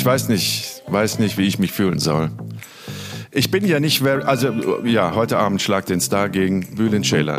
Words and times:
ich 0.00 0.06
weiß 0.06 0.28
nicht, 0.28 0.82
weiß 0.86 1.18
nicht, 1.18 1.36
wie 1.36 1.46
ich 1.46 1.58
mich 1.58 1.72
fühlen 1.72 1.98
soll. 1.98 2.30
Ich 3.32 3.50
bin 3.50 3.66
ja 3.66 3.80
nicht, 3.80 4.02
also 4.02 4.50
ja, 4.82 5.14
heute 5.14 5.36
Abend 5.36 5.60
schlag 5.60 5.84
den 5.84 6.00
Star 6.00 6.30
gegen 6.30 6.74
Bülent 6.74 7.06
Scheller. 7.06 7.38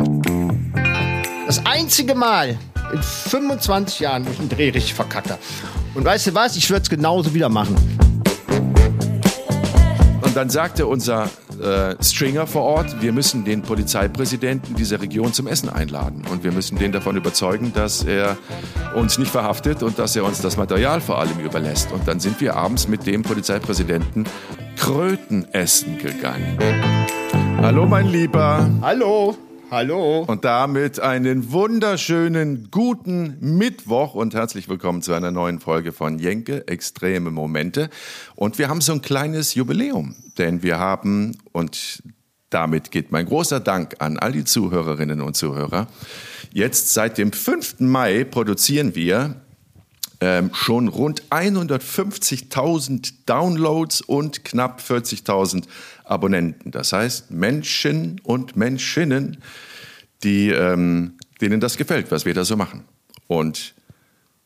Das 1.44 1.66
einzige 1.66 2.14
Mal 2.14 2.56
in 2.92 3.02
25 3.02 3.98
Jahren, 3.98 4.24
wo 4.24 4.30
ich 4.30 4.38
einen 4.38 4.48
Dreh 4.48 4.70
richtig 4.70 4.94
verkacke. 4.94 5.38
Und 5.96 6.04
weißt 6.04 6.28
du 6.28 6.34
was? 6.34 6.54
Ich 6.54 6.70
würde 6.70 6.82
es 6.82 6.88
genauso 6.88 7.34
wieder 7.34 7.48
machen. 7.48 7.74
Und 10.20 10.36
dann 10.36 10.48
sagte 10.48 10.86
unser 10.86 11.28
äh, 11.62 11.96
Stringer 12.02 12.46
vor 12.46 12.62
Ort, 12.62 13.00
wir 13.00 13.12
müssen 13.12 13.44
den 13.44 13.62
Polizeipräsidenten 13.62 14.74
dieser 14.74 15.00
Region 15.00 15.32
zum 15.32 15.46
Essen 15.46 15.68
einladen. 15.68 16.24
Und 16.30 16.44
wir 16.44 16.52
müssen 16.52 16.78
den 16.78 16.92
davon 16.92 17.16
überzeugen, 17.16 17.72
dass 17.72 18.04
er 18.04 18.36
uns 18.94 19.18
nicht 19.18 19.30
verhaftet 19.30 19.82
und 19.82 19.98
dass 19.98 20.16
er 20.16 20.24
uns 20.24 20.40
das 20.40 20.56
Material 20.56 21.00
vor 21.00 21.18
allem 21.18 21.38
überlässt. 21.38 21.92
Und 21.92 22.06
dann 22.08 22.20
sind 22.20 22.40
wir 22.40 22.56
abends 22.56 22.88
mit 22.88 23.06
dem 23.06 23.22
Polizeipräsidenten 23.22 24.24
Kröten 24.76 25.46
essen 25.52 25.98
gegangen. 25.98 26.58
Hallo, 27.58 27.86
mein 27.86 28.08
Lieber. 28.08 28.68
Hallo. 28.80 29.36
Hallo. 29.72 30.24
Und 30.28 30.44
damit 30.44 31.00
einen 31.00 31.50
wunderschönen 31.50 32.70
guten 32.70 33.38
Mittwoch 33.40 34.12
und 34.12 34.34
herzlich 34.34 34.68
willkommen 34.68 35.00
zu 35.00 35.14
einer 35.14 35.30
neuen 35.30 35.60
Folge 35.60 35.92
von 35.92 36.18
Jenke 36.18 36.68
Extreme 36.68 37.30
Momente. 37.30 37.88
Und 38.34 38.58
wir 38.58 38.68
haben 38.68 38.82
so 38.82 38.92
ein 38.92 39.00
kleines 39.00 39.54
Jubiläum, 39.54 40.14
denn 40.36 40.62
wir 40.62 40.78
haben, 40.78 41.38
und 41.52 42.02
damit 42.50 42.90
geht 42.90 43.12
mein 43.12 43.24
großer 43.24 43.60
Dank 43.60 43.96
an 44.00 44.18
all 44.18 44.32
die 44.32 44.44
Zuhörerinnen 44.44 45.22
und 45.22 45.38
Zuhörer, 45.38 45.86
jetzt 46.52 46.92
seit 46.92 47.16
dem 47.16 47.32
5. 47.32 47.80
Mai 47.80 48.24
produzieren 48.24 48.94
wir 48.94 49.36
ähm, 50.20 50.50
schon 50.52 50.88
rund 50.88 51.24
150.000 51.30 53.12
Downloads 53.26 54.02
und 54.02 54.44
knapp 54.44 54.80
40.000 54.80 55.64
Abonnenten. 56.12 56.70
Das 56.70 56.92
heißt 56.92 57.30
Menschen 57.30 58.20
und 58.22 58.56
Menschinnen, 58.56 59.38
die, 60.22 60.50
ähm, 60.50 61.14
denen 61.40 61.60
das 61.60 61.76
gefällt, 61.76 62.10
was 62.10 62.24
wir 62.24 62.34
da 62.34 62.44
so 62.44 62.56
machen. 62.56 62.84
Und 63.26 63.74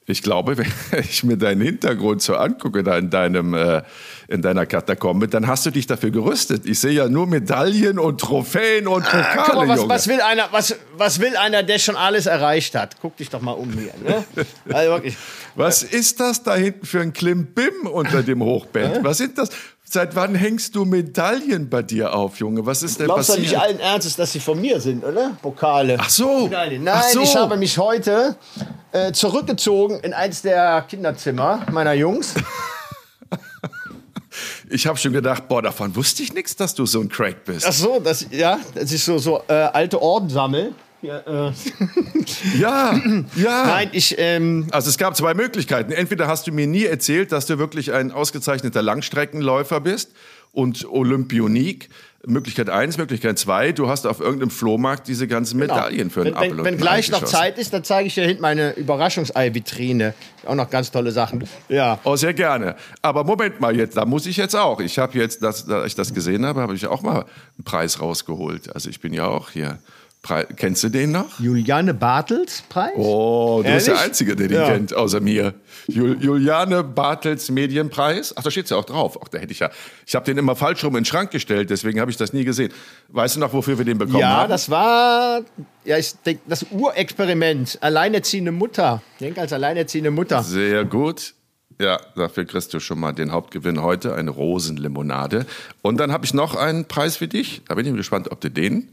ich 0.08 0.22
glaube, 0.22 0.56
wenn 0.90 1.00
ich 1.00 1.24
mir 1.24 1.36
deinen 1.36 1.60
Hintergrund 1.60 2.22
so 2.22 2.36
angucke, 2.36 2.82
da 2.82 2.96
in, 2.96 3.10
deinem, 3.10 3.54
äh, 3.54 3.82
in 4.28 4.40
deiner 4.40 4.64
Katakombe, 4.64 5.28
dann 5.28 5.46
hast 5.46 5.66
du 5.66 5.70
dich 5.70 5.86
dafür 5.86 6.10
gerüstet. 6.10 6.64
Ich 6.64 6.78
sehe 6.78 6.92
ja 6.92 7.08
nur 7.08 7.26
Medaillen 7.26 7.98
und 7.98 8.20
Trophäen 8.20 8.86
und 8.86 9.04
Pokale, 9.04 9.26
ah, 9.26 9.44
guck 9.46 9.54
mal, 9.54 9.68
was, 9.68 9.88
was, 9.88 10.08
will 10.08 10.20
einer, 10.20 10.48
was, 10.52 10.76
was 10.96 11.20
will 11.20 11.36
einer, 11.36 11.62
der 11.64 11.78
schon 11.78 11.96
alles 11.96 12.26
erreicht 12.26 12.74
hat? 12.76 12.96
Guck 13.02 13.16
dich 13.16 13.30
doch 13.30 13.40
mal 13.40 13.52
um 13.52 13.72
hier. 13.72 13.92
Ne? 14.04 14.24
Also. 14.72 15.00
Was 15.56 15.82
ist 15.82 16.20
das 16.20 16.42
da 16.42 16.54
hinten 16.54 16.86
für 16.86 17.00
ein 17.00 17.12
Klimbim 17.12 17.86
unter 17.90 18.22
dem 18.22 18.42
Hochbett? 18.42 19.02
Was 19.02 19.18
sind 19.18 19.38
das? 19.38 19.48
Seit 19.88 20.16
wann 20.16 20.34
hängst 20.34 20.74
du 20.74 20.84
Medaillen 20.84 21.70
bei 21.70 21.80
dir 21.80 22.12
auf, 22.12 22.40
Junge? 22.40 22.66
Was 22.66 22.82
ist 22.82 22.98
denn 22.98 23.06
Glaubst 23.06 23.28
passiert? 23.28 23.48
Glaubst 23.48 23.64
du 23.64 23.68
nicht 23.68 23.80
allen 23.80 23.92
Ernstes, 23.94 24.16
dass 24.16 24.32
sie 24.32 24.40
von 24.40 24.60
mir 24.60 24.80
sind, 24.80 25.04
oder? 25.04 25.36
Pokale. 25.40 25.96
Ach 26.00 26.10
so. 26.10 26.44
Medaillen. 26.46 26.82
Nein, 26.82 26.94
Ach 26.96 27.08
so. 27.08 27.22
ich 27.22 27.36
habe 27.36 27.56
mich 27.56 27.78
heute 27.78 28.36
äh, 28.90 29.12
zurückgezogen 29.12 30.00
in 30.00 30.12
eins 30.12 30.42
der 30.42 30.82
Kinderzimmer 30.82 31.64
meiner 31.70 31.92
Jungs. 31.94 32.34
Ich 34.68 34.86
habe 34.86 34.98
schon 34.98 35.12
gedacht, 35.12 35.48
boah, 35.48 35.62
davon 35.62 35.94
wusste 35.94 36.22
ich 36.22 36.34
nichts, 36.34 36.56
dass 36.56 36.74
du 36.74 36.86
so 36.86 37.00
ein 37.00 37.08
Crack 37.08 37.44
bist. 37.44 37.64
Ach 37.66 37.72
so, 37.72 38.00
das, 38.00 38.26
ja, 38.30 38.58
dass 38.74 38.92
ich 38.92 39.02
so, 39.02 39.16
so 39.16 39.40
äh, 39.48 39.52
alte 39.52 40.02
Orden 40.02 40.28
sammle. 40.28 40.72
Ja, 41.02 41.18
äh. 41.48 41.52
ja, 42.58 43.00
ja. 43.36 43.66
Nein, 43.66 43.90
ich. 43.92 44.14
Ähm 44.18 44.66
also 44.70 44.88
es 44.88 44.98
gab 44.98 45.16
zwei 45.16 45.34
Möglichkeiten. 45.34 45.92
Entweder 45.92 46.26
hast 46.26 46.46
du 46.46 46.52
mir 46.52 46.66
nie 46.66 46.84
erzählt, 46.84 47.32
dass 47.32 47.46
du 47.46 47.58
wirklich 47.58 47.92
ein 47.92 48.12
ausgezeichneter 48.12 48.82
Langstreckenläufer 48.82 49.80
bist 49.80 50.12
und 50.52 50.86
Olympionik. 50.88 51.90
Möglichkeit 52.28 52.70
eins, 52.70 52.98
Möglichkeit 52.98 53.38
zwei, 53.38 53.70
du 53.70 53.88
hast 53.88 54.04
auf 54.04 54.18
irgendeinem 54.18 54.50
Flohmarkt 54.50 55.06
diese 55.06 55.28
ganzen 55.28 55.60
genau. 55.60 55.76
Medaillen 55.76 56.08
genau. 56.08 56.10
für 56.10 56.20
einen 56.22 56.34
Wenn, 56.34 56.56
wenn, 56.58 56.64
wenn 56.64 56.76
gleich 56.76 57.08
noch 57.10 57.22
Zeit 57.24 57.56
ist, 57.56 57.72
dann 57.72 57.84
zeige 57.84 58.08
ich 58.08 58.14
dir 58.14 58.24
hinten 58.24 58.42
meine 58.42 58.72
Überraschungsei-Vitrine. 58.72 60.12
Auch 60.44 60.56
noch 60.56 60.68
ganz 60.68 60.90
tolle 60.90 61.12
Sachen. 61.12 61.44
Ja. 61.68 62.00
Oh, 62.02 62.16
sehr 62.16 62.34
gerne. 62.34 62.74
Aber 63.00 63.22
Moment 63.22 63.60
mal 63.60 63.76
jetzt, 63.76 63.96
da 63.96 64.04
muss 64.04 64.26
ich 64.26 64.36
jetzt 64.36 64.56
auch. 64.56 64.80
Ich 64.80 64.98
habe 64.98 65.16
jetzt, 65.16 65.40
das, 65.42 65.66
da 65.66 65.84
ich 65.84 65.94
das 65.94 66.12
gesehen 66.12 66.44
habe, 66.44 66.60
habe 66.60 66.74
ich 66.74 66.86
auch 66.88 67.02
mal 67.02 67.20
einen 67.20 67.64
Preis 67.64 68.00
rausgeholt. 68.00 68.74
Also 68.74 68.90
ich 68.90 68.98
bin 68.98 69.12
ja 69.12 69.26
auch 69.26 69.50
hier 69.50 69.78
Preis. 70.26 70.46
Kennst 70.56 70.82
du 70.82 70.88
den 70.88 71.12
noch? 71.12 71.38
Juliane 71.38 71.94
Bartels 71.94 72.64
Preis? 72.68 72.94
Oh, 72.96 73.60
du 73.62 73.68
Ehrlich? 73.68 73.84
bist 73.84 73.86
der 73.86 74.00
Einzige, 74.00 74.34
der 74.34 74.48
den 74.48 74.56
ja. 74.56 74.66
kennt, 74.66 74.92
außer 74.92 75.20
mir. 75.20 75.54
Jul 75.86 76.20
Juliane 76.20 76.82
Bartels 76.82 77.48
Medienpreis. 77.48 78.34
Ach, 78.36 78.42
da 78.42 78.50
steht 78.50 78.68
ja 78.68 78.76
auch 78.76 78.84
drauf. 78.84 79.20
Ach, 79.22 79.28
da 79.28 79.38
hätte 79.38 79.52
ich 79.52 79.60
ja. 79.60 79.70
Ich 80.04 80.16
habe 80.16 80.24
den 80.24 80.36
immer 80.36 80.56
falsch 80.56 80.82
rum 80.82 80.96
in 80.96 81.02
den 81.02 81.04
Schrank 81.04 81.30
gestellt, 81.30 81.70
deswegen 81.70 82.00
habe 82.00 82.10
ich 82.10 82.16
das 82.16 82.32
nie 82.32 82.44
gesehen. 82.44 82.72
Weißt 83.08 83.36
du 83.36 83.40
noch, 83.40 83.52
wofür 83.52 83.78
wir 83.78 83.84
den 83.84 83.98
bekommen 83.98 84.18
ja, 84.18 84.30
haben? 84.30 84.42
Ja, 84.42 84.48
das 84.48 84.68
war 84.68 85.42
ja, 85.84 85.96
ich 85.96 86.14
denk, 86.26 86.40
das 86.48 86.66
Urexperiment. 86.72 87.78
Alleinerziehende 87.80 88.50
Mutter. 88.50 89.02
Ich 89.12 89.18
denke 89.18 89.40
als 89.40 89.52
alleinerziehende 89.52 90.10
Mutter. 90.10 90.42
Sehr 90.42 90.84
gut. 90.84 91.34
Ja, 91.80 92.00
dafür 92.16 92.46
kriegst 92.46 92.74
du 92.74 92.80
schon 92.80 92.98
mal 92.98 93.12
den 93.12 93.30
Hauptgewinn 93.30 93.80
heute, 93.80 94.16
eine 94.16 94.30
Rosenlimonade. 94.30 95.46
Und 95.82 95.98
dann 95.98 96.10
habe 96.10 96.24
ich 96.24 96.34
noch 96.34 96.56
einen 96.56 96.86
Preis 96.86 97.16
für 97.16 97.28
dich. 97.28 97.62
Da 97.68 97.76
bin 97.76 97.86
ich 97.86 97.94
gespannt, 97.94 98.32
ob 98.32 98.40
du 98.40 98.50
den 98.50 98.88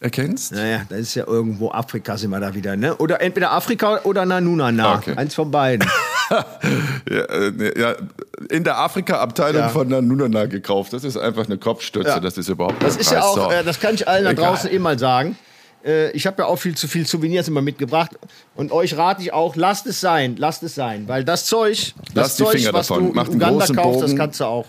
erkennst? 0.00 0.52
Naja, 0.52 0.82
das 0.88 1.00
ist 1.00 1.14
ja 1.14 1.26
irgendwo 1.26 1.70
Afrika 1.70 2.16
sind 2.16 2.30
wir 2.30 2.40
da 2.40 2.54
wieder, 2.54 2.76
ne? 2.76 2.96
Oder 2.96 3.20
entweder 3.20 3.52
Afrika 3.52 4.00
oder 4.04 4.24
Nanunana. 4.24 4.96
Okay. 4.96 5.14
Eins 5.16 5.34
von 5.34 5.50
beiden. 5.50 5.88
ja, 6.30 6.44
äh, 7.10 7.80
ja, 7.80 7.94
in 8.48 8.64
der 8.64 8.78
Afrika-Abteilung 8.78 9.62
ja. 9.62 9.68
von 9.68 9.88
Nanunana 9.88 10.46
gekauft. 10.46 10.92
Das 10.92 11.04
ist 11.04 11.16
einfach 11.16 11.46
eine 11.46 11.58
Kopfstütze. 11.58 12.08
Ja. 12.08 12.20
Das 12.20 12.38
ist 12.38 12.48
überhaupt 12.48 12.82
Das 12.82 12.96
ist 12.96 13.12
ja 13.12 13.22
auch, 13.22 13.36
so. 13.36 13.50
äh, 13.50 13.62
das 13.62 13.78
kann 13.78 13.94
ich 13.94 14.08
allen 14.08 14.24
da 14.24 14.32
draußen 14.32 14.70
eh 14.70 14.78
mal 14.78 14.98
sagen. 14.98 15.36
Äh, 15.84 16.10
ich 16.12 16.26
habe 16.26 16.42
ja 16.42 16.48
auch 16.48 16.56
viel 16.56 16.76
zu 16.76 16.88
viel 16.88 17.06
Souvenirs 17.06 17.48
immer 17.48 17.62
mitgebracht. 17.62 18.12
Und 18.54 18.72
euch 18.72 18.96
rate 18.96 19.22
ich 19.22 19.32
auch, 19.32 19.56
lasst 19.56 19.86
es 19.86 20.00
sein, 20.00 20.36
lasst 20.36 20.62
es 20.62 20.74
sein. 20.74 21.08
Weil 21.08 21.24
das 21.24 21.44
Zeug, 21.44 21.94
das 22.14 22.36
Zeug, 22.36 22.54
was 22.72 22.88
davon. 22.88 23.04
du 23.04 23.08
in 23.10 23.16
Macht 23.16 23.28
Uganda 23.30 23.66
kaufst, 23.66 23.76
Bogen. 23.76 24.00
das 24.00 24.16
kannst 24.16 24.40
du 24.40 24.44
auch 24.44 24.66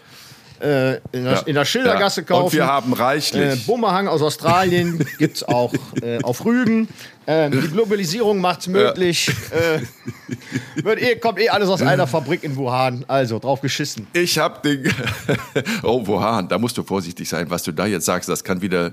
äh, 0.61 0.95
in, 1.11 1.23
der, 1.23 1.33
ja. 1.33 1.39
in, 1.39 1.55
der, 1.55 1.65
Schildergasse 1.65 2.23
kaufen. 2.23 2.45
Und 2.45 2.53
wir 2.53 2.67
haben 2.67 2.93
reichlich. 2.93 3.41
Äh, 3.41 3.55
Bumerang 3.65 4.07
aus 4.07 4.21
Australien 4.21 5.05
gibt 5.17 5.37
es 5.37 5.43
auch 5.43 5.73
äh, 6.01 6.21
auf 6.21 6.45
Rügen. 6.45 6.87
Ähm, 7.27 7.51
die 7.51 7.67
Globalisierung 7.67 8.39
macht 8.39 8.61
es 8.61 8.67
möglich. 8.67 9.27
Ja. 9.27 9.33
Äh, 9.61 10.83
wird 10.83 11.01
eh, 11.01 11.15
kommt 11.17 11.39
eh 11.39 11.49
alles 11.49 11.67
aus 11.67 11.81
einer 11.81 12.07
Fabrik 12.07 12.43
in 12.43 12.55
Wuhan. 12.55 13.03
Also, 13.07 13.37
drauf 13.37 13.59
geschissen. 13.59 14.07
Ich 14.13 14.37
habe 14.37 14.61
den. 14.63 14.93
oh, 15.83 16.05
Wuhan, 16.07 16.47
da 16.47 16.57
musst 16.57 16.77
du 16.77 16.83
vorsichtig 16.83 17.27
sein, 17.27 17.49
was 17.49 17.63
du 17.63 17.71
da 17.73 17.85
jetzt 17.85 18.05
sagst. 18.05 18.29
Das 18.29 18.43
kann 18.43 18.61
wieder 18.61 18.91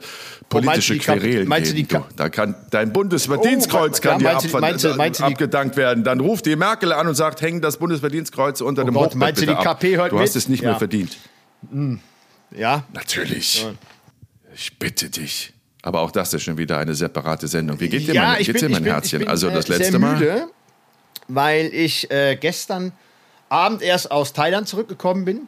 politische 0.49 0.95
oh, 0.95 0.99
Querelen 0.99 1.49
geben. 1.49 1.89
Du, 1.89 2.05
da 2.17 2.29
kann 2.29 2.57
dein 2.71 2.93
Bundesverdienstkreuz 2.93 3.99
oh, 3.99 4.03
kann 4.03 4.21
ja, 4.21 4.39
dir 4.39 4.61
meinst 4.61 4.85
du, 4.85 4.95
meinst 4.95 5.23
abgedankt 5.23 5.77
werden. 5.77 6.03
Dann 6.03 6.21
ruft 6.21 6.47
die 6.47 6.57
Merkel 6.57 6.93
an 6.93 7.07
und 7.07 7.15
sagt, 7.15 7.41
häng 7.41 7.61
das 7.61 7.77
Bundesverdienstkreuz 7.77 8.61
unter 8.61 8.83
oh 8.83 8.87
dem 8.87 8.95
Gott, 8.95 9.15
Meinst 9.15 9.41
du, 9.41 9.47
die 9.47 9.55
KP 9.55 9.97
hört 9.97 10.13
Du 10.13 10.19
hast 10.19 10.35
es 10.35 10.49
nicht 10.49 10.63
ja. 10.63 10.71
mehr 10.71 10.79
verdient. 10.79 11.17
Hm. 11.71 12.01
Ja. 12.51 12.85
Natürlich. 12.93 13.63
Ja. 13.63 13.73
Ich 14.55 14.79
bitte 14.79 15.11
dich. 15.11 15.53
Aber 15.83 16.01
auch 16.01 16.11
das 16.11 16.35
ist 16.35 16.43
schon 16.43 16.59
wieder 16.59 16.79
eine 16.79 16.95
separate 16.95 17.47
Sendung. 17.47 17.79
Wie 17.81 17.89
geht 17.89 18.09
dir 18.09 18.15
ja, 18.15 18.23
mein, 18.23 18.39
geht's 18.39 18.53
bin, 18.53 18.69
dir 18.69 18.69
mein 18.75 18.83
bin, 18.83 18.93
Herzchen? 18.93 19.21
Bin, 19.21 19.29
also 19.29 19.51
das 19.51 19.69
äh, 19.69 19.77
letzte 19.77 19.99
Mal. 19.99 20.15
Müde, 20.17 20.49
weil 21.29 21.67
ich 21.73 22.11
äh, 22.11 22.37
gestern 22.37 22.93
Abend 23.49 23.83
erst 23.83 24.11
aus 24.11 24.33
Thailand 24.33 24.69
zurückgekommen 24.69 25.25
bin. 25.25 25.47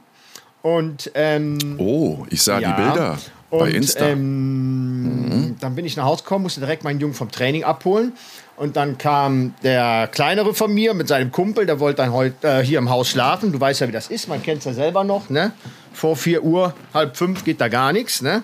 Und 0.63 1.11
ähm, 1.15 1.59
oh, 1.79 2.27
ich 2.31 2.43
sah 2.43 2.59
ja, 2.59 2.71
die 2.71 2.83
Bilder 2.83 3.19
bei 3.51 3.57
und, 3.59 3.75
Insta. 3.75 4.07
Ähm, 4.07 5.23
mhm. 5.23 5.57
Dann 5.61 5.75
bin 5.75 5.85
ich 5.85 5.97
nach 5.97 6.05
Hause 6.05 6.23
gekommen, 6.23 6.45
musste 6.45 6.61
direkt 6.61 6.85
meinen 6.85 7.01
Jungen 7.01 7.15
vom 7.15 7.31
Training 7.31 7.65
abholen. 7.65 8.13
Und 8.57 8.77
dann 8.77 8.99
kam 8.99 9.55
der 9.63 10.07
Kleinere 10.09 10.55
von 10.55 10.73
mir 10.73 10.93
mit 10.93 11.09
seinem 11.09 11.33
Kumpel, 11.33 11.65
der 11.65 11.81
wollte 11.81 12.03
dann 12.03 12.13
heute 12.13 12.47
äh, 12.47 12.65
hier 12.65 12.79
im 12.79 12.91
Haus 12.91 13.09
schlafen. 13.09 13.53
Du 13.53 13.61
weißt 13.61 13.81
ja, 13.81 13.89
wie 13.89 13.93
das 13.93 14.09
ist, 14.09 14.29
man 14.29 14.43
kennt 14.43 14.59
es 14.59 14.67
ja 14.67 14.75
selber 14.75 15.03
noch. 15.03 15.31
Ne? 15.31 15.53
Vor 15.93 16.17
4 16.17 16.43
Uhr, 16.43 16.75
halb 16.95 17.17
fünf 17.17 17.45
geht 17.45 17.61
da 17.61 17.69
gar 17.69 17.93
nichts. 17.93 18.23
Ne? 18.23 18.43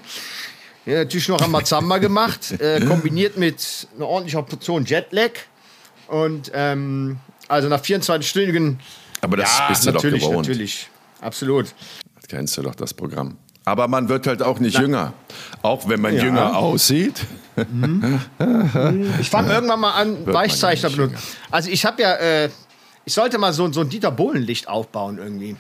Ja, 0.85 0.99
natürlich 0.99 1.29
noch 1.29 1.43
einmal 1.43 1.65
Zamba 1.65 1.99
gemacht, 1.99 2.53
äh, 2.61 2.81
kombiniert 2.81 3.37
mit 3.37 3.89
einer 3.97 4.07
ordentlichen 4.07 4.45
Portion 4.45 4.85
Jetlag. 4.85 5.31
Und 6.09 6.53
ähm, 6.55 7.19
also 7.49 7.69
nach 7.69 7.83
24-stündigen. 7.83 8.77
Aber 9.21 9.37
das 9.37 9.59
ja, 9.59 9.69
bist 9.69 9.87
du 9.87 9.93
natürlich, 9.93 10.23
doch 10.23 10.31
gewohnt. 10.31 10.49
Natürlich, 10.49 10.89
absolut. 11.21 11.75
Das 12.15 12.29
kennst 12.29 12.57
du 12.57 12.63
doch 12.63 12.75
das 12.75 12.95
Programm. 12.95 13.37
Aber 13.65 13.89
man 13.89 14.09
wird 14.09 14.29
halt 14.29 14.43
auch 14.43 14.61
nicht 14.61 14.75
Na. 14.75 14.81
jünger. 14.81 15.13
Auch 15.63 15.89
wenn 15.89 16.01
man 16.01 16.15
ja. 16.15 16.23
jünger 16.25 16.57
aussieht. 16.57 17.21
Mhm. 17.57 18.21
Ich 19.21 19.31
fange 19.31 19.53
irgendwann 19.53 19.81
mal 19.81 19.93
an, 19.93 20.27
Weichzeichner 20.27 20.91
benutzen. 20.91 21.17
Also 21.51 21.71
ich 21.71 21.85
habe 21.85 22.03
ja, 22.03 22.15
äh, 22.15 22.51
ich 23.05 23.15
sollte 23.15 23.39
mal 23.39 23.53
so, 23.53 23.73
so 23.73 23.81
ein 23.81 23.89
Dieter 23.89 24.11
Bohlen-Licht 24.11 24.69
aufbauen 24.69 25.19
irgendwie. 25.19 25.57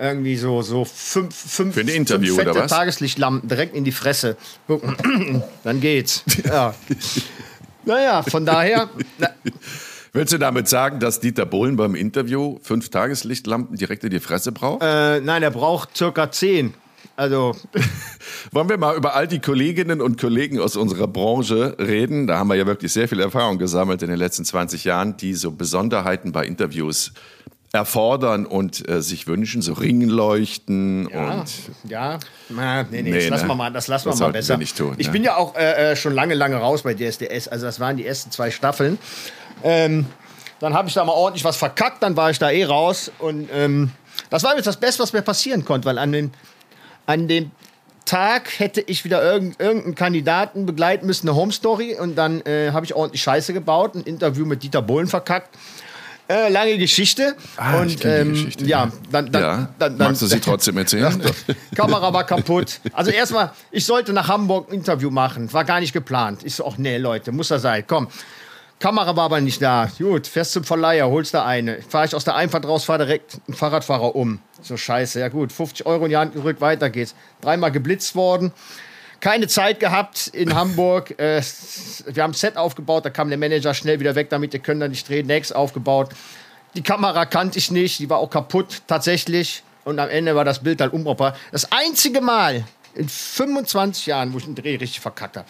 Irgendwie 0.00 0.36
so, 0.36 0.62
so 0.62 0.86
fünf, 0.86 1.34
fünf, 1.34 1.74
Für 1.74 1.80
ein 1.80 1.88
Interview, 1.88 2.34
fünf 2.34 2.54
fette? 2.54 2.66
Tageslichtlampen 2.66 3.48
direkt 3.50 3.76
in 3.76 3.84
die 3.84 3.92
Fresse. 3.92 4.38
Dann 5.62 5.80
geht's. 5.80 6.24
Ja. 6.42 6.74
naja, 7.84 8.22
von 8.22 8.46
daher. 8.46 8.88
Na, 9.18 9.28
Willst 10.12 10.32
du 10.32 10.38
damit 10.38 10.68
sagen, 10.68 11.00
dass 11.00 11.20
Dieter 11.20 11.44
Bohlen 11.44 11.76
beim 11.76 11.94
Interview 11.94 12.58
fünf 12.62 12.88
Tageslichtlampen 12.88 13.76
direkt 13.76 14.02
in 14.02 14.10
die 14.10 14.20
Fresse 14.20 14.52
braucht? 14.52 14.82
Äh, 14.82 15.20
nein, 15.20 15.42
er 15.42 15.50
braucht 15.50 15.96
circa 15.96 16.32
zehn. 16.32 16.72
Also, 17.14 17.54
Wollen 18.52 18.70
wir 18.70 18.78
mal 18.78 18.96
über 18.96 19.14
all 19.14 19.28
die 19.28 19.40
Kolleginnen 19.40 20.00
und 20.00 20.18
Kollegen 20.18 20.58
aus 20.58 20.76
unserer 20.76 21.08
Branche 21.08 21.76
reden? 21.78 22.26
Da 22.26 22.38
haben 22.38 22.48
wir 22.48 22.54
ja 22.56 22.66
wirklich 22.66 22.92
sehr 22.92 23.06
viel 23.06 23.20
Erfahrung 23.20 23.58
gesammelt 23.58 24.02
in 24.02 24.08
den 24.08 24.18
letzten 24.18 24.46
20 24.46 24.84
Jahren, 24.84 25.18
die 25.18 25.34
so 25.34 25.50
Besonderheiten 25.50 26.32
bei 26.32 26.46
Interviews 26.46 27.12
erfordern 27.72 28.46
und 28.46 28.88
äh, 28.88 29.00
sich 29.00 29.26
wünschen, 29.28 29.62
so 29.62 29.74
Ringleuchten 29.74 31.08
ja, 31.08 31.32
und 31.32 31.52
ja, 31.84 32.18
na, 32.48 32.82
nee, 32.82 33.02
nee, 33.02 33.10
Nee, 33.10 33.18
das 33.20 33.28
lassen 33.28 33.44
ne? 33.44 33.50
wir 33.50 33.54
mal, 33.54 33.72
das 33.72 33.86
lassen 33.86 34.08
Das 34.08 34.18
wir 34.18 34.26
mal 34.26 34.32
besser. 34.32 34.54
wir 34.54 34.58
nicht 34.58 34.76
tun, 34.76 34.94
ich 34.98 35.06
ja. 35.06 35.12
bin 35.12 35.22
ja 35.22 35.36
auch 35.36 35.54
äh, 35.54 35.92
äh, 35.92 35.96
schon 35.96 36.12
lange, 36.12 36.34
lange 36.34 36.56
raus 36.56 36.82
bei 36.82 36.94
DSDS. 36.94 37.46
Also 37.48 37.66
das 37.66 37.78
waren 37.78 37.96
die 37.96 38.06
ersten 38.06 38.32
zwei 38.32 38.50
Staffeln. 38.50 38.98
Ähm, 39.62 40.06
dann 40.58 40.74
habe 40.74 40.88
ich 40.88 40.94
da 40.94 41.04
mal 41.04 41.12
ordentlich 41.12 41.44
was 41.44 41.56
verkackt, 41.56 42.02
dann 42.02 42.16
war 42.16 42.30
ich 42.30 42.38
da 42.38 42.50
eh 42.50 42.64
raus. 42.64 43.10
Und 43.18 43.48
ähm, 43.52 43.90
das 44.30 44.42
war 44.42 44.54
jetzt 44.56 44.66
das 44.66 44.76
Beste, 44.76 45.02
was 45.02 45.12
mir 45.12 45.22
passieren 45.22 45.64
konnte, 45.64 45.86
weil 45.86 45.98
an 45.98 46.12
dem, 46.12 46.32
an 47.06 47.28
dem 47.28 47.50
Tag 48.04 48.58
hätte 48.58 48.80
ich 48.80 49.04
wieder 49.04 49.22
irgend, 49.22 49.60
irgendeinen 49.60 49.94
Kandidaten 49.94 50.66
begleiten 50.66 51.06
müssen, 51.06 51.28
eine 51.28 51.36
Home 51.36 51.52
Story. 51.52 51.96
Und 51.98 52.16
dann 52.16 52.40
äh, 52.42 52.72
habe 52.72 52.84
ich 52.84 52.94
ordentlich 52.94 53.22
Scheiße 53.22 53.52
gebaut, 53.52 53.94
ein 53.94 54.02
Interview 54.02 54.44
mit 54.44 54.62
Dieter 54.64 54.82
Bohlen 54.82 55.06
verkackt. 55.06 55.56
Äh, 56.30 56.48
lange 56.48 56.78
Geschichte. 56.78 57.34
Ah, 57.56 57.80
und 57.80 57.88
ich 57.88 57.98
kenn 57.98 58.10
die 58.10 58.20
ähm, 58.20 58.32
Geschichte, 58.34 58.64
ja, 58.64 58.92
dann, 59.10 59.32
dann, 59.32 59.42
ja. 59.42 59.68
dann, 59.80 59.98
dann 59.98 60.08
Magst 60.08 60.22
du 60.22 60.26
sie 60.26 60.38
trotzdem 60.44 60.78
erzählen? 60.78 61.20
Kamera 61.74 62.12
war 62.12 62.22
kaputt. 62.22 62.78
Also 62.92 63.10
erstmal, 63.10 63.50
ich 63.72 63.84
sollte 63.84 64.12
nach 64.12 64.28
Hamburg 64.28 64.68
ein 64.70 64.74
Interview 64.74 65.10
machen. 65.10 65.52
War 65.52 65.64
gar 65.64 65.80
nicht 65.80 65.92
geplant. 65.92 66.42
Ich 66.44 66.54
so, 66.54 66.64
ach 66.64 66.78
nee, 66.78 66.98
Leute, 66.98 67.32
muss 67.32 67.48
das 67.48 67.62
sein. 67.62 67.82
Komm. 67.84 68.06
Kamera 68.78 69.16
war 69.16 69.24
aber 69.24 69.40
nicht 69.40 69.60
da. 69.60 69.90
Gut, 69.98 70.28
fährst 70.28 70.52
zum 70.52 70.62
Verleiher, 70.62 71.08
holst 71.08 71.34
da 71.34 71.44
eine. 71.44 71.82
Fahr 71.82 72.04
ich 72.04 72.14
aus 72.14 72.24
der 72.24 72.36
Einfahrt 72.36 72.64
raus, 72.64 72.84
fahr 72.84 72.98
direkt 72.98 73.38
einen 73.48 73.56
Fahrradfahrer 73.56 74.14
um. 74.14 74.38
So 74.62 74.76
scheiße, 74.76 75.18
ja 75.18 75.28
gut. 75.30 75.50
50 75.50 75.84
Euro 75.84 76.04
in 76.04 76.10
die 76.10 76.16
Hand 76.16 76.34
gedrückt, 76.34 76.60
weiter 76.60 76.90
geht's. 76.90 77.16
Dreimal 77.40 77.72
geblitzt 77.72 78.14
worden. 78.14 78.52
Keine 79.20 79.46
Zeit 79.48 79.80
gehabt 79.80 80.28
in 80.28 80.54
Hamburg. 80.54 81.18
Äh, 81.18 81.42
wir 82.06 82.22
haben 82.22 82.30
ein 82.30 82.34
Set 82.34 82.56
aufgebaut, 82.56 83.04
da 83.04 83.10
kam 83.10 83.28
der 83.28 83.38
Manager 83.38 83.74
schnell 83.74 84.00
wieder 84.00 84.14
weg, 84.14 84.30
damit 84.30 84.54
ihr 84.54 84.60
könnt 84.60 84.82
da 84.82 84.88
nicht 84.88 85.08
drehen. 85.08 85.26
Next 85.26 85.54
aufgebaut. 85.54 86.10
Die 86.74 86.82
Kamera 86.82 87.26
kannte 87.26 87.58
ich 87.58 87.70
nicht, 87.70 87.98
die 87.98 88.08
war 88.08 88.18
auch 88.18 88.30
kaputt 88.30 88.82
tatsächlich. 88.86 89.62
Und 89.84 89.98
am 89.98 90.08
Ende 90.08 90.34
war 90.36 90.44
das 90.44 90.62
Bild 90.62 90.80
dann 90.80 90.90
unbrauchbar. 90.90 91.36
Das 91.52 91.70
einzige 91.72 92.20
Mal 92.20 92.64
in 92.94 93.08
25 93.08 94.06
Jahren, 94.06 94.32
wo 94.32 94.38
ich 94.38 94.44
einen 94.44 94.54
Dreh 94.54 94.76
richtig 94.76 95.00
verkackt 95.00 95.36
habe. 95.36 95.46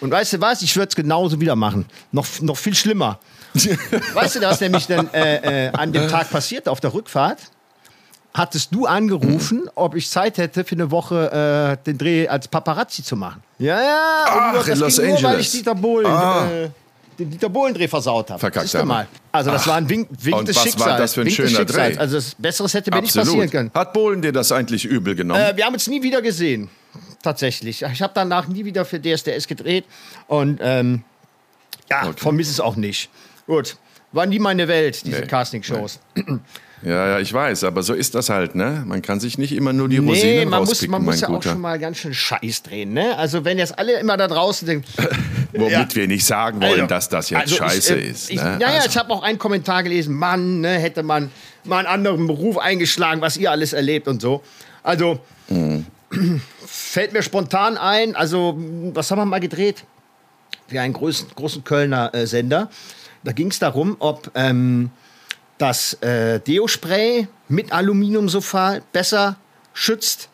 Und 0.00 0.10
weißt 0.10 0.34
du 0.34 0.40
was? 0.40 0.62
Ich 0.62 0.76
würde 0.76 0.88
es 0.88 0.96
genauso 0.96 1.40
wieder 1.40 1.56
machen. 1.56 1.86
Noch, 2.12 2.26
noch 2.40 2.56
viel 2.56 2.74
schlimmer. 2.74 3.18
weißt 3.54 4.36
du, 4.36 4.40
was 4.42 4.60
nämlich 4.60 4.86
dann 4.86 5.12
äh, 5.12 5.66
äh, 5.66 5.72
an 5.72 5.92
dem 5.92 6.08
Tag 6.08 6.30
passiert 6.30 6.68
auf 6.68 6.80
der 6.80 6.94
Rückfahrt? 6.94 7.38
Hattest 8.32 8.72
du 8.74 8.86
angerufen, 8.86 9.68
ob 9.74 9.96
ich 9.96 10.08
Zeit 10.08 10.38
hätte, 10.38 10.62
für 10.64 10.76
eine 10.76 10.90
Woche 10.92 11.76
äh, 11.80 11.84
den 11.84 11.98
Dreh 11.98 12.28
als 12.28 12.46
Paparazzi 12.46 13.02
zu 13.02 13.16
machen? 13.16 13.42
Ja, 13.58 13.80
ja. 13.80 14.24
Ach, 14.24 14.60
und 14.60 14.68
in 14.68 14.78
Los 14.78 14.96
ging 14.96 15.08
nur, 15.08 15.16
weil 15.22 15.26
Angeles. 15.26 15.46
ich 15.46 15.52
Dieter 15.60 15.74
Bohlen, 15.74 16.06
Ah. 16.06 16.48
äh, 16.48 16.68
den 17.18 17.28
Dieter 17.30 17.48
Bohlen-Dreh 17.48 17.88
versaut 17.88 18.30
habe. 18.30 18.38
Verkackt 18.38 18.72
haben. 18.74 18.86
mal. 18.88 19.08
Also 19.32 19.50
das 19.50 19.66
war 19.66 19.74
ein 19.76 19.88
Wink, 19.88 20.08
Wink 20.22 20.36
Und 20.36 20.48
des 20.48 20.56
was 20.56 20.64
war 20.64 20.70
Schicksals. 20.72 20.98
das 21.00 21.14
für 21.14 21.20
ein 21.22 21.26
Wink 21.26 21.34
schöner. 21.36 21.64
Dreh? 21.64 21.96
Also 21.98 22.16
das 22.16 22.34
Besseres 22.36 22.72
hätte 22.74 22.90
mir 22.92 23.02
nicht 23.02 23.14
passieren 23.16 23.50
können. 23.50 23.70
Hat 23.74 23.92
Bohlen 23.92 24.22
dir 24.22 24.32
das 24.32 24.52
eigentlich 24.52 24.84
übel 24.84 25.14
genommen? 25.16 25.40
Äh, 25.40 25.56
wir 25.56 25.66
haben 25.66 25.74
uns 25.74 25.86
nie 25.88 26.02
wieder 26.02 26.22
gesehen. 26.22 26.70
Tatsächlich. 27.22 27.82
Ich 27.82 28.00
habe 28.00 28.12
danach 28.14 28.46
nie 28.48 28.64
wieder 28.64 28.84
für 28.84 29.00
DSDS 29.00 29.46
gedreht. 29.48 29.84
Und 30.28 30.60
ähm, 30.62 31.02
ja, 31.90 32.04
Okay. 32.06 32.14
vermisse 32.16 32.52
es 32.52 32.60
auch 32.60 32.76
nicht. 32.76 33.10
Gut. 33.46 33.76
War 34.12 34.24
nie 34.26 34.38
meine 34.38 34.66
Welt, 34.68 35.04
diese 35.04 35.20
Nee. 35.20 35.26
Castingshows. 35.26 35.98
Ja, 36.82 37.08
ja, 37.08 37.18
ich 37.20 37.32
weiß, 37.32 37.64
aber 37.64 37.82
so 37.82 37.92
ist 37.94 38.14
das 38.14 38.30
halt, 38.30 38.54
ne? 38.54 38.82
Man 38.86 39.02
kann 39.02 39.20
sich 39.20 39.36
nicht 39.38 39.52
immer 39.52 39.72
nur 39.72 39.88
die 39.88 39.98
Nee, 40.00 40.08
Rosinen 40.08 40.48
man 40.48 40.60
muss, 40.60 40.70
rauspicken, 40.70 40.92
man 40.92 41.02
muss 41.04 41.20
ja 41.20 41.28
auch 41.28 41.34
Guter. 41.34 41.50
schon 41.50 41.60
mal 41.60 41.78
ganz 41.78 41.98
schön 41.98 42.14
Scheiß 42.14 42.62
drehen. 42.62 42.92
Ne? 42.94 43.16
Also 43.18 43.44
wenn 43.44 43.58
jetzt 43.58 43.78
alle 43.78 43.98
immer 44.00 44.16
da 44.16 44.28
draußen 44.28 44.66
denken, 44.66 44.86
Womit 45.52 45.72
Ja. 45.72 45.86
wir 45.94 46.06
nicht 46.06 46.24
sagen 46.24 46.60
wollen, 46.60 46.72
Also, 46.72 46.86
dass 46.86 47.08
das 47.08 47.30
jetzt 47.30 47.40
also 47.40 47.54
ich, 47.56 47.58
scheiße 47.60 47.94
äh, 47.96 48.08
ist. 48.08 48.30
Ich, 48.30 48.36
ne? 48.36 48.58
ja, 48.60 48.68
ja, 48.70 48.74
Also- 48.76 48.88
ich 48.88 48.96
habe 48.96 49.12
auch 49.12 49.22
einen 49.22 49.38
Kommentar 49.38 49.82
gelesen, 49.82 50.14
Mann, 50.14 50.60
ne, 50.60 50.78
hätte 50.78 51.02
man 51.02 51.30
mal 51.64 51.78
einen 51.78 51.88
anderen 51.88 52.26
Beruf 52.26 52.56
eingeschlagen, 52.56 53.20
was 53.20 53.36
ihr 53.36 53.50
alles 53.50 53.72
erlebt 53.72 54.06
und 54.08 54.22
so. 54.22 54.42
Also 54.82 55.20
Mhm. 55.48 55.84
fällt 56.66 57.12
mir 57.12 57.22
spontan 57.22 57.76
ein, 57.76 58.14
also 58.16 58.56
was 58.94 59.10
haben 59.10 59.18
wir 59.18 59.24
mal 59.26 59.40
gedreht? 59.40 59.84
Für 60.68 60.80
einen 60.80 60.92
großen, 60.94 61.26
großen 61.34 61.64
Kölner 61.64 62.14
äh, 62.14 62.26
Sender. 62.26 62.70
Da 63.24 63.32
ging 63.32 63.48
es 63.50 63.58
darum, 63.58 63.96
ob 63.98 64.30
ähm, 64.36 64.90
das 65.60 65.94
äh, 66.02 66.40
Deo-Spray 66.40 67.28
mit 67.48 67.72
Aluminiumsulfat 67.72 68.90
besser 68.92 69.36
schützt, 69.74 70.30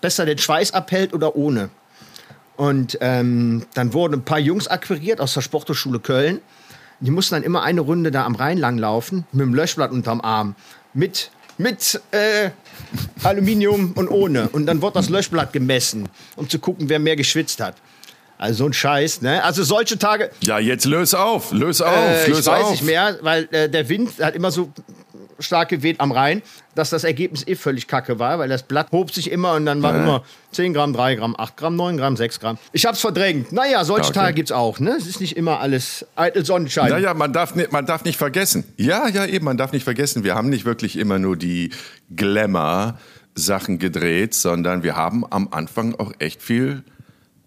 besser 0.00 0.26
den 0.26 0.38
Schweiß 0.38 0.72
abhält 0.74 1.14
oder 1.14 1.34
ohne. 1.34 1.70
Und 2.56 2.98
ähm, 3.00 3.64
dann 3.72 3.94
wurden 3.94 4.16
ein 4.16 4.24
paar 4.24 4.38
Jungs 4.38 4.68
akquiriert 4.68 5.20
aus 5.20 5.32
der 5.32 5.40
Sporthochschule 5.40 5.98
Köln. 5.98 6.40
Die 7.00 7.10
mussten 7.10 7.36
dann 7.36 7.42
immer 7.42 7.62
eine 7.62 7.80
Runde 7.80 8.10
da 8.10 8.26
am 8.26 8.34
Rhein 8.34 8.58
lang 8.58 8.76
laufen, 8.76 9.24
mit 9.32 9.46
dem 9.46 9.54
Löschblatt 9.54 9.92
unterm 9.92 10.20
Arm. 10.20 10.54
Mit, 10.92 11.30
mit 11.56 11.98
äh, 12.10 12.50
Aluminium 13.22 13.92
und 13.92 14.08
ohne. 14.08 14.50
Und 14.50 14.66
dann 14.66 14.82
wird 14.82 14.94
das 14.94 15.08
Löschblatt 15.08 15.54
gemessen, 15.54 16.10
um 16.36 16.50
zu 16.50 16.58
gucken, 16.58 16.90
wer 16.90 16.98
mehr 16.98 17.16
geschwitzt 17.16 17.60
hat. 17.60 17.76
Also 18.40 18.64
so 18.64 18.66
ein 18.70 18.72
Scheiß, 18.72 19.20
ne? 19.20 19.44
Also 19.44 19.62
solche 19.64 19.98
Tage, 19.98 20.30
ja, 20.40 20.58
jetzt 20.58 20.86
löse 20.86 21.20
auf, 21.20 21.52
löse 21.52 21.86
auf, 21.86 21.94
äh, 21.94 22.26
löse 22.26 22.40
ich 22.40 22.46
weiß 22.46 22.64
auf. 22.64 22.70
nicht 22.70 22.84
mehr, 22.84 23.18
weil 23.20 23.46
äh, 23.52 23.68
der 23.68 23.86
Wind 23.90 24.12
hat 24.22 24.34
immer 24.34 24.50
so 24.50 24.72
stark 25.38 25.68
geweht 25.68 26.00
am 26.00 26.10
Rhein, 26.10 26.40
dass 26.74 26.88
das 26.88 27.04
Ergebnis 27.04 27.46
eh 27.46 27.54
völlig 27.54 27.86
kacke 27.86 28.18
war, 28.18 28.38
weil 28.38 28.48
das 28.48 28.62
Blatt 28.62 28.92
hob 28.92 29.12
sich 29.12 29.30
immer 29.30 29.52
und 29.54 29.66
dann 29.66 29.82
war 29.82 29.94
Ja. 29.94 30.02
immer 30.02 30.24
10 30.52 30.72
Gramm, 30.72 30.94
3 30.94 31.16
Gramm, 31.16 31.34
8 31.36 31.56
Gramm, 31.58 31.76
9 31.76 31.98
Gramm, 31.98 32.16
6 32.16 32.40
Gramm. 32.40 32.56
Ich 32.72 32.86
hab's 32.86 33.00
verdrängt. 33.02 33.52
Naja, 33.52 33.84
solche 33.84 34.08
Okay. 34.10 34.18
Tage 34.18 34.34
gibt's 34.34 34.52
auch, 34.52 34.80
ne? 34.80 34.96
Es 34.98 35.06
ist 35.06 35.20
nicht 35.20 35.36
immer 35.36 35.60
alles 35.60 36.06
eitel 36.16 36.44
Sonnenschein. 36.44 36.88
Naja, 36.90 37.12
man 37.12 37.34
darf, 37.34 37.54
nicht, 37.54 37.72
man 37.72 37.84
darf 37.84 38.04
nicht 38.04 38.16
vergessen. 38.16 38.64
Ja, 38.78 39.06
ja, 39.08 39.26
eben, 39.26 39.44
man 39.44 39.58
darf 39.58 39.72
nicht 39.72 39.84
vergessen, 39.84 40.24
wir 40.24 40.34
haben 40.34 40.48
nicht 40.48 40.64
wirklich 40.64 40.96
immer 40.98 41.18
nur 41.18 41.36
die 41.36 41.70
Glamour-Sachen 42.14 43.78
gedreht, 43.78 44.34
sondern 44.34 44.82
wir 44.82 44.96
haben 44.96 45.24
am 45.30 45.48
Anfang 45.50 45.94
auch 45.98 46.12
echt 46.18 46.42
viel 46.42 46.84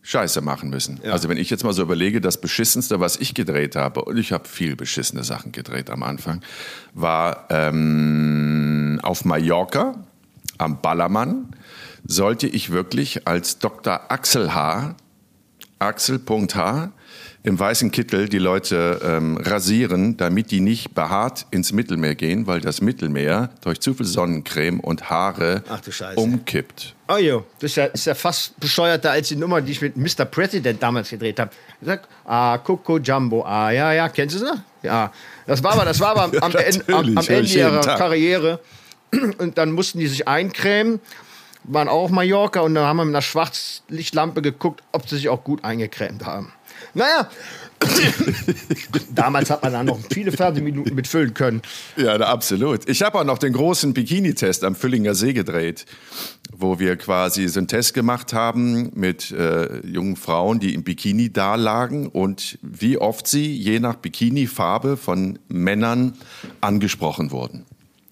Scheiße 0.04 0.42
machen 0.42 0.70
müssen. 0.70 1.00
Also 1.06 1.30
wenn 1.30 1.38
ich 1.38 1.50
jetzt 1.50 1.64
mal 1.64 1.72
so 1.74 1.82
überlege, 1.82 2.20
das 2.20 2.40
Beschissenste, 2.40 3.00
was 3.00 3.16
ich 3.16 3.34
gedreht 3.34 3.78
habe, 3.78 4.04
und 4.04 4.18
ich 4.18 4.34
habe 4.34 4.48
viel 4.48 4.76
beschissene 4.76 5.24
Sachen 5.24 5.54
gedreht 5.54 5.90
am 5.90 6.04
Anfang, 6.04 6.42
war 6.94 7.48
ähm, 7.50 9.00
auf 9.02 9.24
Mallorca 9.24 9.96
am 10.58 10.82
Ballermann, 10.82 11.56
sollte 12.06 12.48
ich 12.48 12.72
wirklich 12.72 13.28
als 13.28 13.60
Dr. 13.60 14.12
Axel 14.12 14.54
H., 14.54 14.96
Axel.H., 15.80 16.92
im 17.44 17.60
weißen 17.60 17.92
Kittel 17.92 18.30
die 18.30 18.38
Leute 18.38 19.02
ähm, 19.04 19.38
rasieren, 19.38 20.16
damit 20.16 20.50
die 20.50 20.62
nicht 20.62 20.96
behaart 20.96 21.46
ins 21.52 21.74
Mittelmeer 21.74 22.16
gehen, 22.16 22.48
weil 22.48 22.62
das 22.62 22.80
Mittelmeer 22.80 23.50
durch 23.62 23.82
zu 23.82 23.94
viel 23.94 24.06
Sonnencreme 24.06 24.80
und 24.80 25.10
Haare 25.10 25.62
umkippt. 26.16 26.96
Oh 27.10 27.18
jo, 27.18 27.46
das 27.60 27.72
ist 27.72 27.76
ja, 27.76 27.86
ist 27.86 28.06
ja 28.06 28.16
fast 28.16 28.58
bescheuerter 28.60 29.12
als 29.12 29.28
die 29.28 29.36
Nummer, 29.36 29.62
die 29.62 29.74
ich 29.74 29.82
mit 29.82 29.98
Mr. 29.98 30.24
President 30.24 30.82
damals 30.82 31.10
gedreht 31.10 31.38
habe. 31.40 31.52
Ich 31.82 31.88
sag, 31.88 32.08
ah, 32.26 32.58
Coco 32.60 32.98
Jumbo, 32.98 33.44
ah, 33.44 33.72
ja, 33.72 33.92
ja, 33.92 34.08
kennst 34.08 34.36
du 34.36 34.40
sie? 34.40 34.64
Ja, 34.82 35.12
das 35.46 35.62
war 35.62 35.74
aber, 35.74 35.84
das 35.84 36.00
war 36.00 36.12
aber 36.12 36.24
am, 36.42 36.54
Ende, 36.54 36.94
am, 36.94 37.18
am 37.18 37.28
Ende 37.28 37.50
ihrer 37.50 37.82
Tag. 37.82 37.98
Karriere. 37.98 38.60
Und 39.38 39.58
dann 39.58 39.72
mussten 39.72 40.00
die 40.00 40.08
sich 40.08 40.28
eincremen, 40.28 41.00
waren 41.66 41.90
auch 41.90 42.10
Mallorca 42.10 42.62
und 42.62 42.74
dann 42.74 42.86
haben 42.86 42.98
wir 42.98 43.06
mit 43.06 43.14
einer 43.14 43.22
Schwarzlichtlampe 43.22 44.42
geguckt, 44.42 44.82
ob 44.92 45.08
sie 45.08 45.18
sich 45.18 45.30
auch 45.30 45.44
gut 45.44 45.64
eingecremt 45.64 46.26
haben. 46.26 46.54
Naja, 46.94 47.30
damals 49.14 49.50
hat 49.50 49.64
man 49.64 49.74
dann 49.74 49.86
noch 49.86 50.00
viele 50.12 50.32
Fernsehminuten 50.32 50.96
mitfüllen 50.96 51.34
können. 51.34 51.62
Ja, 51.98 52.16
absolut. 52.16 52.88
Ich 52.88 53.02
habe 53.02 53.20
auch 53.20 53.24
noch 53.24 53.38
den 53.38 53.54
großen 53.54 53.94
Bikini-Test 53.94 54.64
am 54.64 54.76
Füllinger 54.76 55.16
See 55.16 55.34
gedreht, 55.34 55.86
wo 56.56 56.80
wir 56.80 56.96
quasi 56.98 57.48
so 57.48 57.60
einen 57.60 57.68
Test 57.68 57.94
gemacht 57.94 58.34
haben 58.34 58.92
mit 58.96 59.32
äh, 59.32 59.86
jungen 59.86 60.16
Frauen, 60.16 60.60
die 60.60 60.74
im 60.74 60.84
Bikini 60.84 61.32
da 61.32 61.56
lagen 61.56 62.08
und 62.08 62.58
wie 62.62 62.98
oft 62.98 63.28
sie 63.28 63.56
je 63.56 63.80
nach 63.80 63.96
Bikini-Farbe 63.96 64.98
von 64.98 65.40
Männern 65.48 66.14
angesprochen 66.62 67.32
wurden. 67.32 67.66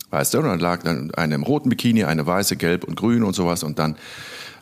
Weißt 0.09 0.33
du, 0.33 0.39
und 0.39 0.45
dann 0.45 0.59
lag 0.59 0.83
dann 0.83 1.11
eine 1.15 1.35
im 1.35 1.43
roten 1.43 1.69
Bikini, 1.69 2.03
eine 2.03 2.25
weiße, 2.25 2.57
gelb 2.57 2.83
und 2.83 2.95
grün 2.95 3.23
und 3.23 3.33
sowas 3.33 3.63
und 3.63 3.79
dann 3.79 3.95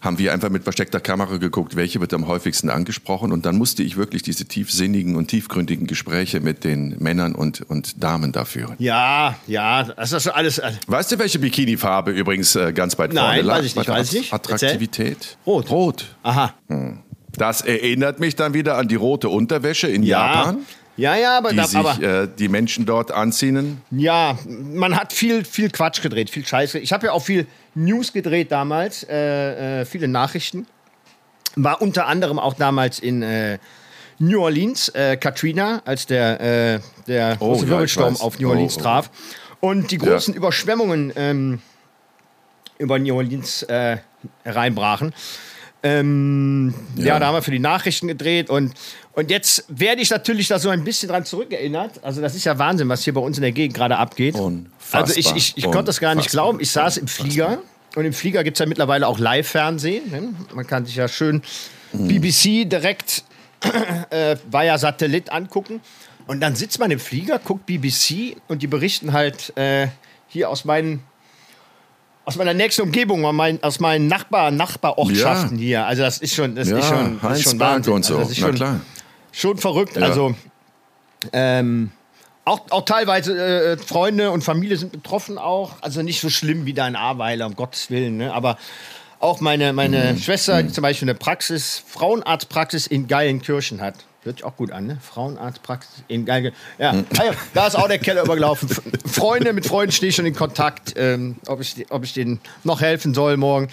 haben 0.01 0.17
wir 0.19 0.33
einfach 0.33 0.49
mit 0.49 0.63
versteckter 0.63 0.99
Kamera 0.99 1.37
geguckt, 1.37 1.75
welche 1.75 1.99
wird 2.01 2.13
am 2.13 2.27
häufigsten 2.27 2.69
angesprochen 2.69 3.31
und 3.31 3.45
dann 3.45 3.57
musste 3.57 3.83
ich 3.83 3.97
wirklich 3.97 4.21
diese 4.21 4.45
tiefsinnigen 4.45 5.15
und 5.15 5.27
tiefgründigen 5.27 5.87
Gespräche 5.87 6.39
mit 6.39 6.63
den 6.63 6.95
Männern 6.99 7.35
und, 7.35 7.61
und 7.69 8.01
Damen 8.03 8.31
da 8.31 8.45
führen. 8.45 8.75
Ja, 8.79 9.35
ja, 9.47 9.83
das 9.83 10.11
ist 10.11 10.27
alles. 10.27 10.57
äh, 10.59 10.71
Weißt 10.87 11.11
du, 11.11 11.19
welche 11.19 11.39
Bikini-Farbe 11.39 12.11
übrigens 12.11 12.55
äh, 12.55 12.71
ganz 12.73 12.97
weit 12.97 13.13
Nein, 13.13 13.25
vorne 13.25 13.41
lag? 13.41 13.57
weiß 13.59 13.65
ich 13.65 13.75
nicht, 13.75 13.89
weiß 13.89 14.13
ich 14.13 14.19
nicht. 14.19 14.33
Attraktivität? 14.33 15.37
Rot. 15.45 15.69
Rot. 15.69 16.05
Aha. 16.23 16.53
Das 17.33 17.61
erinnert 17.61 18.19
mich 18.19 18.35
dann 18.35 18.53
wieder 18.53 18.77
an 18.77 18.87
die 18.87 18.95
rote 18.95 19.29
Unterwäsche 19.29 19.87
in 19.87 20.03
Ja. 20.03 20.35
Japan. 20.35 20.57
Ja, 20.99 21.15
ja, 21.15 21.37
aber, 21.37 21.51
die 21.51 21.55
da, 21.55 21.63
sich 21.63 21.77
aber 21.77 22.01
äh, 22.03 22.27
die 22.37 22.49
Menschen 22.49 22.85
dort 22.85 23.11
anziehen. 23.11 23.81
ja, 23.89 24.37
man 24.45 24.97
hat 24.97 25.13
viel, 25.13 25.45
viel 25.45 25.69
Quatsch 25.69 26.01
gedreht, 26.01 26.29
viel 26.29 26.45
Scheiße. 26.45 26.77
Ich 26.79 26.91
habe 26.91 27.05
ja 27.07 27.13
auch 27.13 27.23
viel 27.23 27.47
News 27.73 28.11
gedreht 28.11 28.51
damals, 28.51 29.03
äh, 29.09 29.81
äh, 29.81 29.85
viele 29.85 30.09
Nachrichten. 30.09 30.67
War 31.55 31.81
unter 31.81 32.07
anderem 32.07 32.37
auch 32.37 32.53
damals 32.53 32.99
in 32.99 33.21
äh, 33.21 33.59
New 34.19 34.41
Orleans, 34.41 34.89
äh, 34.89 35.15
Katrina, 35.15 35.81
als 35.85 36.05
der, 36.05 36.41
äh, 36.41 36.79
der 37.07 37.37
Oh, 37.39 37.47
große 37.53 37.63
ja, 37.65 37.69
Wirbelsturm 37.71 38.13
weiß. 38.15 38.21
auf 38.21 38.37
New 38.39 38.49
Orleans 38.49 38.75
Oh, 38.75 38.79
oh. 38.79 38.83
traf. 38.83 39.09
Und 39.61 39.91
die 39.91 39.97
großen 39.97 40.33
Überschwemmungen 40.33 41.13
ähm, 41.15 41.61
über 42.77 42.99
New 42.99 43.15
Orleans 43.15 43.65
hereinbrachen. 44.43 45.13
Ähm, 45.81 46.73
ja. 46.95 47.05
Ja. 47.05 47.19
da 47.19 47.27
haben 47.27 47.35
wir 47.35 47.41
für 47.41 47.51
die 47.51 47.59
Nachrichten 47.59 48.07
gedreht 48.07 48.49
und, 48.49 48.73
und 49.13 49.31
jetzt 49.31 49.63
werde 49.69 50.01
ich 50.01 50.09
natürlich 50.09 50.49
da 50.49 50.59
so 50.59 50.69
ein 50.69 50.83
bisschen 50.83 51.07
dran 51.09 51.23
zurückerinnert. 51.23 52.03
Also 52.03 52.21
das 52.21 52.35
ist 52.35 52.43
ja 52.43 52.59
Wahnsinn, 52.59 52.89
was 52.89 53.03
hier 53.03 53.13
bei 53.13 53.21
uns 53.21 53.37
in 53.37 53.43
der 53.43 53.53
Gegend 53.53 53.77
gerade 53.77 53.97
abgeht. 53.97 54.35
Unfassbar. 54.35 55.01
Also 55.01 55.17
ich, 55.17 55.33
ich, 55.35 55.57
ich 55.57 55.63
konnte 55.63 55.85
das 55.85 55.99
gar 55.99 56.15
nicht 56.15 56.29
glauben. 56.29 56.59
Ich 56.59 56.71
saß 56.71 56.97
im 56.97 57.07
Flieger 57.07 57.59
und 57.95 58.05
im 58.05 58.13
Flieger 58.13 58.43
gibt 58.43 58.57
es 58.57 58.59
ja 58.59 58.65
mittlerweile 58.65 59.07
auch 59.07 59.19
Live-Fernsehen. 59.19 60.11
Ne? 60.11 60.33
Man 60.53 60.67
kann 60.67 60.85
sich 60.85 60.95
ja 60.95 61.07
schön 61.07 61.41
BBC 61.93 62.69
direkt 62.69 63.23
äh, 64.09 64.35
via 64.51 64.77
Satellit 64.77 65.31
angucken. 65.31 65.81
Und 66.27 66.41
dann 66.41 66.55
sitzt 66.55 66.79
man 66.79 66.91
im 66.91 66.99
Flieger, 66.99 67.39
guckt 67.39 67.65
BBC 67.65 68.35
und 68.47 68.61
die 68.61 68.67
berichten 68.67 69.13
halt 69.13 69.57
äh, 69.57 69.87
hier 70.27 70.49
aus 70.49 70.63
meinen 70.65 71.01
aus 72.29 72.35
meiner 72.37 72.53
nächsten 72.53 72.83
Umgebung, 72.83 73.25
aus 73.25 73.33
meinen, 73.33 73.63
aus 73.63 73.79
meinen 73.79 74.07
Nachbar, 74.07 74.51
Nachbarortschaften 74.51 75.57
Ja. 75.57 75.63
hier. 75.63 75.85
Also 75.87 76.03
das 76.03 76.19
ist 76.19 76.35
schon, 76.35 76.55
das 76.55 76.69
Ja, 76.69 76.77
ist 76.77 76.87
schon, 76.87 77.19
das 77.21 77.39
ist 77.39 77.43
schon 77.49 77.59
Wahnsinn. 77.59 77.93
und 77.93 78.05
so. 78.05 78.13
Also 78.17 78.29
das 78.29 78.37
ist 78.37 78.41
Na 78.41 78.47
schon, 78.47 78.55
klar. 78.55 78.79
schon 79.31 79.57
verrückt. 79.57 79.95
Ja. 79.97 80.03
Also 80.03 80.35
ähm, 81.33 81.91
auch, 82.45 82.61
auch 82.69 82.85
teilweise 82.85 83.37
äh, 83.37 83.77
Freunde 83.77 84.31
und 84.31 84.43
Familie 84.43 84.77
sind 84.77 84.91
betroffen 84.91 85.37
auch. 85.37 85.73
Also 85.81 86.01
nicht 86.01 86.21
so 86.21 86.29
schlimm 86.29 86.65
wie 86.65 86.73
da 86.73 86.87
in 86.87 86.95
Ahrweiler, 86.95 87.45
um 87.47 87.55
Gottes 87.55 87.89
Willen. 87.89 88.17
Ne? 88.17 88.33
Aber 88.33 88.57
auch 89.19 89.41
meine, 89.41 89.73
meine 89.73 90.13
Mhm. 90.13 90.19
Schwester, 90.19 90.63
die 90.63 90.71
zum 90.71 90.81
Beispiel 90.81 91.09
eine 91.09 91.17
Praxis, 91.17 91.83
Frauenarztpraxis 91.87 92.87
in 92.87 93.07
Geilenkirchen 93.07 93.81
hat. 93.81 93.95
Hört 94.23 94.37
sich 94.37 94.43
auch 94.45 94.57
gut 94.57 94.71
an, 94.71 94.85
ne? 94.85 94.97
Frauenarztpraxis 95.01 96.03
in 96.09 96.25
Geilenkirchen. 96.25 96.59
Ja, 96.77 96.93
Mhm. 96.93 97.05
ah 97.17 97.23
ja, 97.25 97.31
da 97.53 97.67
ist 97.67 97.75
auch 97.75 97.87
der 97.87 97.99
Keller 97.99 98.23
übergelaufen. 98.23 98.67
Freunde, 99.05 99.53
mit 99.53 99.65
Freunden 99.65 99.91
stehe 99.93 100.09
ich 100.09 100.15
schon 100.15 100.25
in 100.25 100.35
Kontakt, 100.35 100.93
ähm, 100.97 101.37
ob, 101.47 101.61
ich, 101.61 101.85
ob 101.89 102.03
ich 102.03 102.13
denen 102.13 102.41
noch 102.63 102.81
helfen 102.81 103.13
soll 103.13 103.37
morgen. 103.37 103.69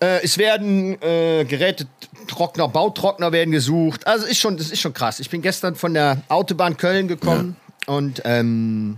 Äh, 0.00 0.22
es 0.22 0.38
werden 0.38 1.00
äh, 1.02 1.44
Geräte, 1.44 1.86
Trockner, 2.28 2.68
Bautrockner 2.68 3.32
werden 3.32 3.50
gesucht. 3.50 4.06
Also 4.06 4.26
ist 4.26 4.38
schon, 4.38 4.56
das 4.56 4.70
ist 4.70 4.80
schon 4.80 4.94
krass. 4.94 5.18
Ich 5.18 5.28
bin 5.30 5.42
gestern 5.42 5.74
von 5.74 5.92
der 5.92 6.22
Autobahn 6.28 6.76
Köln 6.76 7.08
gekommen 7.08 7.56
und 7.86 8.22
ähm, 8.24 8.96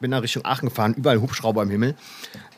bin 0.00 0.10
da 0.10 0.18
Richtung 0.18 0.44
Aachen 0.44 0.68
gefahren. 0.68 0.94
Überall 0.94 1.20
Hubschrauber 1.20 1.62
im 1.62 1.70
Himmel. 1.70 1.94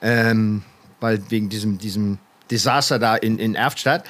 Ähm, 0.02 0.62
weil 1.00 1.22
wegen 1.30 1.48
diesem, 1.50 1.78
diesem 1.78 2.18
Desaster 2.50 2.98
da 2.98 3.16
in, 3.16 3.38
in 3.38 3.54
Erftstadt. 3.54 4.04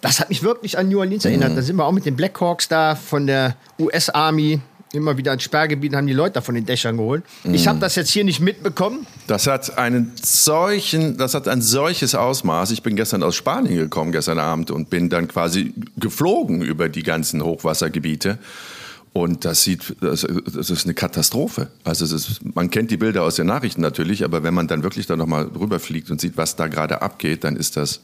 Das 0.00 0.20
hat 0.20 0.28
mich 0.28 0.42
wirklich 0.42 0.78
an 0.78 0.88
New 0.88 0.98
Orleans 0.98 1.24
erinnert. 1.24 1.56
Da 1.56 1.62
sind 1.62 1.76
wir 1.76 1.84
auch 1.84 1.92
mit 1.92 2.06
den 2.06 2.16
Blackhawks 2.16 2.68
da 2.68 2.94
von 2.94 3.26
der 3.26 3.56
US-Army 3.78 4.60
immer 4.92 5.16
wieder 5.16 5.32
ins 5.32 5.42
Sperrgebiet 5.42 5.94
haben 5.94 6.06
die 6.06 6.12
Leute 6.12 6.34
da 6.34 6.40
von 6.40 6.54
den 6.54 6.64
Dächern 6.64 6.96
geholt. 6.96 7.24
Ich 7.44 7.66
habe 7.68 7.78
das 7.78 7.96
jetzt 7.96 8.10
hier 8.10 8.24
nicht 8.24 8.40
mitbekommen. 8.40 9.06
Das 9.26 9.46
hat 9.46 9.78
einen 9.78 10.12
solchen, 10.22 11.16
das 11.18 11.34
hat 11.34 11.48
ein 11.48 11.60
solches 11.60 12.14
Ausmaß. 12.14 12.70
Ich 12.70 12.82
bin 12.82 12.96
gestern 12.96 13.22
aus 13.22 13.34
Spanien 13.34 13.76
gekommen, 13.76 14.12
gestern 14.12 14.38
Abend, 14.38 14.70
und 14.70 14.88
bin 14.90 15.10
dann 15.10 15.28
quasi 15.28 15.74
geflogen 15.96 16.62
über 16.62 16.88
die 16.88 17.02
ganzen 17.02 17.42
Hochwassergebiete. 17.42 18.38
Und 19.12 19.44
das 19.44 19.62
sieht, 19.62 19.96
das, 20.00 20.26
das 20.54 20.70
ist 20.70 20.84
eine 20.84 20.94
Katastrophe. 20.94 21.68
Also 21.84 22.04
ist, 22.04 22.40
man 22.54 22.70
kennt 22.70 22.90
die 22.90 22.98
Bilder 22.98 23.22
aus 23.22 23.36
den 23.36 23.46
Nachrichten 23.46 23.80
natürlich, 23.80 24.24
aber 24.24 24.42
wenn 24.42 24.52
man 24.52 24.68
dann 24.68 24.82
wirklich 24.82 25.06
da 25.06 25.16
nochmal 25.16 25.44
rüberfliegt 25.58 26.10
und 26.10 26.20
sieht, 26.20 26.36
was 26.36 26.56
da 26.56 26.68
gerade 26.68 27.00
abgeht, 27.00 27.42
dann 27.44 27.56
ist 27.56 27.76
das 27.76 28.00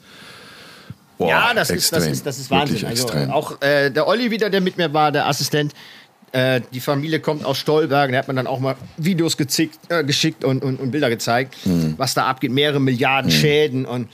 boah, 1.23 1.29
ja, 1.31 1.55
das 1.55 1.71
ist, 1.71 1.93
das 1.93 1.99
extrem. 1.99 2.13
ist, 2.13 2.27
das 2.27 2.39
ist 2.39 2.51
Wahnsinn. 2.51 2.87
Also, 2.87 3.05
extrem. 3.05 3.31
auch 3.31 3.61
äh, 3.63 3.91
der 3.91 4.07
Olli 4.07 4.31
wieder, 4.31 4.51
der 4.51 4.61
mit 4.61 4.77
mir 4.77 4.93
war, 4.93 5.13
der 5.13 5.27
Assistent, 5.27 5.73
äh, 6.33 6.61
die 6.73 6.81
Familie 6.81 7.21
kommt 7.21 7.45
aus 7.45 7.59
Stolberg, 7.59 8.11
da 8.11 8.19
hat 8.19 8.27
man 8.27 8.37
dann 8.37 8.47
auch 8.47 8.59
mal 8.61 8.77
Videos 8.97 9.37
gezickt, 9.37 9.79
äh, 9.89 10.03
geschickt 10.05 10.45
und, 10.45 10.63
und, 10.63 10.81
und 10.81 10.91
Bilder 10.91 11.11
gezeigt, 11.11 11.57
Hm. 11.65 11.95
was 11.97 12.15
da 12.15 12.27
abgeht, 12.27 12.51
mehrere 12.53 12.81
Milliarden 12.81 13.31
Schäden 13.31 13.85
und 13.85 14.09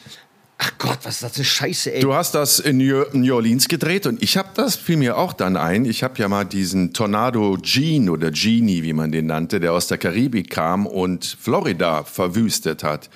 ach 0.59 0.73
Gott, 0.79 0.99
was 1.05 1.15
ist 1.15 1.23
das 1.23 1.37
für 1.37 1.45
Scheiße, 1.45 1.95
ey. 1.95 2.00
Du 2.00 2.12
hast 2.15 2.35
das 2.35 2.59
in 2.59 2.79
New 2.79 3.05
New 3.12 3.35
Orleans 3.37 3.69
gedreht 3.69 4.07
und 4.07 4.21
ich 4.21 4.37
habe 4.37 4.49
das, 4.55 4.75
fiel 4.75 4.97
mir 4.97 5.17
auch 5.17 5.33
dann 5.33 5.57
ein. 5.57 5.85
Ich 5.85 6.03
habe 6.03 6.19
ja 6.19 6.27
mal 6.29 6.45
diesen 6.45 6.93
Tornado 6.93 7.57
Gene 7.62 8.11
oder 8.11 8.33
Genie, 8.33 8.83
wie 8.83 8.93
man 8.93 9.12
den 9.12 9.27
nannte, 9.27 9.61
der 9.61 9.73
aus 9.73 9.87
der 9.87 9.99
Karibik 9.99 10.50
kam 10.50 10.87
und 10.87 11.37
Florida 11.41 12.03
verwüstet 12.03 12.83
hat 12.83 13.09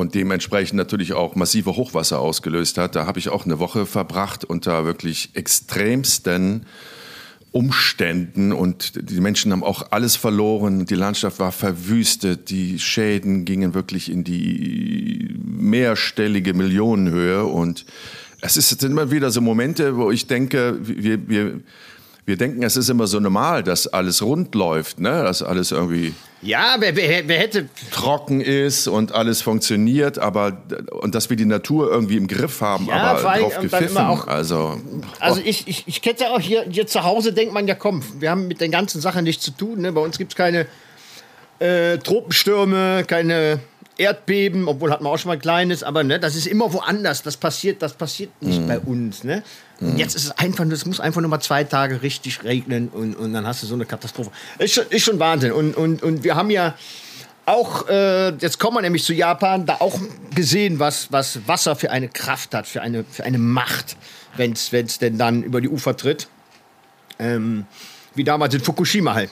und 0.00 0.14
dementsprechend 0.14 0.78
natürlich 0.78 1.12
auch 1.12 1.34
massive 1.34 1.76
Hochwasser 1.76 2.20
ausgelöst 2.20 2.78
hat. 2.78 2.96
Da 2.96 3.04
habe 3.04 3.18
ich 3.18 3.28
auch 3.28 3.44
eine 3.44 3.58
Woche 3.58 3.84
verbracht 3.84 4.46
unter 4.46 4.86
wirklich 4.86 5.30
extremsten 5.34 6.64
Umständen 7.52 8.52
und 8.52 9.10
die 9.10 9.20
Menschen 9.20 9.52
haben 9.52 9.62
auch 9.62 9.90
alles 9.90 10.16
verloren. 10.16 10.86
Die 10.86 10.94
Landschaft 10.94 11.38
war 11.38 11.52
verwüstet. 11.52 12.48
Die 12.48 12.78
Schäden 12.78 13.44
gingen 13.44 13.74
wirklich 13.74 14.10
in 14.10 14.24
die 14.24 15.36
mehrstellige 15.44 16.54
Millionenhöhe 16.54 17.44
und 17.44 17.84
es 18.40 18.56
jetzt 18.56 18.82
immer 18.82 19.10
wieder 19.10 19.30
so 19.30 19.42
Momente, 19.42 19.96
wo 19.96 20.10
ich 20.10 20.26
denke, 20.26 20.78
wir, 20.80 21.28
wir, 21.28 21.60
wir 22.26 22.36
denken, 22.36 22.62
es 22.62 22.76
ist 22.76 22.88
immer 22.90 23.06
so 23.06 23.18
normal, 23.20 23.62
dass 23.62 23.86
alles 23.86 24.22
rund 24.22 24.54
läuft, 24.54 25.00
ne? 25.00 25.22
dass 25.22 25.42
alles 25.42 25.70
irgendwie 25.72 26.14
ja, 26.42 26.76
wer, 26.78 26.96
wer, 26.96 27.28
wer 27.28 27.38
hätte, 27.38 27.68
trocken 27.92 28.40
ist 28.40 28.88
und 28.88 29.12
alles 29.12 29.42
funktioniert, 29.42 30.18
aber 30.18 30.62
und 31.02 31.14
dass 31.14 31.28
wir 31.28 31.36
die 31.36 31.44
Natur 31.44 31.90
irgendwie 31.90 32.16
im 32.16 32.26
Griff 32.28 32.62
haben, 32.62 32.86
Ja, 32.86 32.94
aber 32.94 33.20
drauf 33.38 33.52
ähm, 33.56 33.62
gepfiffen. 33.64 33.88
immer 33.90 34.08
auch- 34.08 34.26
also, 34.26 34.80
also 35.18 35.40
ich, 35.44 35.68
ich, 35.68 35.84
ich 35.86 36.00
kenne 36.00 36.16
ja 36.20 36.30
auch 36.30 36.40
hier, 36.40 36.64
hier 36.70 36.86
zu 36.86 37.04
Hause, 37.04 37.34
denkt 37.34 37.52
man 37.52 37.68
ja, 37.68 37.74
komm, 37.74 38.02
wir 38.20 38.30
haben 38.30 38.48
mit 38.48 38.60
den 38.62 38.70
ganzen 38.70 39.02
Sachen 39.02 39.24
nichts 39.24 39.44
zu 39.44 39.50
tun. 39.50 39.80
Ne? 39.82 39.92
Bei 39.92 40.00
uns 40.00 40.16
gibt 40.16 40.32
es 40.32 40.36
keine 40.36 40.66
äh, 41.58 41.98
Tropenstürme, 41.98 43.04
keine 43.06 43.60
Erdbeben, 43.98 44.66
obwohl 44.66 44.90
hatten 44.92 45.04
wir 45.04 45.10
auch 45.10 45.18
schon 45.18 45.28
mal 45.28 45.34
ein 45.34 45.40
kleines, 45.42 45.82
aber 45.82 46.02
ne, 46.04 46.18
das 46.18 46.34
ist 46.34 46.46
immer 46.46 46.72
woanders. 46.72 47.22
Das 47.22 47.36
passiert, 47.36 47.82
das 47.82 47.92
passiert 47.92 48.30
nicht 48.40 48.66
bei 48.66 48.78
uns. 48.78 49.24
Ne? 49.24 49.42
Und 49.80 49.98
jetzt 49.98 50.14
ist 50.14 50.24
es 50.24 50.30
einfach, 50.32 50.64
nur- 50.64 50.74
es 50.74 50.84
muss 50.84 51.00
einfach 51.00 51.20
nur 51.22 51.30
mal 51.30 51.40
zwei 51.40 51.64
Tage 51.64 52.02
richtig 52.02 52.44
regnen 52.44 52.88
und, 52.88 53.14
und 53.14 53.32
dann 53.32 53.46
hast 53.46 53.62
du 53.62 53.66
so 53.66 53.74
eine 53.74 53.86
Katastrophe. 53.86 54.30
Ist 54.58 54.74
schon, 54.74 54.84
ist 54.90 55.02
schon 55.04 55.18
Wahnsinn. 55.18 55.52
Und, 55.52 55.74
und, 55.76 56.02
und 56.02 56.22
wir 56.22 56.36
haben 56.36 56.50
ja 56.50 56.74
auch, 57.46 57.88
äh, 57.88 58.28
jetzt 58.36 58.58
kommen 58.58 58.76
wir 58.76 58.82
nämlich 58.82 59.04
zu 59.04 59.14
Japan, 59.14 59.64
da 59.66 59.76
auch 59.80 59.98
gesehen, 60.34 60.78
was, 60.78 61.10
was 61.10 61.40
Wasser 61.48 61.74
für 61.76 61.90
eine 61.90 62.08
Kraft 62.08 62.54
hat, 62.54 62.66
für 62.66 62.82
eine, 62.82 63.04
für 63.04 63.24
eine 63.24 63.38
Macht, 63.38 63.96
wenn 64.36 64.52
es 64.52 64.98
denn 64.98 65.16
dann 65.18 65.42
über 65.42 65.60
die 65.60 65.68
Ufer 65.68 65.96
tritt. 65.96 66.28
Ähm, 67.18 67.64
wie 68.14 68.24
damals 68.24 68.54
in 68.54 68.60
Fukushima 68.60 69.14
halt. 69.14 69.30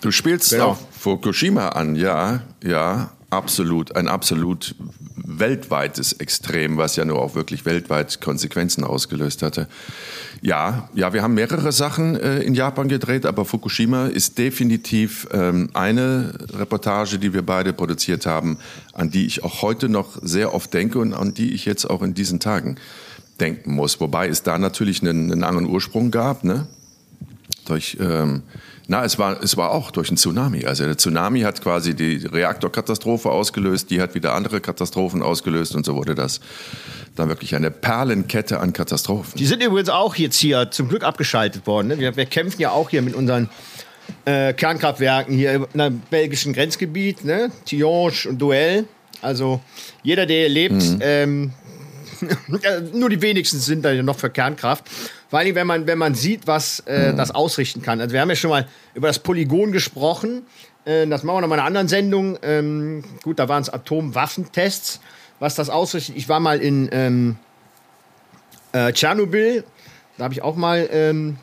Du 0.00 0.10
spielst 0.10 0.50
Genau. 0.50 0.70
auf 0.70 0.78
Fukushima 0.98 1.70
an, 1.70 1.94
ja, 1.94 2.40
ja, 2.64 3.10
absolut. 3.30 3.96
Ein 3.96 4.08
absolut 4.08 4.74
weltweites 5.16 6.12
Extrem, 6.14 6.76
was 6.76 6.96
ja 6.96 7.04
nur 7.04 7.20
auch 7.20 7.34
wirklich 7.34 7.64
weltweit 7.64 8.20
Konsequenzen 8.20 8.84
ausgelöst 8.84 9.42
hatte. 9.42 9.68
Ja, 10.42 10.88
ja, 10.94 11.12
wir 11.12 11.22
haben 11.22 11.34
mehrere 11.34 11.72
Sachen 11.72 12.16
äh, 12.16 12.40
in 12.40 12.54
Japan 12.54 12.88
gedreht, 12.88 13.26
aber 13.26 13.44
Fukushima 13.44 14.06
ist 14.06 14.38
definitiv 14.38 15.28
ähm, 15.32 15.70
eine 15.72 16.34
Reportage, 16.52 17.18
die 17.18 17.32
wir 17.32 17.42
beide 17.42 17.72
produziert 17.72 18.26
haben, 18.26 18.58
an 18.92 19.10
die 19.10 19.26
ich 19.26 19.44
auch 19.44 19.62
heute 19.62 19.88
noch 19.88 20.18
sehr 20.22 20.54
oft 20.54 20.72
denke 20.74 20.98
und 20.98 21.14
an 21.14 21.34
die 21.34 21.52
ich 21.52 21.64
jetzt 21.64 21.84
auch 21.84 22.02
in 22.02 22.14
diesen 22.14 22.40
Tagen 22.40 22.76
denken 23.40 23.74
muss. 23.74 24.00
Wobei 24.00 24.28
es 24.28 24.42
da 24.42 24.58
natürlich 24.58 25.02
einen, 25.02 25.32
einen 25.32 25.44
anderen 25.44 25.66
Ursprung 25.66 26.10
gab, 26.10 26.44
ne? 26.44 26.66
durch, 27.66 27.96
ähm, 28.00 28.42
na, 28.90 29.04
es 29.04 29.20
war, 29.20 29.40
es 29.40 29.56
war 29.56 29.70
auch 29.70 29.92
durch 29.92 30.08
einen 30.08 30.16
Tsunami. 30.16 30.64
Also 30.66 30.84
der 30.84 30.98
Tsunami 30.98 31.42
hat 31.42 31.62
quasi 31.62 31.94
die 31.94 32.26
Reaktorkatastrophe 32.26 33.30
ausgelöst, 33.30 33.88
die 33.88 34.02
hat 34.02 34.16
wieder 34.16 34.34
andere 34.34 34.60
Katastrophen 34.60 35.22
ausgelöst 35.22 35.76
und 35.76 35.86
so 35.86 35.94
wurde 35.94 36.16
das 36.16 36.40
dann 37.14 37.28
wirklich 37.28 37.54
eine 37.54 37.70
Perlenkette 37.70 38.58
an 38.58 38.72
Katastrophen. 38.72 39.38
Die 39.38 39.46
sind 39.46 39.62
übrigens 39.62 39.90
auch 39.90 40.16
jetzt 40.16 40.38
hier 40.38 40.72
zum 40.72 40.88
Glück 40.88 41.04
abgeschaltet 41.04 41.68
worden. 41.68 41.86
Ne? 41.86 41.98
Wir, 42.00 42.16
wir 42.16 42.26
kämpfen 42.26 42.60
ja 42.60 42.72
auch 42.72 42.90
hier 42.90 43.02
mit 43.02 43.14
unseren 43.14 43.48
äh, 44.24 44.52
Kernkraftwerken 44.54 45.36
hier 45.36 45.68
im 45.72 46.02
belgischen 46.10 46.52
Grenzgebiet, 46.52 47.24
ne? 47.24 47.52
Tihange 47.66 48.28
und 48.28 48.38
Duell. 48.42 48.86
Also 49.22 49.60
jeder, 50.02 50.26
der 50.26 50.40
hier 50.40 50.48
lebt, 50.48 50.82
ähm, 51.00 51.52
äh, 51.59 51.59
nur 52.92 53.10
die 53.10 53.22
wenigsten 53.22 53.58
sind 53.58 53.84
da 53.84 53.92
ja 53.92 54.02
noch 54.02 54.18
für 54.18 54.30
Kernkraft. 54.30 54.84
Vor 55.28 55.38
allem, 55.38 55.54
wenn 55.54 55.66
man, 55.66 55.86
wenn 55.86 55.98
man 55.98 56.14
sieht, 56.14 56.46
was 56.46 56.80
äh, 56.80 57.14
das 57.14 57.30
ausrichten 57.30 57.82
kann. 57.82 58.00
Also 58.00 58.12
wir 58.12 58.20
haben 58.20 58.30
ja 58.30 58.36
schon 58.36 58.50
mal 58.50 58.66
über 58.94 59.08
das 59.08 59.18
Polygon 59.18 59.72
gesprochen. 59.72 60.42
Äh, 60.84 61.06
das 61.06 61.22
machen 61.22 61.36
wir 61.36 61.40
noch 61.42 61.48
mal 61.48 61.54
in 61.56 61.60
einer 61.60 61.66
anderen 61.66 61.88
Sendung. 61.88 62.38
Ähm, 62.42 63.04
gut, 63.22 63.38
da 63.38 63.48
waren 63.48 63.62
es 63.62 63.70
Atomwaffentests. 63.70 65.00
Was 65.38 65.54
das 65.54 65.70
ausrichtet. 65.70 66.16
Ich 66.16 66.28
war 66.28 66.38
mal 66.38 66.60
in 66.60 66.90
ähm, 66.92 67.36
äh, 68.72 68.92
Tschernobyl. 68.92 69.64
Da 70.18 70.24
habe 70.24 70.34
ich 70.34 70.42
auch 70.42 70.54
mal 70.54 70.86
ähm, 70.92 71.38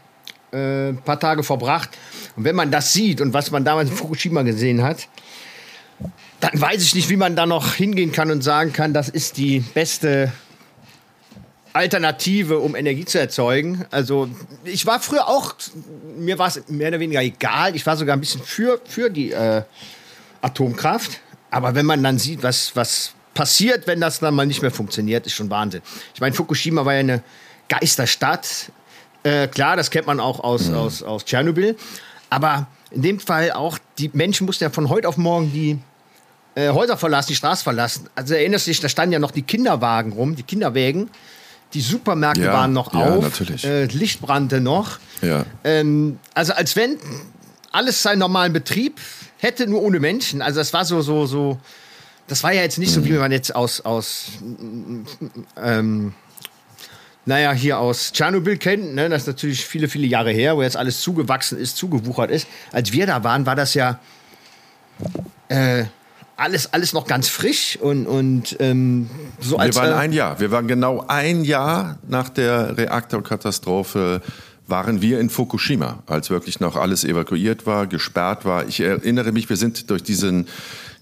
äh, 0.52 0.90
ein 0.90 0.98
paar 0.98 1.20
Tage 1.20 1.42
verbracht. 1.44 1.90
Und 2.36 2.44
wenn 2.44 2.56
man 2.56 2.70
das 2.70 2.94
sieht 2.94 3.22
und 3.22 3.34
was 3.34 3.50
man 3.50 3.66
damals 3.66 3.90
in 3.90 3.96
Fukushima 3.96 4.44
gesehen 4.44 4.84
hat, 4.84 5.08
dann 6.40 6.62
weiß 6.62 6.84
ich 6.84 6.94
nicht, 6.94 7.10
wie 7.10 7.18
man 7.18 7.36
da 7.36 7.46
noch 7.48 7.74
hingehen 7.74 8.12
kann 8.12 8.30
und 8.30 8.44
sagen 8.44 8.72
kann, 8.72 8.94
das 8.94 9.10
ist 9.10 9.38
die 9.38 9.62
beste 9.62 10.32
Alternative, 11.78 12.60
um 12.60 12.76
Energie 12.76 13.06
zu 13.06 13.20
erzeugen. 13.20 13.86
Also 13.92 14.30
ich 14.64 14.86
war 14.86 15.00
früher 15.00 15.28
auch, 15.28 15.56
mir 16.18 16.38
war 16.40 16.48
es 16.48 16.68
mehr 16.68 16.90
oder 16.90 17.00
weniger 17.00 17.22
egal. 17.22 17.76
Ich 17.76 17.86
war 17.86 17.96
sogar 17.96 18.18
ein 18.18 18.20
bisschen 18.20 18.42
für, 18.42 18.82
für 18.86 19.10
die 19.10 19.32
äh, 19.32 19.62
Atomkraft. 20.42 21.20
Aber 21.52 21.76
wenn 21.76 21.86
man 21.86 22.04
dann 22.04 22.20
sieht, 22.20 22.44
was, 22.44 22.76
was 22.76 23.14
passiert, 23.34 23.88
wenn 23.88 24.02
das 24.02 24.20
dann 24.20 24.34
mal 24.34 24.46
nicht 24.46 24.62
mehr 24.62 24.72
funktioniert, 24.72 25.26
ist 25.26 25.34
schon 25.34 25.50
Wahnsinn. 25.50 25.82
Ich 26.14 26.20
meine, 26.20 26.36
Fukushima 26.36 26.84
war 26.84 26.94
ja 26.94 27.00
eine 27.00 27.24
Geisterstadt. 27.70 28.72
Äh, 29.24 29.48
klar, 29.48 29.78
das 29.78 29.92
kennt 29.92 30.08
man 30.08 30.20
auch 30.20 30.40
aus, 30.40 30.68
mhm. 30.68 30.76
aus, 30.76 31.04
aus 31.04 31.26
Tschernobyl. 31.26 31.78
Aber 32.30 32.68
in 32.92 33.02
dem 33.02 33.20
Fall 33.20 33.52
auch, 33.52 33.78
die 33.98 34.10
Menschen 34.14 34.46
mussten 34.46 34.64
ja 34.64 34.70
von 34.70 34.90
heute 34.90 35.08
auf 35.08 35.18
morgen 35.18 35.52
die 35.54 35.80
äh, 36.56 36.70
Häuser 36.70 36.98
verlassen, 36.98 37.30
die 37.30 37.36
Straße 37.36 37.64
verlassen. 37.64 38.10
Also 38.16 38.34
erinnerst 38.34 38.68
du 38.68 38.72
dich, 38.72 38.80
da 38.80 38.90
standen 38.90 39.14
ja 39.14 39.20
noch 39.20 39.32
die 39.32 39.44
Kinderwagen 39.44 40.14
rum, 40.14 40.36
die 40.36 40.44
Kinderwägen. 40.44 41.10
Die 41.74 41.82
Supermärkte 41.82 42.44
ja, 42.44 42.54
waren 42.54 42.74
noch 42.74 42.94
ja, 42.94 43.00
auf. 43.02 43.24
Natürlich. 43.24 43.64
Äh, 43.66 43.86
Licht 43.86 44.22
brannte 44.22 44.62
noch. 44.62 45.00
Ja. 45.22 45.46
Ähm, 45.64 46.20
also 46.34 46.54
als 46.54 46.76
wenn 46.76 46.98
alles 47.72 48.02
seinen 48.02 48.20
normalen 48.20 48.54
Betrieb 48.54 49.00
hätte, 49.38 49.68
nur 49.68 49.82
ohne 49.82 50.00
Menschen. 50.00 50.42
Also 50.42 50.60
das 50.60 50.74
war 50.74 50.86
so, 50.86 51.02
so, 51.02 51.26
so. 51.26 51.60
Das 52.28 52.44
war 52.44 52.52
ja 52.54 52.62
jetzt 52.62 52.78
nicht 52.78 52.92
mhm. 52.92 53.04
so, 53.04 53.06
wie 53.06 53.14
man 53.14 53.32
jetzt 53.32 53.56
aus, 53.56 53.82
aus 53.82 54.30
ähm, 55.62 56.14
naja, 57.26 57.52
hier 57.52 57.78
aus 57.80 58.14
Tschernobyl 58.14 58.58
kennt. 58.58 58.96
Ne? 58.96 59.10
Das 59.10 59.24
ist 59.24 59.28
natürlich 59.28 59.66
viele, 59.66 59.90
viele 59.90 60.08
Jahre 60.08 60.32
her, 60.32 60.56
wo 60.56 60.64
jetzt 60.64 60.78
alles 60.78 61.02
zugewachsen 61.02 61.58
ist, 61.58 61.76
zugewuchert 61.78 62.32
ist. 62.32 62.48
Als 62.72 62.94
wir 62.94 63.06
da 63.06 63.24
waren, 63.24 63.46
war 63.46 63.56
das 63.56 63.74
ja 63.74 64.00
äh, 65.50 65.84
alles, 66.38 66.72
alles 66.74 66.94
noch 66.94 67.08
ganz 67.08 67.28
frisch 67.28 67.78
und, 67.82 68.06
und 68.06 68.56
ähm, 68.60 69.10
so 69.40 69.58
als. 69.58 69.76
Wir 69.76 69.82
waren 69.82 69.94
ein 69.94 70.14
Jahr. 70.14 70.40
Wir 70.40 70.52
waren 70.52 70.68
genau 70.68 71.04
ein 71.08 71.44
Jahr 71.44 71.98
nach 72.08 72.30
der 72.30 72.78
Reaktorkatastrophe 72.78 74.22
waren 74.68 75.02
wir 75.02 75.20
in 75.20 75.30
Fukushima, 75.30 76.04
als 76.08 76.30
wirklich 76.30 76.60
noch 76.60 76.76
alles 76.76 77.06
evakuiert 77.06 77.66
war, 77.66 77.88
gesperrt 77.88 78.44
war. 78.46 78.68
Ich 78.68 78.82
erinnere 78.82 79.32
mich, 79.32 79.50
wir 79.50 79.56
sind 79.56 79.90
durch 79.90 80.04
diesen 80.04 80.48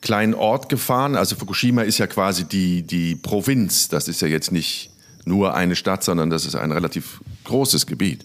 kleinen 0.02 0.36
Ort 0.36 0.70
gefahren. 0.70 1.16
Also 1.16 1.36
Fukushima 1.36 1.82
ist 1.82 1.98
ja 1.98 2.06
quasi 2.06 2.46
die, 2.46 2.84
die 2.84 3.16
Provinz. 3.16 3.90
Das 3.90 4.08
ist 4.08 4.22
ja 4.22 4.28
jetzt 4.28 4.52
nicht 4.52 4.92
nur 5.26 5.56
eine 5.56 5.76
Stadt, 5.76 6.04
sondern 6.04 6.30
das 6.30 6.46
ist 6.46 6.56
ein 6.56 6.72
relativ 6.72 7.22
großes 7.46 7.88
Gebiet. 7.88 8.24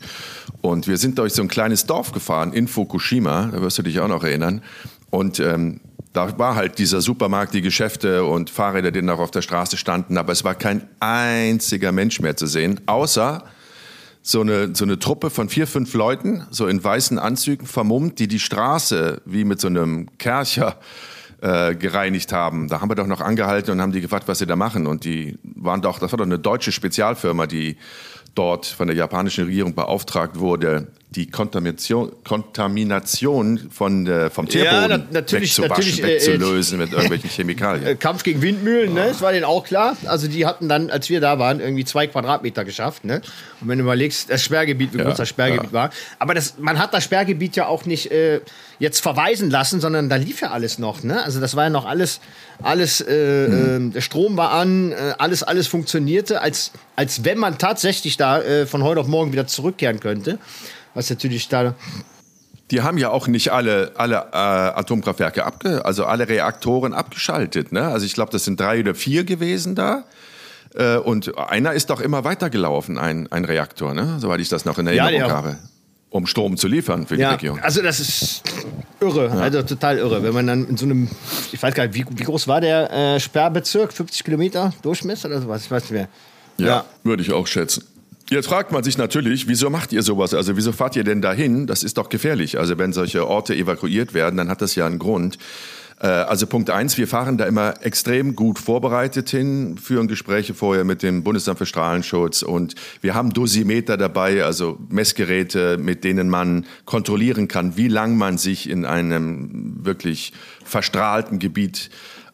Und 0.61 0.87
wir 0.87 0.99
sind 0.99 1.19
durch 1.19 1.33
so 1.33 1.41
ein 1.41 1.49
kleines 1.49 1.87
Dorf 1.87 2.13
gefahren 2.13 2.53
in 2.53 2.69
Fukushima, 2.69 3.47
da 3.51 3.63
wirst 3.63 3.79
du 3.79 3.83
dich 3.83 3.99
auch 4.01 4.09
noch 4.09 4.23
erinnern. 4.23 4.63
Und 5.09 5.41
ähm, 5.41 5.81
da 6.13 6.39
war 6.39 6.57
halt 6.57 6.79
dieser 6.79 7.01
Supermarkt, 7.01 7.55
die 7.55 7.63
Geschäfte 7.63 8.25
und 8.25 8.51
Fahrräder, 8.51 8.91
die 8.91 9.03
noch 9.03 9.21
auf 9.21 9.31
der 9.31 9.43
Straße 9.43 9.77
standen, 9.77 10.19
aber 10.19 10.33
es 10.33 10.45
war 10.45 10.55
kein 10.55 10.89
einziger 10.99 11.93
Mensch 11.93 12.21
mehr 12.21 12.37
zu 12.37 12.47
sehen, 12.47 12.81
außer 12.87 13.45
so 14.23 14.41
eine, 14.41 14.75
so 14.75 14.85
eine 14.85 14.99
Truppe 14.99 15.31
von 15.31 15.49
vier, 15.49 15.67
fünf 15.67 15.95
Leuten, 15.95 16.47
so 16.51 16.67
in 16.67 16.83
weißen 16.83 17.19
Anzügen 17.19 17.67
vermummt, 17.67 18.19
die 18.19 18.29
die 18.29 18.41
Straße 18.41 19.23
wie 19.25 19.45
mit 19.45 19.61
so 19.61 19.69
einem 19.69 20.09
Kercher 20.19 20.79
äh, 21.41 21.75
gereinigt 21.75 22.33
haben. 22.33 22.69
Da 22.69 22.81
haben 22.81 22.91
wir 22.91 22.97
doch 22.97 23.07
noch 23.07 23.21
angehalten 23.21 23.71
und 23.73 23.81
haben 23.81 23.93
die 23.93 24.03
gefragt, 24.03 24.29
was 24.29 24.39
sie 24.39 24.47
da 24.47 24.57
machen. 24.57 24.87
Und 24.87 25.05
die 25.05 25.39
waren 25.43 25.81
doch, 25.81 25.99
das 25.99 26.13
war 26.13 26.19
doch 26.19 26.27
eine 26.27 26.39
deutsche 26.39 26.71
Spezialfirma, 26.71 27.47
die 27.47 27.79
dort 28.35 28.67
von 28.67 28.89
der 28.89 28.97
japanischen 28.97 29.47
Regierung 29.47 29.75
beauftragt 29.75 30.39
wurde, 30.39 30.89
die 31.11 31.29
Kontamination, 31.29 32.13
Kontamination 32.25 33.71
von, 33.73 34.07
äh, 34.07 34.31
vom 34.31 34.49
Tierboden 34.49 34.91
ja, 34.91 34.99
natürlich, 35.11 35.59
wegzuwaschen, 35.59 35.69
natürlich, 35.69 36.03
äh, 36.03 36.07
wegzulösen 36.07 36.79
mit 36.79 36.93
irgendwelchen 36.93 37.31
Chemikalien. 37.37 37.85
Äh, 37.85 37.95
Kampf 37.97 38.23
gegen 38.23 38.41
Windmühlen, 38.43 38.95
ne? 38.95 39.07
das 39.09 39.21
war 39.21 39.33
denen 39.33 39.45
auch 39.45 39.65
klar. 39.65 39.97
Also 40.07 40.29
die 40.29 40.47
hatten 40.47 40.69
dann, 40.69 40.89
als 40.89 41.11
wir 41.11 41.21
da 41.21 41.41
waren, 41.41 41.59
irgendwie 41.59 41.85
zwei 41.85 42.07
Quadratmeter 42.07 42.65
geschafft. 42.65 43.05
Ne? 43.05 43.23
Und 43.61 43.69
wenn 43.69 43.79
du 43.79 43.85
überlegst, 43.85 44.31
das 44.31 44.45
Sperrgebiet, 44.45 44.95
wie 44.95 44.99
groß 44.99 45.17
das 45.17 45.29
Sperrgebiet 45.29 45.71
ja. 45.71 45.73
war. 45.73 45.91
Aber 46.21 46.35
das, 46.35 46.59
man 46.59 46.79
hat 46.79 46.95
das 46.95 47.03
Sperrgebiet 47.03 47.57
ja 47.57 47.67
auch 47.67 47.87
nicht 47.87 48.13
äh, 48.13 48.41
jetzt 48.79 49.01
verweisen 49.01 49.51
lassen, 49.51 49.81
sondern 49.81 50.09
da 50.09 50.15
lief 50.15 50.43
ja 50.43 50.53
alles 50.53 50.79
noch. 50.79 51.03
Ne? 51.03 51.25
Also 51.25 51.41
das 51.41 51.57
war 51.57 51.65
ja 51.65 51.71
noch 51.71 51.87
alles, 51.87 52.21
alles 52.63 53.01
äh, 53.01 53.49
mhm. 53.49 53.93
der 53.93 54.01
Strom 54.01 54.37
war 54.37 54.53
an, 54.53 54.95
alles, 55.19 55.43
alles 55.43 55.67
funktionierte, 55.67 56.41
als, 56.41 56.71
als 56.95 57.25
wenn 57.25 57.39
man 57.39 57.59
tatsächlich 57.59 58.17
da 58.17 58.41
von 58.67 58.85
heute 58.85 59.01
auf 59.01 59.07
morgen 59.07 59.33
wieder 59.33 59.47
zurückkehren 59.47 59.99
könnte 59.99 60.39
was 60.95 61.11
natürlich 61.11 61.49
da 61.49 61.75
die 62.71 62.83
haben 62.83 62.99
ja 62.99 63.11
auch 63.11 63.27
nicht 63.27 63.51
alle, 63.51 63.93
alle 63.97 64.29
äh, 64.33 64.37
Atomkraftwerke, 64.37 65.45
abge 65.45 65.85
also 65.85 66.05
alle 66.05 66.29
Reaktoren 66.29 66.95
abgeschaltet. 66.95 67.73
Ne? 67.73 67.89
Also 67.89 68.07
ich 68.07 68.15
glaube, 68.15 68.31
das 68.31 68.45
sind 68.45 68.61
drei 68.61 68.81
oder 68.81 68.95
vier 68.95 69.25
gewesen 69.25 69.75
da. 69.75 70.05
Äh, 70.75 70.97
und 70.97 71.37
einer 71.37 71.73
ist 71.73 71.91
doch 71.91 72.01
immer 72.01 72.23
weitergelaufen, 72.25 72.97
ein, 72.97 73.31
ein 73.33 73.45
Reaktor, 73.45 73.93
ne? 73.93 74.19
soweit 74.21 74.41
ich 74.41 74.49
das 74.49 74.65
noch 74.65 74.79
in 74.79 74.87
Erinnerung 74.87 75.15
ja, 75.15 75.31
habe. 75.31 75.59
Um 76.11 76.27
Strom 76.27 76.57
zu 76.57 76.69
liefern 76.69 77.07
für 77.07 77.17
ja, 77.17 77.31
die 77.31 77.35
Region. 77.35 77.61
Also 77.61 77.83
das 77.83 78.01
ist 78.01 78.43
irre, 79.01 79.27
ja. 79.27 79.35
also 79.35 79.63
total 79.63 79.99
irre. 79.99 80.23
Wenn 80.23 80.35
man 80.35 80.47
dann 80.47 80.69
in 80.69 80.77
so 80.77 80.85
einem, 80.85 81.09
ich 81.53 81.61
weiß 81.61 81.75
gar 81.75 81.87
nicht, 81.87 81.95
wie, 81.95 82.05
wie 82.19 82.25
groß 82.25 82.49
war 82.49 82.61
der 82.61 82.91
äh, 82.93 83.21
Sperrbezirk? 83.21 83.93
50 83.93 84.25
Kilometer 84.25 84.73
Durchmesser 84.83 85.29
oder 85.29 85.41
sowas? 85.41 85.65
Ich 85.65 85.71
weiß 85.71 85.85
nicht 85.85 85.93
mehr. 85.93 86.09
Ja, 86.59 86.67
ja. 86.67 86.85
würde 87.05 87.23
ich 87.23 87.33
auch 87.33 87.47
schätzen. 87.47 87.85
Jetzt 88.31 88.47
fragt 88.47 88.71
man 88.71 88.85
sich 88.85 88.97
natürlich, 88.97 89.49
wieso 89.49 89.71
macht 89.71 89.93
ihr 89.93 90.03
sowas? 90.03 90.35
Also 90.35 90.57
wieso 90.57 90.71
fahrt 90.71 90.95
ihr 90.95 91.03
denn 91.03 91.21
dahin? 91.21 91.67
Das 91.67 91.83
ist 91.83 91.99
doch 91.99 92.09
gefährlich. 92.09 92.61
Also 92.61 92.79
wenn 92.79 92.93
solche 92.93 93.27
Orte 93.27 93.57
evakuiert 93.57 94.15
werden, 94.15 94.37
dann 94.37 94.49
hat 94.49 94.63
das 94.63 94.77
ja 94.77 94.87
einen 94.87 95.01
Grund. 95.01 95.37
Äh, 96.01 96.07
also 96.07 96.47
Punkt 96.47 96.71
eins, 96.71 96.97
wir 96.97 97.09
fahren 97.09 97.39
da 97.39 97.47
immer 97.47 97.75
extrem 97.85 98.37
gut 98.37 98.61
vorbereitet 98.61 99.31
hin, 99.31 99.79
führen 99.79 100.07
Gespräche 100.07 100.55
vorher 100.55 100.85
mit 100.85 101.03
dem 101.03 101.25
Bundesamt 101.25 101.59
für 101.59 101.67
Strahlenschutz 101.67 102.43
und 102.43 102.77
wir 103.01 103.15
haben 103.15 103.31
Dosimeter 103.31 103.97
dabei, 103.97 104.45
also 104.45 104.79
Messgeräte, 104.89 105.77
mit 105.77 106.05
denen 106.05 106.29
man 106.29 106.67
kontrollieren 106.85 107.49
kann, 107.49 107.77
wie 107.77 107.89
lang 107.89 108.17
man 108.17 108.39
sich 108.39 108.71
in 108.71 108.85
einem 108.85 109.85
wirklich 109.85 110.33
verstrahlten 110.65 111.41
Gebiet 111.41 111.91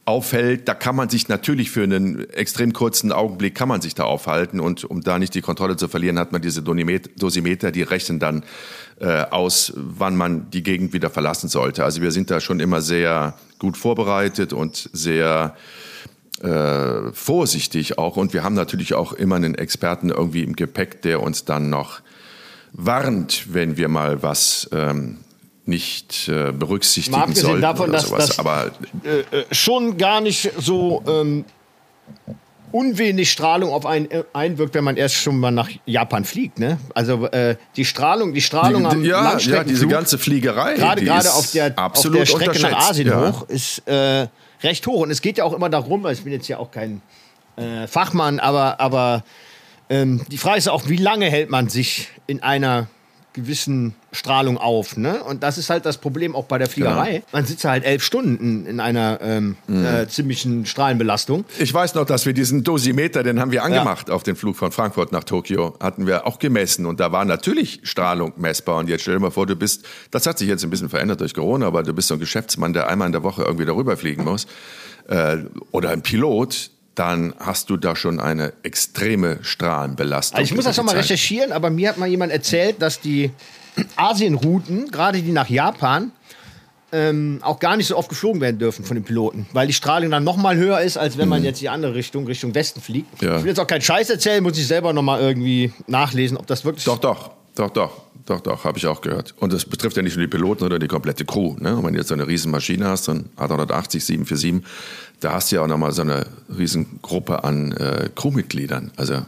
aufhält, 0.07 0.69
da 0.69 0.75
kann 0.75 0.95
man 0.95 1.09
sich 1.09 1.29
natürlich 1.29 1.73
für 1.73 1.83
einen 1.83 2.31
extrem 2.31 2.73
kurzen 2.73 3.11
Augenblick 3.11 3.57
kann 3.57 3.69
man 3.69 3.81
sich 3.81 3.97
da 3.97 4.05
aufhalten 4.05 4.61
und 4.61 4.85
um 4.85 5.03
da 5.03 5.19
nicht 5.19 5.35
die 5.35 5.41
Kontrolle 5.41 5.77
zu 5.77 5.89
verlieren, 5.89 6.19
hat 6.19 6.31
man 6.31 6.41
diese 6.41 6.63
Dosimeter, 6.63 7.73
die 7.73 7.83
rechnen 7.83 8.21
dann 8.21 8.45
äh, 9.01 9.23
aus, 9.23 9.73
wann 9.75 10.17
man 10.17 10.49
die 10.51 10.63
Gegend 10.63 10.93
wieder 10.93 11.11
verlassen 11.11 11.49
sollte. 11.49 11.83
Also 11.85 12.03
wir 12.03 12.13
sind 12.13 12.31
da 12.31 12.41
schon 12.41 12.61
immer 12.61 12.83
sehr 12.83 13.35
gut 13.59 13.77
vorbereitet 13.77 14.53
und 14.53 14.89
sehr 14.93 15.57
äh, 16.41 17.13
vorsichtig 17.13 17.99
auch 17.99 18.17
und 18.17 18.33
wir 18.33 18.45
haben 18.45 18.55
natürlich 18.55 18.95
auch 18.95 19.13
immer 19.13 19.35
einen 19.35 19.57
Experten 19.57 20.11
irgendwie 20.11 20.45
im 20.45 20.55
Gepäck, 20.55 21.03
der 21.03 21.21
uns 21.21 21.45
dann 21.45 21.69
noch 21.69 22.01
warnt, 22.73 23.53
wenn 23.53 23.77
wir 23.77 23.89
mal 23.89 24.23
was 24.23 24.69
ähm, 24.73 25.19
nicht 25.69 26.29
äh, 26.29 26.53
berücksichtigen 26.53 27.19
Mal 27.19 27.35
sollten 27.35 27.63
davon, 27.63 27.93
dass 27.93 28.11
das 28.11 28.39
aber 28.39 28.71
äh, 29.05 29.21
äh, 29.21 29.45
schon 29.51 29.97
gar 29.99 30.21
nicht 30.21 30.51
so 30.59 31.03
ähm, 31.07 31.45
unwenig 32.73 33.31
Strahlung 33.31 33.71
auf 33.73 33.87
einen 33.87 34.11
äh, 34.11 34.25
einwirkt, 34.33 34.75
wenn 34.75 34.85
man 34.85 34.97
erst 34.97 35.17
schon 35.17 35.39
mal 35.39 35.51
nach 35.51 35.69
Japan 35.85 36.25
fliegt. 36.25 36.59
Ne? 36.59 36.79
Also 36.95 37.27
äh, 37.27 37.57
die 37.77 37.85
Strahlung, 37.85 38.33
die 38.33 38.43
Strahlung 38.43 38.83
die, 38.83 38.89
am 38.89 39.05
ja, 39.05 39.39
ja, 39.39 39.65
diese 39.65 39.87
ganze 39.87 40.19
Fliegerei, 40.19 40.75
gerade 40.75 41.03
gerade 41.03 41.33
auf 41.33 41.51
der, 41.53 41.75
auf 41.77 42.01
der 42.01 42.27
Strecke 42.27 42.61
nach 42.61 42.91
Asien 42.91 43.09
ja. 43.09 43.33
hoch, 43.33 43.49
ist 43.49 43.87
äh, 43.89 44.29
recht 44.63 44.87
hoch. 44.87 45.01
Und 45.01 45.11
es 45.11 45.21
geht 45.21 45.39
ja 45.39 45.45
auch 45.45 45.53
immer 45.53 45.69
darum, 45.69 46.03
weil 46.03 46.15
ich 46.15 46.23
bin 46.23 46.33
jetzt 46.33 46.49
ja 46.49 46.59
auch 46.59 46.71
kein 46.71 47.03
Fachmann, 47.89 48.39
aber 48.39 48.81
aber 48.81 49.25
ähm, 49.89 50.23
die 50.31 50.39
Frage 50.39 50.59
ist 50.59 50.69
auch, 50.69 50.89
wie 50.89 50.97
lange 50.97 51.27
hält 51.27 51.51
man 51.51 51.69
sich 51.69 52.09
in 52.27 52.43
einer 52.43 52.89
gewissen 53.37 53.95
Strahlung 54.11 54.59
auf. 54.59 54.97
Ne? 54.97 55.23
Und 55.23 55.43
das 55.45 55.59
ist 55.59 55.71
halt 55.71 55.87
das 55.87 55.99
Problem 55.99 56.35
auch 56.35 56.47
bei 56.47 56.59
der 56.59 56.69
Fliegerei. 56.69 57.13
Genau. 57.13 57.25
Man 57.33 57.45
sitzt 57.45 57.65
halt 57.65 57.85
elf 57.85 58.03
Stunden 58.03 58.67
in, 58.67 58.81
einer 58.81 59.21
ähm, 59.23 59.57
mhm. 59.69 59.85
äh, 59.85 60.09
ziemlichen 60.09 60.67
Strahlenbelastung. 60.67 61.45
Ich 61.59 61.73
weiß 61.73 61.95
noch, 61.95 62.07
dass 62.07 62.27
wir 62.27 62.33
diesen 62.33 62.65
Dosimeter, 62.65 63.23
den 63.23 63.39
haben 63.39 63.53
wir 63.53 63.63
angemacht 63.63 64.09
ja. 64.09 64.15
auf 64.15 64.25
den 64.25 64.35
Flug 64.35 64.57
von 64.57 64.73
Frankfurt 64.73 65.13
nach 65.13 65.23
Tokio, 65.23 65.77
hatten 65.79 66.07
wir 66.07 66.27
auch 66.27 66.39
gemessen. 66.39 66.87
Und 66.87 66.99
da 66.99 67.13
war 67.13 67.25
natürlich 67.25 67.81
Strahlung 67.85 68.33
messbar. 68.37 68.79
Und 68.79 68.89
jetzt 68.89 69.03
stell 69.03 69.15
dir 69.15 69.21
mal 69.21 69.31
vor, 69.31 69.47
du 69.47 69.55
bist, 69.55 69.85
das 70.11 70.27
hat 70.27 70.39
sich 70.39 70.49
jetzt 70.49 70.65
ein 70.65 70.71
bisschen 70.71 70.89
verändert 70.89 71.21
durch 71.21 71.35
Corona, 71.35 71.67
aber 71.67 71.83
du 71.83 71.93
bist 71.93 72.09
so 72.09 72.15
ein 72.15 72.21
Geschäftsmann, 72.21 72.73
der 72.73 72.89
einmal 72.89 73.07
in 73.07 73.13
der 73.13 73.23
Woche 73.23 73.43
irgendwie 73.43 73.67
darüber 73.67 73.97
fliegen 73.97 74.25
muss. 74.25 74.47
Äh, 75.09 75.37
oder 75.71 75.91
ein 75.91 76.03
Pilot, 76.03 76.71
dann 76.97 77.35
hast 77.39 77.71
du 77.71 77.77
da 77.77 77.95
schon 77.95 78.19
eine 78.19 78.53
extreme 78.63 79.39
Strahlenbelastung. 79.43 80.39
Also 80.39 80.51
ich 80.51 80.57
muss 80.57 80.65
das 80.65 80.77
nochmal 80.77 80.97
recherchieren, 80.97 81.53
aber 81.53 81.71
mir 81.71 81.91
hat 81.91 81.99
mal 81.99 82.09
jemand 82.09 82.33
erzählt, 82.33 82.81
dass 82.81 83.01
die 83.01 83.31
Asienrouten, 83.97 84.91
gerade 84.91 85.21
die 85.21 85.31
nach 85.31 85.49
Japan, 85.49 86.11
ähm, 86.93 87.41
auch 87.43 87.59
gar 87.59 87.77
nicht 87.77 87.87
so 87.87 87.97
oft 87.97 88.09
geflogen 88.09 88.41
werden 88.41 88.59
dürfen 88.59 88.85
von 88.85 88.95
den 88.95 89.05
Piloten, 89.05 89.47
weil 89.53 89.67
die 89.67 89.75
Strahlung 89.75 90.11
dann 90.11 90.25
noch 90.25 90.37
mal 90.37 90.57
höher 90.57 90.81
ist, 90.81 90.97
als 90.97 91.19
wenn 91.19 91.29
man 91.29 91.41
mhm. 91.41 91.47
jetzt 91.47 91.61
die 91.61 91.69
andere 91.69 91.95
Richtung, 91.95 92.27
Richtung 92.27 92.55
Westen 92.55 92.81
fliegt. 92.81 93.23
Ja. 93.23 93.37
Ich 93.37 93.43
will 93.43 93.49
jetzt 93.49 93.61
auch 93.61 93.67
keinen 93.67 93.83
Scheiß 93.83 94.09
erzählen, 94.09 94.43
muss 94.43 94.57
ich 94.57 94.67
selber 94.67 94.93
noch 94.95 95.03
mal 95.03 95.21
irgendwie 95.21 95.73
nachlesen, 95.87 96.39
ob 96.39 96.47
das 96.47 96.65
wirklich... 96.65 96.85
Doch, 96.85 96.99
doch, 96.99 97.33
doch, 97.55 97.71
doch. 97.71 98.03
doch, 98.25 98.41
doch, 98.41 98.65
habe 98.65 98.79
ich 98.79 98.87
auch 98.87 99.01
gehört. 99.01 99.35
Und 99.39 99.53
das 99.53 99.65
betrifft 99.65 99.97
ja 99.97 100.03
nicht 100.03 100.17
nur 100.17 100.27
die 100.27 100.31
Piloten 100.31 100.65
oder 100.65 100.79
die 100.79 100.89
komplette 100.89 101.25
Crew. 101.25 101.57
Ne? 101.59 101.79
Wenn 101.83 101.93
du 101.93 101.99
jetzt 101.99 102.09
so 102.09 102.15
eine 102.15 102.27
riesen 102.27 102.51
Maschine 102.51 102.89
hast, 102.89 103.05
so 103.05 103.13
ein 103.13 103.31
A380 103.37 104.01
747, 104.01 104.63
da 105.21 105.33
hast 105.33 105.51
du 105.51 105.57
ja 105.57 105.63
auch 105.63 105.67
nochmal 105.67 105.93
so 105.93 106.03
eine 106.03 106.27
riesen 106.57 107.01
Gruppe 107.03 107.45
an 107.45 107.73
äh, 107.73 108.11
Crewmitgliedern. 108.15 108.93
Also 108.97 109.25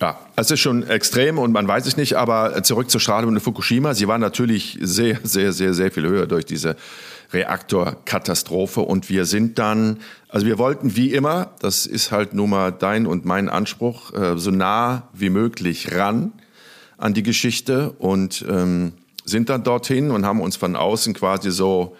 ja, 0.00 0.18
es 0.34 0.50
ist 0.50 0.58
schon 0.58 0.82
extrem 0.82 1.38
und 1.38 1.52
man 1.52 1.68
weiß 1.68 1.86
es 1.86 1.96
nicht, 1.96 2.14
aber 2.14 2.60
zurück 2.64 2.90
zur 2.90 3.00
Strahlung 3.00 3.34
in 3.34 3.40
Fukushima. 3.40 3.94
Sie 3.94 4.08
war 4.08 4.18
natürlich 4.18 4.76
sehr, 4.80 5.20
sehr, 5.22 5.52
sehr, 5.52 5.74
sehr 5.74 5.92
viel 5.92 6.08
höher 6.08 6.26
durch 6.26 6.44
diese 6.44 6.76
Reaktorkatastrophe 7.32 8.80
und 8.80 9.08
wir 9.08 9.26
sind 9.26 9.60
dann, 9.60 10.00
also 10.28 10.44
wir 10.44 10.58
wollten 10.58 10.96
wie 10.96 11.12
immer, 11.14 11.52
das 11.60 11.86
ist 11.86 12.10
halt 12.10 12.34
nun 12.34 12.50
mal 12.50 12.72
dein 12.72 13.06
und 13.06 13.24
mein 13.24 13.48
Anspruch, 13.48 14.12
äh, 14.12 14.36
so 14.36 14.50
nah 14.50 15.08
wie 15.12 15.30
möglich 15.30 15.94
ran 15.94 16.32
an 16.98 17.14
die 17.14 17.22
Geschichte 17.22 17.92
und 17.98 18.44
ähm, 18.48 18.92
sind 19.24 19.50
dann 19.50 19.62
dorthin 19.62 20.10
und 20.10 20.26
haben 20.26 20.40
uns 20.40 20.56
von 20.56 20.74
außen 20.74 21.14
quasi 21.14 21.52
so 21.52 21.96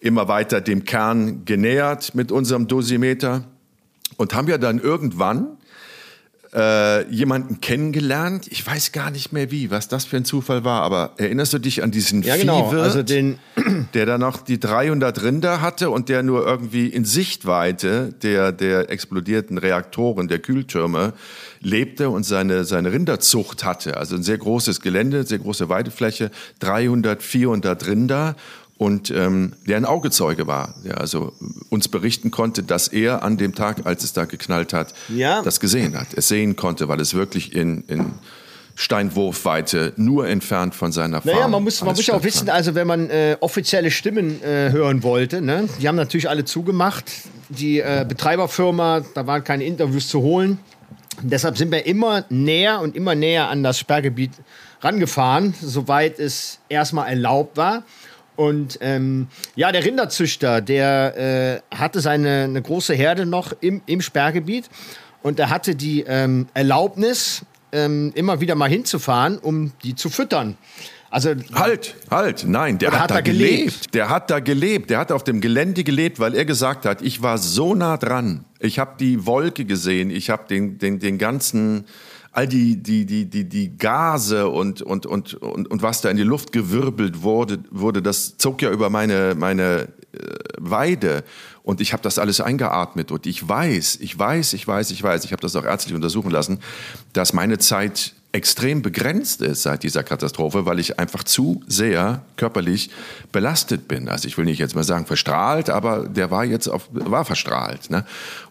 immer 0.00 0.28
weiter 0.28 0.60
dem 0.60 0.84
Kern 0.84 1.44
genähert 1.44 2.14
mit 2.14 2.32
unserem 2.32 2.68
Dosimeter 2.68 3.44
und 4.16 4.34
haben 4.34 4.48
ja 4.48 4.58
dann 4.58 4.78
irgendwann 4.78 5.58
äh, 6.54 7.06
jemanden 7.12 7.60
kennengelernt. 7.60 8.46
Ich 8.50 8.66
weiß 8.66 8.92
gar 8.92 9.10
nicht 9.10 9.32
mehr 9.32 9.50
wie, 9.50 9.70
was 9.70 9.88
das 9.88 10.06
für 10.06 10.16
ein 10.16 10.24
Zufall 10.24 10.64
war, 10.64 10.82
aber 10.82 11.12
erinnerst 11.18 11.52
du 11.52 11.58
dich 11.58 11.82
an 11.82 11.90
diesen 11.90 12.22
ja, 12.22 12.36
genau. 12.36 12.70
Viehwirt, 12.70 12.82
also 12.82 13.02
den 13.02 13.38
der 13.94 14.06
da 14.06 14.18
noch 14.18 14.38
die 14.38 14.58
300 14.58 15.22
Rinder 15.22 15.60
hatte 15.60 15.90
und 15.90 16.08
der 16.08 16.22
nur 16.22 16.46
irgendwie 16.46 16.86
in 16.86 17.04
Sichtweite 17.04 18.14
der, 18.22 18.52
der 18.52 18.90
explodierten 18.90 19.58
Reaktoren, 19.58 20.28
der 20.28 20.38
Kühltürme 20.38 21.12
lebte 21.60 22.08
und 22.08 22.24
seine, 22.24 22.64
seine 22.64 22.92
Rinderzucht 22.92 23.64
hatte. 23.64 23.96
Also 23.96 24.16
ein 24.16 24.22
sehr 24.22 24.38
großes 24.38 24.80
Gelände, 24.80 25.24
sehr 25.24 25.38
große 25.38 25.68
Weidefläche, 25.68 26.30
300, 26.60 27.22
400 27.22 27.86
Rinder 27.86 28.36
und 28.78 29.10
ähm, 29.10 29.54
der 29.66 29.76
ein 29.76 29.84
Augezeuge 29.84 30.46
war, 30.46 30.74
der 30.84 30.98
also 31.00 31.32
uns 31.68 31.88
berichten 31.88 32.30
konnte, 32.30 32.62
dass 32.62 32.88
er 32.88 33.24
an 33.24 33.36
dem 33.36 33.54
Tag, 33.54 33.84
als 33.84 34.04
es 34.04 34.12
da 34.12 34.24
geknallt 34.24 34.72
hat, 34.72 34.94
ja. 35.08 35.42
das 35.42 35.58
gesehen 35.58 35.98
hat. 35.98 36.06
Es 36.14 36.28
sehen 36.28 36.54
konnte, 36.54 36.88
weil 36.88 37.00
es 37.00 37.12
wirklich 37.14 37.54
in, 37.54 37.82
in 37.88 38.14
Steinwurfweite 38.76 39.92
nur 39.96 40.28
entfernt 40.28 40.76
von 40.76 40.92
seiner 40.92 41.20
Farm. 41.20 41.34
Naja, 41.34 41.48
man 41.48 41.64
muss, 41.64 41.82
man 41.82 41.96
muss 41.96 42.06
ja 42.06 42.14
auch 42.14 42.22
wissen, 42.22 42.48
also 42.48 42.76
wenn 42.76 42.86
man 42.86 43.10
äh, 43.10 43.36
offizielle 43.40 43.90
Stimmen 43.90 44.40
äh, 44.44 44.70
hören 44.70 45.02
wollte, 45.02 45.42
ne, 45.42 45.68
die 45.80 45.88
haben 45.88 45.96
natürlich 45.96 46.28
alle 46.28 46.44
zugemacht. 46.44 47.04
Die 47.48 47.80
äh, 47.80 48.06
Betreiberfirma, 48.08 49.00
da 49.14 49.26
waren 49.26 49.42
keine 49.42 49.64
Interviews 49.64 50.06
zu 50.06 50.20
holen. 50.20 50.60
Deshalb 51.20 51.58
sind 51.58 51.72
wir 51.72 51.84
immer 51.86 52.24
näher 52.28 52.80
und 52.80 52.94
immer 52.94 53.16
näher 53.16 53.48
an 53.48 53.64
das 53.64 53.80
Sperrgebiet 53.80 54.30
rangefahren, 54.80 55.54
soweit 55.60 56.20
es 56.20 56.60
erstmal 56.68 57.08
erlaubt 57.08 57.56
war. 57.56 57.82
Und 58.38 58.78
ähm, 58.82 59.26
ja, 59.56 59.72
der 59.72 59.84
Rinderzüchter, 59.84 60.60
der 60.60 61.60
äh, 61.72 61.76
hatte 61.76 61.98
seine 62.00 62.44
eine 62.44 62.62
große 62.62 62.94
Herde 62.94 63.26
noch 63.26 63.52
im, 63.60 63.82
im 63.86 64.00
Sperrgebiet 64.00 64.70
und 65.22 65.40
er 65.40 65.50
hatte 65.50 65.74
die 65.74 66.04
ähm, 66.06 66.46
Erlaubnis, 66.54 67.44
ähm, 67.72 68.12
immer 68.14 68.40
wieder 68.40 68.54
mal 68.54 68.70
hinzufahren, 68.70 69.38
um 69.38 69.72
die 69.82 69.96
zu 69.96 70.08
füttern. 70.08 70.56
Also 71.10 71.34
halt, 71.52 71.96
halt, 72.12 72.44
nein, 72.46 72.78
der 72.78 72.92
hat, 72.92 73.00
hat, 73.00 73.10
da 73.10 73.20
gelebt. 73.22 73.50
gelebt. 73.50 73.94
Der 73.94 74.08
hat 74.08 74.30
da 74.30 74.38
gelebt. 74.38 74.90
Der 74.90 74.98
hat 75.00 75.10
auf 75.10 75.24
dem 75.24 75.40
Gelände 75.40 75.82
gelebt, 75.82 76.20
weil 76.20 76.36
er 76.36 76.44
gesagt 76.44 76.84
hat, 76.84 77.02
ich 77.02 77.20
war 77.20 77.38
so 77.38 77.74
nah 77.74 77.96
dran. 77.96 78.44
Ich 78.60 78.78
habe 78.78 78.92
die 79.00 79.26
Wolke 79.26 79.64
gesehen, 79.64 80.10
ich 80.10 80.30
habe 80.30 80.44
den, 80.48 80.78
den, 80.78 81.00
den 81.00 81.18
ganzen 81.18 81.86
all 82.38 82.46
die, 82.46 82.76
die, 82.76 83.04
die, 83.04 83.24
die, 83.24 83.48
die 83.48 83.76
Gase 83.76 84.48
und, 84.48 84.80
und, 84.80 85.06
und, 85.06 85.34
und, 85.34 85.68
und 85.68 85.82
was 85.82 86.02
da 86.02 86.08
in 86.08 86.16
die 86.16 86.22
Luft 86.22 86.52
gewirbelt 86.52 87.22
wurde, 87.22 87.58
wurde 87.72 88.00
das 88.00 88.36
zog 88.36 88.62
ja 88.62 88.70
über 88.70 88.90
meine, 88.90 89.34
meine 89.36 89.88
äh, 90.12 90.18
Weide. 90.56 91.24
Und 91.64 91.80
ich 91.80 91.92
habe 91.92 92.02
das 92.04 92.16
alles 92.20 92.40
eingeatmet. 92.40 93.10
Und 93.10 93.26
ich 93.26 93.46
weiß, 93.48 93.98
ich 94.00 94.16
weiß, 94.16 94.52
ich 94.52 94.68
weiß, 94.68 94.92
ich 94.92 95.02
weiß, 95.02 95.24
ich 95.24 95.32
habe 95.32 95.42
das 95.42 95.56
auch 95.56 95.64
ärztlich 95.64 95.96
untersuchen 95.96 96.30
lassen, 96.30 96.60
dass 97.12 97.32
meine 97.32 97.58
Zeit 97.58 98.14
extrem 98.30 98.82
begrenzt 98.82 99.40
ist 99.40 99.62
seit 99.62 99.82
dieser 99.82 100.04
Katastrophe, 100.04 100.64
weil 100.64 100.78
ich 100.78 100.98
einfach 100.98 101.24
zu 101.24 101.62
sehr 101.66 102.22
körperlich 102.36 102.90
belastet 103.32 103.88
bin. 103.88 104.08
Also 104.08 104.28
ich 104.28 104.36
will 104.36 104.44
nicht 104.44 104.58
jetzt 104.58 104.74
mal 104.74 104.84
sagen 104.84 105.06
verstrahlt, 105.06 105.70
aber 105.70 106.08
der 106.08 106.30
war 106.30 106.44
jetzt 106.44 106.68
auf, 106.68 106.88
war 106.92 107.24
verstrahlt. 107.24 107.90
Ne? 107.90 108.04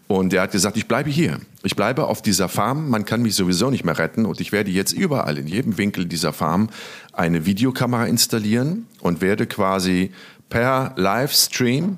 Und 0.07 0.33
er 0.33 0.43
hat 0.43 0.51
gesagt, 0.51 0.77
ich 0.77 0.87
bleibe 0.87 1.09
hier. 1.09 1.39
Ich 1.63 1.75
bleibe 1.75 2.07
auf 2.07 2.21
dieser 2.21 2.47
Farm. 2.47 2.89
Man 2.89 3.03
kann 3.03 3.21
mich 3.21 3.35
sowieso 3.35 3.69
nicht 3.69 3.83
mehr 3.83 3.97
retten. 3.97 4.25
Und 4.25 4.39
ich 4.39 4.53
werde 4.53 4.71
jetzt 4.71 4.93
überall, 4.93 5.37
in 5.37 5.47
jedem 5.47 5.77
Winkel 5.77 6.05
dieser 6.05 6.31
Farm, 6.31 6.69
eine 7.11 7.45
Videokamera 7.45 8.05
installieren 8.05 8.87
und 9.01 9.19
werde 9.19 9.47
quasi 9.47 10.11
per 10.49 10.93
Livestream 10.95 11.97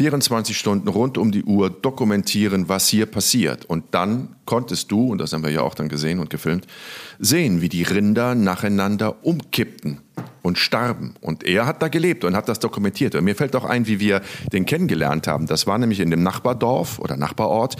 24 0.00 0.56
Stunden 0.56 0.88
rund 0.88 1.18
um 1.18 1.30
die 1.30 1.44
Uhr 1.44 1.68
dokumentieren, 1.68 2.70
was 2.70 2.88
hier 2.88 3.04
passiert. 3.04 3.66
Und 3.66 3.84
dann 3.90 4.36
konntest 4.46 4.90
du, 4.90 5.10
und 5.10 5.18
das 5.18 5.34
haben 5.34 5.42
wir 5.42 5.50
ja 5.50 5.60
auch 5.60 5.74
dann 5.74 5.90
gesehen 5.90 6.20
und 6.20 6.30
gefilmt, 6.30 6.66
sehen, 7.18 7.60
wie 7.60 7.68
die 7.68 7.82
Rinder 7.82 8.34
nacheinander 8.34 9.26
umkippten 9.26 10.00
und 10.40 10.58
starben. 10.58 11.16
Und 11.20 11.44
er 11.44 11.66
hat 11.66 11.82
da 11.82 11.88
gelebt 11.88 12.24
und 12.24 12.34
hat 12.34 12.48
das 12.48 12.60
dokumentiert. 12.60 13.14
Und 13.14 13.24
mir 13.24 13.34
fällt 13.34 13.54
auch 13.54 13.66
ein, 13.66 13.86
wie 13.86 14.00
wir 14.00 14.22
den 14.52 14.64
kennengelernt 14.64 15.26
haben. 15.26 15.46
Das 15.46 15.66
war 15.66 15.76
nämlich 15.76 16.00
in 16.00 16.10
dem 16.10 16.22
Nachbardorf 16.22 16.98
oder 16.98 17.18
Nachbarort. 17.18 17.76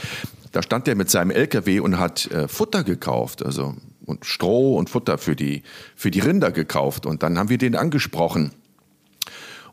Da 0.52 0.62
stand 0.62 0.88
er 0.88 0.96
mit 0.96 1.08
seinem 1.08 1.30
LKW 1.30 1.80
und 1.80 1.98
hat 1.98 2.26
äh, 2.32 2.48
Futter 2.48 2.84
gekauft, 2.84 3.42
also 3.42 3.76
und 4.04 4.26
Stroh 4.26 4.76
und 4.76 4.90
Futter 4.90 5.16
für 5.16 5.36
die, 5.36 5.62
für 5.94 6.10
die 6.10 6.20
Rinder 6.20 6.50
gekauft. 6.50 7.06
Und 7.06 7.22
dann 7.22 7.38
haben 7.38 7.48
wir 7.48 7.58
den 7.58 7.76
angesprochen 7.76 8.50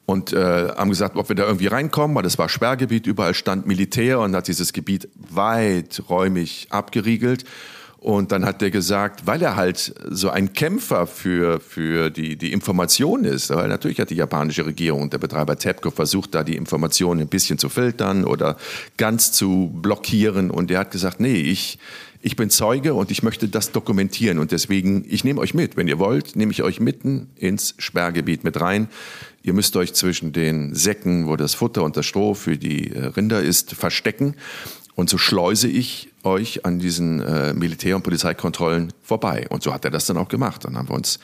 und 0.07 0.31
äh, 0.31 0.69
haben 0.69 0.89
gesagt, 0.89 1.17
ob 1.17 1.27
wir 1.27 1.35
da 1.35 1.43
irgendwie 1.43 1.67
reinkommen, 1.67 2.15
weil 2.15 2.23
das 2.23 2.39
war 2.39 2.47
Sperrgebiet, 2.47 3.05
überall 3.07 3.33
stand 3.33 3.67
Militär 3.67 4.21
und 4.21 4.33
hat 4.35 4.47
dieses 4.47 4.71
Gebiet 4.71 5.09
weiträumig 5.15 6.67
abgeriegelt. 6.69 7.43
Und 7.99 8.31
dann 8.31 8.45
hat 8.45 8.61
der 8.61 8.71
gesagt, 8.71 9.27
weil 9.27 9.41
er 9.41 9.57
halt 9.57 9.93
so 10.09 10.29
ein 10.29 10.53
Kämpfer 10.53 11.07
für, 11.07 11.59
für 11.59 12.09
die, 12.09 12.37
die 12.37 12.53
Information 12.53 13.25
ist, 13.25 13.49
weil 13.49 13.67
natürlich 13.67 13.99
hat 13.99 14.09
die 14.09 14.15
japanische 14.15 14.65
Regierung, 14.65 15.09
der 15.09 15.17
Betreiber 15.17 15.57
TEPCO, 15.57 15.91
versucht, 15.91 16.33
da 16.35 16.43
die 16.43 16.55
Informationen 16.55 17.21
ein 17.21 17.27
bisschen 17.27 17.57
zu 17.57 17.67
filtern 17.67 18.23
oder 18.23 18.55
ganz 18.95 19.33
zu 19.33 19.71
blockieren. 19.73 20.51
Und 20.51 20.71
er 20.71 20.79
hat 20.79 20.91
gesagt, 20.91 21.19
nee, 21.19 21.35
ich, 21.35 21.79
ich 22.21 22.35
bin 22.35 22.49
Zeuge 22.49 22.93
und 22.93 23.11
ich 23.11 23.23
möchte 23.23 23.47
das 23.47 23.71
dokumentieren. 23.71 24.39
Und 24.39 24.51
deswegen, 24.51 25.05
ich 25.07 25.23
nehme 25.23 25.39
euch 25.39 25.53
mit. 25.53 25.77
Wenn 25.77 25.87
ihr 25.87 25.99
wollt, 25.99 26.35
nehme 26.35 26.51
ich 26.51 26.63
euch 26.63 26.79
mitten 26.79 27.29
ins 27.35 27.75
Sperrgebiet 27.77 28.43
mit 28.43 28.59
rein. 28.59 28.87
Ihr 29.43 29.53
müsst 29.53 29.75
euch 29.75 29.93
zwischen 29.93 30.33
den 30.33 30.73
Säcken, 30.75 31.27
wo 31.27 31.35
das 31.35 31.53
Futter 31.53 31.83
und 31.83 31.95
das 31.95 32.05
Stroh 32.05 32.33
für 32.33 32.57
die 32.57 32.91
äh, 32.91 33.05
Rinder 33.05 33.41
ist, 33.41 33.73
verstecken. 33.73 34.35
Und 34.95 35.11
so 35.11 35.19
schleuse 35.19 35.67
ich 35.67 36.09
euch 36.23 36.65
an 36.65 36.79
diesen 36.79 37.21
äh, 37.21 37.53
Militär- 37.53 37.95
und 37.95 38.01
Polizeikontrollen 38.01 38.91
vorbei. 39.03 39.45
Und 39.49 39.61
so 39.61 39.71
hat 39.71 39.85
er 39.85 39.91
das 39.91 40.07
dann 40.07 40.17
auch 40.17 40.27
gemacht. 40.27 40.65
Dann 40.65 40.75
haben 40.75 40.89
wir 40.89 40.95
uns 40.95 41.19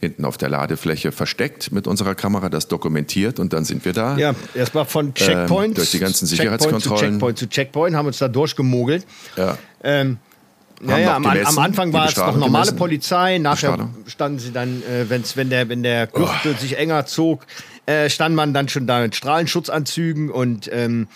hinten 0.00 0.24
auf 0.24 0.38
der 0.38 0.48
Ladefläche 0.48 1.12
versteckt 1.12 1.70
mit 1.70 1.86
unserer 1.86 2.14
Kamera, 2.14 2.48
das 2.48 2.68
dokumentiert 2.68 3.38
und 3.38 3.52
dann 3.52 3.64
sind 3.64 3.84
wir 3.84 3.92
da. 3.92 4.16
Ja, 4.16 4.34
erstmal 4.54 4.86
von 4.86 5.12
Checkpoint 5.12 5.68
ähm, 5.68 5.74
durch 5.74 5.90
die 5.90 5.98
ganzen 5.98 6.26
Sicherheitskontrollen. 6.26 7.12
Checkpoint 7.12 7.38
zu 7.38 7.46
Checkpoint 7.46 7.92
zu 7.92 7.92
Checkpoint 7.92 7.96
haben 7.96 8.06
uns 8.06 8.18
da 8.18 8.28
durchgemogelt. 8.28 9.06
Ja. 9.36 9.58
Ähm, 9.82 10.18
ja, 10.86 11.16
am, 11.16 11.26
am, 11.26 11.58
Anfang 11.58 11.92
war 11.92 12.08
es 12.08 12.16
noch 12.16 12.36
normale 12.36 12.50
gemessen. 12.50 12.76
Polizei, 12.76 13.38
nachher 13.38 13.88
standen 14.06 14.38
sie 14.38 14.52
dann, 14.52 14.82
äh, 14.82 15.08
wenn's, 15.08 15.36
wenn 15.36 15.50
der, 15.50 15.68
wenn 15.68 15.82
der 15.82 16.06
Gürtel 16.06 16.54
oh. 16.56 16.60
sich 16.60 16.78
enger 16.78 17.06
zog, 17.06 17.46
äh, 17.86 18.08
stand 18.10 18.34
man 18.34 18.54
dann 18.54 18.68
schon 18.68 18.86
da 18.86 19.00
mit 19.00 19.16
Strahlenschutzanzügen 19.16 20.30
und 20.30 20.70
ähm, 20.72 21.08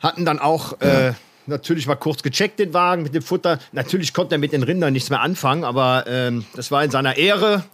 hatten 0.00 0.24
dann 0.24 0.38
auch 0.38 0.80
äh, 0.80 1.12
natürlich 1.46 1.86
mal 1.86 1.96
kurz 1.96 2.22
gecheckt 2.22 2.58
den 2.58 2.74
Wagen 2.74 3.02
mit 3.02 3.14
dem 3.14 3.22
Futter. 3.22 3.58
Natürlich 3.72 4.12
konnte 4.12 4.36
er 4.36 4.38
mit 4.38 4.52
den 4.52 4.62
Rindern 4.62 4.92
nichts 4.92 5.10
mehr 5.10 5.20
anfangen, 5.20 5.64
aber 5.64 6.04
ähm, 6.06 6.44
das 6.54 6.70
war 6.70 6.84
in 6.84 6.90
seiner 6.90 7.16
Ehre, 7.16 7.64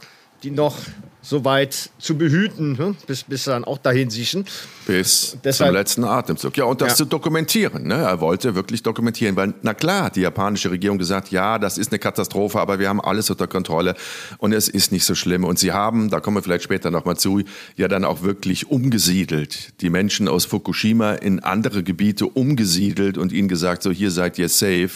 die 0.43 0.51
noch 0.51 0.77
so 1.23 1.45
weit 1.45 1.91
zu 1.99 2.17
behüten, 2.17 2.79
hm? 2.79 2.97
bis, 3.07 3.25
bis 3.25 3.45
dann 3.45 3.65
auch 3.65 3.79
dahin 3.79 4.09
siechen. 4.09 4.47
Bis 4.87 5.37
Deshalb, 5.45 5.69
zum 5.69 5.77
letzten 5.77 6.05
Atemzug. 6.05 6.57
Ja, 6.57 6.65
und 6.65 6.81
das 6.81 6.91
ja. 6.91 6.97
zu 6.97 7.05
dokumentieren. 7.05 7.87
Ne? 7.87 7.95
Er 7.95 8.21
wollte 8.21 8.55
wirklich 8.55 8.83
dokumentieren, 8.83 9.37
weil, 9.37 9.53
na 9.63 9.75
klar, 9.75 10.11
die 10.11 10.23
japanische 10.23 10.71
Regierung 10.71 10.99
gesagt, 10.99 11.31
ja, 11.31 11.59
das 11.59 11.77
ist 11.77 11.93
eine 11.93 11.99
Katastrophe, 11.99 12.59
aber 12.59 12.79
wir 12.79 12.89
haben 12.89 13.01
alles 13.01 13.29
unter 13.29 13.47
Kontrolle 13.47 13.95
und 14.39 14.53
es 14.53 14.69
ist 14.69 14.93
nicht 14.93 15.05
so 15.05 15.15
schlimm. 15.15 15.45
Und 15.45 15.59
sie 15.59 15.73
haben, 15.73 16.09
da 16.09 16.21
kommen 16.21 16.39
wir 16.39 16.43
vielleicht 16.43 16.65
später 16.65 16.91
nochmal 16.91 17.17
zu, 17.17 17.43
ja 17.77 17.89
dann 17.89 18.05
auch 18.05 18.23
wirklich 18.23 18.71
umgesiedelt. 18.71 19.81
Die 19.83 19.91
Menschen 19.91 20.27
aus 20.27 20.47
Fukushima 20.47 21.13
in 21.13 21.41
andere 21.41 21.83
Gebiete 21.83 22.27
umgesiedelt 22.27 23.19
und 23.19 23.33
ihnen 23.33 23.49
gesagt, 23.49 23.83
so 23.83 23.91
hier 23.91 24.11
seid 24.11 24.39
ihr 24.39 24.49
safe. 24.49 24.91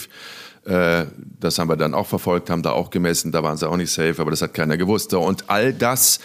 Äh, 0.65 1.05
das 1.39 1.59
haben 1.59 1.69
wir 1.69 1.75
dann 1.77 1.93
auch 1.93 2.07
verfolgt, 2.07 2.49
haben 2.49 2.63
da 2.63 2.71
auch 2.71 2.89
gemessen, 2.89 3.31
da 3.31 3.43
waren 3.43 3.57
sie 3.57 3.69
auch 3.69 3.77
nicht 3.77 3.91
safe, 3.91 4.15
aber 4.19 4.31
das 4.31 4.41
hat 4.41 4.53
keiner 4.53 4.77
gewusst. 4.77 5.13
Und 5.13 5.49
all 5.49 5.73
das 5.73 6.19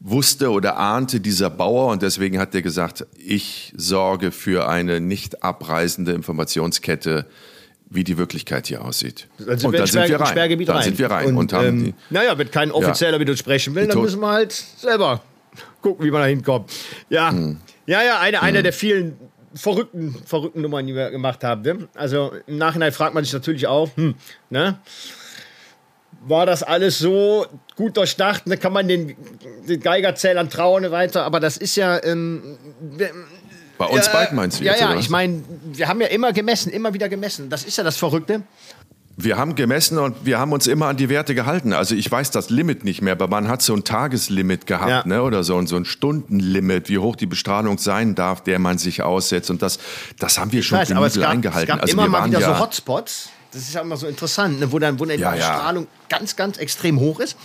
wusste 0.00 0.50
oder 0.50 0.78
ahnte 0.78 1.20
dieser 1.20 1.50
Bauer 1.50 1.92
und 1.92 2.02
deswegen 2.02 2.38
hat 2.38 2.54
er 2.54 2.62
gesagt, 2.62 3.06
ich 3.16 3.72
sorge 3.76 4.32
für 4.32 4.68
eine 4.68 4.98
nicht 5.00 5.44
abreißende 5.44 6.12
Informationskette 6.12 7.26
wie 7.88 8.02
die 8.04 8.16
Wirklichkeit 8.16 8.66
hier 8.66 8.82
aussieht. 8.84 9.28
Dann 9.38 9.58
sind 9.58 9.66
und 9.66 9.72
wir 9.72 9.78
dann 9.80 9.86
sind 9.86 10.08
wir 10.08 10.18
rein. 10.18 10.26
Sperrgebiet 10.28 10.68
dann 10.68 10.76
rein. 10.76 10.84
sind 10.84 10.98
wir 10.98 11.10
rein 11.10 11.26
und, 11.26 11.36
Und, 11.36 11.52
haben 11.52 11.66
ähm, 11.66 11.84
die, 11.84 11.94
naja, 12.10 12.36
wenn 12.38 12.50
kein 12.50 12.72
Offizieller 12.72 13.18
mit 13.18 13.28
uns 13.28 13.38
sprechen 13.38 13.74
will, 13.74 13.86
dann 13.86 14.00
müssen 14.00 14.20
wir 14.20 14.28
halt 14.30 14.52
selber 14.52 15.20
gucken, 15.82 16.04
wie 16.04 16.10
man 16.10 16.22
da 16.22 16.26
hinkommt. 16.26 16.72
Ja, 17.10 17.30
Hm. 17.30 17.58
ja, 17.86 18.02
ja, 18.02 18.18
eine, 18.18 18.40
eine 18.42 18.62
der 18.62 18.72
vielen 18.72 19.16
verrückten, 19.54 20.14
verrückten 20.26 20.60
Nummern, 20.62 20.86
die 20.86 20.94
wir 20.94 21.10
gemacht 21.10 21.44
haben. 21.44 21.62
Ne? 21.62 21.88
Also 21.94 22.32
im 22.46 22.58
Nachhinein 22.58 22.92
fragt 22.92 23.14
man 23.14 23.24
sich 23.24 23.32
natürlich 23.32 23.66
auch, 23.66 23.90
hm, 23.96 24.14
ne? 24.50 24.78
War 26.24 26.46
das 26.46 26.62
alles 26.62 26.98
so 26.98 27.46
gut 27.74 27.96
durchdacht? 27.96 28.46
Ne? 28.46 28.56
Kann 28.56 28.72
man 28.72 28.86
den, 28.86 29.16
den 29.68 29.80
Geigerzählern 29.80 30.48
trauen 30.48 30.84
und 30.84 30.92
weiter? 30.92 31.24
Aber 31.24 31.40
das 31.40 31.56
ist 31.56 31.74
ja. 31.74 32.02
Ähm, 32.04 32.58
bei 33.76 33.86
uns 33.86 34.06
ja, 34.06 34.12
beiden 34.12 34.36
meinst 34.36 34.60
du 34.60 34.64
Ja, 34.64 34.72
jetzt, 34.72 34.80
ja, 34.80 34.90
oder 34.90 35.00
ich 35.00 35.10
meine, 35.10 35.42
wir 35.64 35.88
haben 35.88 36.00
ja 36.00 36.06
immer 36.06 36.32
gemessen, 36.32 36.70
immer 36.70 36.94
wieder 36.94 37.08
gemessen. 37.08 37.50
Das 37.50 37.64
ist 37.64 37.76
ja 37.76 37.82
das 37.82 37.96
Verrückte. 37.96 38.42
Wir 39.16 39.36
haben 39.36 39.54
gemessen 39.54 39.98
und 39.98 40.24
wir 40.24 40.38
haben 40.38 40.52
uns 40.52 40.66
immer 40.66 40.86
an 40.86 40.96
die 40.96 41.08
Werte 41.10 41.34
gehalten. 41.34 41.74
Also 41.74 41.94
ich 41.94 42.10
weiß 42.10 42.30
das 42.30 42.48
Limit 42.48 42.84
nicht 42.84 43.02
mehr, 43.02 43.12
aber 43.12 43.28
man 43.28 43.46
hat 43.48 43.60
so 43.60 43.74
ein 43.74 43.84
Tageslimit 43.84 44.66
gehabt, 44.66 44.88
Ja. 44.90 45.02
ne? 45.06 45.22
Oder 45.22 45.44
so 45.44 45.58
ein, 45.58 45.66
so 45.66 45.76
ein 45.76 45.84
Stundenlimit, 45.84 46.88
wie 46.88 46.98
hoch 46.98 47.16
die 47.16 47.26
Bestrahlung 47.26 47.76
sein 47.78 48.14
darf, 48.14 48.42
der 48.42 48.58
man 48.58 48.78
sich 48.78 49.02
aussetzt. 49.02 49.50
Und 49.50 49.60
das, 49.60 49.78
das 50.18 50.38
haben 50.38 50.50
wir 50.52 50.62
schon 50.62 50.78
weiß, 50.78 50.92
aber 50.92 51.06
es 51.06 51.20
gab, 51.20 51.28
eingehalten. 51.30 51.70
es 51.70 51.74
gab 51.76 51.82
also 51.82 51.92
immer 51.92 52.04
wir 52.04 52.08
mal 52.08 52.26
wieder 52.26 52.40
ja, 52.40 52.54
so 52.54 52.58
Hotspots. 52.60 53.28
Das 53.52 53.60
ist 53.62 53.74
ja 53.74 53.82
immer 53.82 53.98
so 53.98 54.06
interessant, 54.06 54.60
ne, 54.60 54.72
wo 54.72 54.78
dann, 54.78 54.98
wo 54.98 55.04
dann 55.04 55.18
Ja, 55.18 55.32
die 55.32 55.40
ja. 55.40 55.44
Strahlung 55.44 55.86
ganz, 56.08 56.34
ganz 56.36 56.56
extrem 56.56 56.98
hoch 56.98 57.20
ist. 57.20 57.36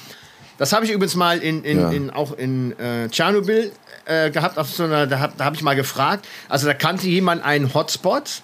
Das 0.58 0.72
habe 0.72 0.86
ich 0.86 0.92
übrigens 0.92 1.16
mal 1.16 1.38
in, 1.40 1.64
in, 1.66 1.80
Ja. 1.80 1.92
in, 1.92 2.10
auch 2.12 2.32
in 2.32 2.80
äh, 2.80 3.10
Tschernobyl 3.10 3.72
äh, 4.06 4.32
gehabt. 4.32 4.58
Auf 4.58 4.70
so 4.70 4.86
einer, 4.86 5.06
da 5.06 5.20
habe 5.20 5.44
hab 5.44 5.54
ich 5.54 5.62
mal 5.62 5.76
gefragt. 5.76 6.26
Also 6.48 6.66
da 6.66 6.74
kannte 6.74 7.08
jemand 7.08 7.44
einen 7.44 7.74
Hotspot, 7.74 8.42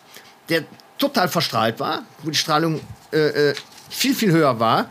der 0.50 0.64
total 0.98 1.30
verstrahlt 1.30 1.80
war, 1.80 2.04
wo 2.22 2.30
die 2.30 2.38
Strahlung 2.38 2.82
äh, 3.14 3.50
äh, 3.52 3.56
viel, 3.90 4.16
viel 4.16 4.32
höher 4.32 4.60
war 4.60 4.90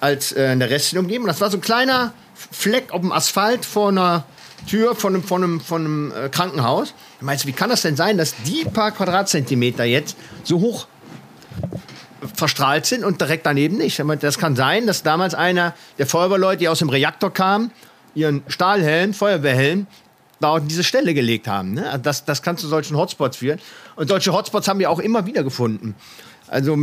als 0.00 0.32
äh, 0.32 0.52
in 0.52 0.58
der 0.58 0.70
restlichen 0.70 0.98
Umgebung. 0.98 1.26
Das 1.26 1.40
war 1.40 1.50
so 1.50 1.58
ein 1.58 1.60
kleiner 1.60 2.12
Fleck 2.34 2.92
auf 2.92 3.00
dem 3.00 3.12
Asphalt 3.12 3.64
vor 3.64 3.88
einer 3.88 4.24
Tür 4.68 4.94
von 4.94 5.14
einem, 5.14 5.24
von 5.24 5.42
einem, 5.42 5.60
von 5.60 5.84
einem 5.84 6.12
äh, 6.12 6.28
Krankenhaus. 6.28 6.94
Meinst 7.20 7.44
du, 7.44 7.48
wie 7.48 7.52
kann 7.52 7.70
das 7.70 7.82
denn 7.82 7.96
sein, 7.96 8.18
dass 8.18 8.34
die 8.44 8.64
paar 8.64 8.92
Quadratzentimeter 8.92 9.84
jetzt 9.84 10.16
so 10.44 10.60
hoch 10.60 10.86
verstrahlt 12.34 12.86
sind 12.86 13.04
und 13.04 13.20
direkt 13.20 13.46
daneben 13.46 13.78
nicht. 13.78 14.02
Das 14.20 14.38
kann 14.38 14.56
sein, 14.56 14.86
dass 14.86 15.02
damals 15.02 15.34
einer 15.34 15.74
der 15.98 16.06
Feuerwehrleute, 16.06 16.58
die 16.58 16.68
aus 16.68 16.80
dem 16.80 16.90
Reaktor 16.90 17.32
kamen, 17.32 17.72
ihren 18.14 18.42
Stahlhelm, 18.48 19.14
Feuerwehrhelm, 19.14 19.86
da 20.40 20.50
auf 20.56 20.60
diese 20.66 20.84
Stelle 20.84 21.14
gelegt 21.14 21.48
haben. 21.48 21.74
Ne? 21.74 21.86
Also 21.90 22.02
Das, 22.02 22.24
das 22.24 22.42
kann 22.42 22.56
zu 22.56 22.66
solchen 22.66 22.96
Hotspots 22.96 23.38
führen. 23.38 23.60
Und 23.96 24.08
solche 24.08 24.32
Hotspots 24.32 24.68
haben 24.68 24.78
wir 24.78 24.90
auch 24.90 24.98
immer 24.98 25.26
wieder 25.26 25.44
gefunden. 25.44 25.94
Also 26.50 26.76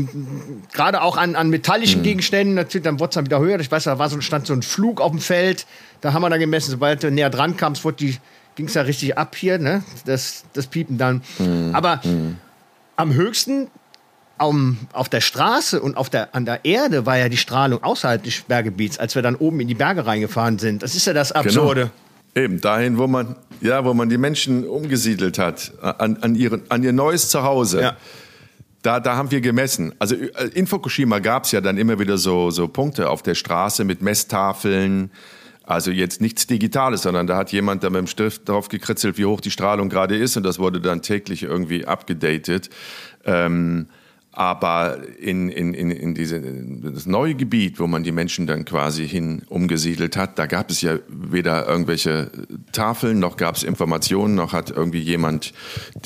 gerade 0.72 1.02
auch 1.02 1.18
an, 1.18 1.36
an 1.36 1.50
metallischen 1.50 2.02
Gegenständen, 2.02 2.56
natürlich, 2.56 2.86
dann 2.86 3.02
wurde 3.02 3.10
es 3.10 3.16
dann 3.16 3.26
wieder 3.26 3.40
höher. 3.40 3.60
Ich 3.60 3.70
weiß, 3.70 3.84
da 3.84 4.00
war 4.00 4.10
so, 4.10 4.22
stand 4.22 4.48
so 4.48 4.54
ein 4.54 4.62
Flug 4.62 5.02
auf 5.02 5.12
dem 5.12 5.20
Feld, 5.20 5.68
da 6.00 6.14
haben 6.14 6.22
wir 6.22 6.30
dann 6.30 6.40
gemessen, 6.40 6.72
sobald 6.72 7.04
du 7.04 7.12
näher 7.12 7.30
dran 7.30 7.58
kamst, 7.58 7.84
ging 7.98 8.68
es 8.68 8.74
ja 8.74 8.84
richtig 8.84 9.18
ab 9.18 9.36
hier, 9.36 9.60
ne? 9.60 9.84
das, 10.06 10.46
das 10.54 10.68
Piepen 10.68 10.98
dann. 10.98 11.22
Aber 11.74 12.00
am 12.96 13.14
höchsten 13.14 13.68
am, 14.38 14.78
auf 14.94 15.10
der 15.10 15.22
Straße 15.22 15.82
und 15.82 15.98
auf 15.98 16.10
der, 16.10 16.34
an 16.34 16.46
der 16.46 16.64
Erde 16.64 17.06
war 17.06 17.18
ja 17.18 17.28
die 17.28 17.38
Strahlung 17.38 17.84
außerhalb 17.84 18.24
des 18.24 18.36
Sperrgebiets, 18.36 19.00
als 19.00 19.16
wir 19.16 19.22
dann 19.22 19.36
oben 19.36 19.60
in 19.60 19.68
die 19.68 19.76
Berge 19.76 20.06
reingefahren 20.06 20.60
sind. 20.60 20.82
Das 20.82 20.96
ist 20.96 21.08
ja 21.08 21.14
das 21.14 21.32
Absurde. 21.34 21.92
Genau. 22.36 22.46
Eben, 22.46 22.62
dahin, 22.62 22.98
wo 23.00 23.08
man, 23.08 23.36
ja, 23.62 23.84
wo 23.84 23.94
man 23.94 24.10
die 24.10 24.18
Menschen 24.18 24.66
umgesiedelt 24.66 25.40
hat, 25.40 25.74
an, 25.82 26.18
an, 26.22 26.36
ihren, 26.36 26.62
an 26.70 26.84
ihr 26.84 26.94
neues 26.94 27.30
Zuhause. 27.30 27.82
Ja. 27.82 27.98
Da, 28.82 29.00
da 29.00 29.16
haben 29.16 29.32
wir 29.32 29.42
gemessen. 29.42 29.94
Also 30.00 30.16
äh, 30.16 30.50
in 30.54 30.68
Fukushima 30.68 31.20
gab 31.20 31.46
es 31.46 31.52
ja 31.52 31.62
dann 31.62 31.78
immer 31.78 32.00
wieder 32.00 32.18
so, 32.18 32.52
so 32.52 32.68
Punkte 32.68 33.10
auf 33.10 33.22
der 33.24 33.36
Straße 33.36 33.84
mit 33.84 34.02
Messtafeln. 34.02 35.12
Also 35.64 35.92
jetzt 35.92 36.22
nichts 36.22 36.48
Digitales, 36.48 37.02
sondern 37.02 37.28
da 37.28 37.36
hat 37.36 37.52
jemand 37.52 37.84
da 37.84 37.90
mit 37.90 38.00
dem 38.00 38.08
Stift 38.08 38.48
drauf 38.48 38.70
gekritzelt, 38.70 39.18
wie 39.18 39.26
hoch 39.26 39.42
die 39.42 39.52
Strahlung 39.52 39.90
gerade 39.90 40.16
ist 40.16 40.38
und 40.38 40.44
das 40.44 40.60
wurde 40.60 40.80
dann 40.80 41.02
täglich 41.02 41.44
irgendwie 41.44 41.86
abgedatet. 41.86 42.70
Ähm, 43.26 43.88
aber 44.38 45.00
in, 45.20 45.50
in, 45.50 45.74
in, 45.74 45.90
in 45.90 46.14
diese, 46.14 46.40
das 46.40 47.08
neue 47.08 47.34
Gebiet, 47.34 47.80
wo 47.80 47.88
man 47.88 48.04
die 48.04 48.12
Menschen 48.12 48.46
dann 48.46 48.66
quasi 48.66 49.08
hin 49.08 49.42
umgesiedelt 49.48 50.16
hat, 50.16 50.38
da 50.38 50.46
gab 50.46 50.70
es 50.70 50.82
ja 50.82 51.00
weder 51.08 51.68
irgendwelche 51.68 52.30
Tafeln, 52.72 53.18
noch 53.18 53.38
gab 53.38 53.56
es 53.56 53.64
Informationen, 53.64 54.36
noch 54.36 54.54
hat 54.54 54.70
irgendwie 54.70 55.00
jemand, 55.00 55.54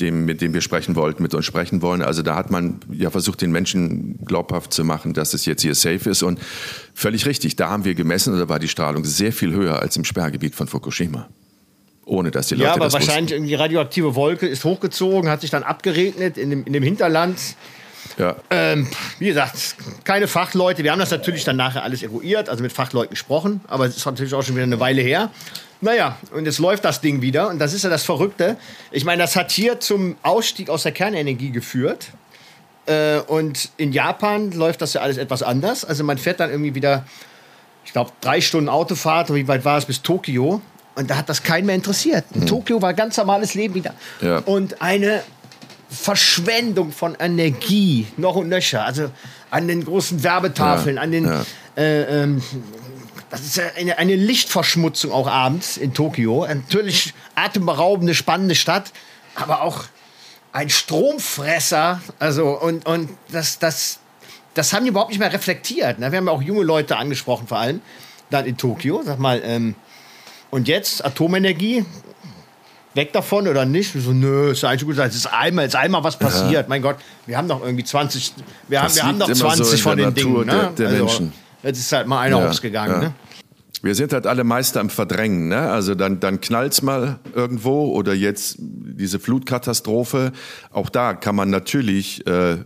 dem, 0.00 0.24
mit 0.24 0.40
dem 0.40 0.54
wir 0.54 0.62
sprechen 0.62 0.96
wollten, 0.96 1.22
mit 1.22 1.34
uns 1.34 1.44
sprechen 1.44 1.82
wollen. 1.82 2.00
Also 2.00 2.22
da 2.22 2.34
hat 2.34 2.50
man 2.50 2.80
ja 2.90 3.10
versucht, 3.10 3.42
den 3.42 3.52
Menschen 3.52 4.24
glaubhaft 4.24 4.72
zu 4.72 4.82
machen, 4.82 5.12
dass 5.12 5.34
es 5.34 5.44
jetzt 5.44 5.60
hier 5.60 5.74
safe 5.74 6.08
ist. 6.08 6.22
Und 6.22 6.40
völlig 6.94 7.26
richtig, 7.26 7.56
da 7.56 7.68
haben 7.68 7.84
wir 7.84 7.94
gemessen 7.94 8.32
und 8.32 8.38
da 8.38 8.48
war 8.48 8.58
die 8.58 8.68
Strahlung 8.68 9.04
sehr 9.04 9.34
viel 9.34 9.52
höher 9.52 9.80
als 9.80 9.98
im 9.98 10.04
Sperrgebiet 10.04 10.54
von 10.54 10.68
Fukushima. 10.68 11.28
Ohne 12.06 12.30
dass 12.30 12.46
die 12.46 12.54
Leute 12.54 12.64
Ja, 12.64 12.74
aber 12.76 12.90
wahrscheinlich 12.94 13.32
irgendwie 13.32 13.56
radioaktive 13.56 14.14
Wolke 14.14 14.46
ist 14.46 14.64
hochgezogen, 14.64 15.28
hat 15.28 15.42
sich 15.42 15.50
dann 15.50 15.64
abgeregnet 15.64 16.38
in 16.38 16.48
dem, 16.48 16.64
in 16.64 16.72
dem 16.72 16.82
Hinterland. 16.82 17.38
Ja. 18.18 18.36
Ähm, 18.50 18.88
wie 19.18 19.26
gesagt, 19.26 19.76
keine 20.04 20.28
Fachleute. 20.28 20.84
Wir 20.84 20.92
haben 20.92 20.98
das 20.98 21.10
natürlich 21.10 21.44
dann 21.44 21.56
nachher 21.56 21.82
alles 21.82 22.02
eruiert, 22.02 22.48
also 22.48 22.62
mit 22.62 22.72
Fachleuten 22.72 23.10
gesprochen, 23.10 23.60
aber 23.68 23.86
es 23.86 23.96
ist 23.96 24.06
natürlich 24.06 24.34
auch 24.34 24.42
schon 24.42 24.54
wieder 24.54 24.64
eine 24.64 24.80
Weile 24.80 25.02
her. 25.02 25.30
Naja, 25.80 26.16
und 26.32 26.44
jetzt 26.46 26.58
läuft 26.58 26.84
das 26.84 27.00
Ding 27.00 27.22
wieder 27.22 27.48
und 27.48 27.58
das 27.58 27.72
ist 27.72 27.82
ja 27.82 27.90
das 27.90 28.04
Verrückte. 28.04 28.56
Ich 28.92 29.04
meine, 29.04 29.22
das 29.22 29.34
hat 29.34 29.50
hier 29.50 29.80
zum 29.80 30.16
Ausstieg 30.22 30.70
aus 30.70 30.84
der 30.84 30.92
Kernenergie 30.92 31.50
geführt. 31.50 32.08
Äh, 32.86 33.18
und 33.18 33.70
in 33.76 33.92
Japan 33.92 34.52
läuft 34.52 34.80
das 34.80 34.94
ja 34.94 35.00
alles 35.00 35.16
etwas 35.16 35.42
anders. 35.42 35.84
Also 35.84 36.04
man 36.04 36.18
fährt 36.18 36.40
dann 36.40 36.50
irgendwie 36.50 36.74
wieder, 36.74 37.04
ich 37.84 37.92
glaube, 37.92 38.12
drei 38.20 38.40
Stunden 38.40 38.68
Autofahrt, 38.68 39.34
wie 39.34 39.48
weit 39.48 39.64
war 39.64 39.78
es 39.78 39.86
bis 39.86 40.02
Tokio? 40.02 40.60
Und 40.94 41.10
da 41.10 41.16
hat 41.16 41.28
das 41.28 41.42
keinen 41.42 41.66
mehr 41.66 41.74
interessiert. 41.74 42.24
In 42.34 42.46
Tokio 42.46 42.82
war 42.82 42.92
ganz 42.94 43.16
normales 43.16 43.54
Leben 43.54 43.74
wieder. 43.74 43.94
Ja. 44.20 44.38
Und 44.38 44.82
eine 44.82 45.22
Verschwendung 45.92 46.90
von 46.92 47.14
Energie, 47.18 48.06
noch 48.16 48.36
und 48.36 48.48
nöcher. 48.48 48.84
Also 48.84 49.10
an 49.50 49.68
den 49.68 49.84
großen 49.84 50.22
Werbetafeln, 50.22 50.96
Ja, 50.96 51.02
an 51.02 51.12
den. 51.12 51.24
ja. 51.26 51.44
Äh, 51.76 52.22
ähm, 52.22 52.42
das 53.30 53.40
ist 53.40 53.56
ja 53.56 53.64
eine, 53.78 53.96
eine 53.98 54.14
Lichtverschmutzung 54.14 55.10
auch 55.10 55.26
abends 55.26 55.76
in 55.76 55.94
Tokio. 55.94 56.46
Natürlich 56.46 57.14
atemberaubende, 57.34 58.14
spannende 58.14 58.54
Stadt, 58.54 58.92
aber 59.34 59.62
auch 59.62 59.84
ein 60.52 60.68
Stromfresser. 60.68 62.00
Also, 62.18 62.58
und, 62.60 62.84
und 62.86 63.08
das, 63.30 63.58
das, 63.58 64.00
das 64.54 64.72
haben 64.72 64.84
die 64.84 64.90
überhaupt 64.90 65.10
nicht 65.10 65.18
mehr 65.18 65.32
reflektiert. 65.32 65.98
Ne? 65.98 66.12
Wir 66.12 66.18
haben 66.18 66.26
ja 66.26 66.32
auch 66.32 66.42
junge 66.42 66.62
Leute 66.62 66.96
angesprochen, 66.96 67.46
vor 67.46 67.58
allem 67.58 67.80
dann 68.28 68.44
in 68.44 68.56
Tokio. 68.58 69.02
Sag 69.04 69.18
mal, 69.18 69.40
ähm, 69.44 69.74
und 70.50 70.68
jetzt 70.68 71.02
Atomenergie, 71.02 71.86
weg 72.94 73.12
davon 73.12 73.48
oder 73.48 73.64
nicht? 73.64 73.92
So, 73.98 74.12
nö, 74.12 74.50
ist 74.52 74.64
eigentlich 74.64 74.84
gut. 74.84 74.98
Es 74.98 75.14
ist 75.16 75.26
einmal, 75.26 75.66
ist 75.66 75.76
einmal 75.76 76.04
was 76.04 76.18
passiert. 76.18 76.68
Mein 76.68 76.82
Gott, 76.82 76.96
wir 77.26 77.36
haben 77.36 77.48
doch 77.48 77.64
irgendwie 77.64 77.84
20, 77.84 78.34
wir 78.68 78.82
haben, 78.82 78.94
wir 78.94 79.02
haben 79.04 79.18
so 79.20 79.34
20 79.34 79.72
in 79.72 79.78
von 79.78 79.96
den 79.96 80.06
Natur 80.08 80.44
Dingen. 80.44 80.46
Ne? 80.56 80.70
der- 80.76 80.88
der 80.90 80.98
Menschen. 80.98 81.32
Jetzt 81.62 81.78
ist 81.78 81.92
halt 81.92 82.06
mal 82.06 82.20
einer 82.20 82.40
Ja, 82.40 82.48
ausgegangen. 82.48 82.92
ja. 82.94 83.08
Ne? 83.08 83.14
Wir 83.84 83.94
sind 83.96 84.12
halt 84.12 84.26
alle 84.28 84.44
Meister 84.44 84.80
im 84.80 84.90
Verdrängen. 84.90 85.48
Ne? 85.48 85.58
Also 85.58 85.94
dann, 85.96 86.20
dann 86.20 86.40
knallt's 86.40 86.82
mal 86.82 87.18
irgendwo 87.34 87.86
oder 87.92 88.14
jetzt 88.14 88.56
diese 88.60 89.18
Flutkatastrophe. 89.18 90.30
Auch 90.70 90.88
da 90.88 91.14
kann 91.14 91.34
man 91.34 91.50
natürlich 91.50 92.24
äh, 92.28 92.58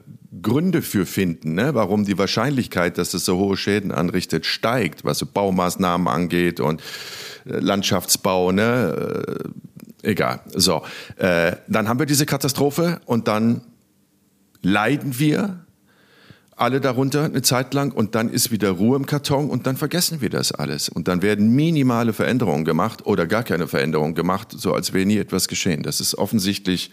Gründe 0.42 0.82
für 0.82 1.06
finden, 1.06 1.54
ne? 1.54 1.74
warum 1.74 2.04
die 2.04 2.18
Wahrscheinlichkeit, 2.18 2.98
dass 2.98 3.14
es 3.14 3.24
so 3.24 3.38
hohe 3.38 3.56
Schäden 3.56 3.92
anrichtet, 3.92 4.44
steigt, 4.44 5.04
was 5.06 5.18
so 5.18 5.24
Baumaßnahmen 5.26 6.06
angeht 6.08 6.60
und 6.60 6.82
äh, 7.46 7.60
Landschaftsbau. 7.60 8.52
Ne? 8.52 9.24
Egal. 10.06 10.38
So, 10.54 10.82
äh, 11.16 11.56
dann 11.66 11.88
haben 11.88 11.98
wir 11.98 12.06
diese 12.06 12.26
Katastrophe 12.26 13.00
und 13.06 13.26
dann 13.26 13.62
leiden 14.62 15.18
wir 15.18 15.66
alle 16.54 16.80
darunter 16.80 17.24
eine 17.24 17.42
Zeit 17.42 17.74
lang 17.74 17.90
und 17.90 18.14
dann 18.14 18.30
ist 18.30 18.52
wieder 18.52 18.70
Ruhe 18.70 18.96
im 18.96 19.06
Karton 19.06 19.50
und 19.50 19.66
dann 19.66 19.76
vergessen 19.76 20.20
wir 20.20 20.30
das 20.30 20.52
alles. 20.52 20.88
Und 20.88 21.08
dann 21.08 21.22
werden 21.22 21.56
minimale 21.56 22.12
Veränderungen 22.12 22.64
gemacht 22.64 23.04
oder 23.04 23.26
gar 23.26 23.42
keine 23.42 23.66
Veränderungen 23.66 24.14
gemacht, 24.14 24.54
so 24.56 24.74
als 24.74 24.92
wäre 24.92 25.04
nie 25.04 25.18
etwas 25.18 25.48
geschehen. 25.48 25.82
Das 25.82 26.00
ist 26.00 26.14
offensichtlich, 26.14 26.92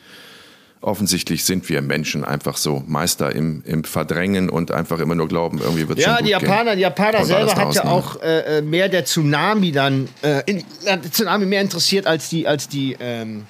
offensichtlich 0.83 1.45
sind 1.45 1.67
wir 1.69 1.81
Menschen 1.81 2.23
einfach 2.25 2.57
so 2.57 2.83
Meister 2.87 3.33
im, 3.33 3.63
im 3.65 3.83
Verdrängen 3.83 4.49
und 4.49 4.71
einfach 4.71 4.99
immer 4.99 5.15
nur 5.15 5.27
glauben, 5.27 5.59
irgendwie 5.61 5.87
wird 5.87 5.99
es 5.99 6.05
Ja, 6.05 6.17
schon 6.17 6.25
die 6.25 6.33
gut 6.33 6.41
Japaner, 6.43 6.71
gehen. 6.71 6.75
die 6.77 6.81
Japaner 6.83 7.19
Und 7.19 7.25
selber 7.25 7.51
hat 7.51 7.57
ja 7.57 7.63
draußen. 7.63 7.81
auch 7.81 8.21
äh, 8.21 8.57
äh, 8.57 8.61
mehr 8.61 8.89
der 8.89 9.05
Tsunami 9.05 9.71
dann, 9.71 10.09
äh, 10.21 10.41
in, 10.45 10.59
hat 10.87 11.03
der 11.03 11.11
Tsunami 11.11 11.45
mehr 11.45 11.61
interessiert 11.61 12.05
als 12.07 12.29
die, 12.29 12.47
als 12.47 12.67
die 12.67 12.95
ähm, 12.99 13.45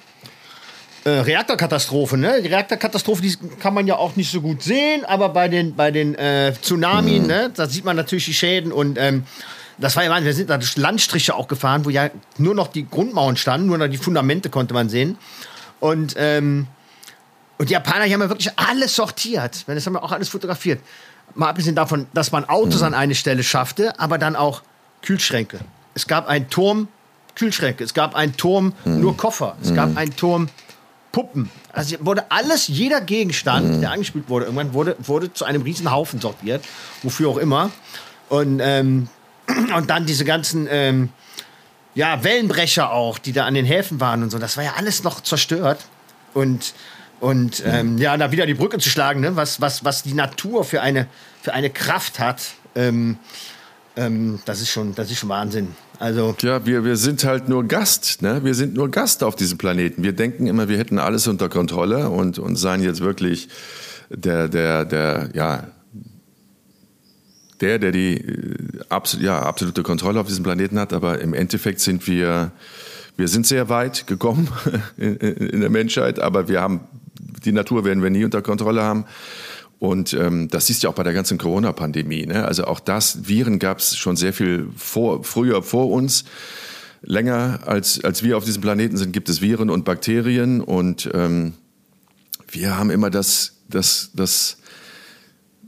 äh, 1.04 1.10
Reaktorkatastrophe. 1.10 2.16
Ne? 2.16 2.40
Die 2.42 2.48
Reaktorkatastrophe, 2.48 3.22
die 3.22 3.36
kann 3.60 3.74
man 3.74 3.86
ja 3.86 3.96
auch 3.96 4.16
nicht 4.16 4.30
so 4.30 4.40
gut 4.40 4.62
sehen, 4.62 5.04
aber 5.04 5.28
bei 5.28 5.48
den, 5.48 5.74
bei 5.74 5.90
den 5.90 6.14
äh, 6.14 6.52
Tsunami, 6.62 7.20
Mhm. 7.20 7.26
ne, 7.26 7.50
da 7.54 7.68
sieht 7.68 7.84
man 7.84 7.96
natürlich 7.96 8.24
die 8.26 8.34
Schäden 8.34 8.72
und 8.72 8.96
ähm, 8.98 9.24
das 9.76 9.96
war 9.96 10.04
ja, 10.04 10.24
wir 10.24 10.32
sind 10.34 10.50
da 10.50 10.56
durch 10.56 10.76
Landstriche 10.76 11.34
auch 11.34 11.48
gefahren, 11.48 11.84
wo 11.84 11.90
ja 11.90 12.08
nur 12.38 12.54
noch 12.54 12.68
die 12.68 12.88
Grundmauern 12.88 13.36
standen, 13.36 13.66
nur 13.66 13.76
noch 13.78 13.88
die 13.88 13.96
Fundamente 13.96 14.48
konnte 14.48 14.72
man 14.72 14.88
sehen. 14.88 15.18
Und 15.80 16.14
ähm, 16.16 16.68
Und 17.58 17.68
die 17.68 17.74
Japaner, 17.74 18.06
die 18.06 18.14
haben 18.14 18.20
ja 18.20 18.28
wirklich 18.28 18.50
alles 18.56 18.96
sortiert. 18.96 19.64
Das 19.66 19.86
haben 19.86 19.92
wir 19.94 20.02
auch 20.02 20.12
alles 20.12 20.28
fotografiert. 20.28 20.80
Mal 21.34 21.48
abgesehen 21.48 21.76
davon, 21.76 22.06
dass 22.12 22.32
man 22.32 22.44
Autos 22.48 22.80
mhm. 22.80 22.88
an 22.88 22.94
eine 22.94 23.14
Stelle 23.14 23.42
schaffte, 23.42 23.98
aber 23.98 24.18
dann 24.18 24.36
auch 24.36 24.62
Kühlschränke. 25.02 25.60
Es 25.94 26.06
gab 26.06 26.28
einen 26.28 26.50
Turm 26.50 26.88
Kühlschränke, 27.34 27.82
es 27.82 27.94
gab 27.94 28.14
einen 28.14 28.36
Turm 28.36 28.74
mhm. 28.84 29.00
nur 29.00 29.16
Koffer, 29.16 29.56
es 29.62 29.70
mhm. 29.70 29.74
gab 29.74 29.96
einen 29.96 30.14
Turm 30.16 30.48
Puppen. 31.12 31.50
Also 31.72 31.96
wurde 32.00 32.30
alles, 32.30 32.68
jeder 32.68 33.00
Gegenstand, 33.00 33.76
mhm. 33.76 33.80
der 33.80 33.92
angespielt 33.92 34.28
wurde, 34.28 34.46
irgendwann 34.46 34.74
wurde, 34.74 34.96
wurde 34.98 35.32
zu 35.32 35.44
einem 35.44 35.62
riesen 35.62 35.90
Haufen 35.90 36.20
sortiert, 36.20 36.64
wofür 37.02 37.28
auch 37.28 37.38
immer. 37.38 37.70
Und, 38.28 38.60
ähm, 38.60 39.08
und 39.76 39.90
dann 39.90 40.06
diese 40.06 40.24
ganzen 40.24 40.66
ähm, 40.70 41.10
ja, 41.94 42.22
Wellenbrecher 42.24 42.90
auch, 42.92 43.18
die 43.18 43.32
da 43.32 43.46
an 43.46 43.54
den 43.54 43.64
Häfen 43.64 44.00
waren 44.00 44.22
und 44.22 44.30
so, 44.30 44.38
das 44.38 44.56
war 44.56 44.64
ja 44.64 44.74
alles 44.76 45.04
noch 45.04 45.20
zerstört. 45.20 45.86
Und 46.32 46.74
und 47.24 47.62
ähm, 47.64 47.96
ja, 47.96 48.14
da 48.18 48.32
wieder 48.32 48.44
die 48.44 48.52
Brücke 48.52 48.76
zu 48.76 48.90
schlagen, 48.90 49.20
ne? 49.20 49.34
was, 49.34 49.58
was, 49.58 49.82
was 49.82 50.02
die 50.02 50.12
Natur 50.12 50.62
für 50.62 50.82
eine, 50.82 51.06
für 51.40 51.54
eine 51.54 51.70
Kraft 51.70 52.18
hat, 52.18 52.42
ähm, 52.74 53.16
ähm, 53.96 54.40
das, 54.44 54.60
ist 54.60 54.68
schon, 54.68 54.94
das 54.94 55.10
ist 55.10 55.20
schon 55.20 55.30
Wahnsinn. 55.30 55.68
Also 55.98 56.36
ja, 56.42 56.66
wir, 56.66 56.84
wir 56.84 56.96
sind 56.96 57.24
halt 57.24 57.48
nur 57.48 57.64
Gast. 57.64 58.20
Ne? 58.20 58.44
Wir 58.44 58.54
sind 58.54 58.74
nur 58.74 58.90
Gast 58.90 59.24
auf 59.24 59.36
diesem 59.36 59.56
Planeten. 59.56 60.02
Wir 60.02 60.12
denken 60.12 60.46
immer, 60.46 60.68
wir 60.68 60.76
hätten 60.76 60.98
alles 60.98 61.26
unter 61.26 61.48
Kontrolle 61.48 62.10
und, 62.10 62.38
und 62.38 62.56
seien 62.56 62.82
jetzt 62.82 63.00
wirklich 63.00 63.48
der, 64.10 64.48
der, 64.48 64.84
der, 64.84 65.30
ja, 65.32 65.68
der, 67.62 67.78
der 67.78 67.90
die 67.90 68.18
äh, 68.18 68.80
absolut, 68.90 69.24
ja, 69.24 69.40
absolute 69.40 69.82
Kontrolle 69.82 70.20
auf 70.20 70.26
diesem 70.26 70.44
Planeten 70.44 70.78
hat. 70.78 70.92
Aber 70.92 71.22
im 71.22 71.32
Endeffekt 71.32 71.80
sind 71.80 72.06
wir, 72.06 72.52
wir 73.16 73.28
sind 73.28 73.46
sehr 73.46 73.70
weit 73.70 74.06
gekommen 74.06 74.50
in, 74.98 75.16
in 75.16 75.60
der 75.62 75.70
Menschheit, 75.70 76.18
aber 76.18 76.48
wir 76.48 76.60
haben 76.60 76.80
die 77.18 77.52
Natur 77.52 77.84
werden 77.84 78.02
wir 78.02 78.10
nie 78.10 78.24
unter 78.24 78.42
Kontrolle 78.42 78.82
haben. 78.82 79.04
Und 79.78 80.14
ähm, 80.14 80.48
das 80.48 80.66
siehst 80.66 80.82
du 80.82 80.88
auch 80.88 80.94
bei 80.94 81.02
der 81.02 81.12
ganzen 81.12 81.36
Corona-Pandemie. 81.36 82.26
Ne? 82.26 82.44
Also 82.44 82.64
auch 82.64 82.80
das, 82.80 83.28
Viren 83.28 83.58
gab 83.58 83.78
es 83.78 83.96
schon 83.96 84.16
sehr 84.16 84.32
viel 84.32 84.68
vor, 84.76 85.24
früher 85.24 85.62
vor 85.62 85.90
uns. 85.90 86.24
Länger 87.02 87.60
als, 87.66 88.02
als 88.02 88.22
wir 88.22 88.38
auf 88.38 88.44
diesem 88.44 88.62
Planeten 88.62 88.96
sind, 88.96 89.12
gibt 89.12 89.28
es 89.28 89.42
Viren 89.42 89.68
und 89.68 89.84
Bakterien. 89.84 90.60
Und 90.62 91.10
ähm, 91.12 91.52
wir 92.48 92.78
haben 92.78 92.90
immer 92.90 93.10
das, 93.10 93.56
das, 93.68 94.10
das, 94.14 94.56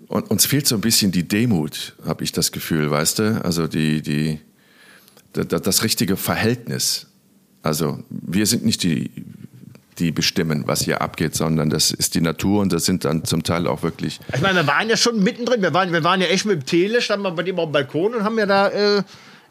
und 0.08 0.30
uns 0.30 0.46
fehlt 0.46 0.66
so 0.66 0.76
ein 0.76 0.80
bisschen 0.80 1.12
die 1.12 1.28
Demut, 1.28 1.94
habe 2.06 2.24
ich 2.24 2.32
das 2.32 2.52
Gefühl, 2.52 2.90
weißt 2.90 3.18
du? 3.18 3.44
Also 3.44 3.66
die, 3.66 4.00
die, 4.00 4.40
das, 5.32 5.60
das 5.60 5.82
richtige 5.82 6.16
Verhältnis. 6.16 7.08
Also 7.62 8.02
wir 8.08 8.46
sind 8.46 8.64
nicht 8.64 8.82
die, 8.82 9.10
die 9.98 10.12
bestimmen, 10.12 10.64
was 10.66 10.82
hier 10.82 11.00
abgeht, 11.00 11.34
sondern 11.34 11.70
das 11.70 11.90
ist 11.90 12.14
die 12.14 12.20
Natur 12.20 12.62
und 12.62 12.72
das 12.72 12.84
sind 12.84 13.04
dann 13.04 13.24
zum 13.24 13.42
Teil 13.42 13.66
auch 13.66 13.82
wirklich. 13.82 14.20
Ich 14.34 14.40
meine, 14.40 14.60
wir 14.60 14.66
waren 14.66 14.88
ja 14.88 14.96
schon 14.96 15.22
mittendrin. 15.22 15.62
Wir 15.62 15.72
waren, 15.74 15.92
wir 15.92 16.04
waren 16.04 16.20
ja 16.20 16.26
echt 16.26 16.46
mit 16.46 16.62
dem 16.62 16.66
Tele, 16.66 17.00
standen 17.00 17.24
wir 17.24 17.30
bei 17.32 17.42
dem 17.42 17.58
auf 17.58 17.66
dem 17.66 17.72
Balkon 17.72 18.14
und 18.14 18.24
haben 18.24 18.38
ja 18.38 18.46
da 18.46 18.68
äh, 18.68 19.02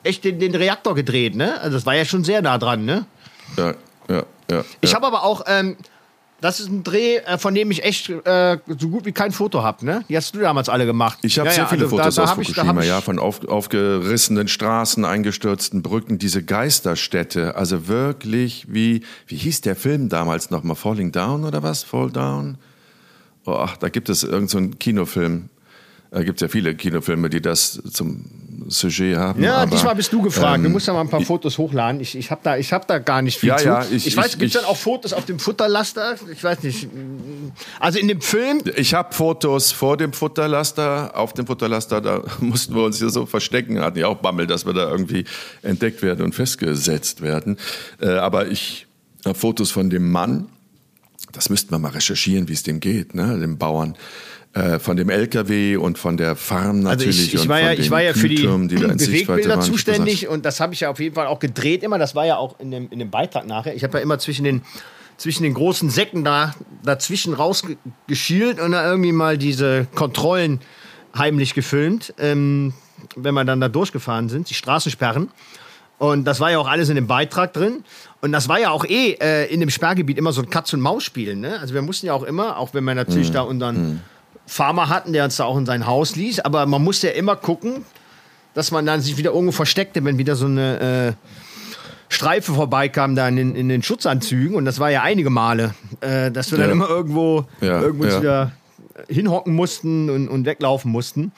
echt 0.03 0.23
den, 0.23 0.39
den 0.39 0.55
Reaktor 0.55 0.95
gedreht, 0.95 1.35
ne? 1.35 1.59
Also 1.61 1.77
das 1.77 1.85
war 1.85 1.95
ja 1.95 2.05
schon 2.05 2.23
sehr 2.23 2.41
nah 2.41 2.57
dran, 2.57 2.85
ne? 2.85 3.05
Ja, 3.57 3.73
ja, 4.09 4.23
ja. 4.49 4.63
Ich 4.81 4.91
ja. 4.91 4.95
habe 4.95 5.07
aber 5.07 5.23
auch, 5.23 5.43
ähm, 5.47 5.75
das 6.41 6.59
ist 6.59 6.69
ein 6.69 6.83
Dreh, 6.83 7.17
äh, 7.17 7.37
von 7.37 7.55
dem 7.55 7.71
ich 7.71 7.83
echt 7.83 8.09
äh, 8.09 8.57
so 8.77 8.89
gut 8.89 9.05
wie 9.05 9.11
kein 9.11 9.31
Foto 9.31 9.63
habe, 9.63 9.85
ne? 9.85 10.03
Die 10.09 10.17
hast 10.17 10.35
du 10.35 10.39
damals 10.39 10.69
alle 10.69 10.85
gemacht. 10.85 11.19
Ich 11.21 11.39
habe 11.39 11.47
ja, 11.47 11.53
sehr 11.53 11.63
ja, 11.63 11.69
viele 11.69 11.83
also 11.85 11.97
Fotos 11.97 12.15
da, 12.15 12.25
da 12.25 12.31
aus 12.31 12.35
Fukushima, 12.35 12.83
ja, 12.83 13.01
von 13.01 13.19
auf, 13.19 13.47
aufgerissenen 13.47 14.47
Straßen, 14.47 15.05
eingestürzten 15.05 15.81
Brücken, 15.81 16.19
diese 16.19 16.43
Geisterstädte, 16.43 17.55
also 17.55 17.87
wirklich 17.87 18.67
wie, 18.69 19.03
wie 19.27 19.37
hieß 19.37 19.61
der 19.61 19.75
Film 19.75 20.09
damals 20.09 20.51
nochmal, 20.51 20.75
Falling 20.75 21.11
Down 21.11 21.45
oder 21.45 21.63
was? 21.63 21.83
Fall 21.83 22.11
Down? 22.11 22.57
Oh, 23.45 23.53
ach, 23.53 23.77
da 23.77 23.89
gibt 23.89 24.09
es 24.09 24.23
irgendeinen 24.23 24.71
so 24.71 24.77
Kinofilm, 24.77 25.49
da 26.11 26.23
gibt 26.23 26.37
es 26.37 26.41
ja 26.41 26.47
viele 26.47 26.75
Kinofilme, 26.75 27.29
die 27.29 27.41
das 27.41 27.81
zum 27.91 28.25
Sujet 28.67 29.17
haben. 29.17 29.41
Ja, 29.41 29.65
diesmal 29.65 29.95
bist 29.95 30.11
du 30.11 30.21
gefragt. 30.21 30.57
Ähm, 30.57 30.63
du 30.63 30.69
musst 30.69 30.87
ja 30.87 30.93
mal 30.93 31.01
ein 31.01 31.09
paar 31.09 31.21
Fotos 31.21 31.57
hochladen. 31.57 32.01
Ich, 32.01 32.17
ich 32.17 32.31
habe 32.31 32.41
da, 32.43 32.55
hab 32.55 32.87
da 32.87 32.99
gar 32.99 33.21
nicht 33.21 33.39
viel 33.39 33.49
ja, 33.49 33.57
zu. 33.57 33.67
Ja, 33.67 33.85
ich, 33.91 34.07
ich 34.07 34.17
weiß, 34.17 34.37
gibt 34.37 34.55
es 34.55 34.61
dann 34.61 34.65
auch 34.65 34.77
Fotos 34.77 35.13
auf 35.13 35.25
dem 35.25 35.39
Futterlaster? 35.39 36.15
Ich 36.31 36.43
weiß 36.43 36.63
nicht. 36.63 36.87
Also 37.79 37.99
in 37.99 38.07
dem 38.07 38.21
Film. 38.21 38.61
Ich 38.75 38.93
habe 38.93 39.13
Fotos 39.13 39.71
vor 39.71 39.97
dem 39.97 40.13
Futterlaster. 40.13 41.11
Auf 41.15 41.33
dem 41.33 41.47
Futterlaster, 41.47 42.01
da 42.01 42.23
mussten 42.39 42.75
wir 42.75 42.83
uns 42.83 42.99
ja 42.99 43.09
so 43.09 43.25
verstecken. 43.25 43.79
Hatten 43.79 43.99
ja 43.99 44.07
auch 44.07 44.17
Bammel, 44.17 44.47
dass 44.47 44.65
wir 44.65 44.73
da 44.73 44.89
irgendwie 44.89 45.25
entdeckt 45.61 46.01
werden 46.01 46.23
und 46.25 46.35
festgesetzt 46.35 47.21
werden. 47.21 47.57
Äh, 48.01 48.09
aber 48.09 48.47
ich 48.47 48.87
habe 49.25 49.37
Fotos 49.37 49.71
von 49.71 49.89
dem 49.89 50.11
Mann. 50.11 50.47
Das 51.31 51.49
müssten 51.49 51.71
wir 51.71 51.79
mal 51.79 51.91
recherchieren, 51.91 52.47
wie 52.47 52.53
es 52.53 52.63
dem 52.63 52.79
geht, 52.79 53.13
ne, 53.13 53.37
dem 53.39 53.57
Bauern 53.57 53.97
äh, 54.55 54.79
von 54.79 54.95
dem 54.95 55.09
LKW 55.09 55.75
und 55.75 55.97
von 55.97 56.15
der 56.15 56.37
Farm 56.37 56.79
natürlich. 56.79 57.07
Also 57.07 57.21
ich, 57.23 57.33
ich 57.33 57.49
war 57.49 57.59
ja, 57.59 57.73
ich 57.73 57.91
war 57.91 58.01
ja 58.01 58.13
für 58.13 58.29
die, 58.29 58.37
Bewegbilder 58.47 59.59
zuständig 59.59 60.29
und 60.29 60.45
das 60.45 60.61
habe 60.61 60.73
ich 60.73 60.79
ja 60.79 60.89
auf 60.89 61.01
jeden 61.01 61.13
Fall 61.13 61.27
auch 61.27 61.39
gedreht 61.39 61.83
immer. 61.83 61.99
Das 61.99 62.15
war 62.15 62.25
ja 62.25 62.37
auch 62.37 62.57
in 62.61 62.71
dem, 62.71 62.87
in 62.89 62.99
dem 62.99 63.11
Beitrag 63.11 63.45
nachher. 63.45 63.75
Ich 63.75 63.83
habe 63.83 63.97
ja 63.97 64.01
immer 64.01 64.17
zwischen 64.17 64.45
den, 64.45 64.61
zwischen 65.17 65.43
den 65.43 65.53
großen 65.53 65.89
Säcken 65.89 66.23
da 66.23 66.55
dazwischen 66.83 67.33
rausgeschielt 67.33 68.61
und 68.61 68.71
da 68.71 68.89
irgendwie 68.89 69.11
mal 69.11 69.37
diese 69.37 69.87
Kontrollen 69.93 70.61
heimlich 71.17 71.53
gefilmt, 71.53 72.13
ähm, 72.17 72.73
wenn 73.17 73.33
wir 73.33 73.43
dann 73.43 73.59
da 73.59 73.67
durchgefahren 73.67 74.29
sind, 74.29 74.49
die 74.49 74.53
Straßensperren. 74.53 75.31
Und 75.97 76.23
das 76.23 76.39
war 76.39 76.51
ja 76.51 76.59
auch 76.59 76.69
alles 76.69 76.87
in 76.87 76.95
dem 76.95 77.07
Beitrag 77.07 77.51
drin. 77.51 77.83
Und 78.21 78.31
das 78.31 78.47
war 78.47 78.57
ja 78.57 78.69
auch 78.69 78.85
eh 78.85 79.17
äh, 79.19 79.53
in 79.53 79.59
dem 79.59 79.69
Sperrgebiet 79.69 80.17
immer 80.17 80.31
so 80.31 80.41
ein 80.41 80.49
Katz-und-Maus-Spiel. 80.49 81.35
Ne? 81.35 81.59
Also 81.59 81.73
wir 81.73 81.81
mussten 81.81 82.05
ja 82.05 82.13
auch 82.13 82.23
immer, 82.23 82.57
auch 82.57 82.73
wenn 82.73 82.85
wir 82.85 82.95
natürlich 82.95 83.29
mhm. 83.29 83.33
da 83.33 83.41
unseren 83.41 83.75
mhm. 83.75 84.01
Farmer 84.47 84.89
hatten, 84.89 85.13
der 85.13 85.25
uns 85.25 85.37
da 85.37 85.45
auch 85.45 85.57
in 85.57 85.65
sein 85.65 85.85
Haus 85.85 86.15
ließ. 86.15 86.41
Aber 86.41 86.65
man 86.65 86.83
musste 86.83 87.07
ja 87.07 87.13
immer 87.13 87.35
gucken, 87.35 87.85
dass 88.53 88.71
man 88.71 88.85
dann 88.85 89.01
sich 89.01 89.17
wieder 89.17 89.31
irgendwo 89.31 89.51
versteckte, 89.51 90.03
wenn 90.03 90.17
wieder 90.17 90.35
so 90.35 90.45
eine 90.45 91.15
äh, 91.17 91.33
Streife 92.09 92.53
vorbeikam 92.53 93.15
da 93.15 93.27
in 93.27 93.35
den, 93.35 93.55
in 93.55 93.69
den, 93.69 93.83
Schutzanzügen. 93.83 94.55
Und 94.55 94.65
das 94.65 94.79
war 94.79 94.89
ja 94.89 95.01
einige 95.01 95.29
Male, 95.29 95.73
äh, 96.01 96.31
dass 96.31 96.51
wir 96.51 96.59
ja. 96.59 96.65
dann 96.65 96.71
immer 96.71 96.89
irgendwo, 96.89 97.45
ja, 97.61 97.81
irgendwo 97.81 98.05
ja. 98.05 98.19
wieder 98.19 98.51
hinhocken 99.09 99.53
mussten 99.53 100.09
und, 100.09 100.29
und, 100.29 100.45
weglaufen 100.45 100.91
mussten. 100.91 101.31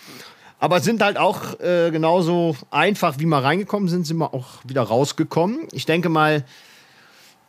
Aber 0.60 0.80
sind 0.80 1.02
halt 1.02 1.17
auch 1.17 1.60
äh, 1.60 1.91
genauso 1.91 2.56
einfach, 2.72 3.20
wie 3.20 3.26
wir 3.26 3.43
reingekommen 3.43 3.89
sind, 3.89 4.06
sind 4.06 4.17
wir 4.17 4.34
auch 4.34 4.48
wieder 4.65 4.84
rausgekommen. 4.84 5.67
Ich 5.72 5.86
denke 5.86 6.10
mal, 6.10 6.43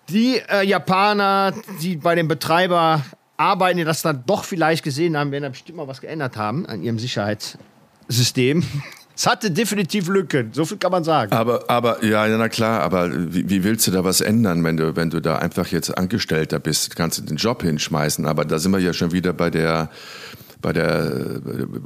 die 0.09 0.41
äh, 0.51 0.67
Japaner, 0.67 1.53
die 1.83 1.97
bei 1.97 2.15
dem 2.15 2.29
Betreiber 2.29 3.03
arbeiten, 3.39 3.79
die 3.79 3.85
das 3.85 4.03
dann 4.03 4.25
doch 4.27 4.45
vielleicht 4.45 4.85
gesehen 4.85 5.17
haben, 5.17 5.31
werden 5.31 5.45
da 5.45 5.49
bestimmt 5.49 5.79
mal 5.79 5.89
was 5.89 6.03
geändert 6.03 6.37
haben 6.37 6.67
an 6.67 6.83
ihrem 6.83 6.99
Sicherheitssystem. 6.99 8.63
Es 9.19 9.27
hatte 9.27 9.51
definitiv 9.51 10.07
Lücken, 10.07 10.53
so 10.53 10.65
viel 10.65 10.77
kann 10.77 10.93
man 10.93 11.03
sagen. 11.03 11.33
Aber, 11.33 11.69
aber 11.69 12.05
ja, 12.05 12.29
na 12.39 12.49
klar, 12.49 12.83
aber 12.83 13.11
wie, 13.13 13.51
wie, 13.51 13.65
willst 13.65 13.85
du 13.89 13.91
da 13.91 14.05
was 14.05 14.21
ändern, 14.21 14.63
wenn 14.63 14.77
du, 14.77 14.95
wenn 14.95 15.11
du 15.11 15.19
da 15.19 15.39
einfach 15.39 15.67
jetzt 15.67 15.91
Angestellter 15.99 16.61
bist? 16.61 16.95
Kannst 16.95 17.19
du 17.19 17.23
den 17.23 17.37
Job 17.37 17.63
hinschmeißen? 17.63 18.27
Aber 18.27 18.45
da 18.45 18.61
sind 18.61 18.71
wir 18.71 18.79
ja 18.79 18.93
schon 18.93 19.11
wieder 19.11 19.33
bei 19.33 19.51
der, 19.51 19.91
bei 20.63 20.73
der 20.73 21.33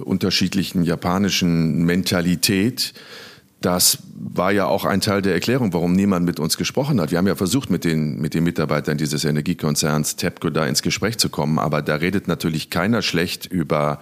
unterschiedlichen 0.04 0.84
japanischen 0.84 1.84
Mentalität 1.84 2.92
das 3.64 3.98
war 4.14 4.52
ja 4.52 4.66
auch 4.66 4.84
ein 4.84 5.00
Teil 5.00 5.22
der 5.22 5.34
Erklärung, 5.34 5.72
warum 5.72 5.92
niemand 5.92 6.24
mit 6.24 6.38
uns 6.38 6.56
gesprochen 6.56 7.00
hat. 7.00 7.10
Wir 7.10 7.18
haben 7.18 7.26
ja 7.26 7.34
versucht, 7.34 7.70
mit 7.70 7.84
den, 7.84 8.20
mit 8.20 8.34
den 8.34 8.44
Mitarbeitern 8.44 8.98
dieses 8.98 9.24
Energiekonzerns 9.24 10.16
TEPCO 10.16 10.50
da 10.50 10.66
ins 10.66 10.82
Gespräch 10.82 11.18
zu 11.18 11.28
kommen, 11.28 11.58
aber 11.58 11.82
da 11.82 11.96
redet 11.96 12.28
natürlich 12.28 12.70
keiner 12.70 13.02
schlecht 13.02 13.46
über 13.46 14.00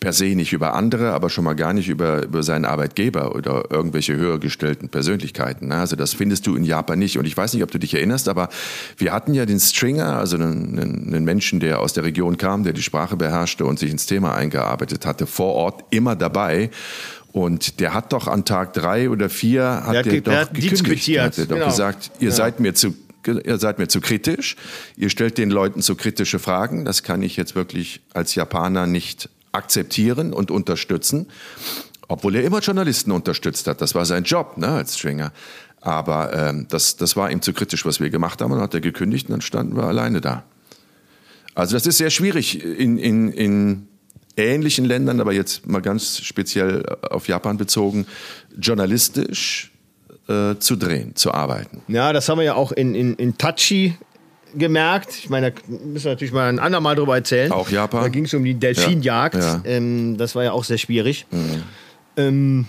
per 0.00 0.12
se 0.14 0.34
nicht 0.34 0.52
über 0.52 0.74
andere, 0.74 1.12
aber 1.12 1.28
schon 1.28 1.44
mal 1.44 1.54
gar 1.54 1.74
nicht 1.74 1.88
über, 1.88 2.24
über 2.24 2.42
seinen 2.42 2.64
Arbeitgeber 2.64 3.34
oder 3.34 3.70
irgendwelche 3.70 4.16
höher 4.16 4.40
gestellten 4.40 4.88
Persönlichkeiten. 4.88 5.68
Ne? 5.68 5.76
Also 5.76 5.94
das 5.94 6.14
findest 6.14 6.46
du 6.46 6.56
in 6.56 6.64
Japan 6.64 6.98
nicht. 6.98 7.18
Und 7.18 7.26
ich 7.26 7.36
weiß 7.36 7.52
nicht, 7.52 7.62
ob 7.62 7.70
du 7.70 7.78
dich 7.78 7.94
erinnerst, 7.94 8.28
aber 8.28 8.48
wir 8.96 9.12
hatten 9.12 9.34
ja 9.34 9.44
den 9.44 9.60
Stringer, 9.60 10.16
also 10.16 10.36
einen, 10.36 10.78
einen 10.78 11.24
Menschen, 11.24 11.60
der 11.60 11.80
aus 11.80 11.92
der 11.92 12.04
Region 12.04 12.38
kam, 12.38 12.64
der 12.64 12.72
die 12.72 12.82
Sprache 12.82 13.16
beherrschte 13.16 13.66
und 13.66 13.78
sich 13.78 13.90
ins 13.90 14.06
Thema 14.06 14.34
eingearbeitet 14.34 15.04
hatte, 15.04 15.26
vor 15.26 15.54
Ort 15.54 15.84
immer 15.90 16.16
dabei. 16.16 16.70
Und 17.32 17.78
der 17.80 17.94
hat 17.94 18.12
doch 18.12 18.26
an 18.26 18.44
Tag 18.44 18.72
drei 18.72 19.08
oder 19.08 19.30
vier 19.30 19.84
hat 19.84 19.94
der, 19.94 20.02
der 20.02 20.20
doch 20.20 20.32
hat 20.32 20.54
gekündigt. 20.54 21.18
Hat 21.18 21.38
er 21.38 21.46
doch 21.46 21.56
genau. 21.56 21.66
gesagt, 21.66 22.10
ihr 22.18 22.30
ja. 22.30 22.34
seid 22.34 22.60
mir 22.60 22.74
zu 22.74 22.94
ihr 23.26 23.58
seid 23.58 23.78
mir 23.78 23.86
zu 23.86 24.00
kritisch, 24.00 24.56
ihr 24.96 25.10
stellt 25.10 25.36
den 25.36 25.50
Leuten 25.50 25.82
zu 25.82 25.94
kritische 25.94 26.38
Fragen, 26.38 26.86
das 26.86 27.02
kann 27.02 27.22
ich 27.22 27.36
jetzt 27.36 27.54
wirklich 27.54 28.00
als 28.14 28.34
Japaner 28.34 28.86
nicht 28.86 29.28
akzeptieren 29.52 30.32
und 30.32 30.50
unterstützen, 30.50 31.26
obwohl 32.08 32.36
er 32.36 32.44
immer 32.44 32.60
Journalisten 32.60 33.12
unterstützt 33.12 33.66
hat, 33.66 33.80
das 33.80 33.94
war 33.94 34.06
sein 34.06 34.24
Job 34.24 34.56
ne, 34.56 34.68
als 34.68 34.96
Stringer. 34.96 35.32
Aber 35.80 36.32
ähm, 36.34 36.66
das, 36.68 36.96
das 36.96 37.16
war 37.16 37.30
ihm 37.30 37.40
zu 37.40 37.52
kritisch, 37.52 37.86
was 37.86 38.00
wir 38.00 38.10
gemacht 38.10 38.42
haben, 38.42 38.52
und 38.52 38.58
dann 38.58 38.64
hat 38.64 38.74
er 38.74 38.80
gekündigt 38.80 39.28
und 39.28 39.32
dann 39.32 39.40
standen 39.40 39.76
wir 39.76 39.84
alleine 39.84 40.20
da. 40.20 40.44
Also 41.54 41.74
das 41.74 41.86
ist 41.86 41.98
sehr 41.98 42.10
schwierig 42.10 42.62
in, 42.64 42.98
in, 42.98 43.32
in 43.32 43.88
ähnlichen 44.36 44.84
Ländern, 44.84 45.20
aber 45.20 45.32
jetzt 45.32 45.66
mal 45.66 45.80
ganz 45.80 46.18
speziell 46.18 46.84
auf 47.02 47.28
Japan 47.28 47.56
bezogen, 47.56 48.06
journalistisch 48.58 49.72
äh, 50.28 50.56
zu 50.58 50.76
drehen, 50.76 51.16
zu 51.16 51.32
arbeiten. 51.32 51.82
Ja, 51.88 52.12
das 52.12 52.28
haben 52.28 52.38
wir 52.38 52.44
ja 52.44 52.54
auch 52.54 52.72
in, 52.72 52.94
in, 52.94 53.14
in 53.16 53.36
Tachi 53.36 53.96
gemerkt, 54.54 55.10
ich 55.16 55.30
meine, 55.30 55.52
da 55.52 55.60
müssen 55.68 56.04
wir 56.04 56.12
natürlich 56.12 56.32
mal 56.32 56.48
ein 56.48 56.58
andermal 56.58 56.96
drüber 56.96 57.16
erzählen. 57.16 57.52
Auch 57.52 57.70
Japan? 57.70 58.02
Da 58.02 58.08
ging 58.08 58.24
es 58.24 58.34
um 58.34 58.44
die 58.44 58.54
Delfinjagd. 58.54 59.36
Ja, 59.36 59.40
ja. 59.40 59.62
Ähm, 59.64 60.16
das 60.16 60.34
war 60.34 60.44
ja 60.44 60.52
auch 60.52 60.64
sehr 60.64 60.78
schwierig. 60.78 61.26
Ähm, 62.16 62.66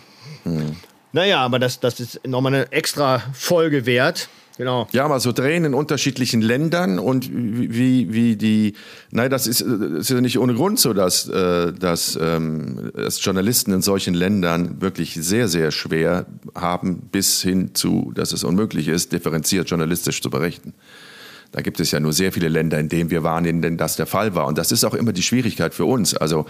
Naja, 1.13 1.39
aber 1.39 1.59
das, 1.59 1.79
das 1.79 1.99
ist 1.99 2.25
nochmal 2.27 2.53
eine 2.53 2.71
extra 2.71 3.21
Folge 3.33 3.85
wert. 3.85 4.29
Genau. 4.57 4.87
Ja, 4.91 5.05
aber 5.05 5.19
so 5.19 5.31
drehen 5.31 5.65
in 5.65 5.73
unterschiedlichen 5.73 6.41
Ländern 6.41 6.99
und 6.99 7.29
wie, 7.31 8.13
wie 8.13 8.35
die, 8.35 8.73
nein, 9.11 9.29
das 9.29 9.47
ist, 9.47 9.61
ist 9.61 10.09
ja 10.09 10.21
nicht 10.21 10.37
ohne 10.37 10.53
Grund 10.53 10.79
so, 10.79 10.93
dass, 10.93 11.27
äh, 11.29 11.73
dass, 11.73 12.17
ähm, 12.21 12.91
dass 12.93 13.23
Journalisten 13.23 13.71
in 13.73 13.81
solchen 13.81 14.13
Ländern 14.13 14.81
wirklich 14.81 15.15
sehr, 15.15 15.47
sehr 15.47 15.71
schwer 15.71 16.25
haben, 16.53 16.99
bis 17.11 17.41
hin 17.41 17.73
zu, 17.73 18.11
dass 18.13 18.33
es 18.33 18.43
unmöglich 18.43 18.87
ist, 18.87 19.13
differenziert 19.13 19.69
journalistisch 19.69 20.21
zu 20.21 20.29
berichten. 20.29 20.73
Da 21.51 21.61
gibt 21.61 21.81
es 21.81 21.91
ja 21.91 21.99
nur 21.99 22.13
sehr 22.13 22.31
viele 22.31 22.47
Länder, 22.47 22.79
in 22.79 22.87
denen 22.87 23.09
wir 23.09 23.23
waren, 23.23 23.43
in 23.43 23.61
denen 23.61 23.77
das 23.77 23.97
der 23.97 24.05
Fall 24.05 24.35
war. 24.35 24.47
Und 24.47 24.57
das 24.57 24.71
ist 24.71 24.85
auch 24.85 24.93
immer 24.93 25.11
die 25.11 25.21
Schwierigkeit 25.21 25.73
für 25.73 25.85
uns. 25.85 26.15
Also 26.15 26.45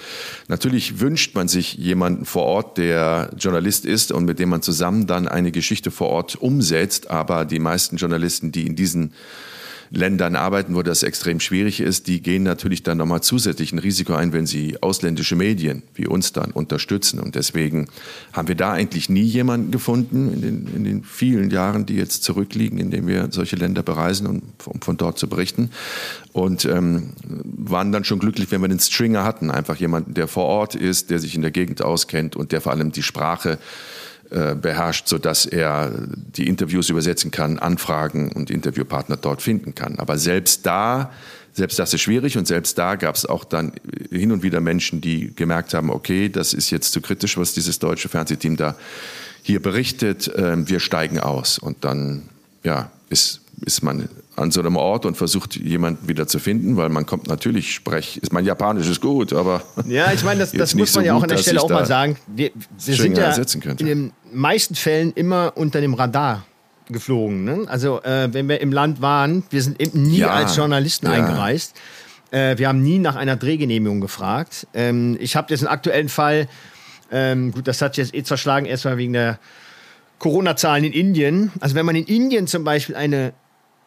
natürlich 0.48 1.00
wünscht 1.00 1.36
man 1.36 1.48
sich 1.48 1.74
jemanden 1.74 2.26
vor 2.26 2.44
Ort, 2.44 2.78
der 2.78 3.32
Journalist 3.38 3.86
ist 3.86 4.12
und 4.12 4.26
mit 4.26 4.38
dem 4.38 4.50
man 4.50 4.62
zusammen 4.62 5.08
dann 5.08 5.28
eine 5.28 5.52
Geschichte 5.52 5.90
vor 5.90 6.10
Ort 6.10 6.36
umsetzt. 6.36 7.10
Aber 7.10 7.46
die 7.46 7.60
meisten 7.60 7.98
Journalisten, 7.98 8.52
die 8.52 8.68
in 8.68 8.76
diesen 8.76 9.14
Ländern 9.94 10.38
arbeiten, 10.38 10.74
wo 10.74 10.84
das 10.84 11.04
extrem 11.04 11.42
schwierig 11.42 11.82
ist, 11.82 12.08
die 12.08 12.22
gehen 12.22 12.44
natürlich 12.44 12.82
dann 12.82 12.98
nochmal 12.98 13.22
zusätzlich 13.22 13.74
ein 13.74 13.80
Risiko 13.80 14.14
ein, 14.14 14.32
wenn 14.32 14.46
sie 14.46 14.82
ausländische 14.82 15.36
Medien 15.36 15.84
wie 15.96 16.08
uns 16.08 16.32
dann 16.32 16.52
unterstützen. 16.52 17.20
Und 17.20 17.36
deswegen 17.36 17.88
haben 18.32 18.48
wir 18.48 18.56
da 18.56 18.72
eigentlich 18.72 19.10
nie 19.10 19.24
jemanden 19.24 19.70
gefunden 19.70 20.32
in 20.32 20.42
den, 20.42 20.68
in 20.76 20.84
den 20.86 21.04
vielen 21.04 21.52
Jahren, 21.52 21.86
die 21.86 21.96
jetzt 21.96 22.24
zurückliegen, 22.24 22.80
in 22.80 22.90
denen 22.90 23.06
wir 23.06 23.28
solche 23.32 23.58
Länder 23.58 23.84
bereisen, 23.84 24.28
um, 24.28 24.42
um 24.66 24.82
von 24.82 24.96
dort 24.96 25.20
zu 25.20 25.28
berichten. 25.28 25.72
Und 26.32 26.64
ähm, 26.64 27.10
waren 27.44 27.92
dann 27.92 28.06
schon 28.06 28.20
glücklich, 28.20 28.50
wenn 28.52 28.62
wir 28.62 28.70
den 28.70 28.80
Stringer 28.80 29.26
hatten. 29.26 29.52
Einfach 29.52 29.76
jemanden, 29.76 30.14
der 30.14 30.30
vor 30.30 30.46
Ort 30.46 30.74
ist, 30.74 31.10
der 31.10 31.20
sich 31.20 31.36
in 31.36 31.42
der 31.42 31.52
Gegend 31.52 31.82
auskennt 31.82 32.38
und 32.38 32.54
der 32.54 32.62
vor 32.62 32.72
allem 32.72 32.94
die 32.94 33.04
Sprache 33.04 33.54
äh, 33.54 33.58
beherrscht, 34.32 35.10
sodass 35.10 35.46
er 35.46 35.92
die 36.08 36.48
Interviews 36.48 36.90
übersetzen 36.90 37.32
kann, 37.32 37.60
Anfragen 37.60 38.32
und 38.32 38.50
Interviewpartner 38.50 39.18
dort 39.18 39.42
finden 39.42 39.76
kann. 39.76 40.00
Aber 40.00 40.18
selbst 40.18 40.66
da, 40.66 41.12
selbst 41.52 41.78
das 41.80 41.94
ist 41.94 42.02
schwierig 42.02 42.38
und 42.38 42.48
selbst 42.48 42.78
da 42.78 42.96
gab 42.96 43.16
es 43.16 43.26
auch 43.26 43.44
dann 43.44 43.74
hin 44.10 44.32
und 44.32 44.42
wieder 44.42 44.62
Menschen, 44.62 45.02
die 45.02 45.34
gemerkt 45.36 45.74
haben, 45.74 45.90
okay, 45.90 46.30
das 46.30 46.54
ist 46.54 46.70
jetzt 46.70 46.94
zu 46.94 47.02
kritisch, 47.02 47.38
was 47.38 47.54
dieses 47.54 47.80
deutsche 47.80 48.08
Fernsehteam 48.08 48.56
da 48.56 48.76
hier 49.44 49.62
berichtet, 49.62 50.32
ähm, 50.36 50.70
wir 50.70 50.80
steigen 50.80 51.20
aus. 51.20 51.58
Und 51.58 51.84
dann, 51.84 52.24
ja, 52.64 52.92
ist, 53.10 53.42
ist 53.66 53.84
man 53.84 54.08
an 54.42 54.52
so 54.52 54.60
einem 54.60 54.76
Ort 54.76 55.06
und 55.06 55.16
versucht, 55.16 55.56
jemanden 55.56 56.08
wieder 56.08 56.28
zu 56.28 56.40
finden, 56.40 56.78
weil 56.78 56.90
man 56.90 57.06
kommt 57.06 57.28
natürlich, 57.28 57.74
sprech, 57.74 58.18
ist 58.18 58.34
mein 58.34 58.46
Japanisch 58.46 58.90
ist 58.90 59.02
gut, 59.02 59.34
aber. 59.34 59.64
Ja, 59.88 60.12
ich 60.12 60.24
meine, 60.24 60.42
das, 60.42 60.52
das 60.54 60.76
muss 60.76 60.94
man 60.96 61.04
so 61.04 61.08
ja 61.08 61.14
auch 61.16 61.24
an 61.24 61.30
der 61.30 61.38
Stelle 61.38 61.62
auch 61.62 61.70
mal 61.70 61.86
sagen. 61.86 62.18
Wir, 62.28 62.52
wir 62.84 62.96
sind 62.96 63.18
ja 63.18 63.32
in 63.32 63.86
den 63.86 64.14
meisten 64.34 64.76
Fällen 64.76 65.14
immer 65.14 65.54
unter 65.56 65.82
dem 65.82 65.94
Radar 65.94 66.46
geflogen. 66.92 67.44
Ne? 67.44 67.66
Also, 67.68 68.02
äh, 68.04 68.34
wenn 68.34 68.50
wir 68.50 68.62
im 68.62 68.72
Land 68.72 69.02
waren, 69.02 69.44
wir 69.50 69.62
sind 69.62 69.82
eben 69.82 70.04
nie 70.04 70.20
ja, 70.20 70.32
als 70.32 70.56
Journalisten 70.56 71.08
ja. 71.08 71.14
eingereist. 71.14 71.76
Äh, 72.32 72.58
wir 72.58 72.68
haben 72.68 72.82
nie 72.82 73.00
nach 73.00 73.16
einer 73.16 73.36
Drehgenehmigung 73.36 74.02
gefragt. 74.02 74.68
Ähm, 74.74 75.18
ich 75.20 75.36
habe 75.36 75.48
jetzt 75.50 75.62
einen 75.62 75.74
aktuellen 75.74 76.10
Fall, 76.10 76.48
ähm, 77.12 77.52
gut, 77.52 77.68
das 77.68 77.82
hat 77.82 77.98
jetzt 77.98 78.14
eh 78.14 78.24
zerschlagen, 78.24 78.66
erstmal 78.66 78.98
wegen 78.98 79.14
der 79.14 79.40
Corona-Zahlen 80.20 80.84
in 80.86 80.94
Indien. 80.94 81.52
Also, 81.60 81.76
wenn 81.76 81.86
man 81.86 81.96
in 81.96 82.06
Indien 82.06 82.48
zum 82.48 82.64
Beispiel 82.64 82.96
eine 82.96 83.34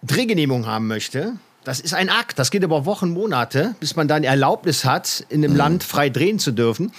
Drehgenehmigung 0.07 0.67
haben 0.67 0.87
möchte, 0.87 1.35
das 1.65 1.81
ist 1.81 1.95
ein 1.95 2.11
Akt. 2.11 2.39
Das 2.39 2.51
geht 2.51 2.63
über 2.63 2.85
Wochen, 2.85 3.11
Monate, 3.11 3.75
bis 3.81 3.97
man 3.97 4.07
dann 4.07 4.23
Erlaubnis 4.23 4.85
hat, 4.85 5.25
in 5.31 5.43
einem 5.43 5.53
mhm. 5.53 5.59
Land 5.59 5.85
frei 5.85 6.11
drehen 6.11 6.39
zu 6.39 6.53
dürfen. 6.53 6.93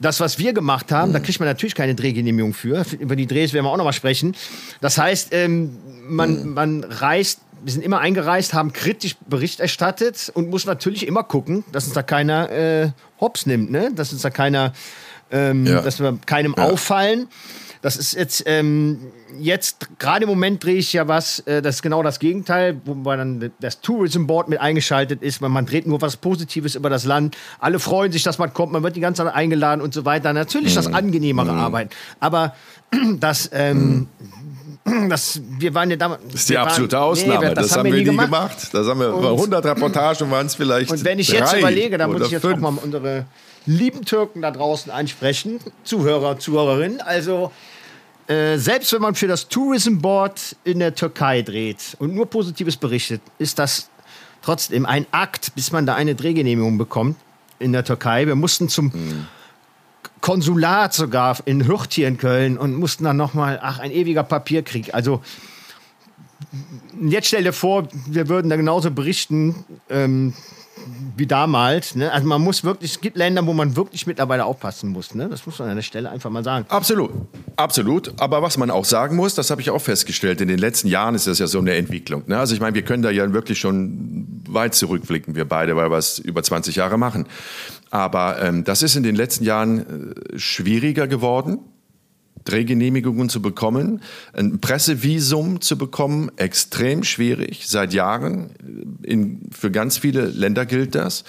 Das, 0.00 0.18
was 0.18 0.38
wir 0.38 0.52
gemacht 0.52 0.90
haben, 0.90 1.10
mhm. 1.10 1.12
da 1.12 1.20
kriegt 1.20 1.38
man 1.38 1.48
natürlich 1.48 1.74
keine 1.74 1.94
Drehgenehmigung 1.94 2.54
für. 2.54 2.84
Über 2.98 3.14
die 3.14 3.26
Drehs 3.26 3.52
werden 3.52 3.66
wir 3.66 3.70
auch 3.70 3.76
noch 3.76 3.84
mal 3.84 3.92
sprechen. 3.92 4.34
Das 4.80 4.98
heißt, 4.98 5.28
ähm, 5.32 5.76
man, 6.08 6.42
mhm. 6.42 6.54
man 6.54 6.84
reist, 6.84 7.40
wir 7.62 7.72
sind 7.72 7.84
immer 7.84 8.00
eingereist, 8.00 8.54
haben 8.54 8.72
kritisch 8.72 9.16
Bericht 9.26 9.60
erstattet 9.60 10.32
und 10.34 10.50
muss 10.50 10.66
natürlich 10.66 11.06
immer 11.06 11.22
gucken, 11.22 11.62
dass 11.70 11.84
uns 11.84 11.92
da 11.92 12.02
keiner 12.02 12.50
äh, 12.50 12.90
hops 13.20 13.46
nimmt, 13.46 13.70
ne? 13.70 13.92
dass 13.94 14.12
uns 14.12 14.22
da 14.22 14.30
keiner, 14.30 14.72
ähm, 15.30 15.66
ja. 15.66 15.82
dass 15.82 16.00
wir 16.00 16.18
keinem 16.26 16.54
ja. 16.56 16.64
auffallen. 16.64 17.28
Das 17.82 17.96
ist 17.96 18.14
jetzt, 18.14 18.44
ähm, 18.46 19.12
jetzt 19.40 19.88
gerade 19.98 20.22
im 20.22 20.28
Moment 20.28 20.62
drehe 20.62 20.76
ich 20.76 20.92
ja 20.92 21.08
was, 21.08 21.40
äh, 21.40 21.60
das 21.60 21.76
ist 21.76 21.82
genau 21.82 22.04
das 22.04 22.20
Gegenteil, 22.20 22.80
wo 22.84 22.94
dann 23.10 23.50
das 23.60 23.80
Tourism 23.80 24.26
Board 24.26 24.48
mit 24.48 24.60
eingeschaltet 24.60 25.20
ist, 25.20 25.42
weil 25.42 25.48
man 25.48 25.66
dreht 25.66 25.84
nur 25.88 26.00
was 26.00 26.16
Positives 26.16 26.76
über 26.76 26.88
das 26.88 27.04
Land. 27.04 27.36
Alle 27.58 27.80
freuen 27.80 28.12
sich, 28.12 28.22
dass 28.22 28.38
man 28.38 28.52
kommt, 28.54 28.72
man 28.72 28.84
wird 28.84 28.94
die 28.94 29.00
ganze 29.00 29.24
Zeit 29.24 29.34
eingeladen 29.34 29.80
und 29.80 29.92
so 29.92 30.04
weiter. 30.04 30.32
Natürlich 30.32 30.74
das 30.74 30.88
mhm. 30.88 30.94
angenehmere 30.94 31.52
mhm. 31.52 31.58
Arbeiten. 31.58 31.90
Aber 32.20 32.54
das, 33.18 33.50
ähm, 33.52 34.06
das, 35.08 35.40
wir 35.58 35.74
waren 35.74 35.90
ja 35.90 35.96
damals. 35.96 36.22
Das 36.30 36.34
ist 36.42 36.50
die 36.50 36.58
absolute 36.58 36.96
waren, 36.96 37.02
Ausnahme. 37.02 37.48
Nee, 37.48 37.54
das, 37.54 37.68
das, 37.68 37.76
haben 37.78 37.90
wir 37.90 37.98
nie 37.98 38.04
gemacht. 38.04 38.26
gemacht. 38.26 38.68
Das 38.72 38.86
haben 38.86 39.00
wir 39.00 39.12
und, 39.12 39.24
100 39.24 39.64
Reportagen 39.64 40.30
waren 40.30 40.46
es 40.46 40.54
vielleicht. 40.54 40.88
Und 40.88 41.04
wenn 41.04 41.18
ich 41.18 41.28
jetzt 41.32 41.52
überlege, 41.52 41.98
dann 41.98 42.12
muss 42.12 42.26
ich 42.26 42.30
jetzt 42.30 42.42
fünf. 42.42 42.58
auch 42.58 42.70
mal 42.70 42.80
unsere 42.80 43.26
lieben 43.66 44.04
Türken 44.04 44.42
da 44.42 44.52
draußen 44.52 44.92
ansprechen, 44.92 45.58
Zuhörer, 45.84 46.38
Zuhörerinnen. 46.38 47.00
Also 47.00 47.50
äh, 48.28 48.56
selbst 48.56 48.92
wenn 48.92 49.02
man 49.02 49.14
für 49.14 49.26
das 49.26 49.48
Tourism 49.48 49.98
Board 49.98 50.56
in 50.64 50.78
der 50.78 50.94
Türkei 50.94 51.42
dreht 51.42 51.96
und 51.98 52.14
nur 52.14 52.26
Positives 52.26 52.76
berichtet, 52.76 53.20
ist 53.38 53.58
das 53.58 53.88
trotzdem 54.42 54.86
ein 54.86 55.06
Akt, 55.10 55.54
bis 55.54 55.72
man 55.72 55.86
da 55.86 55.94
eine 55.94 56.14
Drehgenehmigung 56.14 56.78
bekommt 56.78 57.16
in 57.58 57.72
der 57.72 57.84
Türkei. 57.84 58.26
Wir 58.26 58.34
mussten 58.34 58.68
zum 58.68 58.86
mhm. 58.86 59.26
Konsulat 60.20 60.94
sogar 60.94 61.38
in 61.46 61.66
Hürth 61.66 61.92
hier 61.92 62.06
in 62.08 62.16
Köln 62.16 62.58
und 62.58 62.74
mussten 62.74 63.04
dann 63.04 63.16
nochmal, 63.16 63.58
ach, 63.62 63.80
ein 63.80 63.90
ewiger 63.90 64.22
Papierkrieg. 64.22 64.94
Also 64.94 65.20
jetzt 67.00 67.28
stell 67.28 67.44
dir 67.44 67.52
vor, 67.52 67.88
wir 68.06 68.28
würden 68.28 68.48
da 68.48 68.56
genauso 68.56 68.90
berichten, 68.90 69.64
ähm, 69.90 70.34
wie 71.16 71.26
damals. 71.26 71.94
Ne? 71.94 72.10
Also 72.10 72.26
man 72.26 72.40
muss 72.40 72.64
wirklich, 72.64 72.92
es 72.92 73.00
gibt 73.00 73.16
Länder, 73.16 73.46
wo 73.46 73.52
man 73.52 73.76
wirklich 73.76 74.06
mittlerweile 74.06 74.44
aufpassen 74.44 74.90
muss. 74.90 75.14
Ne? 75.14 75.28
Das 75.28 75.46
muss 75.46 75.58
man 75.58 75.68
an 75.68 75.76
der 75.76 75.82
Stelle 75.82 76.10
einfach 76.10 76.30
mal 76.30 76.42
sagen. 76.42 76.66
Absolut, 76.68 77.10
absolut. 77.56 78.12
Aber 78.20 78.42
was 78.42 78.56
man 78.58 78.70
auch 78.70 78.84
sagen 78.84 79.16
muss, 79.16 79.34
das 79.34 79.50
habe 79.50 79.60
ich 79.60 79.70
auch 79.70 79.80
festgestellt, 79.80 80.40
in 80.40 80.48
den 80.48 80.58
letzten 80.58 80.88
Jahren 80.88 81.14
ist 81.14 81.26
das 81.26 81.38
ja 81.38 81.46
so 81.46 81.58
eine 81.58 81.74
Entwicklung. 81.74 82.24
Ne? 82.26 82.38
Also 82.38 82.54
ich 82.54 82.60
meine, 82.60 82.74
wir 82.74 82.82
können 82.82 83.02
da 83.02 83.10
ja 83.10 83.32
wirklich 83.32 83.58
schon 83.58 84.42
weit 84.48 84.74
zurückblicken, 84.74 85.34
wir 85.34 85.44
beide, 85.44 85.76
weil 85.76 85.90
wir 85.90 85.98
es 85.98 86.18
über 86.18 86.42
20 86.42 86.76
Jahre 86.76 86.98
machen. 86.98 87.26
Aber 87.90 88.40
ähm, 88.42 88.64
das 88.64 88.82
ist 88.82 88.96
in 88.96 89.02
den 89.02 89.14
letzten 89.14 89.44
Jahren 89.44 90.14
äh, 90.34 90.38
schwieriger 90.38 91.06
geworden 91.06 91.58
Drehgenehmigungen 92.44 93.28
zu 93.28 93.42
bekommen, 93.42 94.02
ein 94.32 94.60
Pressevisum 94.60 95.60
zu 95.60 95.78
bekommen, 95.78 96.30
extrem 96.36 97.04
schwierig, 97.04 97.68
seit 97.68 97.92
Jahren. 97.92 98.50
In, 99.02 99.40
für 99.50 99.70
ganz 99.70 99.98
viele 99.98 100.26
Länder 100.26 100.66
gilt 100.66 100.94
das. 100.94 101.24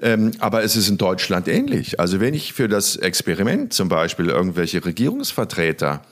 Ähm, 0.00 0.32
aber 0.38 0.62
es 0.62 0.76
ist 0.76 0.88
in 0.88 0.98
Deutschland 0.98 1.48
ähnlich. 1.48 2.00
Also 2.00 2.20
wenn 2.20 2.34
ich 2.34 2.52
für 2.52 2.68
das 2.68 2.96
Experiment 2.96 3.72
zum 3.72 3.88
Beispiel 3.88 4.28
irgendwelche 4.28 4.84
Regierungsvertreter 4.84 6.02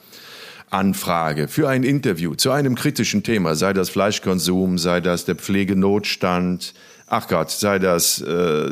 anfrage 0.69 1.47
für 1.47 1.69
ein 1.69 1.83
Interview 1.83 2.33
zu 2.35 2.51
einem 2.51 2.75
kritischen 2.75 3.23
Thema, 3.23 3.55
sei 3.55 3.73
das 3.73 3.89
Fleischkonsum, 3.89 4.77
sei 4.77 5.01
das 5.01 5.25
der 5.25 5.35
Pflegenotstand, 5.35 6.73
ach 7.13 7.27
Gott, 7.27 7.51
sei 7.51 7.77
das 7.77 8.19
äh, 8.21 8.69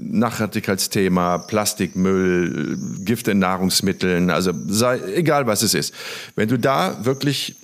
Nachhaltigkeitsthema, 0.00 1.38
Plastikmüll, 1.38 2.78
Gift 3.04 3.28
in 3.28 3.38
Nahrungsmitteln, 3.38 4.30
also 4.30 4.52
sei, 4.68 4.98
egal 5.14 5.46
was 5.46 5.62
es 5.62 5.74
ist. 5.74 5.94
Wenn 6.36 6.48
du 6.48 6.58
da 6.58 7.04
wirklich 7.04 7.56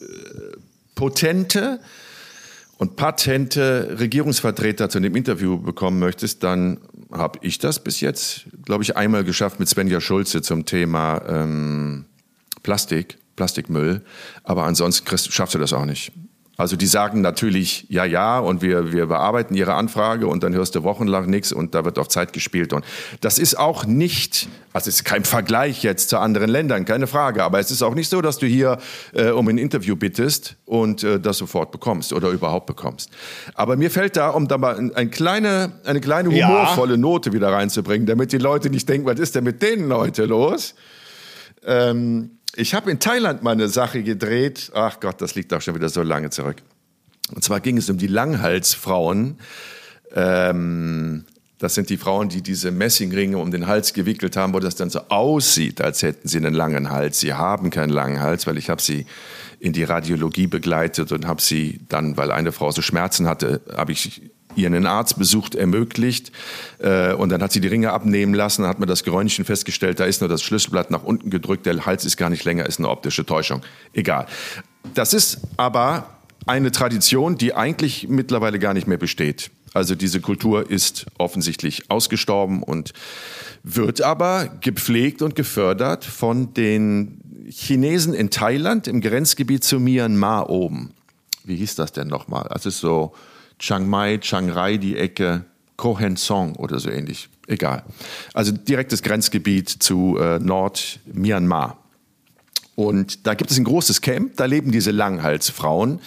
äh, 0.00 0.56
potente 0.94 1.80
und 2.78 2.94
patente 2.94 3.96
Regierungsvertreter 3.98 4.88
zu 4.88 5.00
dem 5.00 5.16
Interview 5.16 5.58
bekommen 5.58 5.98
möchtest, 5.98 6.44
dann 6.44 6.78
habe 7.10 7.40
ich 7.42 7.58
das 7.58 7.82
bis 7.82 8.00
jetzt, 8.00 8.46
glaube 8.64 8.84
ich, 8.84 8.96
einmal 8.96 9.24
geschafft 9.24 9.58
mit 9.58 9.68
Svenja 9.68 10.00
Schulze 10.00 10.42
zum 10.42 10.64
Thema 10.64 11.22
ähm, 11.26 12.04
Plastik, 12.62 13.18
Plastikmüll. 13.34 14.02
Aber 14.44 14.64
ansonsten 14.64 15.06
schaffst 15.18 15.54
du 15.54 15.58
das 15.58 15.72
auch 15.72 15.86
nicht. 15.86 16.12
Also 16.56 16.76
die 16.76 16.86
sagen 16.86 17.20
natürlich 17.20 17.86
ja, 17.88 18.04
ja 18.04 18.38
und 18.38 18.62
wir, 18.62 18.92
wir 18.92 19.06
bearbeiten 19.06 19.54
ihre 19.54 19.74
Anfrage 19.74 20.28
und 20.28 20.44
dann 20.44 20.54
hörst 20.54 20.76
du 20.76 20.84
wochenlang 20.84 21.28
nichts 21.28 21.52
und 21.52 21.74
da 21.74 21.84
wird 21.84 21.98
auf 21.98 22.08
Zeit 22.08 22.32
gespielt. 22.32 22.72
Und 22.72 22.84
das 23.20 23.38
ist 23.38 23.58
auch 23.58 23.86
nicht, 23.86 24.48
also 24.72 24.88
es 24.88 24.96
ist 24.96 25.04
kein 25.04 25.24
Vergleich 25.24 25.82
jetzt 25.82 26.10
zu 26.10 26.18
anderen 26.18 26.48
Ländern, 26.48 26.84
keine 26.84 27.08
Frage, 27.08 27.42
aber 27.42 27.58
es 27.58 27.72
ist 27.72 27.82
auch 27.82 27.94
nicht 27.94 28.08
so, 28.08 28.22
dass 28.22 28.38
du 28.38 28.46
hier 28.46 28.78
äh, 29.14 29.30
um 29.30 29.48
ein 29.48 29.58
Interview 29.58 29.96
bittest 29.96 30.56
und 30.64 31.02
äh, 31.02 31.18
das 31.18 31.38
sofort 31.38 31.72
bekommst 31.72 32.12
oder 32.12 32.28
überhaupt 32.28 32.66
bekommst. 32.66 33.10
Aber 33.54 33.76
mir 33.76 33.90
fällt 33.90 34.16
da, 34.16 34.30
um 34.30 34.46
da 34.46 34.56
mal 34.56 34.92
ein, 34.94 35.10
kleine, 35.10 35.72
eine 35.84 36.00
kleine 36.00 36.28
humorvolle 36.30 36.92
ja. 36.92 36.98
Note 36.98 37.32
wieder 37.32 37.52
reinzubringen, 37.52 38.06
damit 38.06 38.32
die 38.32 38.38
Leute 38.38 38.70
nicht 38.70 38.88
denken, 38.88 39.08
was 39.08 39.18
ist 39.18 39.34
denn 39.34 39.44
mit 39.44 39.60
denen 39.60 39.88
Leute 39.88 40.24
los? 40.24 40.76
Ähm, 41.66 42.33
ich 42.56 42.74
habe 42.74 42.90
in 42.90 43.00
Thailand 43.00 43.42
mal 43.42 43.52
eine 43.52 43.68
Sache 43.68 44.02
gedreht. 44.02 44.70
Ach 44.74 45.00
Gott, 45.00 45.20
das 45.20 45.34
liegt 45.34 45.52
auch 45.52 45.60
schon 45.60 45.74
wieder 45.74 45.88
so 45.88 46.02
lange 46.02 46.30
zurück. 46.30 46.56
Und 47.34 47.42
zwar 47.42 47.60
ging 47.60 47.78
es 47.78 47.88
um 47.90 47.98
die 47.98 48.06
Langhalsfrauen. 48.06 49.38
Ähm, 50.14 51.24
das 51.58 51.74
sind 51.74 51.88
die 51.88 51.96
Frauen, 51.96 52.28
die 52.28 52.42
diese 52.42 52.70
Messingringe 52.70 53.38
um 53.38 53.50
den 53.50 53.66
Hals 53.66 53.94
gewickelt 53.94 54.36
haben, 54.36 54.52
wo 54.52 54.60
das 54.60 54.74
dann 54.76 54.90
so 54.90 55.00
aussieht, 55.08 55.80
als 55.80 56.02
hätten 56.02 56.28
sie 56.28 56.36
einen 56.36 56.54
langen 56.54 56.90
Hals. 56.90 57.20
Sie 57.20 57.32
haben 57.32 57.70
keinen 57.70 57.90
langen 57.90 58.20
Hals, 58.20 58.46
weil 58.46 58.58
ich 58.58 58.68
habe 58.68 58.82
sie 58.82 59.06
in 59.60 59.72
die 59.72 59.84
Radiologie 59.84 60.46
begleitet 60.46 61.10
und 61.12 61.26
habe 61.26 61.40
sie 61.40 61.80
dann, 61.88 62.16
weil 62.16 62.30
eine 62.30 62.52
Frau 62.52 62.70
so 62.70 62.82
Schmerzen 62.82 63.26
hatte, 63.26 63.62
habe 63.74 63.92
ich 63.92 64.20
ihr 64.56 64.66
einen 64.66 64.86
Arzt 64.86 65.18
besucht, 65.18 65.54
ermöglicht. 65.54 66.32
Äh, 66.78 67.12
und 67.14 67.30
dann 67.30 67.42
hat 67.42 67.52
sie 67.52 67.60
die 67.60 67.68
Ringe 67.68 67.92
abnehmen 67.92 68.34
lassen, 68.34 68.66
hat 68.66 68.78
mir 68.78 68.86
das 68.86 69.04
Geräuschchen 69.04 69.44
festgestellt, 69.44 70.00
da 70.00 70.04
ist 70.04 70.20
nur 70.20 70.28
das 70.28 70.42
Schlüsselblatt 70.42 70.90
nach 70.90 71.02
unten 71.02 71.30
gedrückt, 71.30 71.66
der 71.66 71.86
Hals 71.86 72.04
ist 72.04 72.16
gar 72.16 72.30
nicht 72.30 72.44
länger, 72.44 72.66
ist 72.66 72.78
eine 72.78 72.88
optische 72.88 73.24
Täuschung. 73.24 73.62
Egal. 73.92 74.26
Das 74.94 75.14
ist 75.14 75.40
aber 75.56 76.06
eine 76.46 76.72
Tradition, 76.72 77.36
die 77.36 77.54
eigentlich 77.54 78.08
mittlerweile 78.08 78.58
gar 78.58 78.74
nicht 78.74 78.86
mehr 78.86 78.98
besteht. 78.98 79.50
Also 79.72 79.96
diese 79.96 80.20
Kultur 80.20 80.70
ist 80.70 81.06
offensichtlich 81.18 81.90
ausgestorben 81.90 82.62
und 82.62 82.92
wird 83.64 84.02
aber 84.02 84.48
gepflegt 84.60 85.20
und 85.20 85.34
gefördert 85.34 86.04
von 86.04 86.54
den 86.54 87.20
Chinesen 87.48 88.14
in 88.14 88.30
Thailand 88.30 88.86
im 88.86 89.00
Grenzgebiet 89.00 89.64
zu 89.64 89.80
Myanmar 89.80 90.48
oben. 90.48 90.92
Wie 91.44 91.56
hieß 91.56 91.74
das 91.74 91.92
denn 91.92 92.08
nochmal? 92.08 92.48
Das 92.52 92.66
ist 92.66 92.78
so 92.78 93.14
Chiang 93.58 93.88
Mai, 93.88 94.18
Chiang 94.18 94.50
Rai, 94.50 94.78
die 94.78 94.96
Ecke, 94.96 95.44
Kohen 95.76 96.16
Song 96.16 96.56
oder 96.56 96.78
so 96.78 96.90
ähnlich. 96.90 97.28
Egal. 97.46 97.84
Also 98.32 98.52
direktes 98.52 99.02
Grenzgebiet 99.02 99.68
zu 99.68 100.18
äh, 100.18 100.38
Nord-Myanmar. 100.38 101.78
Und 102.74 103.26
da 103.26 103.34
gibt 103.34 103.50
es 103.50 103.58
ein 103.58 103.64
großes 103.64 104.00
Camp, 104.00 104.36
da 104.36 104.46
leben 104.46 104.72
diese 104.72 104.90
Langhalsfrauen 104.90 106.00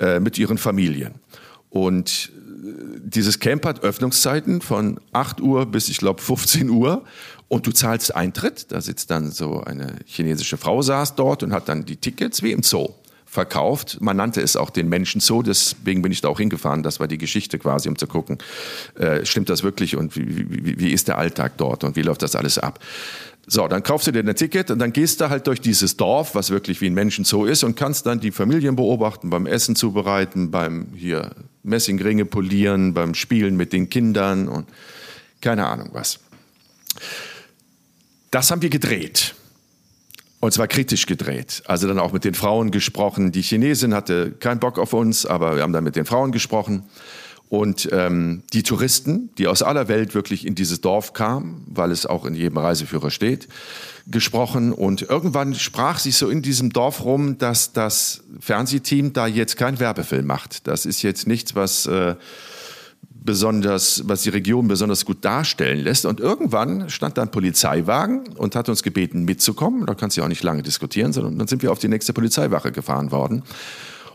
äh, 0.00 0.18
mit 0.20 0.38
ihren 0.38 0.58
Familien. 0.58 1.14
Und 1.68 2.32
dieses 2.98 3.38
Camp 3.38 3.64
hat 3.64 3.82
Öffnungszeiten 3.82 4.60
von 4.60 5.00
8 5.12 5.40
Uhr 5.40 5.66
bis, 5.66 5.88
ich 5.88 5.98
glaube, 5.98 6.20
15 6.20 6.68
Uhr. 6.70 7.04
Und 7.48 7.66
du 7.66 7.72
zahlst 7.72 8.14
Eintritt. 8.14 8.70
Da 8.70 8.80
sitzt 8.80 9.10
dann 9.10 9.30
so 9.30 9.60
eine 9.60 9.96
chinesische 10.06 10.56
Frau, 10.56 10.82
saß 10.82 11.16
dort 11.16 11.42
und 11.42 11.52
hat 11.52 11.68
dann 11.68 11.84
die 11.84 11.96
Tickets 11.96 12.42
wie 12.42 12.52
im 12.52 12.62
Zoo 12.62 12.90
verkauft. 13.30 13.98
Man 14.00 14.16
nannte 14.16 14.40
es 14.40 14.56
auch 14.56 14.70
den 14.70 14.88
Menschen 14.88 15.20
Zoo, 15.20 15.42
deswegen 15.42 16.02
bin 16.02 16.10
ich 16.10 16.20
da 16.20 16.28
auch 16.28 16.40
hingefahren. 16.40 16.82
Das 16.82 16.98
war 16.98 17.06
die 17.06 17.16
Geschichte 17.16 17.60
quasi, 17.60 17.88
um 17.88 17.96
zu 17.96 18.08
gucken, 18.08 18.38
äh, 18.96 19.24
stimmt 19.24 19.48
das 19.48 19.62
wirklich 19.62 19.96
und 19.96 20.16
wie, 20.16 20.50
wie, 20.50 20.80
wie 20.80 20.92
ist 20.92 21.06
der 21.06 21.16
Alltag 21.16 21.52
dort 21.56 21.84
und 21.84 21.94
wie 21.94 22.02
läuft 22.02 22.22
das 22.22 22.34
alles 22.34 22.58
ab. 22.58 22.80
So, 23.46 23.68
dann 23.68 23.84
kaufst 23.84 24.08
du 24.08 24.10
dir 24.10 24.18
ein 24.18 24.34
Ticket 24.34 24.72
und 24.72 24.80
dann 24.80 24.92
gehst 24.92 25.20
du 25.20 25.30
halt 25.30 25.46
durch 25.46 25.60
dieses 25.60 25.96
Dorf, 25.96 26.34
was 26.34 26.50
wirklich 26.50 26.80
wie 26.80 26.86
ein 26.86 26.94
Menschenzoo 26.94 27.44
ist 27.44 27.62
und 27.62 27.76
kannst 27.76 28.04
dann 28.06 28.18
die 28.18 28.32
Familien 28.32 28.74
beobachten, 28.74 29.30
beim 29.30 29.46
Essen 29.46 29.76
zubereiten, 29.76 30.50
beim 30.50 30.88
hier 30.96 31.30
Messingringe 31.62 32.24
polieren, 32.24 32.94
beim 32.94 33.14
Spielen 33.14 33.56
mit 33.56 33.72
den 33.72 33.88
Kindern 33.90 34.48
und 34.48 34.68
keine 35.40 35.68
Ahnung 35.68 35.90
was. 35.92 36.18
Das 38.32 38.50
haben 38.50 38.60
wir 38.60 38.70
gedreht. 38.70 39.36
Und 40.40 40.52
zwar 40.52 40.68
kritisch 40.68 41.04
gedreht. 41.04 41.62
Also 41.66 41.86
dann 41.86 41.98
auch 41.98 42.12
mit 42.12 42.24
den 42.24 42.34
Frauen 42.34 42.70
gesprochen. 42.70 43.30
Die 43.30 43.42
Chinesin 43.42 43.94
hatte 43.94 44.32
keinen 44.32 44.58
Bock 44.58 44.78
auf 44.78 44.94
uns, 44.94 45.26
aber 45.26 45.56
wir 45.56 45.62
haben 45.62 45.74
dann 45.74 45.84
mit 45.84 45.96
den 45.96 46.06
Frauen 46.06 46.32
gesprochen. 46.32 46.84
Und 47.50 47.88
ähm, 47.90 48.44
die 48.52 48.62
Touristen, 48.62 49.30
die 49.36 49.48
aus 49.48 49.60
aller 49.60 49.88
Welt 49.88 50.14
wirklich 50.14 50.46
in 50.46 50.54
dieses 50.54 50.80
Dorf 50.80 51.12
kamen, 51.12 51.66
weil 51.66 51.90
es 51.90 52.06
auch 52.06 52.24
in 52.24 52.34
jedem 52.34 52.56
Reiseführer 52.56 53.10
steht, 53.10 53.48
gesprochen. 54.06 54.72
Und 54.72 55.02
irgendwann 55.02 55.54
sprach 55.56 55.98
sich 55.98 56.16
so 56.16 56.30
in 56.30 56.42
diesem 56.42 56.70
Dorf 56.72 57.04
rum, 57.04 57.38
dass 57.38 57.72
das 57.72 58.22
Fernsehteam 58.38 59.12
da 59.12 59.26
jetzt 59.26 59.56
kein 59.56 59.80
Werbefilm 59.80 60.26
macht. 60.26 60.68
Das 60.68 60.86
ist 60.86 61.02
jetzt 61.02 61.26
nichts, 61.26 61.56
was 61.56 61.86
äh, 61.86 62.14
besonders, 63.22 64.02
was 64.06 64.22
die 64.22 64.30
Region 64.30 64.68
besonders 64.68 65.04
gut 65.04 65.24
darstellen 65.24 65.80
lässt. 65.80 66.06
Und 66.06 66.20
irgendwann 66.20 66.88
stand 66.88 67.18
da 67.18 67.22
ein 67.22 67.30
Polizeiwagen 67.30 68.28
und 68.36 68.56
hat 68.56 68.68
uns 68.68 68.82
gebeten, 68.82 69.24
mitzukommen. 69.24 69.86
Da 69.86 69.94
kannst 69.94 70.16
du 70.16 70.20
ja 70.20 70.24
auch 70.24 70.28
nicht 70.28 70.42
lange 70.42 70.62
diskutieren, 70.62 71.12
sondern 71.12 71.38
dann 71.38 71.46
sind 71.46 71.62
wir 71.62 71.70
auf 71.72 71.78
die 71.78 71.88
nächste 71.88 72.12
Polizeiwache 72.12 72.72
gefahren 72.72 73.10
worden. 73.12 73.42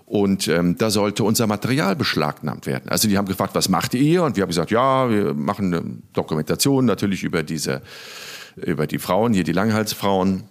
Und 0.05 0.47
ähm, 0.47 0.77
da 0.77 0.91
sollte 0.91 1.23
unser 1.23 1.47
Material 1.47 1.95
beschlagnahmt 1.95 2.67
werden. 2.67 2.89
Also 2.89 3.07
die 3.07 3.17
haben 3.17 3.27
gefragt, 3.27 3.55
was 3.55 3.69
macht 3.69 3.93
ihr? 3.95 4.23
Und 4.23 4.35
wir 4.35 4.43
haben 4.43 4.49
gesagt, 4.49 4.71
ja, 4.71 5.09
wir 5.09 5.33
machen 5.33 5.73
eine 5.73 5.83
Dokumentation 6.13 6.85
natürlich 6.85 7.23
über 7.23 7.41
diese, 7.41 7.81
über 8.55 8.85
die 8.85 8.99
Frauen, 8.99 9.33
hier 9.33 9.43
die 9.43 9.51
Langhalsfrauen. 9.51 10.43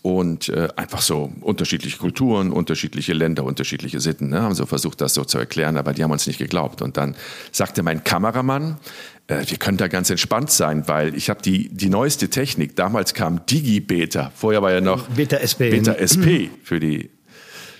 Und 0.00 0.48
äh, 0.48 0.68
einfach 0.76 1.02
so 1.02 1.32
unterschiedliche 1.42 1.98
Kulturen, 1.98 2.50
unterschiedliche 2.50 3.12
Länder, 3.12 3.44
unterschiedliche 3.44 4.00
Sitten. 4.00 4.30
Ne? 4.30 4.42
Haben 4.42 4.54
so 4.54 4.66
versucht, 4.66 5.00
das 5.00 5.14
so 5.14 5.24
zu 5.24 5.38
erklären, 5.38 5.76
aber 5.76 5.92
die 5.92 6.02
haben 6.02 6.10
uns 6.10 6.26
nicht 6.26 6.38
geglaubt. 6.38 6.82
Und 6.82 6.96
dann 6.96 7.14
sagte 7.52 7.82
mein 7.82 8.02
Kameramann, 8.02 8.78
äh, 9.26 9.44
wir 9.46 9.58
können 9.58 9.76
da 9.76 9.88
ganz 9.88 10.10
entspannt 10.10 10.50
sein, 10.50 10.88
weil 10.88 11.14
ich 11.14 11.30
habe 11.30 11.42
die, 11.42 11.68
die 11.68 11.88
neueste 11.88 12.30
Technik. 12.30 12.74
Damals 12.76 13.14
kam 13.14 13.44
Digi-Beta. 13.46 14.32
Vorher 14.34 14.62
war 14.62 14.72
ja 14.72 14.80
noch 14.80 15.08
Beta 15.08 15.36
SP. 15.38 15.70
Beta 15.70 15.92
SP 15.92 16.50
für 16.62 16.80
die 16.80 17.10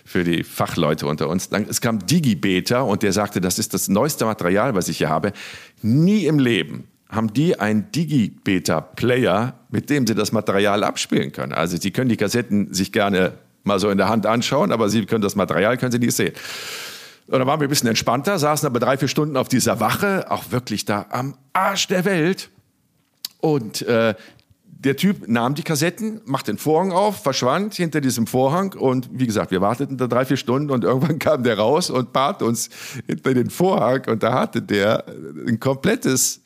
für 0.04 0.24
die 0.24 0.44
Fachleute 0.44 1.06
unter 1.06 1.28
uns. 1.28 1.48
Dann, 1.48 1.66
es 1.68 1.80
kam 1.80 2.04
Digibeta 2.04 2.82
und 2.82 3.02
der 3.02 3.12
sagte, 3.12 3.40
das 3.40 3.58
ist 3.58 3.72
das 3.72 3.88
neueste 3.88 4.26
Material, 4.26 4.74
was 4.74 4.88
ich 4.88 4.98
hier 4.98 5.08
habe. 5.08 5.32
Nie 5.80 6.26
im 6.26 6.38
Leben 6.38 6.84
haben 7.08 7.32
die 7.32 7.58
einen 7.58 7.90
Digibeta-Player, 7.92 9.54
mit 9.72 9.90
dem 9.90 10.06
sie 10.06 10.14
das 10.14 10.30
Material 10.30 10.84
abspielen 10.84 11.32
können. 11.32 11.52
Also 11.52 11.76
sie 11.76 11.90
können 11.90 12.08
die 12.08 12.16
Kassetten 12.16 12.72
sich 12.72 12.92
gerne 12.92 13.32
mal 13.64 13.80
so 13.80 13.90
in 13.90 13.98
der 13.98 14.08
Hand 14.08 14.26
anschauen, 14.26 14.70
aber 14.70 14.88
sie 14.88 15.06
können 15.06 15.22
das 15.22 15.34
Material 15.34 15.76
können 15.78 15.92
sie 15.92 15.98
nicht 15.98 16.14
sehen. 16.14 16.34
Und 17.26 17.38
dann 17.38 17.48
waren 17.48 17.60
wir 17.60 17.66
ein 17.66 17.70
bisschen 17.70 17.88
entspannter, 17.88 18.38
saßen 18.38 18.66
aber 18.66 18.78
drei, 18.78 18.98
vier 18.98 19.08
Stunden 19.08 19.36
auf 19.36 19.48
dieser 19.48 19.80
Wache, 19.80 20.30
auch 20.30 20.50
wirklich 20.50 20.84
da 20.84 21.06
am 21.08 21.36
Arsch 21.52 21.88
der 21.88 22.04
Welt. 22.04 22.50
Und 23.40 23.82
äh, 23.82 24.14
der 24.66 24.96
Typ 24.96 25.28
nahm 25.28 25.54
die 25.54 25.62
Kassetten, 25.62 26.20
machte 26.24 26.52
den 26.52 26.58
Vorhang 26.58 26.92
auf, 26.92 27.22
verschwand 27.22 27.74
hinter 27.74 28.00
diesem 28.00 28.26
Vorhang 28.26 28.74
und 28.74 29.08
wie 29.12 29.26
gesagt, 29.26 29.52
wir 29.52 29.60
warteten 29.60 29.96
da 29.96 30.08
drei, 30.08 30.24
vier 30.24 30.36
Stunden 30.36 30.70
und 30.70 30.84
irgendwann 30.84 31.18
kam 31.20 31.44
der 31.44 31.56
raus 31.56 31.88
und 31.88 32.12
bat 32.12 32.42
uns 32.42 32.68
hinter 33.06 33.32
den 33.32 33.48
Vorhang 33.48 34.02
und 34.08 34.22
da 34.22 34.34
hatte 34.34 34.60
der 34.60 35.04
ein 35.46 35.60
komplettes, 35.60 36.40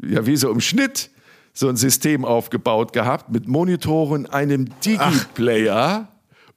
ja 0.00 0.24
wie 0.24 0.36
so 0.36 0.50
im 0.50 0.60
Schnitt, 0.60 1.10
so 1.52 1.68
ein 1.68 1.76
System 1.76 2.24
aufgebaut 2.24 2.92
gehabt 2.92 3.30
mit 3.30 3.48
Monitoren, 3.48 4.26
einem 4.26 4.68
Digi-Player 4.80 6.08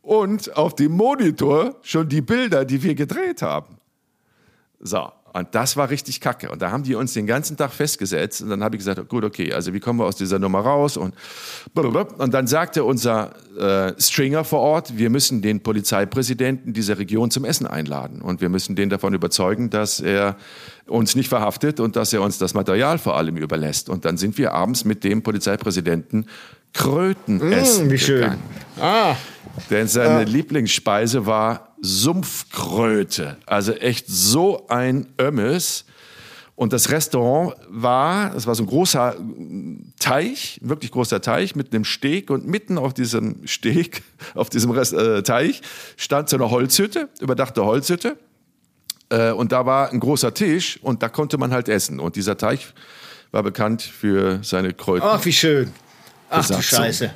und 0.02 0.56
auf 0.56 0.76
dem 0.76 0.93
Monitor 0.93 1.76
schon 1.82 2.08
die 2.08 2.22
Bilder, 2.22 2.66
die 2.66 2.82
wir 2.84 2.96
gedreht 2.96 3.41
haben. 3.41 3.78
So, 4.80 5.12
und 5.36 5.49
das 5.51 5.75
war 5.75 5.89
richtig 5.89 6.21
kacke. 6.21 6.49
Und 6.49 6.61
da 6.61 6.71
haben 6.71 6.83
die 6.83 6.95
uns 6.95 7.11
den 7.11 7.27
ganzen 7.27 7.57
Tag 7.57 7.73
festgesetzt. 7.73 8.41
Und 8.41 8.51
dann 8.51 8.63
habe 8.63 8.77
ich 8.77 8.79
gesagt, 8.79 9.09
gut, 9.09 9.25
okay, 9.25 9.51
also 9.51 9.73
wie 9.73 9.81
kommen 9.81 9.99
wir 9.99 10.05
aus 10.05 10.15
dieser 10.15 10.39
Nummer 10.39 10.61
raus? 10.61 10.95
Und, 10.95 11.13
und 11.73 12.33
dann 12.33 12.47
sagte 12.47 12.86
unser 12.86 13.33
äh, 13.59 13.99
Stringer 13.99 14.45
vor 14.45 14.61
Ort, 14.61 14.97
wir 14.97 15.09
müssen 15.09 15.41
den 15.41 15.59
Polizeipräsidenten 15.59 16.71
dieser 16.71 16.99
Region 16.99 17.31
zum 17.31 17.43
Essen 17.43 17.67
einladen. 17.67 18.21
Und 18.21 18.39
wir 18.39 18.47
müssen 18.47 18.77
den 18.77 18.89
davon 18.89 19.13
überzeugen, 19.13 19.69
dass 19.69 19.99
er 19.99 20.38
uns 20.88 21.17
nicht 21.17 21.27
verhaftet 21.27 21.81
und 21.81 21.97
dass 21.97 22.13
er 22.13 22.21
uns 22.21 22.38
das 22.38 22.53
Material 22.53 22.97
vor 22.97 23.17
allem 23.17 23.36
überlässt. 23.36 23.89
Und 23.89 24.05
dann 24.05 24.15
sind 24.15 24.38
wir 24.38 24.53
abends 24.53 24.86
mit 24.86 25.03
dem 25.03 25.21
Polizeipräsidenten 25.21 26.27
Kröten 26.76 27.38
mmh, 27.38 27.55
essen 27.55 27.89
wie 27.89 27.97
schön. 27.97 28.21
gegangen. 28.21 28.43
Ah. 28.80 29.15
Denn 29.69 29.88
seine 29.88 30.19
ah. 30.19 30.21
Lieblingsspeise 30.21 31.26
war 31.26 31.76
Sumpfkröte. 31.82 33.38
Also 33.45 33.71
echt 33.73 34.05
so 34.07 34.67
ein 34.67 35.07
Ömmes. 35.19 35.86
Und 36.55 36.71
das 36.71 36.89
Restaurant 36.89 37.55
war, 37.67 38.34
es 38.34 38.47
war 38.47 38.55
so 38.55 38.63
ein 38.63 38.67
großer 38.67 39.17
Teich, 39.99 40.59
wirklich 40.63 40.91
großer 40.91 41.21
Teich 41.21 41.55
mit 41.55 41.73
einem 41.73 41.84
Steg 41.84 42.30
und 42.30 42.47
mitten 42.47 42.78
auf 42.78 42.93
diesem 42.93 43.45
Steg, 43.45 44.03
auf 44.36 44.49
diesem 44.49 44.71
Rest, 44.71 44.93
äh, 44.93 45.21
Teich 45.21 45.61
stand 45.97 46.30
so 46.30 46.38
eine 46.38 46.49
Holzhütte, 46.49 47.09
überdachte 47.19 47.65
Holzhütte. 47.65 48.17
Äh, 49.09 49.32
und 49.32 49.51
da 49.51 49.65
war 49.65 49.91
ein 49.91 49.99
großer 49.99 50.34
Tisch 50.34 50.80
und 50.82 51.03
da 51.03 51.09
konnte 51.09 51.38
man 51.38 51.51
halt 51.51 51.67
essen. 51.67 51.99
Und 51.99 52.15
dieser 52.15 52.38
Teich 52.38 52.73
war 53.32 53.43
bekannt 53.43 53.82
für 53.82 54.39
seine 54.41 54.73
Kräuter. 54.73 55.11
Ach, 55.13 55.26
wie 55.26 55.34
schön. 55.34 55.73
Ach 56.38 56.47
du 56.47 56.61
Scheiße. 56.61 57.11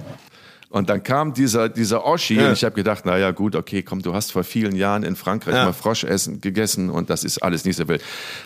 Und 0.71 0.87
dann 0.91 1.01
kam 1.01 1.33
dieser, 1.33 1.67
dieser 1.67 2.05
Oschi 2.05 2.35
ja. 2.35 2.47
und 2.47 2.53
ich 2.53 2.63
habe 2.63 2.75
gedacht, 2.75 3.03
naja 3.03 3.31
gut, 3.31 3.55
okay, 3.55 3.81
komm, 3.81 4.03
du 4.03 4.13
hast 4.13 4.31
vor 4.31 4.43
vielen 4.43 4.75
Jahren 4.75 5.01
in 5.01 5.15
Frankreich 5.15 5.55
ja. 5.55 5.65
mal 5.65 5.73
Frosch 5.73 6.03
essen, 6.03 6.41
gegessen 6.41 6.91
und 6.91 7.09
das 7.09 7.23
ist 7.23 7.39
alles 7.39 7.65
nicht 7.65 7.75
so 7.75 7.87
wild. 7.87 8.03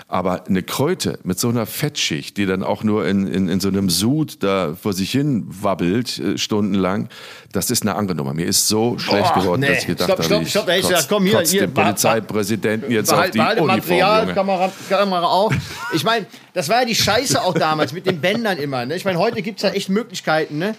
Aber 0.07 0.47
eine 0.47 0.63
Kröte 0.63 1.19
mit 1.23 1.37
so 1.37 1.49
einer 1.49 1.65
Fettschicht, 1.65 2.37
die 2.37 2.45
dann 2.45 2.63
auch 2.63 2.85
nur 2.85 3.05
in, 3.05 3.27
in, 3.27 3.49
in 3.49 3.59
so 3.59 3.67
einem 3.67 3.89
Sud 3.89 4.41
da 4.41 4.73
vor 4.81 4.93
sich 4.93 5.11
hin 5.11 5.45
wabbelt, 5.49 6.17
äh, 6.17 6.37
stundenlang, 6.37 7.09
das 7.51 7.69
ist 7.69 7.81
eine 7.81 7.95
andere 7.95 8.15
Nummer. 8.15 8.33
Mir 8.33 8.47
ist 8.47 8.69
so 8.69 8.97
schlecht 8.99 9.33
geworden, 9.33 9.59
nee. 9.59 9.67
dass 9.67 9.79
ich 9.79 9.87
gedacht 9.87 10.09
habe, 10.09 10.21
ich 10.21 10.27
stopp, 10.27 10.47
stopp, 10.47 10.67
kotz, 10.67 11.07
komm 11.09 11.25
hier, 11.25 11.41
hier, 11.41 11.61
den 11.67 11.73
Polizeipräsidenten 11.73 12.89
jetzt 12.89 13.09
behalt, 13.09 13.25
auf 13.25 13.31
die 13.31 13.37
behalt 13.37 13.59
Uniform, 13.59 13.77
Material, 13.79 14.33
Kamera, 14.33 14.71
Kamera 14.87 15.25
auf. 15.25 15.53
Ich 15.93 16.05
meine, 16.05 16.25
das 16.53 16.69
war 16.69 16.79
ja 16.79 16.85
die 16.85 16.95
Scheiße 16.95 17.41
auch 17.41 17.53
damals 17.53 17.91
mit 17.91 18.05
den 18.05 18.21
Bändern 18.21 18.57
immer. 18.59 18.85
Ne? 18.85 18.95
Ich 18.95 19.03
meine, 19.03 19.19
heute 19.19 19.41
gibt 19.41 19.59
es 19.59 19.63
ja 19.63 19.71
echt 19.71 19.89
Möglichkeiten, 19.89 20.57
ne? 20.57 20.75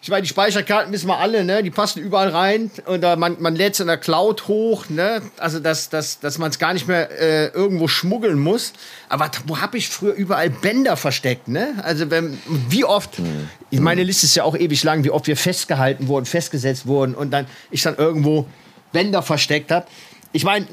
Ich 0.00 0.10
meine, 0.10 0.22
die 0.22 0.28
Speicherkarten 0.28 0.92
wissen 0.92 1.08
wir 1.08 1.18
alle, 1.18 1.44
ne? 1.44 1.62
Die 1.62 1.70
passen 1.70 2.00
überall 2.00 2.28
rein 2.28 2.70
und 2.86 3.04
uh, 3.04 3.16
man, 3.16 3.36
man 3.40 3.56
lädt 3.56 3.74
es 3.74 3.80
in 3.80 3.88
der 3.88 3.96
Cloud 3.96 4.46
hoch, 4.46 4.88
ne? 4.88 5.22
Also 5.38 5.58
dass, 5.58 5.88
dass, 5.88 6.20
dass 6.20 6.38
man 6.38 6.50
es 6.50 6.58
gar 6.58 6.72
nicht 6.72 6.86
mehr 6.86 7.10
äh, 7.10 7.48
irgendwo 7.48 7.88
schmuggeln 7.88 8.38
muss. 8.38 8.72
Aber 9.08 9.30
wo 9.46 9.58
habe 9.58 9.76
ich 9.76 9.88
früher 9.88 10.12
überall 10.12 10.50
Bänder 10.50 10.96
versteckt, 10.96 11.48
ne? 11.48 11.74
Also 11.82 12.10
wenn, 12.10 12.38
wie 12.68 12.84
oft, 12.84 13.18
mhm. 13.18 13.48
meine 13.82 14.04
Liste 14.04 14.26
ist 14.26 14.36
ja 14.36 14.44
auch 14.44 14.56
ewig 14.56 14.84
lang, 14.84 15.02
wie 15.02 15.10
oft 15.10 15.26
wir 15.26 15.36
festgehalten 15.36 16.06
wurden, 16.06 16.26
festgesetzt 16.26 16.86
wurden 16.86 17.14
und 17.14 17.32
dann 17.32 17.46
ich 17.70 17.82
dann 17.82 17.96
irgendwo 17.96 18.46
Bänder 18.92 19.22
versteckt 19.22 19.72
habe. 19.72 19.86
Ich 20.32 20.44
meine, 20.44 20.66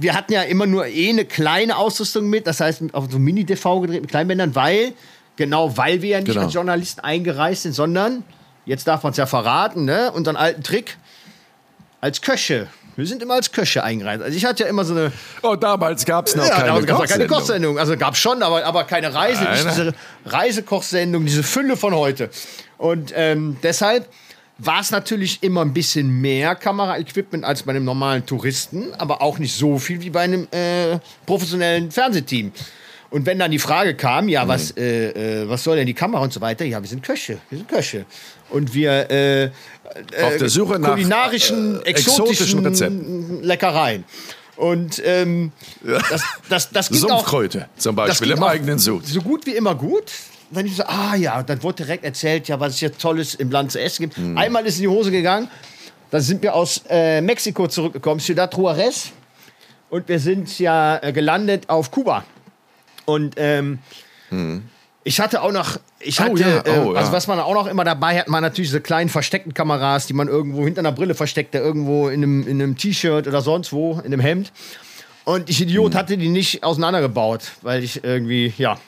wir 0.00 0.14
hatten 0.14 0.32
ja 0.32 0.42
immer 0.42 0.66
nur 0.66 0.86
eh 0.86 1.08
eine 1.08 1.24
kleine 1.24 1.76
Ausrüstung 1.76 2.28
mit, 2.28 2.46
das 2.46 2.60
heißt 2.60 2.82
auf 2.92 3.06
so 3.10 3.18
Mini-DV 3.18 3.80
gedreht 3.80 4.02
mit 4.02 4.10
Kleinbändern, 4.10 4.54
weil 4.54 4.92
Genau, 5.36 5.76
weil 5.76 6.02
wir 6.02 6.10
ja 6.10 6.18
nicht 6.18 6.28
genau. 6.28 6.42
als 6.44 6.54
Journalisten 6.54 7.00
eingereist 7.00 7.62
sind, 7.62 7.72
sondern, 7.72 8.22
jetzt 8.66 8.86
darf 8.86 9.02
man 9.02 9.12
es 9.12 9.16
ja 9.16 9.26
verraten, 9.26 9.84
ne, 9.84 10.12
unseren 10.12 10.36
alten 10.36 10.62
Trick, 10.62 10.96
als 12.00 12.20
Köche. 12.20 12.68
Wir 12.96 13.06
sind 13.06 13.22
immer 13.22 13.34
als 13.34 13.50
Köche 13.50 13.82
eingereist. 13.82 14.22
Also 14.22 14.36
ich 14.36 14.44
hatte 14.44 14.64
ja 14.64 14.68
immer 14.68 14.84
so 14.84 14.94
eine. 14.94 15.10
Oh, 15.42 15.56
damals 15.56 16.04
gab 16.04 16.26
es 16.26 16.36
noch 16.36 16.46
ja, 16.46 16.60
keine, 16.60 16.70
Kochsendung. 16.86 17.06
keine 17.06 17.26
Kochsendung. 17.26 17.78
Also 17.78 17.96
gab 17.96 18.14
es 18.14 18.20
schon, 18.20 18.42
aber, 18.42 18.64
aber 18.64 18.84
keine 18.84 19.12
Reise, 19.12 19.42
nicht 19.44 19.64
diese 19.64 19.94
Reisekochsendung, 20.26 21.24
diese 21.24 21.42
Fülle 21.42 21.76
von 21.76 21.94
heute. 21.94 22.30
Und 22.78 23.12
ähm, 23.16 23.56
deshalb 23.62 24.08
war 24.58 24.80
es 24.80 24.92
natürlich 24.92 25.42
immer 25.42 25.62
ein 25.62 25.72
bisschen 25.72 26.20
mehr 26.20 26.54
Kameraequipment 26.54 27.44
als 27.44 27.64
bei 27.64 27.70
einem 27.70 27.84
normalen 27.84 28.24
Touristen, 28.24 28.94
aber 28.98 29.20
auch 29.20 29.38
nicht 29.38 29.56
so 29.56 29.78
viel 29.78 30.00
wie 30.00 30.10
bei 30.10 30.20
einem 30.20 30.46
äh, 30.52 30.98
professionellen 31.26 31.90
Fernsehteam. 31.90 32.52
Und 33.14 33.26
wenn 33.26 33.38
dann 33.38 33.52
die 33.52 33.60
Frage 33.60 33.94
kam, 33.94 34.28
ja, 34.28 34.48
was, 34.48 34.74
mhm. 34.74 34.82
äh, 34.82 35.42
äh, 35.42 35.48
was 35.48 35.62
soll 35.62 35.76
denn 35.76 35.86
die 35.86 35.94
Kamera 35.94 36.20
und 36.20 36.32
so 36.32 36.40
weiter? 36.40 36.64
Ja, 36.64 36.82
wir 36.82 36.88
sind 36.88 37.00
Köche, 37.00 37.38
wir 37.48 37.58
sind 37.58 37.68
Köche. 37.68 38.06
Und 38.50 38.74
wir 38.74 39.08
äh, 39.08 39.50
auf 40.20 40.36
der 40.36 40.48
Suche 40.48 40.80
nach 40.80 40.90
kulinarischen, 40.90 41.76
äh, 41.76 41.90
exotischen, 41.90 42.32
exotischen 42.32 42.66
Rezepten. 42.66 43.42
Leckereien. 43.44 44.02
Und 44.56 45.00
ähm, 45.04 45.52
das, 45.84 46.22
das, 46.48 46.70
das 46.70 46.88
ging 46.88 46.98
Sumpfkräute 46.98 47.68
auch, 47.72 47.78
zum 47.78 47.94
Beispiel 47.94 48.32
im 48.32 48.42
eigenen 48.42 48.80
Sud. 48.80 49.06
So 49.06 49.20
gut 49.20 49.46
wie 49.46 49.52
immer 49.52 49.76
gut. 49.76 50.10
Wenn 50.50 50.66
ich 50.66 50.74
so, 50.74 50.82
ah 50.82 51.14
ja, 51.14 51.40
dann 51.44 51.62
wurde 51.62 51.84
direkt 51.84 52.02
erzählt, 52.02 52.48
ja, 52.48 52.58
was 52.58 52.72
es 52.72 52.78
hier 52.80 52.98
Tolles 52.98 53.36
im 53.36 53.48
Land 53.48 53.70
zu 53.70 53.80
essen 53.80 54.02
gibt. 54.02 54.16
Hm. 54.16 54.36
Einmal 54.36 54.66
ist 54.66 54.78
in 54.78 54.82
die 54.82 54.88
Hose 54.88 55.12
gegangen. 55.12 55.48
Da 56.10 56.18
sind 56.18 56.42
wir 56.42 56.52
aus 56.52 56.82
äh, 56.88 57.20
Mexiko 57.20 57.68
zurückgekommen, 57.68 58.18
Ciudad 58.18 58.52
Juarez. 58.56 59.12
Und 59.88 60.08
wir 60.08 60.18
sind 60.18 60.58
ja 60.58 60.98
äh, 60.98 61.12
gelandet 61.12 61.70
auf 61.70 61.92
Kuba. 61.92 62.24
Und 63.04 63.34
ähm, 63.36 63.78
hm. 64.30 64.62
ich 65.04 65.20
hatte 65.20 65.42
auch 65.42 65.52
noch, 65.52 65.78
ich 66.00 66.20
oh, 66.20 66.24
hatte, 66.24 66.40
ja. 66.40 66.58
Äh, 66.64 66.78
oh, 66.78 66.94
äh, 66.94 66.98
also 66.98 67.12
was 67.12 67.26
man 67.26 67.38
auch 67.40 67.54
noch 67.54 67.66
immer 67.66 67.84
dabei 67.84 68.18
hat, 68.18 68.28
man 68.28 68.42
natürlich 68.42 68.70
diese 68.70 68.80
kleinen 68.80 69.08
versteckten 69.08 69.54
Kameras, 69.54 70.06
die 70.06 70.14
man 70.14 70.28
irgendwo 70.28 70.64
hinter 70.64 70.80
einer 70.80 70.92
Brille 70.92 71.14
versteckt, 71.14 71.54
irgendwo 71.54 72.08
in 72.08 72.22
einem, 72.22 72.46
in 72.46 72.62
einem 72.62 72.76
T-Shirt 72.76 73.26
oder 73.26 73.40
sonst 73.40 73.72
wo, 73.72 73.94
in 73.98 74.06
einem 74.06 74.20
Hemd. 74.20 74.52
Und 75.24 75.48
ich 75.48 75.60
Idiot 75.60 75.92
hm. 75.92 75.98
hatte 75.98 76.16
die 76.16 76.28
nicht 76.28 76.62
auseinandergebaut, 76.62 77.42
weil 77.62 77.82
ich 77.82 78.04
irgendwie, 78.04 78.52
ja, 78.58 78.78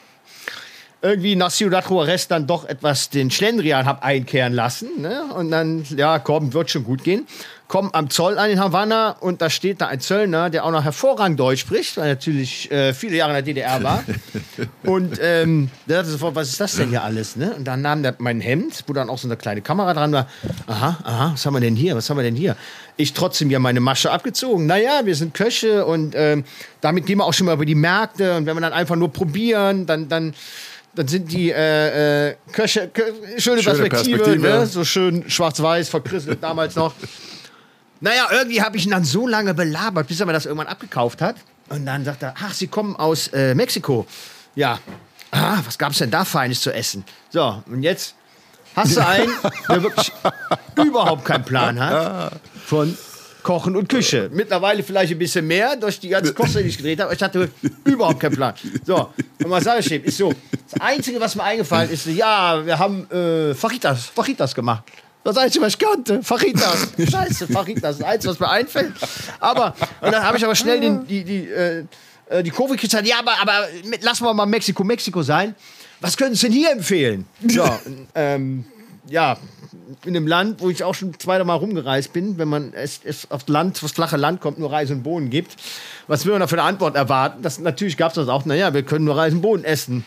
irgendwie 1.02 1.36
nach 1.36 1.50
Ciudad 1.50 1.88
Juarez 1.88 2.26
dann 2.26 2.46
doch 2.46 2.64
etwas 2.64 3.10
den 3.10 3.30
Schlendrian 3.30 3.86
habe 3.86 4.02
einkehren 4.02 4.52
lassen. 4.52 5.00
Ne? 5.00 5.24
Und 5.34 5.50
dann, 5.50 5.84
ja, 5.96 6.18
komm, 6.18 6.52
wird 6.52 6.70
schon 6.70 6.84
gut 6.84 7.04
gehen 7.04 7.26
kommen 7.68 7.90
am 7.92 8.10
Zoll 8.10 8.38
an 8.38 8.50
in 8.50 8.60
Havanna 8.60 9.16
und 9.20 9.42
da 9.42 9.50
steht 9.50 9.80
da 9.80 9.88
ein 9.88 10.00
Zöllner, 10.00 10.50
der 10.50 10.64
auch 10.64 10.70
noch 10.70 10.84
hervorragend 10.84 11.38
Deutsch 11.38 11.60
spricht, 11.60 11.96
weil 11.96 12.04
er 12.04 12.14
natürlich 12.14 12.70
äh, 12.70 12.94
viele 12.94 13.16
Jahre 13.16 13.32
in 13.32 13.34
der 13.34 13.42
DDR 13.42 13.82
war. 13.82 14.04
und 14.84 15.18
ähm, 15.20 15.70
der 15.86 15.98
dachte 15.98 16.10
sofort, 16.10 16.34
was 16.36 16.48
ist 16.48 16.60
das 16.60 16.76
denn 16.76 16.90
hier 16.90 17.02
alles? 17.02 17.34
Ne? 17.34 17.54
Und 17.54 17.64
dann 17.64 17.82
nahm 17.82 18.02
der 18.02 18.14
mein 18.18 18.40
Hemd, 18.40 18.84
wo 18.86 18.92
dann 18.92 19.10
auch 19.10 19.18
so 19.18 19.26
eine 19.26 19.36
kleine 19.36 19.62
Kamera 19.62 19.94
dran 19.94 20.12
war. 20.12 20.28
Aha, 20.66 20.98
aha, 21.02 21.30
was 21.32 21.44
haben 21.44 21.54
wir 21.54 21.60
denn 21.60 21.76
hier? 21.76 21.96
Was 21.96 22.08
haben 22.08 22.18
wir 22.18 22.24
denn 22.24 22.36
hier? 22.36 22.56
Ich 22.96 23.12
trotzdem 23.12 23.50
ja 23.50 23.58
meine 23.58 23.80
Masche 23.80 24.12
abgezogen. 24.12 24.66
Naja, 24.66 25.00
wir 25.04 25.16
sind 25.16 25.34
Köche 25.34 25.84
und 25.84 26.14
ähm, 26.16 26.44
damit 26.80 27.06
gehen 27.06 27.18
wir 27.18 27.24
auch 27.24 27.34
schon 27.34 27.46
mal 27.46 27.54
über 27.54 27.66
die 27.66 27.74
Märkte. 27.74 28.36
Und 28.36 28.46
wenn 28.46 28.56
wir 28.56 28.60
dann 28.60 28.72
einfach 28.72 28.96
nur 28.96 29.12
probieren, 29.12 29.86
dann, 29.86 30.08
dann 30.08 30.34
dann 30.94 31.08
sind 31.08 31.30
die 31.30 31.50
äh, 31.50 32.30
äh, 32.30 32.36
Köche, 32.52 32.90
schöne, 33.36 33.38
schöne 33.38 33.62
Perspektive, 33.62 34.18
Perspektive. 34.18 34.38
Ne? 34.38 34.66
so 34.66 34.82
schön 34.82 35.28
schwarz-weiß 35.28 35.90
verkrisselt 35.90 36.42
damals 36.42 36.74
noch. 36.74 36.94
Naja, 38.00 38.28
irgendwie 38.30 38.62
habe 38.62 38.76
ich 38.76 38.84
ihn 38.84 38.90
dann 38.90 39.04
so 39.04 39.26
lange 39.26 39.54
belabert, 39.54 40.08
bis 40.08 40.20
er 40.20 40.26
mir 40.26 40.32
das 40.32 40.46
irgendwann 40.46 40.66
abgekauft 40.66 41.22
hat. 41.22 41.36
Und 41.68 41.86
dann 41.86 42.04
sagt 42.04 42.22
er, 42.22 42.34
ach, 42.38 42.52
Sie 42.52 42.66
kommen 42.66 42.96
aus 42.96 43.28
äh, 43.28 43.54
Mexiko. 43.54 44.06
Ja. 44.54 44.78
Ah, 45.30 45.58
was 45.64 45.76
gab 45.78 45.92
es 45.92 45.98
denn 45.98 46.10
da 46.10 46.24
Feines 46.24 46.60
zu 46.60 46.72
essen? 46.72 47.04
So, 47.30 47.62
und 47.66 47.82
jetzt 47.82 48.14
hast 48.76 48.96
du 48.96 49.04
einen, 49.04 49.32
der 49.68 49.82
wirklich 49.82 50.12
überhaupt 50.76 51.24
keinen 51.24 51.44
Plan 51.44 51.80
hat 51.80 52.40
von 52.64 52.96
Kochen 53.42 53.76
und 53.76 53.88
Küche. 53.88 54.28
Mittlerweile 54.32 54.82
vielleicht 54.82 55.12
ein 55.12 55.18
bisschen 55.18 55.46
mehr 55.46 55.76
durch 55.76 56.00
die 56.00 56.08
ganze 56.08 56.34
Kochsendung, 56.34 56.64
die 56.64 56.68
ich 56.70 56.76
gedreht 56.76 57.00
habe. 57.00 57.14
Ich 57.14 57.22
hatte 57.22 57.48
überhaupt 57.84 58.20
keinen 58.20 58.34
Plan. 58.34 58.54
So, 58.84 59.10
und 59.42 59.50
was 59.50 59.64
sage 59.64 59.80
ich 59.80 59.88
dem? 59.88 60.04
Ist 60.04 60.18
so, 60.18 60.32
das 60.68 60.80
Einzige, 60.80 61.20
was 61.20 61.36
mir 61.36 61.44
eingefallen 61.44 61.90
ist, 61.90 62.06
ja, 62.06 62.64
wir 62.66 62.78
haben 62.78 63.08
äh, 63.10 63.54
Fajitas, 63.54 64.06
Fajitas 64.06 64.54
gemacht. 64.54 64.84
Das 65.26 65.38
Einzige, 65.38 65.64
was 65.64 65.72
ich 65.72 65.78
kannte, 65.80 66.22
Fajitas. 66.22 66.88
Scheiße, 67.10 67.48
Fajitas. 67.48 67.98
Das 67.98 68.06
Einzige, 68.06 68.32
was 68.32 68.38
mir 68.38 68.48
einfällt. 68.48 68.92
Aber, 69.40 69.74
und 70.00 70.12
dann 70.12 70.22
habe 70.22 70.38
ich 70.38 70.44
aber 70.44 70.54
schnell 70.54 70.78
den, 70.80 71.04
die, 71.04 71.24
die, 71.24 71.48
äh, 71.48 71.84
äh 72.28 72.44
die 72.44 72.50
Kurve 72.50 72.76
gekriegt. 72.76 72.92
Ja, 73.04 73.18
aber, 73.18 73.32
aber 73.42 73.66
lassen 74.02 74.24
wir 74.24 74.32
mal 74.32 74.46
Mexiko, 74.46 74.84
Mexiko 74.84 75.24
sein. 75.24 75.56
Was 76.00 76.16
können 76.16 76.36
Sie 76.36 76.46
denn 76.46 76.52
hier 76.52 76.70
empfehlen? 76.70 77.26
So, 77.44 77.68
ähm, 78.14 78.66
ja, 79.08 79.36
in 80.04 80.16
einem 80.16 80.28
Land, 80.28 80.60
wo 80.60 80.70
ich 80.70 80.84
auch 80.84 80.94
schon 80.94 81.18
zweimal 81.18 81.44
Mal 81.44 81.54
rumgereist 81.54 82.12
bin, 82.12 82.38
wenn 82.38 82.46
man 82.46 82.72
es, 82.72 83.00
es 83.02 83.28
auf 83.28 83.48
Land, 83.48 83.82
das 83.82 83.90
flache 83.90 84.16
Land 84.16 84.40
kommt, 84.40 84.60
nur 84.60 84.70
Reis 84.70 84.92
und 84.92 85.02
Bohnen 85.02 85.30
gibt. 85.30 85.56
Was 86.06 86.24
will 86.24 86.34
man 86.34 86.40
da 86.40 86.46
für 86.46 86.54
eine 86.54 86.68
Antwort 86.68 86.94
erwarten? 86.94 87.42
Das, 87.42 87.58
natürlich 87.58 87.96
gab 87.96 88.10
es 88.10 88.14
das 88.14 88.28
auch, 88.28 88.44
naja, 88.44 88.72
wir 88.74 88.84
können 88.84 89.04
nur 89.04 89.16
Reis 89.16 89.32
und 89.32 89.42
Bohnen 89.42 89.64
essen. 89.64 90.04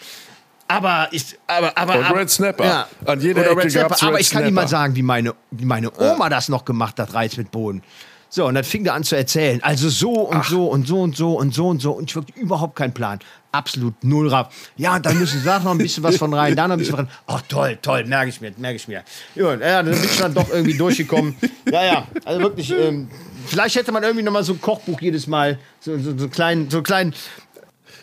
Aber 0.72 1.08
ich, 1.12 1.36
aber, 1.48 1.76
aber, 1.76 1.98
und 1.98 2.12
Red 2.12 2.30
Snapper. 2.30 2.64
Ja. 2.64 2.88
An 3.06 3.20
jeder 3.20 3.52
Oder 3.52 3.64
Ecke 3.64 3.74
gab's 3.74 4.04
Aber 4.04 4.20
ich 4.20 4.30
kann 4.30 4.44
Snapper. 4.44 4.54
mal 4.54 4.68
sagen, 4.68 4.96
wie 4.96 5.02
meine, 5.02 5.34
wie 5.50 5.66
meine 5.66 5.92
Oma 6.00 6.26
ja. 6.26 6.30
das 6.30 6.48
noch 6.48 6.64
gemacht 6.64 7.00
hat, 7.00 7.14
Reis 7.16 7.38
mit 7.38 7.50
Bohnen. 7.50 7.82
So, 8.30 8.46
und 8.46 8.54
dann 8.54 8.64
fing 8.64 8.86
er 8.86 8.94
an 8.94 9.04
zu 9.04 9.18
erzählen. 9.18 9.64
Also 9.64 9.90
so 9.90 10.12
und 10.12 10.38
Ach. 10.38 10.48
so 10.48 10.68
und 10.68 10.88
so 10.88 11.02
und 11.02 11.18
so 11.18 11.36
und 11.36 11.56
so 11.56 11.68
und 11.70 11.82
so. 11.82 11.92
Und 11.94 12.12
ich 12.12 12.16
wirklich 12.16 12.38
überhaupt 12.38 12.76
keinen 12.76 12.94
Plan. 12.94 13.18
Absolut 13.52 14.04
null 14.04 14.30
Raff. 14.30 14.54
Ja, 14.78 14.96
und 14.98 15.04
dann 15.08 15.18
müssen 15.18 15.40
Sie 15.40 15.46
da 15.46 15.58
noch 15.58 15.72
ein 15.72 15.80
bisschen 15.80 16.04
was 16.04 16.18
von 16.18 16.32
rein, 16.36 16.56
da 16.56 16.68
noch 16.68 16.76
ein 16.76 16.78
bisschen 16.80 16.98
von 16.98 17.06
rein. 17.06 17.16
Ach 17.26 17.42
toll, 17.50 17.80
toll, 17.82 18.06
merke 18.06 18.30
ich 18.30 18.40
mir, 18.40 18.54
merke 18.58 18.76
ich 18.76 18.88
mir. 18.88 19.04
Ja, 19.34 19.56
dann 19.56 19.86
bin 19.86 20.04
ich 20.04 20.18
dann 20.18 20.36
doch 20.36 20.48
irgendwie 20.52 20.78
durchgekommen. 20.78 21.36
Ja, 21.72 21.84
ja, 21.84 22.08
also 22.26 22.42
wirklich, 22.42 22.72
ähm, 22.72 23.10
vielleicht 23.48 23.76
hätte 23.76 23.92
man 23.92 24.04
irgendwie 24.04 24.24
noch 24.24 24.32
mal 24.32 24.44
so 24.44 24.54
ein 24.54 24.62
Kochbuch 24.62 25.02
jedes 25.02 25.26
Mal, 25.26 25.58
so, 25.80 25.98
so, 25.98 26.16
so 26.16 26.30
kleinen, 26.30 26.70
so 26.70 26.84
kleinen. 26.84 27.16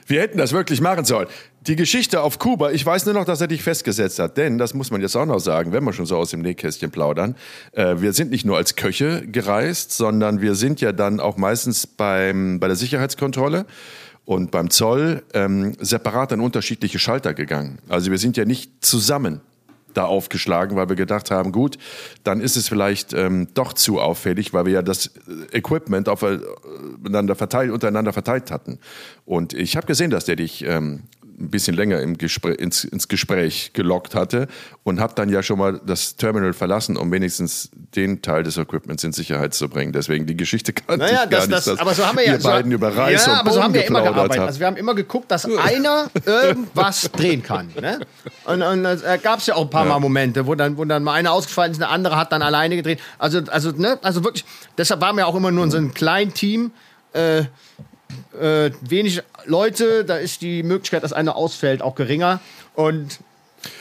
Wir 0.09 0.21
hätten 0.21 0.39
das 0.39 0.53
wirklich 0.53 0.81
machen 0.81 1.05
sollen. 1.05 1.29
Die 1.67 1.75
Geschichte 1.75 2.21
auf 2.23 2.39
Kuba, 2.39 2.71
ich 2.71 2.87
weiß 2.87 3.07
nur 3.07 3.15
noch, 3.15 3.25
dass 3.25 3.41
er 3.41 3.49
dich 3.49 3.61
festgesetzt 3.61 4.21
hat, 4.21 4.37
denn, 4.37 4.57
das 4.57 4.73
muss 4.73 4.93
man 4.93 5.01
jetzt 5.01 5.17
auch 5.17 5.27
noch 5.27 5.41
sagen, 5.41 5.73
wenn 5.73 5.83
wir 5.83 5.93
schon 5.93 6.07
so 6.07 6.17
aus 6.17 6.31
dem 6.31 6.41
Nähkästchen 6.41 6.93
plaudern, 6.93 7.35
äh, 7.73 7.97
wir 7.99 8.13
sind 8.13 8.31
nicht 8.31 8.45
nur 8.45 8.57
als 8.57 8.77
Köche 8.77 9.27
gereist, 9.27 9.91
sondern 9.91 10.41
wir 10.41 10.55
sind 10.55 10.81
ja 10.81 10.93
dann 10.93 11.19
auch 11.19 11.37
meistens 11.37 11.89
beim, 11.89 12.61
bei 12.61 12.69
der 12.69 12.77
Sicherheitskontrolle 12.77 13.67
und 14.25 14.53
beim 14.53 14.71
Zoll 14.71 15.25
ähm, 15.35 15.77
separat 15.81 16.33
an 16.33 16.41
unterschiedliche 16.41 17.01
Schalter 17.01 17.35
gegangen. 17.35 17.81
Also 17.89 18.13
wir 18.13 18.19
sind 18.19 18.37
ja 18.37 18.45
nicht 18.45 18.85
zusammen 18.85 19.41
da 19.93 20.05
aufgeschlagen, 20.05 20.77
weil 20.77 20.89
wir 20.89 20.97
gedacht 20.97 21.31
haben, 21.31 21.53
gut, 21.53 21.79
dann 22.23 22.41
ist 22.41 22.57
es 22.57 22.69
vielleicht 22.69 23.13
ähm, 23.13 23.49
doch 23.55 23.73
zu 23.73 24.01
auffällig, 24.01 24.53
weil 24.53 24.67
wir 24.67 24.73
ja 24.73 24.83
das 24.83 25.11
Equipment 25.53 26.09
aufeinander 26.09 27.35
verteilt, 27.35 27.73
untereinander 27.73 28.13
verteilt 28.13 28.51
hatten. 28.51 28.79
Und 29.25 29.53
ich 29.53 29.77
habe 29.77 29.87
gesehen, 29.87 30.11
dass 30.11 30.27
der 30.27 30.37
dich 30.37 30.65
ähm, 30.65 31.05
ein 31.39 31.51
bisschen 31.51 31.77
länger 31.77 32.01
im 32.01 32.17
Gespräch, 32.17 32.57
ins, 32.59 32.85
ins 32.85 33.09
Gespräch 33.09 33.73
gelockt 33.73 34.15
hatte 34.15 34.49
und 34.85 35.01
habe 35.01 35.15
dann 35.15 35.29
ja 35.29 35.43
schon 35.43 35.59
mal 35.59 35.81
das 35.85 36.17
Terminal 36.17 36.53
verlassen, 36.53 36.97
um 36.97 37.13
wenigstens 37.13 37.71
den 37.95 38.23
Teil 38.23 38.43
des 38.43 38.57
Equipments 38.57 39.05
in 39.05 39.13
Sicherheit 39.13 39.53
zu 39.53 39.69
bringen. 39.69 39.93
Deswegen 39.93 40.27
die 40.27 40.37
Geschichte 40.37 40.73
kann 40.73 40.99
naja, 40.99 41.25
ich 41.25 41.31
gar 41.31 41.47
das, 41.47 41.49
nicht, 41.49 41.67
dass 41.67 41.79
aber 41.79 41.95
so 41.95 42.07
haben 42.07 42.17
wir 42.17 42.25
ja, 42.25 42.39
beiden 42.39 42.71
so, 42.71 42.75
über 42.75 42.97
Reis 42.97 43.27
ja, 43.27 43.33
und 43.33 43.39
aber 43.39 43.53
so 43.53 43.63
haben 43.63 43.75
wir 43.75 43.85
immer 43.85 44.03
gearbeitet. 44.03 44.41
Hat. 44.41 44.47
Also 44.49 44.61
wir 44.61 44.67
haben 44.67 44.77
immer 44.77 44.95
geguckt, 44.95 45.31
dass 45.31 45.45
einer 45.45 46.11
irgendwas 46.25 47.11
drehen 47.13 47.43
kann. 47.43 47.71
Ne? 47.81 48.01
Und, 48.45 48.63
und 48.63 48.83
da 48.83 49.17
gab 49.19 49.41
es 49.41 49.47
ja 49.47 49.57
auch 49.57 49.63
ein 49.63 49.71
paar 49.71 49.85
ja. 49.85 49.93
Mal 49.93 50.01
Momente, 50.01 50.47
wo 50.47 50.55
dann, 50.55 50.77
wo 50.79 50.85
dann 50.85 51.03
mal 51.03 51.13
einer 51.13 51.33
ausgefallen 51.33 51.73
ist, 51.73 51.81
der 51.81 51.91
andere 51.91 52.17
hat 52.17 52.33
dann 52.33 52.43
alleine 52.43 52.77
gedreht. 52.77 53.01
Also, 53.19 53.41
also, 53.49 53.73
ne? 53.73 53.99
also 54.03 54.25
wirklich, 54.25 54.45
deshalb 54.79 55.01
waren 55.01 55.17
wir 55.17 55.27
auch 55.27 55.35
immer 55.35 55.51
nur 55.51 55.65
in 55.65 55.71
so 55.71 55.77
einem 55.77 55.93
kleinen 55.93 56.33
Team. 56.33 56.73
Äh, 57.13 57.45
äh, 58.39 58.71
wenig 58.81 59.23
Leute, 59.45 60.05
da 60.05 60.17
ist 60.17 60.43
die 60.43 60.63
Möglichkeit, 60.63 61.03
dass 61.03 61.13
einer 61.13 61.37
ausfällt, 61.37 61.83
auch 61.83 61.95
geringer. 61.95 62.41
Und 62.75 63.21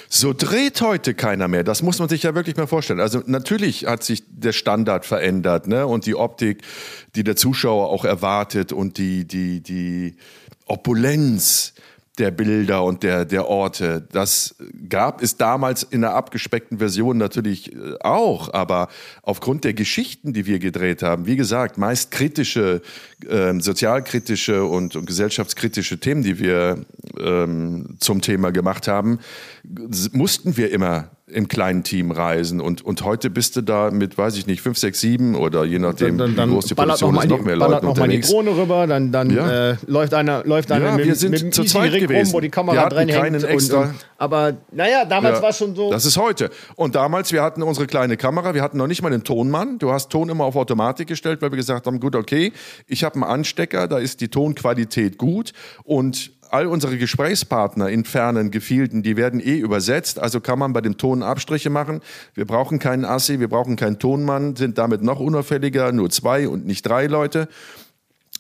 so 0.10 0.34
dreht 0.34 0.82
heute 0.82 1.14
keiner 1.14 1.48
mehr. 1.48 1.64
Das 1.64 1.82
muss 1.82 2.00
man 2.00 2.10
sich 2.10 2.24
ja 2.24 2.36
wirklich 2.36 2.56
mal 2.56 2.68
vorstellen. 2.68 3.00
Also 3.00 3.22
natürlich 3.26 3.86
hat 3.86 4.04
sich 4.04 4.24
der 4.30 4.54
Standard 4.54 5.06
verändert, 5.06 5.68
ne? 5.68 5.86
Und 5.86 6.06
die 6.06 6.16
Optik, 6.16 6.64
die 7.16 7.24
der 7.24 7.36
Zuschauer 7.36 7.90
auch 7.90 8.06
erwartet 8.06 8.72
und 8.72 8.98
die, 8.98 9.26
die, 9.26 9.62
die 9.62 10.16
Opulenz 10.66 11.74
der 12.18 12.32
Bilder 12.32 12.84
und 12.84 13.04
der, 13.04 13.26
der 13.26 13.48
Orte. 13.48 14.08
Das 14.12 14.56
gab 14.90 15.22
es 15.22 15.38
damals 15.38 15.84
in 15.84 16.04
einer 16.04 16.14
abgespeckten 16.14 16.78
Version 16.78 17.18
natürlich 17.18 17.74
äh, 17.74 17.96
auch, 18.00 18.54
aber 18.54 18.88
aufgrund 19.22 19.64
der 19.64 19.74
Geschichten, 19.74 20.34
die 20.34 20.46
wir 20.46 20.60
gedreht 20.60 21.04
haben, 21.04 21.26
wie 21.26 21.36
gesagt, 21.36 21.78
meist 21.78 22.12
kritische, 22.12 22.82
ähm, 23.30 23.60
sozialkritische 23.62 24.64
und, 24.64 24.96
und, 24.96 25.06
gesellschaftskritische 25.06 26.00
Themen, 26.00 26.24
die 26.24 26.40
wir 26.40 26.86
ähm, 27.20 27.98
zum 28.00 28.22
Thema 28.22 28.52
gemacht 28.52 28.88
haben, 28.88 29.20
mussten 30.14 30.58
wir 30.58 30.72
immer 30.72 31.15
im 31.28 31.48
kleinen 31.48 31.84
Team 31.84 32.12
reisen 32.12 32.62
und, 32.62 32.84
und 32.84 33.04
heute 33.04 33.32
bist 33.32 33.56
du 33.56 33.62
da 33.62 33.90
mit, 33.90 34.16
weiß 34.16 34.38
ich 34.38 34.46
nicht, 34.46 34.62
fünf, 34.62 34.78
sechs, 34.78 35.02
sieben 35.02 35.34
oder 35.34 35.66
je 35.66 35.80
nachdem, 35.80 36.20
dann, 36.20 36.36
dann, 36.36 36.50
wie 36.50 36.54
groß 36.54 36.66
die 36.68 36.76
Produktion 36.76 37.16
ist, 37.18 37.28
noch 37.30 37.42
mehr 37.42 37.56
Leute 37.56 37.84
noch 37.84 37.90
unterwegs. 37.90 38.32
mal 38.32 38.44
die 38.44 38.46
Drohne 38.46 38.62
rüber, 38.62 38.86
dann, 38.86 39.12
dann 39.12 39.32
ja. 39.32 39.72
äh, 39.72 39.76
läuft 39.88 40.14
einer, 40.14 40.44
läuft 40.46 40.72
einer 40.72 40.86
ja, 40.86 40.96
mit, 40.98 41.08
wir 41.08 41.16
sind 41.16 41.32
mit 41.32 41.52
zu 41.52 41.64
zweit 41.64 41.94
gewesen. 41.94 42.28
rum, 42.28 42.34
wo 42.34 42.40
die 42.42 42.50
Kamera 42.50 42.90
drin 42.90 43.10
hängt. 43.10 43.44
Extra. 43.44 43.80
Und, 43.80 43.88
und, 43.88 43.96
aber 44.20 44.54
naja, 44.72 45.04
damals 45.06 45.38
ja, 45.38 45.42
war 45.42 45.50
es 45.50 45.58
schon 45.58 45.76
so. 45.76 45.90
Das 45.90 46.06
ist 46.06 46.16
heute. 46.16 46.52
Und 46.76 46.94
damals, 46.94 47.32
wir 47.32 47.42
hatten 47.42 47.64
unsere 47.64 47.88
kleine 47.88 48.18
Kamera, 48.18 48.54
wir 48.54 48.62
hatten 48.62 48.78
noch 48.78 48.88
nicht 48.88 49.02
mal 49.02 49.12
einen 49.12 49.24
Tonmann. 49.24 49.80
Du 49.80 49.92
hast 49.92 50.10
Ton 50.10 50.30
immer 50.30 50.44
auf 50.44 50.56
Automatik 50.56 51.08
gestellt, 51.08 51.42
weil 51.42 51.52
wir 51.52 51.58
gesagt 51.58 51.88
haben, 51.88 52.00
gut, 52.00 52.16
okay, 52.16 52.54
ich 52.86 53.04
habe 53.04 53.16
einen 53.16 53.24
Anstecker, 53.24 53.88
da 53.88 53.98
ist 53.98 54.22
die 54.22 54.28
Tonqualität 54.28 55.18
gut 55.18 55.54
und 55.84 56.35
all 56.52 56.68
unsere 56.68 56.98
Gesprächspartner 56.98 57.90
in 57.90 58.06
fernen 58.06 58.52
Gefilden, 58.52 59.04
die 59.04 59.18
werden 59.18 59.40
eh 59.40 59.58
übersetzt, 59.58 60.20
also 60.20 60.40
kann 60.40 60.60
man 60.60 60.74
bei 60.74 60.82
dem 60.82 60.98
Ton 60.98 61.24
Abstriche 61.24 61.70
machen. 61.70 62.02
Wir 62.34 62.46
brauchen 62.46 62.80
keinen 62.80 63.06
Assi, 63.06 63.40
wir 63.40 63.48
brauchen 63.48 63.76
keinen 63.76 64.00
Tonmann, 64.00 64.56
sind 64.56 64.78
damit 64.78 65.02
noch 65.02 65.20
unauffälliger, 65.20 65.92
nur 65.92 66.10
zwei 66.10 66.48
und 66.48 66.66
nicht 66.66 66.86
drei 66.86 67.08
Leute. 67.08 67.48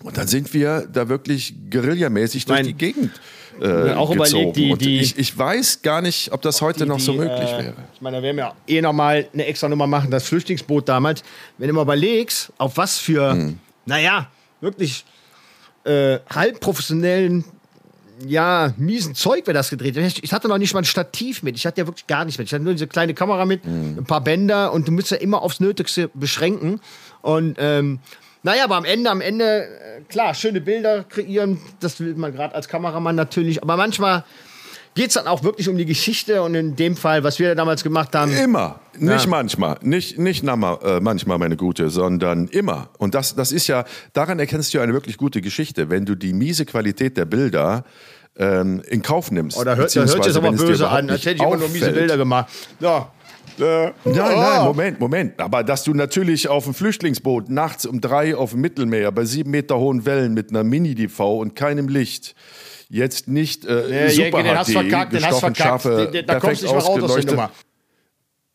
Und 0.03 0.17
dann 0.17 0.27
sind 0.27 0.53
wir 0.53 0.87
da 0.91 1.07
wirklich 1.07 1.53
guerillamäßig 1.69 2.45
durch 2.45 2.63
die 2.63 2.73
Gegend 2.73 3.11
äh, 3.61 3.93
auch 3.93 4.11
gezogen. 4.11 4.51
Überlegt, 4.51 4.81
die, 4.81 4.85
die, 4.85 4.99
ich, 4.99 5.17
ich, 5.17 5.37
weiß 5.37 5.81
gar 5.81 6.01
nicht, 6.01 6.31
ob 6.33 6.41
das 6.41 6.61
heute 6.61 6.83
die, 6.83 6.89
noch 6.89 6.99
so 6.99 7.13
möglich 7.13 7.49
äh, 7.49 7.63
wäre. 7.63 7.73
Ich 7.93 8.01
meine, 8.01 8.17
da 8.17 8.23
werden 8.23 8.37
wir 8.37 8.53
eh 8.67 8.81
noch 8.81 8.93
mal 8.93 9.27
eine 9.33 9.45
extra 9.45 9.69
Nummer 9.69 9.87
machen, 9.87 10.11
das 10.11 10.27
Flüchtlingsboot 10.27 10.89
damals. 10.89 11.23
Wenn 11.57 11.69
du 11.69 11.73
mal 11.73 11.83
überlegst, 11.83 12.51
auf 12.57 12.75
was 12.77 12.97
für, 12.97 13.31
hm. 13.31 13.59
naja, 13.85 14.29
wirklich 14.59 15.05
äh, 15.85 16.19
halbprofessionellen 16.33 17.45
ja, 18.25 18.73
miesen 18.77 19.15
Zeug, 19.15 19.45
wäre 19.47 19.53
das 19.53 19.69
gedreht. 19.69 19.97
Ich 20.21 20.33
hatte 20.33 20.47
noch 20.47 20.57
nicht 20.57 20.73
mal 20.73 20.81
ein 20.81 20.85
Stativ 20.85 21.43
mit. 21.43 21.55
Ich 21.57 21.65
hatte 21.65 21.81
ja 21.81 21.87
wirklich 21.87 22.07
gar 22.07 22.25
nichts 22.25 22.37
mit. 22.37 22.47
Ich 22.47 22.53
hatte 22.53 22.63
nur 22.63 22.73
diese 22.73 22.87
kleine 22.87 23.13
Kamera 23.13 23.45
mit, 23.45 23.65
mhm. 23.65 23.97
ein 23.99 24.05
paar 24.05 24.21
Bänder 24.21 24.71
und 24.73 24.87
du 24.87 24.91
musst 24.91 25.11
ja 25.11 25.17
immer 25.17 25.41
aufs 25.41 25.59
Nötigste 25.59 26.09
beschränken. 26.13 26.79
Und 27.21 27.57
ähm, 27.59 27.99
naja, 28.43 28.63
aber 28.65 28.75
am 28.75 28.85
Ende, 28.85 29.09
am 29.09 29.21
Ende, 29.21 29.65
äh, 29.65 30.01
klar, 30.07 30.33
schöne 30.33 30.61
Bilder 30.61 31.03
kreieren, 31.03 31.59
das 31.79 31.99
will 31.99 32.15
man 32.15 32.31
gerade 32.31 32.53
als 32.55 32.67
Kameramann 32.67 33.15
natürlich. 33.15 33.63
Aber 33.63 33.75
manchmal 33.75 34.23
geht 34.95 35.09
es 35.09 35.13
dann 35.15 35.27
auch 35.27 35.43
wirklich 35.43 35.69
um 35.69 35.77
die 35.77 35.85
Geschichte 35.85 36.41
und 36.41 36.55
in 36.55 36.75
dem 36.75 36.95
Fall, 36.95 37.23
was 37.23 37.37
wir 37.37 37.53
damals 37.53 37.83
gemacht 37.83 38.15
haben. 38.15 38.31
Immer, 38.31 38.79
nicht 38.97 39.25
ja. 39.25 39.29
manchmal, 39.29 39.77
nicht, 39.81 40.17
nicht 40.17 40.41
na, 40.41 40.53
äh, 40.81 40.99
manchmal, 41.01 41.37
meine 41.37 41.57
Gute, 41.57 41.89
sondern 41.89 42.47
immer. 42.47 42.89
Und 42.97 43.13
das, 43.13 43.35
das 43.35 43.51
ist 43.51 43.67
ja, 43.67 43.83
daran 44.13 44.39
erkennst 44.39 44.73
du 44.73 44.79
eine 44.79 44.93
wirklich 44.93 45.17
gute 45.17 45.41
Geschichte, 45.41 45.89
wenn 45.89 46.05
du 46.05 46.15
die 46.15 46.33
miese 46.33 46.65
Qualität 46.65 47.17
der 47.17 47.25
Bilder 47.25 47.83
ähm, 48.37 48.81
in 48.87 49.01
Kauf 49.01 49.31
nimmst. 49.31 49.57
Oh, 49.57 49.63
da 49.65 49.75
hört, 49.75 49.93
da 49.95 50.05
hört 50.05 50.25
jetzt 50.25 50.37
aber 50.37 50.51
böse 50.53 50.87
an, 50.87 51.09
als 51.09 51.25
hätte 51.25 51.35
ich 51.35 51.41
immer 51.41 51.57
nur 51.57 51.69
miese 51.69 51.91
Bilder 51.91 52.17
gemacht. 52.17 52.51
Ja. 52.79 53.11
Äh, 53.59 53.63
nein, 53.63 53.93
nein, 54.05 54.63
Moment, 54.63 54.99
Moment. 54.99 55.39
Aber 55.39 55.63
dass 55.63 55.83
du 55.83 55.93
natürlich 55.93 56.47
auf 56.47 56.65
dem 56.65 56.73
Flüchtlingsboot 56.73 57.49
nachts 57.49 57.85
um 57.85 58.01
drei 58.01 58.35
auf 58.35 58.51
dem 58.51 58.61
Mittelmeer 58.61 59.11
bei 59.11 59.25
sieben 59.25 59.51
Meter 59.51 59.77
hohen 59.77 60.05
Wellen 60.05 60.33
mit 60.33 60.49
einer 60.49 60.63
Mini-DV 60.63 61.39
und 61.39 61.55
keinem 61.55 61.87
Licht 61.87 62.35
jetzt 62.89 63.27
nicht 63.27 63.65
äh, 63.65 64.07
ja, 64.07 64.09
super 64.09 64.43
den 64.43 64.57
hast 64.57 64.71
verkackt, 64.71 65.13
den 65.13 65.25
hast 65.25 65.39
verkackt. 65.39 65.57
Scharfe, 65.57 66.23
da 66.25 66.39
kommst 66.39 66.61
du 66.61 66.65
nicht 66.67 66.75
mehr 66.75 66.83
raus 66.83 67.03
aus 67.03 67.15
der 67.15 67.25
Nummer. 67.25 67.51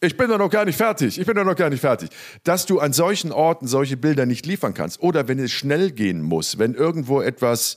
Ich 0.02 0.16
bin 0.16 0.30
da 0.30 0.38
noch 0.38 0.48
gar 0.48 0.64
nicht 0.64 0.76
fertig. 0.76 1.18
Ich 1.18 1.26
bin 1.26 1.36
da 1.36 1.44
noch 1.44 1.56
gar 1.56 1.68
nicht 1.68 1.80
fertig. 1.80 2.08
Dass 2.42 2.64
du 2.64 2.80
an 2.80 2.94
solchen 2.94 3.32
Orten 3.32 3.66
solche 3.66 3.98
Bilder 3.98 4.24
nicht 4.24 4.46
liefern 4.46 4.72
kannst 4.72 5.02
oder 5.02 5.28
wenn 5.28 5.38
es 5.38 5.52
schnell 5.52 5.90
gehen 5.90 6.22
muss, 6.22 6.58
wenn 6.58 6.74
irgendwo 6.74 7.20
etwas 7.20 7.76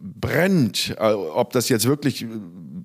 brennt, 0.00 0.94
äh, 0.98 1.12
ob 1.12 1.52
das 1.52 1.68
jetzt 1.68 1.86
wirklich 1.86 2.26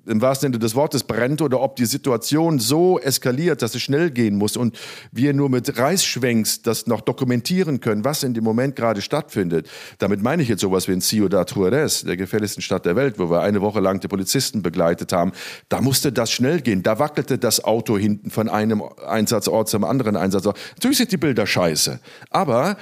im 0.06 0.20
wahrsten 0.20 0.48
Sinne 0.48 0.58
des 0.58 0.74
Wortes 0.74 1.04
brennt 1.04 1.40
oder 1.40 1.60
ob 1.60 1.76
die 1.76 1.86
Situation 1.86 2.58
so 2.58 2.98
eskaliert, 2.98 3.62
dass 3.62 3.74
es 3.74 3.82
schnell 3.82 4.10
gehen 4.10 4.36
muss 4.36 4.56
und 4.56 4.78
wir 5.12 5.32
nur 5.32 5.48
mit 5.48 5.78
Reißschwenks 5.78 6.62
das 6.62 6.86
noch 6.86 7.00
dokumentieren 7.00 7.80
können, 7.80 8.04
was 8.04 8.22
in 8.22 8.34
dem 8.34 8.44
Moment 8.44 8.76
gerade 8.76 9.00
stattfindet. 9.02 9.68
Damit 9.98 10.22
meine 10.22 10.42
ich 10.42 10.48
jetzt 10.48 10.60
sowas 10.60 10.88
wie 10.88 10.92
in 10.92 11.00
Ciudad 11.00 11.50
Juarez, 11.50 12.04
der 12.04 12.16
gefährlichsten 12.16 12.62
Stadt 12.62 12.84
der 12.84 12.96
Welt, 12.96 13.18
wo 13.18 13.30
wir 13.30 13.40
eine 13.40 13.60
Woche 13.60 13.80
lang 13.80 14.00
die 14.00 14.08
Polizisten 14.08 14.62
begleitet 14.62 15.12
haben. 15.12 15.32
Da 15.68 15.80
musste 15.80 16.12
das 16.12 16.30
schnell 16.30 16.60
gehen. 16.60 16.82
Da 16.82 16.98
wackelte 16.98 17.38
das 17.38 17.64
Auto 17.64 17.96
hinten 17.96 18.30
von 18.30 18.48
einem 18.48 18.82
Einsatzort 19.06 19.68
zum 19.68 19.84
anderen 19.84 20.16
Einsatzort. 20.16 20.58
Natürlich 20.74 20.98
sind 20.98 21.12
die 21.12 21.16
Bilder 21.16 21.46
scheiße, 21.46 22.00
aber 22.30 22.76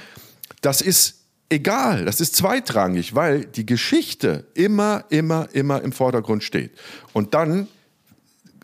das 0.61 0.81
ist 0.81 1.22
egal, 1.49 2.05
das 2.05 2.21
ist 2.21 2.35
zweitrangig, 2.35 3.15
weil 3.15 3.45
die 3.45 3.65
Geschichte 3.65 4.47
immer, 4.53 5.05
immer, 5.09 5.49
immer 5.53 5.81
im 5.81 5.91
Vordergrund 5.91 6.43
steht. 6.43 6.71
Und 7.13 7.33
dann 7.33 7.67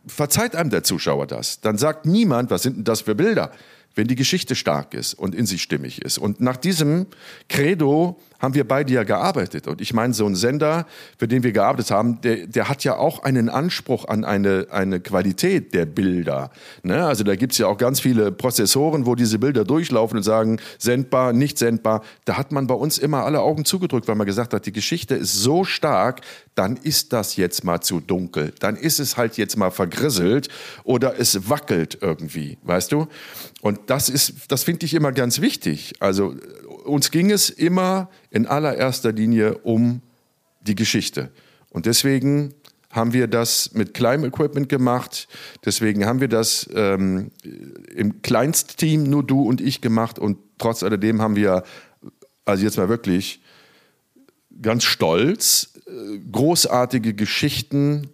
verzeiht 0.08 0.56
einem 0.56 0.70
der 0.70 0.84
Zuschauer 0.84 1.28
das. 1.28 1.62
Dann 1.62 1.78
sagt 1.78 2.06
niemand, 2.06 2.50
was 2.50 2.64
sind 2.64 2.78
denn 2.78 2.84
das 2.84 3.02
für 3.02 3.16
Bilder, 3.16 3.52
wenn 3.96 4.08
die 4.08 4.16
Geschichte 4.16 4.56
stark 4.56 4.94
ist 4.94 5.14
und 5.14 5.36
in 5.36 5.46
sich 5.46 5.62
stimmig 5.62 6.02
ist. 6.02 6.18
Und 6.18 6.42
nach 6.42 6.58
diesem 6.58 7.08
Credo 7.48 8.20
haben 8.40 8.54
wir 8.54 8.68
beide 8.68 8.94
ja 8.94 9.04
gearbeitet. 9.04 9.68
Und 9.68 9.82
ich 9.82 9.94
meine, 9.94 10.14
so 10.14 10.26
ein 10.26 10.36
Sender, 10.36 10.86
für 11.18 11.28
den 11.28 11.44
wir 11.44 11.52
gearbeitet 11.52 11.92
haben, 11.92 12.22
der, 12.22 12.48
der 12.48 12.70
hat 12.70 12.84
ja 12.84 12.96
auch 12.98 13.24
einen 13.24 13.50
Anspruch 13.50 14.06
an 14.08 14.24
eine, 14.24 14.68
eine 14.72 15.00
Qualität 15.00 15.74
der 15.74 15.86
Bilder. 15.86 16.52
Ne? 16.84 17.06
Also 17.06 17.24
da 17.24 17.36
gibt 17.36 17.52
es 17.52 17.58
ja 17.58 17.68
auch 17.68 17.78
ganz 17.78 18.00
viele 18.00 18.32
Prozessoren, 18.32 19.06
wo 19.06 19.16
diese 19.16 19.40
Bilder 19.40 19.66
durchlaufen 19.66 20.18
und 20.18 20.24
sagen, 20.24 20.60
sendbar, 20.78 21.34
nicht 21.34 21.58
sendbar. 21.58 22.02
Da 22.26 22.38
hat 22.38 22.52
man 22.52 22.68
bei 22.68 22.76
uns 22.76 22.98
immer 22.98 23.26
alle 23.26 23.42
Augen 23.42 23.66
zugedrückt, 23.66 24.08
weil 24.08 24.16
man 24.16 24.28
gesagt 24.28 24.54
hat, 24.54 24.66
die 24.66 24.72
Geschichte 24.72 25.16
ist 25.16 25.34
so 25.34 25.64
stark, 25.64 26.22
dann 26.56 26.78
ist 26.78 27.14
das 27.14 27.36
jetzt 27.36 27.64
mal 27.64 27.82
zu 27.82 28.00
dunkel. 28.00 28.54
Dann 28.60 28.76
ist 28.76 29.00
es 29.00 29.18
halt 29.18 29.38
jetzt 29.38 29.58
mal 29.58 29.72
vergrisselt 29.72 30.50
oder 30.84 31.20
es 31.20 31.50
wackelt 31.50 31.98
irgendwie, 32.02 32.58
weißt 32.64 32.92
du? 32.92 33.08
Und 33.62 33.80
das 33.88 34.10
ist, 34.10 34.34
das 34.50 34.64
finde 34.64 34.86
ich 34.86 34.94
immer 34.94 35.12
ganz 35.12 35.42
wichtig. 35.42 35.94
Also 36.00 36.36
uns 36.90 37.12
ging 37.12 37.32
es 37.32 37.50
immer 37.50 38.10
in 38.30 38.46
allererster 38.46 39.12
Linie 39.12 39.58
um 39.60 40.02
die 40.62 40.76
Geschichte. 40.76 41.32
Und 41.70 41.86
deswegen 41.86 42.54
haben 42.92 43.14
wir 43.14 43.28
das 43.28 43.74
mit 43.74 43.94
kleinem 43.94 44.26
Equipment 44.26 44.68
gemacht. 44.68 45.28
Deswegen 45.64 46.06
haben 46.06 46.22
wir 46.22 46.28
das 46.28 46.68
ähm, 46.74 47.32
im 47.96 48.22
Kleinstteam 48.22 49.04
nur 49.04 49.24
du 49.24 49.44
und 49.44 49.62
ich 49.62 49.82
gemacht. 49.82 50.18
Und 50.18 50.38
trotz 50.58 50.82
alledem 50.82 51.22
haben 51.22 51.36
wir, 51.36 51.64
also 52.46 52.64
jetzt 52.64 52.78
mal 52.78 52.90
wirklich 52.90 53.42
ganz 54.62 54.84
stolz, 54.84 55.74
äh, 55.86 56.18
großartige 56.32 57.14
Geschichten 57.14 58.10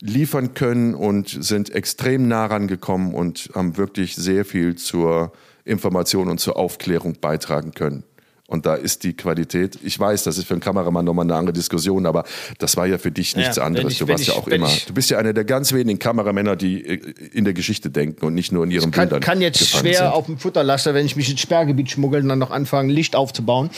liefern 0.00 0.52
können 0.52 0.94
und 0.94 1.28
sind 1.28 1.70
extrem 1.70 2.28
nah 2.28 2.46
rangekommen 2.46 3.14
und 3.14 3.50
haben 3.54 3.78
wirklich 3.78 4.14
sehr 4.14 4.44
viel 4.44 4.76
zur 4.76 5.32
Information 5.66 6.28
und 6.28 6.38
zur 6.38 6.56
Aufklärung 6.56 7.16
beitragen 7.20 7.72
können. 7.72 8.04
Und 8.48 8.64
da 8.64 8.76
ist 8.76 9.02
die 9.02 9.14
Qualität. 9.14 9.76
Ich 9.82 9.98
weiß, 9.98 10.22
das 10.22 10.38
ist 10.38 10.46
für 10.46 10.54
einen 10.54 10.60
Kameramann 10.60 11.04
nochmal 11.04 11.24
eine 11.24 11.34
andere 11.34 11.52
Diskussion, 11.52 12.06
aber 12.06 12.22
das 12.58 12.76
war 12.76 12.86
ja 12.86 12.96
für 12.96 13.10
dich 13.10 13.34
nichts 13.34 13.56
ja, 13.56 13.64
anderes. 13.64 13.94
Ich, 13.94 13.98
du 13.98 14.06
warst 14.06 14.22
ich, 14.22 14.28
ja 14.28 14.34
auch 14.34 14.46
immer. 14.46 14.68
Ich, 14.68 14.86
du 14.86 14.94
bist 14.94 15.10
ja 15.10 15.18
einer 15.18 15.32
der 15.32 15.44
ganz 15.44 15.72
wenigen 15.72 15.98
Kameramänner, 15.98 16.54
die 16.54 16.84
äh, 16.86 17.00
in 17.32 17.44
der 17.44 17.54
Geschichte 17.54 17.90
denken 17.90 18.24
und 18.24 18.34
nicht 18.34 18.52
nur 18.52 18.62
in 18.62 18.70
ihren 18.70 18.90
ich 18.90 18.94
kann, 18.94 19.08
Bildern. 19.08 19.20
kann 19.20 19.40
jetzt 19.40 19.66
schwer 19.66 19.94
sind. 19.94 20.06
auf 20.06 20.26
dem 20.26 20.38
Futterlaster, 20.38 20.94
wenn 20.94 21.04
ich 21.04 21.16
mich 21.16 21.28
ins 21.28 21.40
Sperrgebiet 21.40 21.90
schmuggeln 21.90 22.22
und 22.22 22.28
dann 22.28 22.38
noch 22.38 22.52
anfangen, 22.52 22.88
Licht 22.88 23.16
aufzubauen. 23.16 23.70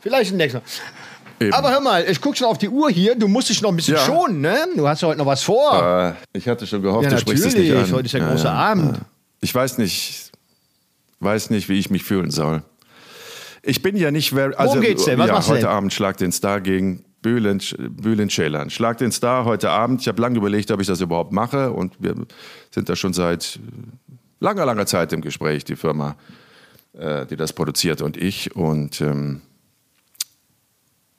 Vielleicht 0.00 0.32
ein 0.32 0.38
nächster. 0.38 0.62
Eben. 1.40 1.52
Aber 1.52 1.70
hör 1.70 1.80
mal, 1.80 2.04
ich 2.08 2.20
gucke 2.20 2.36
schon 2.36 2.46
auf 2.46 2.58
die 2.58 2.70
Uhr 2.70 2.88
hier. 2.90 3.16
Du 3.16 3.28
musst 3.28 3.50
dich 3.50 3.60
noch 3.60 3.70
ein 3.70 3.76
bisschen 3.76 3.96
ja. 3.96 4.04
schonen, 4.04 4.40
ne? 4.40 4.56
Du 4.74 4.88
hast 4.88 5.02
ja 5.02 5.08
heute 5.08 5.18
noch 5.18 5.26
was 5.26 5.42
vor. 5.42 6.16
Äh, 6.32 6.38
ich 6.38 6.48
hatte 6.48 6.66
schon 6.66 6.80
gehofft, 6.80 7.04
ja, 7.04 7.10
du 7.10 7.18
sprichst 7.18 7.44
es 7.44 7.56
nicht 7.56 7.74
an. 7.74 7.92
Heute 7.92 8.06
ist 8.06 8.14
der 8.14 8.26
große 8.26 8.50
Abend. 8.50 9.00
Ich 9.40 9.54
weiß 9.54 9.76
nicht, 9.76 10.23
weiß 11.20 11.50
nicht, 11.50 11.68
wie 11.68 11.78
ich 11.78 11.90
mich 11.90 12.04
fühlen 12.04 12.30
soll. 12.30 12.62
Ich 13.62 13.82
bin 13.82 13.96
ja 13.96 14.10
nicht, 14.10 14.32
also 14.34 14.56
Worum 14.58 14.80
geht's 14.80 15.04
denn? 15.04 15.18
Was 15.18 15.28
ja, 15.28 15.32
machst 15.34 15.48
heute 15.48 15.60
denn? 15.60 15.68
Abend 15.70 15.92
Schlag 15.92 16.16
den 16.18 16.32
Star 16.32 16.60
gegen 16.60 17.04
Bülent, 17.22 17.74
Bülent 17.78 18.30
Ceylan. 18.30 18.68
Schlag 18.68 18.98
den 18.98 19.10
Star 19.10 19.46
heute 19.46 19.70
Abend. 19.70 20.02
Ich 20.02 20.08
habe 20.08 20.20
lange 20.20 20.36
überlegt, 20.36 20.70
ob 20.70 20.80
ich 20.80 20.86
das 20.86 21.00
überhaupt 21.00 21.32
mache 21.32 21.72
und 21.72 21.94
wir 21.98 22.14
sind 22.70 22.88
da 22.88 22.96
schon 22.96 23.14
seit 23.14 23.58
langer, 24.40 24.66
langer 24.66 24.84
Zeit 24.84 25.12
im 25.14 25.22
Gespräch, 25.22 25.64
die 25.64 25.76
Firma, 25.76 26.16
äh, 26.92 27.24
die 27.24 27.36
das 27.36 27.54
produziert 27.54 28.02
und 28.02 28.18
ich 28.18 28.54
und 28.54 29.00
ähm, 29.00 29.40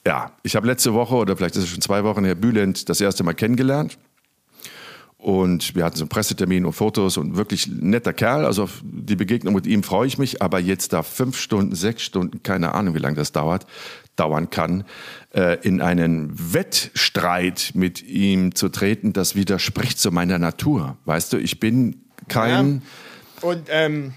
ja, 0.05 0.31
ich 0.43 0.55
habe 0.55 0.67
letzte 0.67 0.93
Woche 0.93 1.15
oder 1.15 1.35
vielleicht 1.35 1.55
ist 1.55 1.63
es 1.63 1.69
schon 1.69 1.81
zwei 1.81 2.03
Wochen 2.03 2.23
her 2.23 2.35
Bülent 2.35 2.87
das 2.87 3.01
erste 3.01 3.23
Mal 3.23 3.33
kennengelernt 3.33 3.97
Und 5.25 5.73
wir 5.73 5.83
hatten 5.83 5.97
so 5.97 6.03
einen 6.03 6.09
Pressetermin 6.09 6.65
und 6.65 6.73
Fotos 6.73 7.17
und 7.17 7.35
wirklich 7.35 7.65
netter 7.65 8.13
Kerl. 8.13 8.45
Also 8.45 8.61
auf 8.61 8.83
die 8.83 9.15
Begegnung 9.15 9.55
mit 9.55 9.65
ihm 9.65 9.81
freue 9.81 10.05
ich 10.05 10.19
mich. 10.19 10.43
Aber 10.43 10.59
jetzt 10.59 10.93
da 10.93 11.01
fünf 11.01 11.39
Stunden, 11.39 11.73
sechs 11.73 12.03
Stunden, 12.03 12.43
keine 12.43 12.75
Ahnung, 12.75 12.93
wie 12.93 12.99
lange 12.99 13.15
das 13.15 13.31
dauert, 13.31 13.65
dauern 14.15 14.51
kann, 14.51 14.83
äh, 15.33 15.57
in 15.65 15.81
einen 15.81 16.53
Wettstreit 16.53 17.71
mit 17.73 18.03
ihm 18.07 18.53
zu 18.53 18.69
treten, 18.69 19.13
das 19.13 19.33
widerspricht 19.33 19.97
so 19.97 20.11
meiner 20.11 20.37
Natur. 20.37 20.95
Weißt 21.05 21.33
du, 21.33 21.37
ich 21.37 21.59
bin 21.59 22.03
kein... 22.27 22.83
Ja. 23.41 23.49
Und 23.49 23.63
ähm, 23.69 24.13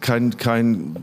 kein, 0.00 0.36
kein, 0.38 0.96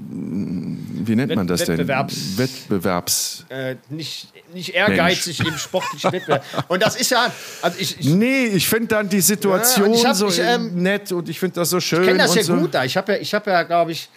wie 1.06 1.16
nennt 1.16 1.36
man 1.36 1.46
das 1.46 1.66
denn? 1.66 1.78
Wettbewerbs. 1.88 3.46
Äh, 3.50 3.76
nicht, 3.90 4.30
nicht 4.54 4.74
ehrgeizig 4.74 5.40
Mensch. 5.40 5.52
im 5.52 5.58
sportlichen 5.60 6.12
Wettbewerb. 6.12 6.44
Und 6.68 6.82
das 6.82 6.96
ist 6.96 7.12
ja. 7.12 7.32
Also 7.62 7.78
ich, 7.80 8.00
ich 8.00 8.08
nee, 8.08 8.46
ich 8.46 8.68
finde 8.68 8.88
dann 8.88 9.08
die 9.08 9.22
Situation 9.22 9.94
ja, 9.94 10.10
hab, 10.10 10.16
so 10.16 10.30
ich, 10.30 10.40
ähm, 10.40 10.82
nett 10.82 11.12
und 11.12 11.30
ich 11.30 11.40
finde 11.40 11.56
das 11.56 11.70
so 11.70 11.80
schön. 11.80 12.02
Ich 12.02 12.08
kenne 12.08 12.20
das 12.20 12.34
ja 12.34 12.42
so. 12.42 12.56
gut 12.56 12.74
da. 12.74 12.84
Ich 12.84 12.98
habe 12.98 13.14
ja, 13.14 13.20
ich 13.20 13.34
hab 13.36 13.46
ja 13.46 13.62
glaube 13.64 13.92
ich, 13.92 14.10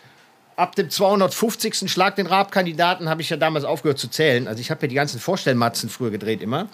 ab 0.57 0.75
dem 0.77 0.89
250. 0.89 1.91
Schlag 1.91 2.17
den 2.17 2.27
Rabkandidaten 2.27 3.11
habe 3.11 3.21
ich 3.21 3.29
ja 3.29 3.37
damals 3.37 3.67
aufgehört 3.67 3.99
zu 3.99 4.09
zählen. 4.09 4.49
Also 4.49 4.61
ich 4.61 4.71
habe 4.71 4.81
ja 4.83 4.89
die 4.89 4.95
ganzen 4.95 5.21
Vorstellmatzen 5.21 5.91
früher 5.91 6.11
gedreht 6.11 6.43
immer. 6.43 6.69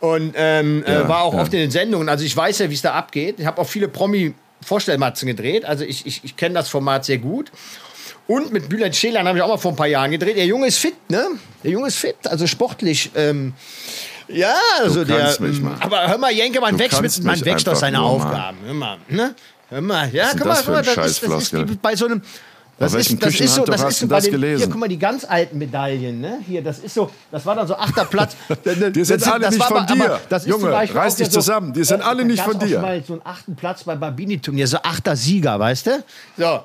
Und 0.00 0.32
ähm, 0.34 0.82
äh, 0.84 0.92
ja, 0.92 1.00
äh, 1.02 1.08
war 1.08 1.22
auch 1.22 1.34
ja. 1.34 1.42
oft 1.42 1.52
in 1.54 1.60
den 1.60 1.70
Sendungen. 1.70 2.08
Also 2.08 2.24
ich 2.24 2.36
weiß 2.36 2.58
ja, 2.58 2.70
wie 2.70 2.74
es 2.74 2.82
da 2.82 2.94
abgeht. 2.94 3.38
Ich 3.38 3.46
habe 3.46 3.60
auch 3.60 3.68
viele 3.68 3.86
Promi- 3.86 4.34
Vorstellmatzen 4.64 5.26
gedreht. 5.26 5.64
Also 5.64 5.84
ich, 5.84 6.06
ich, 6.06 6.20
ich 6.24 6.36
kenne 6.36 6.54
das 6.54 6.68
Format 6.68 7.04
sehr 7.04 7.18
gut. 7.18 7.50
Und 8.26 8.52
mit 8.52 8.68
Bülent 8.68 8.94
Schelan 8.94 9.26
habe 9.26 9.38
ich 9.38 9.42
auch 9.42 9.48
mal 9.48 9.58
vor 9.58 9.72
ein 9.72 9.76
paar 9.76 9.88
Jahren 9.88 10.10
gedreht. 10.10 10.36
Der 10.36 10.46
Junge 10.46 10.68
ist 10.68 10.78
fit, 10.78 10.94
ne? 11.10 11.26
Der 11.64 11.70
Junge 11.72 11.88
ist 11.88 11.96
fit, 11.96 12.16
also 12.26 12.46
sportlich. 12.46 13.10
Ähm, 13.16 13.54
ja, 14.28 14.54
also 14.78 15.04
der. 15.04 15.36
Aber 15.80 16.08
hör 16.08 16.18
mal, 16.18 16.30
Jenke, 16.32 16.60
man 16.60 16.76
du 16.76 16.78
wächst, 16.78 17.02
mit, 17.02 17.24
man 17.24 17.44
wächst 17.44 17.68
aus 17.68 17.80
seinen 17.80 17.96
Aufgaben. 17.96 18.58
Hör 18.64 18.74
mal, 18.74 18.98
ne? 19.08 19.34
Hör 19.68 19.80
mal, 19.80 20.08
ja, 20.12 20.30
guck 20.32 20.46
mal, 20.46 20.56
guck 20.56 20.74
mal, 20.74 20.82
das, 20.82 20.96
ist, 20.96 21.22
das 21.22 21.52
ist 21.52 21.82
bei 21.82 21.96
so 21.96 22.06
einem. 22.06 22.22
Das 22.80 22.94
ist, 22.94 23.22
das 23.22 23.38
ist 23.38 23.54
so, 23.54 23.64
das 23.66 23.82
ist 23.82 23.98
so 23.98 24.08
bei 24.08 24.20
den, 24.20 24.30
gelesen? 24.30 24.56
hier, 24.56 24.66
guck 24.68 24.80
mal, 24.80 24.88
die 24.88 24.98
ganz 24.98 25.26
alten 25.26 25.58
Medaillen, 25.58 26.18
ne? 26.18 26.38
Hier, 26.46 26.62
das 26.62 26.78
ist 26.78 26.94
so, 26.94 27.10
das 27.30 27.44
war 27.44 27.54
dann 27.54 27.66
so 27.66 27.76
achter 27.76 28.06
Platz. 28.06 28.34
die 28.94 29.04
sind 29.04 29.22
alle 29.28 29.40
das 29.40 29.54
nicht 29.54 29.64
von 29.66 29.76
aber, 29.76 29.94
dir. 29.94 30.18
Aber 30.30 30.46
Junge, 30.46 30.72
reiß 30.72 31.16
dich 31.16 31.30
zusammen, 31.30 31.74
die 31.74 31.84
sind 31.84 32.00
äh, 32.00 32.04
alle 32.04 32.24
nicht 32.24 32.42
von 32.42 32.58
dir. 32.58 32.80
Mal 32.80 33.04
so 33.04 33.12
einen 33.12 33.22
achten 33.22 33.54
Platz 33.54 33.84
bei 33.84 33.96
Babini-Turnier, 33.96 34.66
so 34.66 34.78
achter 34.78 35.14
Sieger, 35.14 35.60
weißt 35.60 35.88
du? 35.88 36.04
So, 36.38 36.60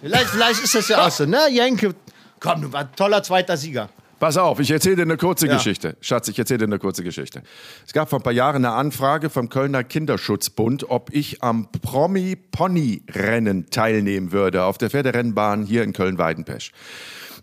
vielleicht, 0.00 0.26
vielleicht 0.26 0.62
ist 0.62 0.72
das 0.76 0.86
ja 0.86 1.04
auch 1.04 1.10
so, 1.10 1.26
ne? 1.26 1.40
Jenke, 1.50 1.96
komm, 2.38 2.62
du 2.62 2.72
warst 2.72 2.90
toller 2.94 3.24
zweiter 3.24 3.56
Sieger. 3.56 3.88
Pass 4.18 4.38
auf, 4.38 4.60
ich 4.60 4.70
erzähle 4.70 4.96
dir 4.96 5.02
eine 5.02 5.18
kurze 5.18 5.46
ja. 5.46 5.56
Geschichte. 5.56 5.96
Schatz, 6.00 6.28
ich 6.28 6.38
erzähle 6.38 6.58
dir 6.58 6.64
eine 6.64 6.78
kurze 6.78 7.04
Geschichte. 7.04 7.42
Es 7.86 7.92
gab 7.92 8.08
vor 8.08 8.20
ein 8.20 8.22
paar 8.22 8.32
Jahren 8.32 8.64
eine 8.64 8.74
Anfrage 8.74 9.28
vom 9.28 9.50
Kölner 9.50 9.84
Kinderschutzbund, 9.84 10.88
ob 10.88 11.12
ich 11.12 11.42
am 11.42 11.70
Promi-Pony-Rennen 11.70 13.68
teilnehmen 13.68 14.32
würde 14.32 14.64
auf 14.64 14.78
der 14.78 14.88
Pferderennbahn 14.88 15.66
hier 15.66 15.82
in 15.82 15.92
Köln-Weidenpesch. 15.92 16.72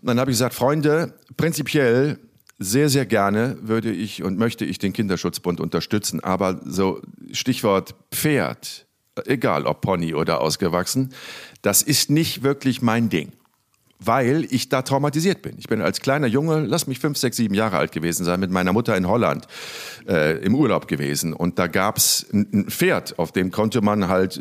Dann 0.02 0.18
habe 0.18 0.32
ich 0.32 0.34
gesagt, 0.34 0.54
Freunde, 0.54 1.14
prinzipiell 1.36 2.18
sehr, 2.58 2.88
sehr 2.88 3.06
gerne 3.06 3.56
würde 3.60 3.92
ich 3.92 4.24
und 4.24 4.36
möchte 4.36 4.64
ich 4.64 4.78
den 4.78 4.92
Kinderschutzbund 4.92 5.60
unterstützen, 5.60 6.22
aber 6.22 6.60
so 6.64 7.00
Stichwort 7.32 7.94
Pferd, 8.10 8.86
egal 9.26 9.66
ob 9.66 9.80
Pony 9.80 10.14
oder 10.14 10.40
ausgewachsen, 10.40 11.14
das 11.62 11.82
ist 11.82 12.10
nicht 12.10 12.42
wirklich 12.42 12.82
mein 12.82 13.08
Ding 13.08 13.32
weil 14.04 14.46
ich 14.50 14.68
da 14.68 14.82
traumatisiert 14.82 15.42
bin. 15.42 15.54
Ich 15.58 15.68
bin 15.68 15.80
als 15.80 16.00
kleiner 16.00 16.26
Junge, 16.26 16.60
lass 16.60 16.86
mich 16.86 16.98
fünf, 16.98 17.18
sechs, 17.18 17.36
sieben 17.36 17.54
Jahre 17.54 17.78
alt 17.78 17.92
gewesen 17.92 18.24
sein, 18.24 18.40
mit 18.40 18.50
meiner 18.50 18.72
Mutter 18.72 18.96
in 18.96 19.06
Holland 19.06 19.46
äh, 20.08 20.38
im 20.38 20.54
Urlaub 20.54 20.88
gewesen. 20.88 21.32
Und 21.32 21.58
da 21.58 21.66
gab's 21.66 22.26
ein, 22.32 22.48
ein 22.52 22.70
Pferd, 22.70 23.18
auf 23.18 23.32
dem 23.32 23.50
konnte 23.50 23.80
man 23.80 24.08
halt 24.08 24.36
äh, 24.36 24.40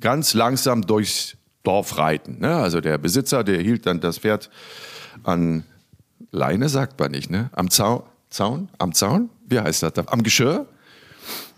ganz 0.00 0.34
langsam 0.34 0.82
durchs 0.82 1.36
Dorf 1.62 1.98
reiten. 1.98 2.38
Ne? 2.40 2.54
Also 2.54 2.80
der 2.80 2.98
Besitzer, 2.98 3.44
der 3.44 3.60
hielt 3.60 3.86
dann 3.86 4.00
das 4.00 4.18
Pferd 4.18 4.50
an 5.22 5.64
Leine, 6.30 6.68
sagt 6.68 6.98
man 6.98 7.10
nicht, 7.10 7.30
ne? 7.30 7.50
Am 7.52 7.70
Zaun, 7.70 8.02
Zaun? 8.30 8.68
Am 8.78 8.94
Zaun? 8.94 9.28
Wie 9.46 9.60
heißt 9.60 9.82
das? 9.82 10.08
Am 10.08 10.22
Geschirr? 10.22 10.66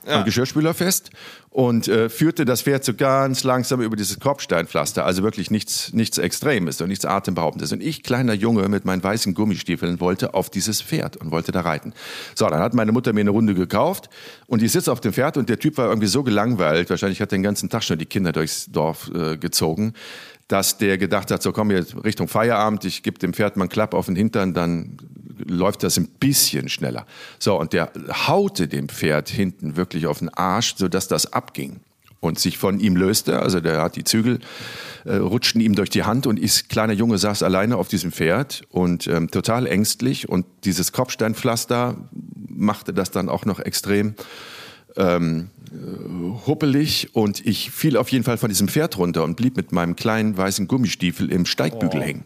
Ja. 0.06 0.18
am 0.18 0.24
Geschirrspüler 0.24 0.74
fest 0.74 1.10
und 1.50 1.86
äh, 1.86 2.08
führte 2.08 2.44
das 2.44 2.62
Pferd 2.62 2.84
so 2.84 2.94
ganz 2.94 3.44
langsam 3.44 3.80
über 3.80 3.96
dieses 3.96 4.18
Kopfsteinpflaster. 4.18 5.06
Also 5.06 5.22
wirklich 5.22 5.50
nichts, 5.50 5.92
nichts 5.92 6.18
Extremes 6.18 6.80
und 6.80 6.88
nichts 6.88 7.04
Atemberaubendes. 7.04 7.72
Und 7.72 7.82
ich, 7.82 8.02
kleiner 8.02 8.32
Junge 8.34 8.68
mit 8.68 8.84
meinen 8.84 9.02
weißen 9.02 9.34
Gummistiefeln, 9.34 10.00
wollte 10.00 10.34
auf 10.34 10.50
dieses 10.50 10.82
Pferd 10.82 11.16
und 11.16 11.30
wollte 11.30 11.52
da 11.52 11.60
reiten. 11.60 11.92
So, 12.34 12.48
dann 12.48 12.60
hat 12.60 12.74
meine 12.74 12.92
Mutter 12.92 13.12
mir 13.12 13.20
eine 13.20 13.30
Runde 13.30 13.54
gekauft 13.54 14.10
und 14.46 14.62
ich 14.62 14.72
sitze 14.72 14.90
auf 14.90 15.00
dem 15.00 15.12
Pferd 15.12 15.36
und 15.36 15.48
der 15.48 15.58
Typ 15.58 15.78
war 15.78 15.88
irgendwie 15.88 16.08
so 16.08 16.22
gelangweilt, 16.22 16.90
wahrscheinlich 16.90 17.20
hat 17.20 17.32
den 17.32 17.42
ganzen 17.42 17.70
Tag 17.70 17.84
schon 17.84 17.98
die 17.98 18.06
Kinder 18.06 18.32
durchs 18.32 18.66
Dorf 18.66 19.10
äh, 19.14 19.36
gezogen, 19.36 19.94
dass 20.48 20.78
der 20.78 20.98
gedacht 20.98 21.30
hat, 21.30 21.42
so 21.42 21.52
komm 21.52 21.70
jetzt 21.70 21.94
Richtung 22.04 22.28
Feierabend, 22.28 22.84
ich 22.84 23.02
gebe 23.02 23.18
dem 23.18 23.32
Pferd 23.32 23.56
mal 23.56 23.64
einen 23.64 23.70
Klapp 23.70 23.94
auf 23.94 24.06
den 24.06 24.16
Hintern, 24.16 24.54
dann 24.54 24.98
läuft 25.38 25.82
das 25.82 25.96
ein 25.96 26.08
bisschen 26.08 26.68
schneller. 26.68 27.06
So, 27.38 27.58
und 27.58 27.72
der 27.72 27.90
haute 28.26 28.68
dem 28.68 28.88
Pferd 28.88 29.28
hinten 29.28 29.76
wirklich 29.76 30.06
auf 30.06 30.18
den 30.18 30.28
Arsch, 30.28 30.74
sodass 30.76 31.08
das 31.08 31.32
abging 31.32 31.80
und 32.24 32.38
sich 32.38 32.58
von 32.58 32.80
ihm 32.80 32.96
löste. 32.96 33.40
Also 33.40 33.60
der 33.60 33.82
hat 33.82 33.96
die 33.96 34.04
Zügel, 34.04 34.40
äh, 35.04 35.16
rutschten 35.16 35.60
ihm 35.60 35.74
durch 35.74 35.90
die 35.90 36.04
Hand 36.04 36.26
und 36.26 36.42
ich, 36.42 36.68
kleiner 36.68 36.94
Junge, 36.94 37.18
saß 37.18 37.42
alleine 37.42 37.76
auf 37.76 37.88
diesem 37.88 38.12
Pferd 38.12 38.62
und 38.70 39.06
ähm, 39.06 39.30
total 39.30 39.66
ängstlich. 39.66 40.28
Und 40.28 40.46
dieses 40.64 40.92
Kopfsteinpflaster 40.92 41.96
machte 42.48 42.92
das 42.92 43.10
dann 43.10 43.28
auch 43.28 43.44
noch 43.44 43.60
extrem 43.60 44.14
ähm, 44.96 45.50
äh, 45.70 46.46
huppelig 46.46 47.14
und 47.14 47.44
ich 47.46 47.70
fiel 47.70 47.96
auf 47.96 48.10
jeden 48.10 48.24
Fall 48.24 48.38
von 48.38 48.48
diesem 48.48 48.68
Pferd 48.68 48.96
runter 48.96 49.24
und 49.24 49.36
blieb 49.36 49.56
mit 49.56 49.72
meinem 49.72 49.96
kleinen 49.96 50.36
weißen 50.36 50.68
Gummistiefel 50.68 51.30
im 51.30 51.46
Steigbügel 51.46 52.00
oh. 52.00 52.04
hängen. 52.04 52.24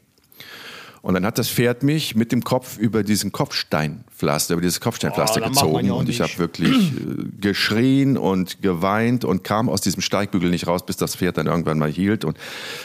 Und 1.03 1.15
dann 1.15 1.25
hat 1.25 1.39
das 1.39 1.49
Pferd 1.49 1.83
mich 1.83 2.15
mit 2.17 2.33
dem 2.33 2.45
Kopf 2.45 2.79
über 2.79 3.03
diesen 3.03 3.33
Kopfsteinpflaster, 3.33 4.55
über 4.55 4.63
dieses 4.63 4.81
Kopfsteinpflaster 4.81 5.43
oh, 5.45 5.49
gezogen. 5.49 5.91
und 5.91 6.09
ich 6.09 6.21
habe 6.21 6.37
wirklich 6.39 6.93
äh, 6.93 6.97
geschrien 7.41 8.17
und 8.17 8.63
geweint 8.63 9.25
und 9.25 9.45
kam 9.45 9.69
aus 9.69 9.81
diesem 9.81 10.03
Steigbügel 10.03 10.51
nicht 10.51 10.67
raus, 10.67 10.85
bis 10.85 10.97
das 10.97 11.17
Pferd 11.17 11.39
dann 11.39 11.47
irgendwann 11.47 11.79
mal 11.79 11.91
hielt. 11.91 12.25
Und 12.25 12.37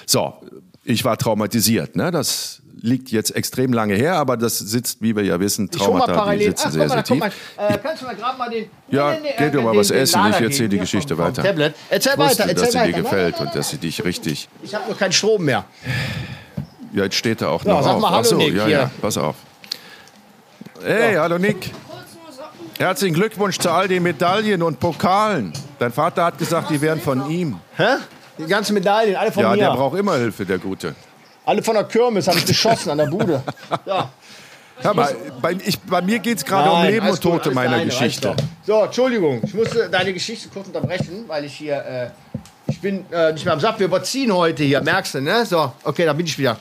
so, 0.05 0.33
ich 0.83 1.03
war 1.05 1.17
traumatisiert. 1.17 1.95
Ne? 1.95 2.11
Das 2.11 2.61
liegt 2.83 3.11
jetzt 3.11 3.33
extrem 3.35 3.71
lange 3.71 3.95
her, 3.95 4.15
aber 4.15 4.35
das 4.35 4.59
sitzt, 4.59 5.01
wie 5.01 5.15
wir 5.15 5.23
ja 5.23 5.39
wissen, 5.39 5.71
Traumata, 5.71 6.35
die 6.35 6.43
sitzen 6.43 6.67
Ach, 6.67 6.71
sehr, 6.71 6.89
sehr 6.89 7.03
tief. 7.03 7.19
Mal, 7.19 7.31
äh, 7.57 7.77
kannst 7.81 8.01
du 8.01 8.05
mal 8.05 8.15
gerade 8.15 8.37
mal 8.37 8.49
den... 8.49 8.65
Ja, 8.89 9.11
nee, 9.11 9.19
nee, 9.23 9.29
geh 9.37 9.49
dir 9.49 9.61
mal 9.61 9.75
was 9.75 9.89
essen, 9.89 10.21
ich 10.29 10.41
erzähle 10.41 10.69
die 10.69 10.79
Geschichte 10.79 11.15
vom, 11.15 11.25
vom 11.25 11.37
weiter. 11.37 11.43
Tablet. 11.43 11.75
Erzähl 11.89 12.17
weiter, 12.17 12.43
erzähl 12.43 12.55
dass 12.55 12.75
weiter. 12.75 12.85
sie 12.85 12.91
dir 12.91 13.01
gefällt 13.01 13.39
und 13.39 13.55
dass 13.55 13.69
sie 13.69 13.77
dich 13.77 14.03
richtig... 14.03 14.49
Ich 14.61 14.75
habe 14.75 14.89
noch 14.89 14.99
keinen 14.99 15.13
Strom 15.13 15.45
mehr. 15.45 15.65
Ja, 16.93 17.03
jetzt 17.05 17.15
steht 17.15 17.41
er 17.41 17.49
auch 17.49 17.63
noch 17.63 17.77
ja, 17.77 17.83
sag 17.83 17.99
mal 17.99 18.11
Hallo, 18.11 18.23
so, 18.23 18.37
Nick, 18.37 18.53
ja, 18.53 18.67
ja, 18.67 18.91
pass 19.01 19.17
auf. 19.17 19.35
Hey, 20.83 21.15
hallo 21.15 21.39
Nick. 21.39 21.71
Herzlichen 22.77 23.15
Glückwunsch 23.15 23.57
zu 23.57 23.71
all 23.71 23.87
den 23.87 24.03
Medaillen 24.03 24.61
und 24.61 24.79
Pokalen. 24.79 25.53
Dein 25.79 25.91
Vater 25.91 26.25
hat 26.25 26.37
gesagt, 26.37 26.69
die 26.69 26.79
wären 26.79 27.01
von 27.01 27.29
ihm. 27.31 27.59
Hä? 27.77 27.95
Die 28.37 28.45
ganzen 28.45 28.75
Medaillen, 28.75 29.15
alle 29.15 29.31
von 29.31 29.43
ja, 29.43 29.51
mir. 29.51 29.57
Ja, 29.57 29.69
der 29.69 29.75
braucht 29.75 29.97
immer 29.97 30.15
Hilfe, 30.17 30.45
der 30.45 30.59
Gute. 30.59 30.95
Alle 31.45 31.63
von 31.63 31.73
der 31.73 31.85
Kirmes 31.85 32.27
habe 32.27 32.37
ich 32.37 32.45
geschossen 32.45 32.91
an 32.91 32.99
der 32.99 33.07
Bude. 33.07 33.41
Ja. 33.85 34.09
Ja, 34.83 34.91
bei, 34.91 35.15
bei, 35.41 35.55
ich, 35.65 35.79
bei 35.79 36.01
mir 36.01 36.19
geht 36.19 36.39
es 36.39 36.45
gerade 36.45 36.69
um 36.69 36.83
Leben 36.83 37.07
und 37.07 37.21
Tod 37.21 37.45
in 37.45 37.53
meiner 37.53 37.71
deine, 37.71 37.85
Geschichte. 37.85 38.35
So, 38.65 38.83
Entschuldigung, 38.83 39.39
ich 39.43 39.53
musste 39.53 39.87
deine 39.87 40.11
Geschichte 40.11 40.49
kurz 40.49 40.67
unterbrechen, 40.67 41.25
weil 41.27 41.45
ich 41.45 41.53
hier, 41.53 41.75
äh, 41.75 42.09
ich 42.67 42.79
bin 42.79 43.05
äh, 43.11 43.33
nicht 43.33 43.45
mehr 43.45 43.53
am 43.53 43.59
Saft, 43.59 43.79
wir 43.79 43.87
überziehen 43.87 44.33
heute 44.33 44.63
hier, 44.63 44.81
merkst 44.81 45.15
du, 45.15 45.21
ne? 45.21 45.45
So, 45.45 45.73
okay, 45.83 46.05
da 46.05 46.13
bin 46.13 46.25
ich 46.25 46.37
wieder. 46.37 46.57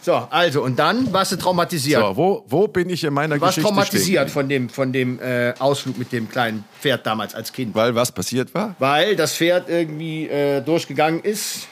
So, 0.00 0.14
also, 0.30 0.62
und 0.62 0.78
dann 0.78 1.12
warst 1.12 1.32
du 1.32 1.36
traumatisiert. 1.36 2.00
So, 2.00 2.16
wo, 2.16 2.44
wo 2.48 2.68
bin 2.68 2.88
ich 2.88 3.04
in 3.04 3.12
meiner 3.12 3.34
du 3.34 3.40
warst 3.40 3.56
Geschichte 3.56 3.68
traumatisiert 3.68 4.30
von 4.30 4.48
dem, 4.48 4.68
von 4.68 4.92
dem 4.92 5.20
äh, 5.20 5.52
Ausflug 5.58 5.98
mit 5.98 6.12
dem 6.12 6.30
kleinen 6.30 6.64
Pferd 6.80 7.04
damals 7.04 7.34
als 7.34 7.52
Kind. 7.52 7.74
Weil 7.74 7.94
was 7.94 8.12
passiert 8.12 8.54
war? 8.54 8.74
Weil 8.78 9.16
das 9.16 9.34
Pferd 9.34 9.68
irgendwie 9.68 10.28
äh, 10.28 10.60
durchgegangen 10.62 11.20
ist 11.20 11.66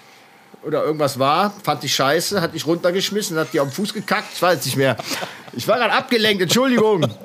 oder 0.65 0.83
irgendwas 0.85 1.19
war, 1.19 1.55
fand 1.63 1.85
ich 1.85 1.95
scheiße, 1.95 2.41
hat 2.41 2.55
dich 2.55 2.67
runtergeschmissen, 2.67 3.39
hat 3.39 3.53
dir 3.53 3.63
auf 3.63 3.69
den 3.69 3.75
Fuß 3.75 3.95
gekackt, 3.95 4.29
ich 4.35 4.43
weiß 4.43 4.65
nicht 4.65 4.77
mehr. 4.77 4.97
Ich 5.53 5.67
war 5.69 5.79
gerade 5.79 5.93
abgelenkt, 5.93 6.43
Entschuldigung. 6.43 7.07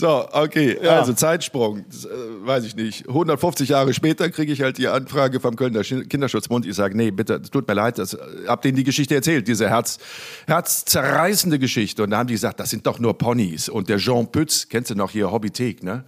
So, 0.00 0.26
okay, 0.32 0.78
ja. 0.82 0.98
also 0.98 1.12
Zeitsprung. 1.12 1.80
Äh, 1.80 2.46
weiß 2.46 2.64
ich 2.64 2.74
nicht, 2.74 3.06
150 3.06 3.68
Jahre 3.68 3.92
später 3.92 4.30
kriege 4.30 4.50
ich 4.50 4.62
halt 4.62 4.78
die 4.78 4.88
Anfrage 4.88 5.40
vom 5.40 5.56
Kölner 5.56 5.82
Kinderschutzbund. 5.82 6.64
Ich 6.64 6.74
sage, 6.74 6.96
nee, 6.96 7.10
bitte, 7.10 7.42
tut 7.42 7.68
mir 7.68 7.74
leid, 7.74 7.98
das, 7.98 8.16
hab 8.46 8.62
denen 8.62 8.76
die 8.76 8.84
Geschichte 8.84 9.14
erzählt, 9.14 9.46
diese 9.46 9.68
Herz, 9.68 9.98
herzzerreißende 10.46 11.58
Geschichte. 11.58 12.02
Und 12.02 12.12
da 12.12 12.18
haben 12.18 12.28
die 12.28 12.32
gesagt, 12.32 12.60
das 12.60 12.70
sind 12.70 12.86
doch 12.86 12.98
nur 12.98 13.18
Ponys. 13.18 13.68
Und 13.68 13.90
der 13.90 13.98
Jean 13.98 14.32
Pütz, 14.32 14.68
kennst 14.70 14.90
du 14.90 14.94
noch 14.94 15.10
hier, 15.10 15.30
Hobbythek, 15.30 15.82
ne? 15.82 16.04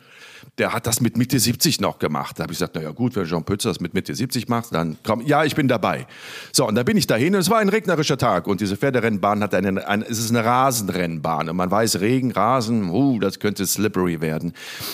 Der 0.58 0.74
hat 0.74 0.86
das 0.86 1.00
mit 1.00 1.16
Mitte 1.16 1.40
70 1.40 1.80
noch 1.80 1.98
gemacht. 1.98 2.38
Da 2.38 2.42
habe 2.42 2.52
ich 2.52 2.58
gesagt, 2.58 2.74
naja 2.74 2.90
gut, 2.90 3.16
wenn 3.16 3.24
Jean 3.24 3.44
Pützer 3.44 3.70
das 3.70 3.80
mit 3.80 3.94
Mitte 3.94 4.14
70 4.14 4.48
macht, 4.48 4.74
dann 4.74 4.98
komm, 5.02 5.22
ja, 5.22 5.44
ich 5.44 5.54
bin 5.54 5.66
dabei. 5.66 6.06
So, 6.52 6.68
und 6.68 6.74
da 6.74 6.82
bin 6.82 6.96
ich 6.98 7.06
dahin 7.06 7.34
und 7.34 7.40
es 7.40 7.48
war 7.48 7.58
ein 7.58 7.70
regnerischer 7.70 8.18
Tag 8.18 8.46
und 8.46 8.60
diese 8.60 8.76
Pferderennbahn 8.76 9.42
hat 9.42 9.54
einen, 9.54 9.78
ein, 9.78 10.02
es 10.02 10.18
ist 10.18 10.30
eine 10.30 10.44
Rasenrennbahn 10.44 11.48
und 11.48 11.56
man 11.56 11.70
weiß, 11.70 12.00
Regen, 12.00 12.32
Rasen, 12.32 12.90
uh, 12.90 13.18
das 13.18 13.38
könnte 13.38 13.66
slippery 13.66 14.20
werden. 14.20 14.52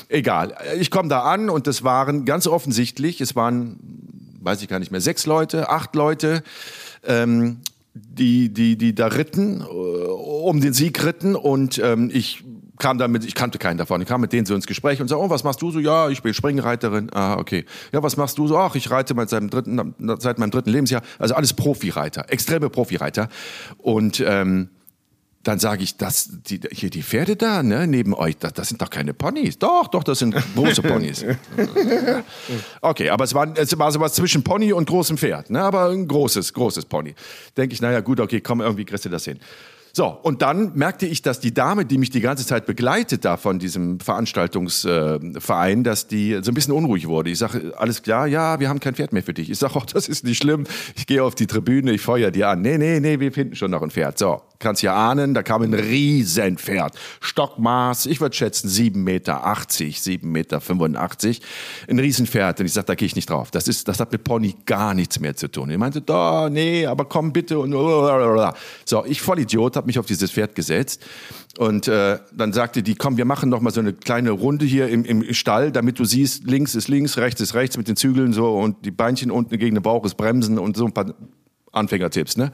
Egal, 0.08 0.54
ich 0.78 0.92
komme 0.92 1.08
da 1.08 1.22
an 1.22 1.50
und 1.50 1.66
es 1.66 1.82
waren 1.82 2.24
ganz 2.24 2.46
offensichtlich, 2.46 3.20
es 3.20 3.34
waren, 3.34 3.80
weiß 4.40 4.62
ich 4.62 4.68
gar 4.68 4.78
nicht 4.78 4.92
mehr, 4.92 5.00
sechs 5.00 5.26
Leute, 5.26 5.70
acht 5.70 5.96
Leute, 5.96 6.44
ähm, 7.04 7.58
die, 7.94 8.48
die, 8.52 8.76
die 8.76 8.94
da 8.94 9.08
ritten, 9.08 9.60
äh, 9.60 9.64
um 9.64 10.60
den 10.60 10.72
Sieg 10.72 11.04
ritten 11.04 11.34
und 11.34 11.78
ähm, 11.78 12.10
ich 12.12 12.44
kam 12.78 12.98
damit, 12.98 13.24
ich 13.24 13.34
kannte 13.34 13.58
keinen 13.58 13.78
davon, 13.78 14.00
ich 14.00 14.08
kam 14.08 14.20
mit 14.20 14.32
denen 14.32 14.46
so 14.46 14.54
ins 14.54 14.66
Gespräch 14.66 15.00
und 15.00 15.08
so, 15.08 15.18
oh, 15.18 15.30
was 15.30 15.44
machst 15.44 15.62
du 15.62 15.70
so? 15.70 15.80
Ja, 15.80 16.08
ich 16.08 16.22
bin 16.22 16.34
Springreiterin. 16.34 17.10
Ah, 17.12 17.36
okay. 17.36 17.64
Ja, 17.92 18.02
was 18.02 18.16
machst 18.16 18.38
du 18.38 18.46
so? 18.46 18.58
Ach, 18.58 18.74
ich 18.74 18.90
reite 18.90 19.14
seit, 19.26 19.30
meinem 19.30 19.50
dritten, 19.50 19.94
seit 20.18 20.38
meinem 20.38 20.50
dritten 20.50 20.70
Lebensjahr. 20.70 21.02
Also 21.18 21.34
alles 21.34 21.52
Profireiter, 21.52 22.26
extreme 22.28 22.70
Profireiter. 22.70 23.28
Und 23.78 24.20
ähm, 24.26 24.70
dann 25.48 25.58
sage 25.58 25.82
ich, 25.82 25.96
das, 25.96 26.28
die, 26.46 26.60
hier 26.72 26.90
die 26.90 27.02
Pferde 27.02 27.36
da, 27.36 27.62
ne, 27.62 27.86
neben 27.86 28.12
euch, 28.12 28.36
das, 28.36 28.52
das, 28.52 28.68
sind 28.68 28.82
doch 28.82 28.90
keine 28.90 29.14
Ponys. 29.14 29.58
Doch, 29.58 29.86
doch, 29.86 30.04
das 30.04 30.18
sind 30.18 30.34
große 30.54 30.82
Ponys. 30.82 31.24
okay, 32.80 33.08
aber 33.08 33.24
es 33.24 33.34
war, 33.34 33.56
es 33.56 33.78
war 33.78 33.90
sowas 33.90 34.14
zwischen 34.14 34.42
Pony 34.42 34.72
und 34.72 34.88
großem 34.88 35.16
Pferd, 35.16 35.50
ne, 35.50 35.62
aber 35.62 35.88
ein 35.90 36.06
großes, 36.06 36.52
großes 36.52 36.84
Pony. 36.84 37.14
Denke 37.56 37.72
ich, 37.72 37.80
naja, 37.80 38.00
gut, 38.00 38.20
okay, 38.20 38.40
komm, 38.40 38.60
irgendwie 38.60 38.84
kriegst 38.84 39.04
du 39.04 39.08
das 39.08 39.24
hin. 39.24 39.38
So, 39.98 40.16
und 40.22 40.42
dann 40.42 40.76
merkte 40.76 41.06
ich, 41.06 41.22
dass 41.22 41.40
die 41.40 41.52
Dame, 41.52 41.84
die 41.84 41.98
mich 41.98 42.10
die 42.10 42.20
ganze 42.20 42.46
Zeit 42.46 42.66
begleitet 42.66 43.24
da 43.24 43.36
von 43.36 43.58
diesem 43.58 43.98
Veranstaltungsverein, 43.98 45.82
dass 45.82 46.06
die 46.06 46.38
so 46.40 46.52
ein 46.52 46.54
bisschen 46.54 46.72
unruhig 46.72 47.08
wurde. 47.08 47.30
Ich 47.30 47.38
sage, 47.38 47.72
alles 47.76 48.04
klar, 48.04 48.28
ja, 48.28 48.60
wir 48.60 48.68
haben 48.68 48.78
kein 48.78 48.94
Pferd 48.94 49.12
mehr 49.12 49.24
für 49.24 49.34
dich. 49.34 49.50
Ich 49.50 49.58
sage, 49.58 49.74
oh, 49.76 49.82
das 49.92 50.06
ist 50.06 50.22
nicht 50.22 50.40
schlimm. 50.40 50.68
Ich 50.94 51.08
gehe 51.08 51.24
auf 51.24 51.34
die 51.34 51.48
Tribüne, 51.48 51.90
ich 51.90 52.00
feuer 52.00 52.30
dir 52.30 52.48
an. 52.48 52.62
Nee, 52.62 52.78
nee, 52.78 53.00
nee, 53.00 53.18
wir 53.18 53.32
finden 53.32 53.56
schon 53.56 53.72
noch 53.72 53.82
ein 53.82 53.90
Pferd. 53.90 54.18
So, 54.18 54.40
kannst 54.60 54.82
ja 54.82 54.94
ahnen, 54.94 55.34
da 55.34 55.42
kam 55.42 55.62
ein 55.62 55.74
Riesenpferd. 55.74 56.96
Stockmaß, 57.20 58.06
ich 58.06 58.20
würde 58.20 58.36
schätzen 58.36 58.68
7,80 58.68 58.96
Meter, 58.98 59.44
7,85 59.44 60.22
Meter. 60.22 60.60
Ein 61.88 61.98
Riesenpferd. 61.98 62.60
Und 62.60 62.66
ich 62.66 62.72
sage, 62.72 62.86
da 62.86 62.94
gehe 62.94 63.06
ich 63.06 63.16
nicht 63.16 63.30
drauf. 63.30 63.50
Das, 63.50 63.66
ist, 63.66 63.88
das 63.88 63.98
hat 63.98 64.12
mit 64.12 64.22
Pony 64.22 64.54
gar 64.64 64.94
nichts 64.94 65.18
mehr 65.18 65.34
zu 65.34 65.48
tun. 65.48 65.70
Ich 65.70 65.78
meinte, 65.78 66.00
da, 66.02 66.48
nee, 66.48 66.86
aber 66.86 67.04
komm 67.04 67.32
bitte. 67.32 67.58
Und 67.58 67.72
so, 68.84 69.04
ich 69.04 69.20
Vollidiot, 69.20 69.74
habe 69.74 69.87
mich 69.88 69.98
auf 69.98 70.06
dieses 70.06 70.30
Pferd 70.30 70.54
gesetzt 70.54 71.04
und 71.58 71.88
äh, 71.88 72.18
dann 72.32 72.52
sagte 72.52 72.84
die, 72.84 72.94
komm, 72.94 73.16
wir 73.16 73.24
machen 73.24 73.48
noch 73.50 73.60
mal 73.60 73.72
so 73.72 73.80
eine 73.80 73.92
kleine 73.92 74.30
Runde 74.30 74.64
hier 74.64 74.88
im, 74.88 75.04
im 75.04 75.34
Stall, 75.34 75.72
damit 75.72 75.98
du 75.98 76.04
siehst, 76.04 76.44
links 76.44 76.76
ist 76.76 76.86
links, 76.86 77.16
rechts 77.16 77.40
ist 77.40 77.54
rechts 77.54 77.76
mit 77.76 77.88
den 77.88 77.96
Zügeln 77.96 78.32
so 78.32 78.56
und 78.56 78.84
die 78.84 78.92
Beinchen 78.92 79.32
unten 79.32 79.58
gegen 79.58 79.74
den 79.74 79.82
Bauch 79.82 80.04
ist 80.04 80.16
Bremsen 80.16 80.58
und 80.58 80.76
so 80.76 80.86
ein 80.86 80.92
paar 80.92 81.14
Anfängertipps, 81.72 82.36
ne? 82.36 82.52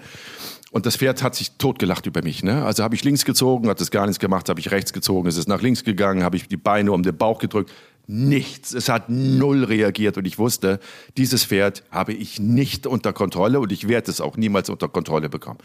Und 0.74 0.86
das 0.86 0.96
Pferd 0.96 1.22
hat 1.22 1.36
sich 1.36 1.52
totgelacht 1.52 2.04
über 2.06 2.20
mich. 2.24 2.42
Ne? 2.42 2.64
Also 2.64 2.82
habe 2.82 2.96
ich 2.96 3.04
links 3.04 3.24
gezogen, 3.24 3.68
hat 3.68 3.80
das 3.80 3.92
gar 3.92 4.06
nichts 4.06 4.18
gemacht, 4.18 4.48
habe 4.48 4.58
ich 4.58 4.72
rechts 4.72 4.92
gezogen, 4.92 5.28
ist 5.28 5.36
es 5.36 5.46
nach 5.46 5.62
links 5.62 5.84
gegangen, 5.84 6.24
habe 6.24 6.34
ich 6.34 6.48
die 6.48 6.56
Beine 6.56 6.90
um 6.90 7.04
den 7.04 7.16
Bauch 7.16 7.38
gedrückt 7.38 7.70
nichts. 8.06 8.74
Es 8.74 8.88
hat 8.88 9.08
null 9.08 9.64
reagiert 9.64 10.18
und 10.18 10.26
ich 10.26 10.38
wusste, 10.38 10.78
dieses 11.16 11.44
Pferd 11.44 11.82
habe 11.90 12.12
ich 12.12 12.38
nicht 12.38 12.86
unter 12.86 13.12
Kontrolle 13.12 13.60
und 13.60 13.72
ich 13.72 13.88
werde 13.88 14.10
es 14.10 14.20
auch 14.20 14.36
niemals 14.36 14.68
unter 14.68 14.88
Kontrolle 14.88 15.28
bekommen. 15.28 15.58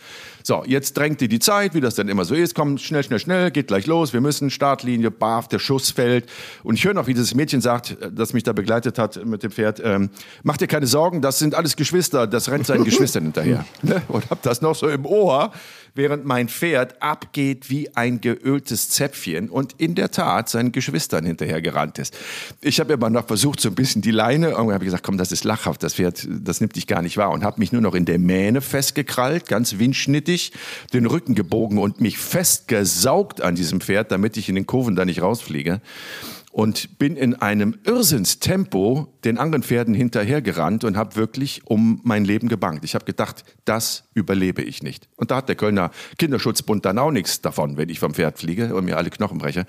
So, 0.44 0.64
jetzt 0.66 0.98
drängte 0.98 1.28
die 1.28 1.40
Zeit, 1.40 1.74
wie 1.74 1.82
das 1.82 1.96
dann 1.96 2.08
immer 2.08 2.26
so 2.26 2.36
ist. 2.36 2.56
Komm, 2.56 2.78
schnell, 2.78 3.04
schnell, 3.04 3.20
schnell, 3.20 3.52
geht 3.52 3.68
gleich 3.68 3.88
los. 3.88 4.14
Wir 4.14 4.22
müssen 4.22 4.50
Startlinie, 4.50 5.12
barf, 5.12 5.48
der 5.48 5.60
Schuss 5.60 5.92
fällt. 5.92 6.30
Und 6.64 6.76
ich 6.76 6.86
höre 6.86 6.94
noch, 6.94 7.08
wie 7.08 7.14
dieses 7.14 7.36
Mädchen 7.36 7.62
sagt, 7.62 7.98
das 8.12 8.34
mich 8.34 8.44
da 8.44 8.54
begleitet 8.54 8.98
hat 8.98 9.26
mit 9.26 9.44
dem 9.44 9.52
Pferd, 9.52 9.82
ähm, 9.84 10.10
mach 10.44 10.58
dir 10.58 10.68
keine 10.68 10.88
Sorgen, 10.88 11.22
das 11.22 11.40
sind 11.40 11.56
alles 11.56 11.76
Geschwister, 11.76 12.26
das 12.26 12.50
rennt 12.50 12.66
seinen 12.66 12.84
Geschwistern 12.86 13.24
hinterher. 13.24 13.66
Ne? 13.82 14.02
Und 14.08 14.30
hab 14.30 14.42
das 14.44 14.62
noch 14.62 14.76
so 14.76 14.88
im 14.88 15.06
Ohr 15.06 15.52
während 15.96 16.26
mein 16.26 16.50
Pferd 16.50 17.02
abgeht 17.02 17.70
wie 17.70 17.96
ein 17.96 18.22
geöltes 18.22 18.90
Zäpfchen 18.90 19.50
und 19.50 19.74
in 19.78 19.96
der 19.96 20.12
Tat 20.12 20.50
seinen 20.50 20.72
Geschwistern 20.72 21.26
hinterher 21.26 21.62
gerannt 21.62 22.00
ist. 22.00 22.18
Ich 22.62 22.80
habe 22.80 22.94
immer 22.94 23.10
noch 23.10 23.28
versucht, 23.28 23.60
so 23.60 23.70
ein 23.70 23.76
bisschen 23.76 24.02
die 24.02 24.12
Leine, 24.12 24.50
irgendwann 24.50 24.74
habe 24.74 24.84
ich 24.84 24.88
gesagt, 24.88 25.04
komm, 25.04 25.18
das 25.18 25.32
ist 25.32 25.44
lachhaft, 25.44 25.84
das 25.84 25.96
Pferd, 25.96 26.28
das 26.30 26.62
nimmt 26.62 26.76
dich 26.76 26.88
gar 26.88 27.02
nicht 27.02 27.18
wahr 27.18 27.32
und 27.32 27.44
habe 27.44 27.60
mich 27.60 27.72
nur 27.72 27.82
noch 27.82 27.96
in 27.96 28.06
der 28.06 28.20
Mähne 28.20 28.62
festgekrallt, 28.62 29.48
ganz 29.48 29.80
windschnittig, 29.80 30.54
den 30.94 31.06
Rücken 31.06 31.36
gebogen 31.36 31.78
und 31.78 32.02
mich 32.02 32.18
festgesaugt 32.18 33.42
an 33.42 33.56
diesem 33.56 33.82
Pferd, 33.82 34.12
damit 34.12 34.38
ich 34.38 34.50
in 34.50 34.56
den 34.56 34.66
Kurven 34.66 34.96
da 34.96 35.06
nicht 35.06 35.22
rausfliege 35.22 35.82
und 36.52 36.98
bin 36.98 37.16
in 37.16 37.36
einem 37.36 37.78
Irrsinnstempo 37.86 39.14
den 39.24 39.38
anderen 39.38 39.64
Pferden 39.64 39.94
hinterhergerannt 39.94 40.84
und 40.84 40.98
habe 40.98 41.16
wirklich 41.16 41.62
um 41.66 42.02
mein 42.04 42.26
Leben 42.26 42.50
gebangt. 42.50 42.84
Ich 42.84 42.96
habe 42.96 43.06
gedacht, 43.06 43.44
das 43.66 44.06
überlebe 44.14 44.62
ich 44.62 44.82
nicht. 44.82 45.08
Und 45.16 45.32
da 45.32 45.38
hat 45.38 45.50
der 45.50 45.56
Kölner 45.56 45.92
Kinderschutzbund 46.18 46.86
dann 46.86 46.98
auch 46.98 47.12
nichts 47.12 47.42
davon, 47.42 47.78
wenn 47.78 47.90
ich 47.90 48.00
vom 48.00 48.14
Pferd 48.14 48.40
fliege 48.40 48.74
und 48.74 48.86
mir 48.86 48.98
alle 48.98 49.10
Knochen 49.10 49.38
breche. 49.38 49.66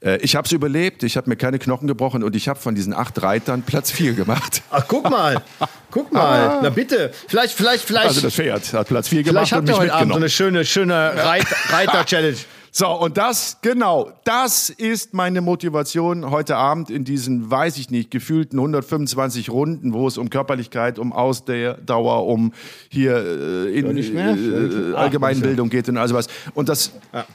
Äh, 0.00 0.18
ich 0.18 0.36
habe 0.36 0.46
es 0.46 0.52
überlebt, 0.52 1.02
ich 1.02 1.16
habe 1.16 1.28
mir 1.28 1.36
keine 1.36 1.58
Knochen 1.58 1.88
gebrochen 1.88 2.22
und 2.22 2.36
ich 2.36 2.48
habe 2.48 2.60
von 2.60 2.74
diesen 2.74 2.94
acht 2.94 3.20
Reitern 3.22 3.62
Platz 3.62 3.90
vier 3.90 4.12
gemacht. 4.12 4.62
Ach, 4.70 4.84
guck 4.86 5.10
mal, 5.10 5.42
guck 5.90 6.12
mal. 6.12 6.48
Ah. 6.48 6.60
Na 6.62 6.70
bitte, 6.70 7.12
vielleicht, 7.26 7.54
vielleicht, 7.54 7.84
vielleicht. 7.84 8.08
Also 8.08 8.20
das 8.20 8.34
Pferd 8.34 8.72
hat 8.72 8.88
Platz 8.88 9.08
vier 9.08 9.22
gemacht 9.22 9.48
vielleicht 9.48 9.60
und 9.60 9.68
mich 9.68 9.78
heute 9.78 9.94
Abend 9.94 10.12
so 10.12 10.18
eine 10.18 10.28
schöne, 10.28 10.64
schöne 10.64 11.12
Reiter-Challenge. 11.70 12.36
So, 12.74 12.88
und 12.88 13.18
das, 13.18 13.58
genau, 13.60 14.14
das 14.24 14.70
ist 14.70 15.12
meine 15.12 15.42
Motivation 15.42 16.30
heute 16.30 16.56
Abend 16.56 16.88
in 16.88 17.04
diesen, 17.04 17.50
weiß 17.50 17.76
ich 17.76 17.90
nicht, 17.90 18.10
gefühlten 18.10 18.58
125 18.58 19.50
Runden, 19.50 19.92
wo 19.92 20.08
es 20.08 20.16
um 20.16 20.30
Körperlichkeit, 20.30 20.98
um 20.98 21.12
Ausdauer, 21.12 22.26
um 22.26 22.54
hier 22.88 23.16
äh, 23.16 23.78
in 23.78 23.98
äh, 23.98 24.94
Allgemeinbildung 24.94 25.68
geht 25.68 25.90
und 25.90 25.98
also 25.98 26.14
was. 26.14 26.28
Und 26.54 26.70
das. 26.70 26.92
Ja. 27.12 27.26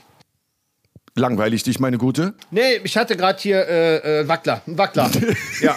Langweilig 1.13 1.63
dich, 1.63 1.79
meine 1.79 1.97
Gute? 1.97 2.33
Nee, 2.51 2.77
ich 2.83 2.95
hatte 2.95 3.15
gerade 3.15 3.39
hier 3.39 3.67
äh, 3.67 4.21
äh, 4.21 4.27
Wackler. 4.27 4.61
Wackler. 4.65 5.09
ja. 5.61 5.75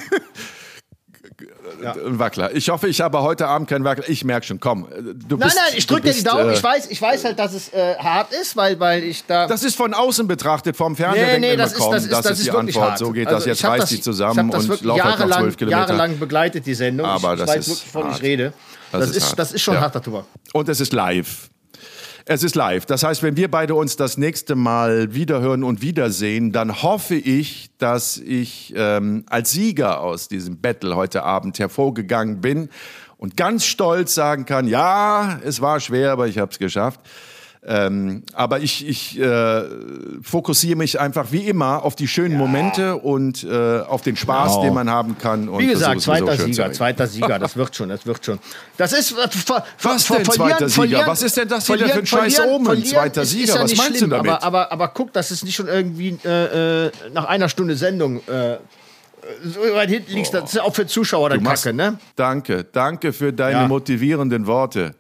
Ja. 1.82 1.92
ein 1.92 2.18
Wackler. 2.18 2.54
Ich 2.54 2.68
hoffe, 2.68 2.88
ich 2.88 3.00
habe 3.00 3.22
heute 3.22 3.46
Abend 3.46 3.68
keinen 3.68 3.84
Wackler. 3.84 4.08
Ich 4.08 4.24
merke 4.24 4.46
schon, 4.46 4.60
komm. 4.60 4.86
Du 4.90 5.36
nein, 5.36 5.48
bist, 5.48 5.56
nein, 5.56 5.74
ich 5.76 5.86
drücke 5.86 6.02
dir 6.02 6.14
die 6.14 6.22
Daumen. 6.22 6.50
Äh, 6.50 6.54
ich, 6.54 6.62
weiß, 6.62 6.90
ich 6.90 7.00
weiß 7.00 7.24
halt, 7.24 7.38
dass 7.38 7.54
es 7.54 7.72
äh, 7.72 7.96
hart 7.96 8.32
ist, 8.32 8.56
weil, 8.56 8.78
weil 8.80 9.02
ich 9.02 9.24
da. 9.26 9.46
Das 9.46 9.62
ist 9.62 9.76
von 9.76 9.94
außen 9.94 10.26
betrachtet, 10.26 10.76
vom 10.76 10.96
Fernseher. 10.96 11.38
Nee, 11.38 11.50
nee, 11.50 11.56
das, 11.56 11.72
ist, 11.72 11.80
das, 11.80 12.04
ist, 12.04 12.12
das, 12.12 12.22
das 12.22 12.38
ist 12.38 12.46
die 12.46 12.50
Antwort. 12.50 12.90
Hart. 12.90 12.98
So 12.98 13.12
geht 13.12 13.28
also 13.28 13.38
das. 13.38 13.46
Jetzt 13.46 13.64
reißt 13.64 13.90
die 13.90 14.00
zusammen 14.00 14.50
und 14.50 14.82
laufe 14.82 15.04
halt 15.04 15.28
noch 15.28 15.38
zwölf 15.38 15.56
Kilometer. 15.56 15.80
jahrelang 15.80 16.18
begleitet, 16.18 16.66
die 16.66 16.74
Sendung. 16.74 17.06
Aber 17.06 17.34
ich, 17.34 17.40
das 17.40 17.48
weiß 17.48 17.58
ist 17.58 17.68
wirklich, 17.68 17.94
wovon 17.94 18.10
ich 18.12 18.22
rede. 18.22 18.52
Das, 18.92 19.00
das, 19.06 19.16
ist, 19.16 19.38
das 19.38 19.52
ist 19.52 19.62
schon 19.62 19.74
ja. 19.74 19.80
harter 19.80 20.02
Tour. 20.02 20.26
Und 20.52 20.68
es 20.68 20.80
ist 20.80 20.92
live. 20.92 21.48
Es 22.32 22.44
ist 22.44 22.54
live. 22.54 22.86
Das 22.86 23.02
heißt, 23.02 23.24
wenn 23.24 23.36
wir 23.36 23.50
beide 23.50 23.74
uns 23.74 23.96
das 23.96 24.16
nächste 24.16 24.54
Mal 24.54 25.14
wiederhören 25.14 25.64
und 25.64 25.82
wiedersehen, 25.82 26.52
dann 26.52 26.80
hoffe 26.80 27.16
ich, 27.16 27.70
dass 27.78 28.18
ich 28.18 28.72
ähm, 28.76 29.24
als 29.28 29.50
Sieger 29.50 30.00
aus 30.00 30.28
diesem 30.28 30.60
Battle 30.60 30.94
heute 30.94 31.24
Abend 31.24 31.58
hervorgegangen 31.58 32.40
bin 32.40 32.68
und 33.16 33.36
ganz 33.36 33.64
stolz 33.64 34.14
sagen 34.14 34.44
kann, 34.44 34.68
ja, 34.68 35.40
es 35.44 35.60
war 35.60 35.80
schwer, 35.80 36.12
aber 36.12 36.28
ich 36.28 36.38
habe 36.38 36.52
es 36.52 36.60
geschafft. 36.60 37.00
Ähm, 37.62 38.22
aber 38.32 38.60
ich, 38.60 38.88
ich 38.88 39.20
äh, 39.20 39.64
fokussiere 40.22 40.76
mich 40.76 40.98
einfach 40.98 41.30
wie 41.30 41.46
immer 41.46 41.84
auf 41.84 41.94
die 41.94 42.08
schönen 42.08 42.32
ja. 42.32 42.38
Momente 42.38 42.96
und 42.96 43.44
äh, 43.44 43.80
auf 43.80 44.00
den 44.00 44.16
Spaß, 44.16 44.52
genau. 44.52 44.62
den 44.62 44.74
man 44.74 44.88
haben 44.88 45.18
kann. 45.18 45.58
Wie 45.58 45.66
gesagt, 45.66 46.00
zweiter 46.00 46.38
Sieger, 46.38 46.72
zweiter 46.72 47.06
Sieger, 47.06 47.38
das 47.38 47.56
wird 47.56 47.76
schon, 47.76 47.90
das 47.90 48.06
wird 48.06 48.24
schon. 48.24 48.38
Das 48.78 48.94
ist 48.94 49.12
äh, 49.12 49.16
was 49.82 50.06
denn 50.06 50.24
zweiter 50.24 50.68
Sieger? 50.70 51.06
Was 51.06 51.22
ist 51.22 51.36
denn 51.36 51.48
das 51.48 51.66
hier 51.66 51.78
für 51.78 51.98
ein 51.98 52.06
scheiß 52.06 52.40
Omen? 52.40 52.82
Zweiter 52.82 53.26
Sieger, 53.26 53.56
ja 53.56 53.62
was 53.62 53.76
meinst 53.76 53.98
schlimm, 53.98 54.10
du 54.10 54.16
damit? 54.16 54.32
Aber, 54.32 54.42
aber, 54.42 54.72
aber 54.72 54.88
guck, 54.88 55.12
das 55.12 55.30
ist 55.30 55.44
nicht 55.44 55.56
schon 55.56 55.68
irgendwie 55.68 56.18
äh, 56.24 56.86
äh 56.86 56.90
nach 57.12 57.26
einer 57.26 57.50
Stunde 57.50 57.76
Sendung 57.76 58.26
äh, 58.26 58.56
so 59.44 59.60
weit 59.60 59.90
hinten 59.90 60.12
liegst, 60.12 60.32
das 60.32 60.54
ist 60.54 60.60
auch 60.60 60.74
für 60.74 60.86
Zuschauer 60.86 61.28
dann 61.28 61.44
Kacke, 61.44 61.74
ne? 61.74 61.98
Danke, 62.16 62.64
danke 62.72 63.12
für 63.12 63.34
deine 63.34 63.60
ja. 63.60 63.68
motivierenden 63.68 64.46
Worte. 64.46 64.94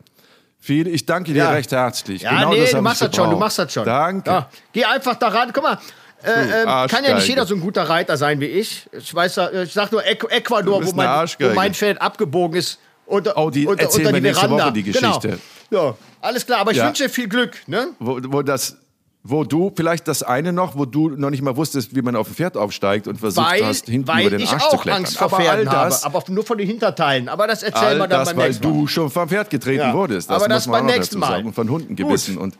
Viel, 0.62 0.86
ich 0.88 1.06
danke 1.06 1.32
dir 1.32 1.44
ja. 1.44 1.50
recht 1.50 1.72
herzlich. 1.72 2.22
Ja, 2.22 2.30
genau 2.30 2.52
nee, 2.52 2.60
das 2.60 2.70
du 2.72 2.82
machst 2.82 3.00
das 3.00 3.16
schon, 3.16 3.30
du 3.30 3.36
machst 3.36 3.58
das 3.58 3.72
schon. 3.72 3.84
Danke. 3.86 4.30
Ja, 4.30 4.50
geh 4.72 4.84
einfach 4.84 5.16
da 5.16 5.28
rein. 5.28 5.50
Guck 5.54 5.62
mal, 5.62 5.78
äh, 6.22 6.62
äh, 6.62 6.86
kann 6.86 7.02
ja 7.02 7.14
nicht 7.14 7.28
jeder 7.28 7.46
so 7.46 7.54
ein 7.54 7.60
guter 7.60 7.84
Reiter 7.88 8.18
sein 8.18 8.40
wie 8.40 8.46
ich. 8.46 8.88
Ich 8.92 9.14
weiß, 9.14 9.40
ich 9.64 9.72
sag 9.72 9.90
nur 9.90 10.04
Ecuador, 10.04 10.84
wo 10.84 10.92
mein, 10.92 11.28
wo 11.38 11.54
mein 11.54 11.72
Pferd 11.72 12.00
abgebogen 12.00 12.58
ist. 12.58 12.78
Unter, 13.06 13.36
oh, 13.38 13.50
die 13.50 13.66
unter, 13.66 13.82
erzählen 13.82 14.06
unter 14.06 14.18
die 14.18 14.24
wir 14.24 14.30
nächste 14.30 14.50
Woche 14.50 14.72
die 14.72 14.82
Geschichte. 14.84 15.38
Genau. 15.70 15.88
Ja, 15.88 15.94
alles 16.20 16.46
klar, 16.46 16.60
aber 16.60 16.70
ich 16.70 16.76
ja. 16.76 16.86
wünsche 16.86 17.04
dir 17.04 17.08
viel 17.08 17.28
Glück. 17.28 17.56
Ne? 17.66 17.88
Wo, 17.98 18.20
wo 18.22 18.42
das 18.42 18.76
wo 19.22 19.44
du 19.44 19.70
vielleicht 19.76 20.08
das 20.08 20.22
eine 20.22 20.52
noch, 20.52 20.76
wo 20.76 20.86
du 20.86 21.10
noch 21.10 21.28
nicht 21.30 21.42
mal 21.42 21.54
wusstest, 21.56 21.94
wie 21.94 22.00
man 22.02 22.16
auf 22.16 22.28
ein 22.28 22.34
Pferd 22.34 22.56
aufsteigt 22.56 23.06
und 23.06 23.16
versucht 23.18 23.46
Weil, 23.46 23.66
hast, 23.66 23.86
hinten 23.86 24.08
weil 24.08 24.26
über 24.28 24.38
den 24.38 24.48
Arsch 24.48 24.68
zu 24.68 24.76
klettern. 24.78 25.02
Angst 25.04 25.18
vor 25.18 25.26
aber 25.32 25.50
all 25.50 25.64
das, 25.66 26.04
habe, 26.04 26.16
aber 26.16 26.32
nur 26.32 26.44
von 26.44 26.56
den 26.56 26.66
Hinterteilen. 26.66 27.28
Aber 27.28 27.46
das 27.46 27.62
erzählen 27.62 27.98
wir 27.98 28.08
dann 28.08 28.20
das, 28.20 28.28
beim 28.30 28.38
weil 28.38 28.48
nächsten 28.48 28.66
Mal. 28.70 28.72
du 28.78 28.86
schon 28.86 29.10
vom 29.10 29.28
Pferd 29.28 29.50
getreten 29.50 29.80
Ja. 29.80 29.92
wurdest. 29.94 30.30
Das 30.30 30.36
Aber 30.36 30.48
das 30.48 30.66
beim 30.66 30.86
nächsten 30.86 31.18
Mal. 31.18 31.44
Und 31.44 31.52
von 31.54 31.68
Hunden 31.68 31.88
Gut. 31.88 31.96
gebissen 31.98 32.38
und 32.38 32.54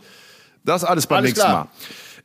das 0.65 0.85
alles 0.85 1.07
beim 1.07 1.19
Alles 1.19 1.31
nächsten 1.31 1.47
klar. 1.47 1.69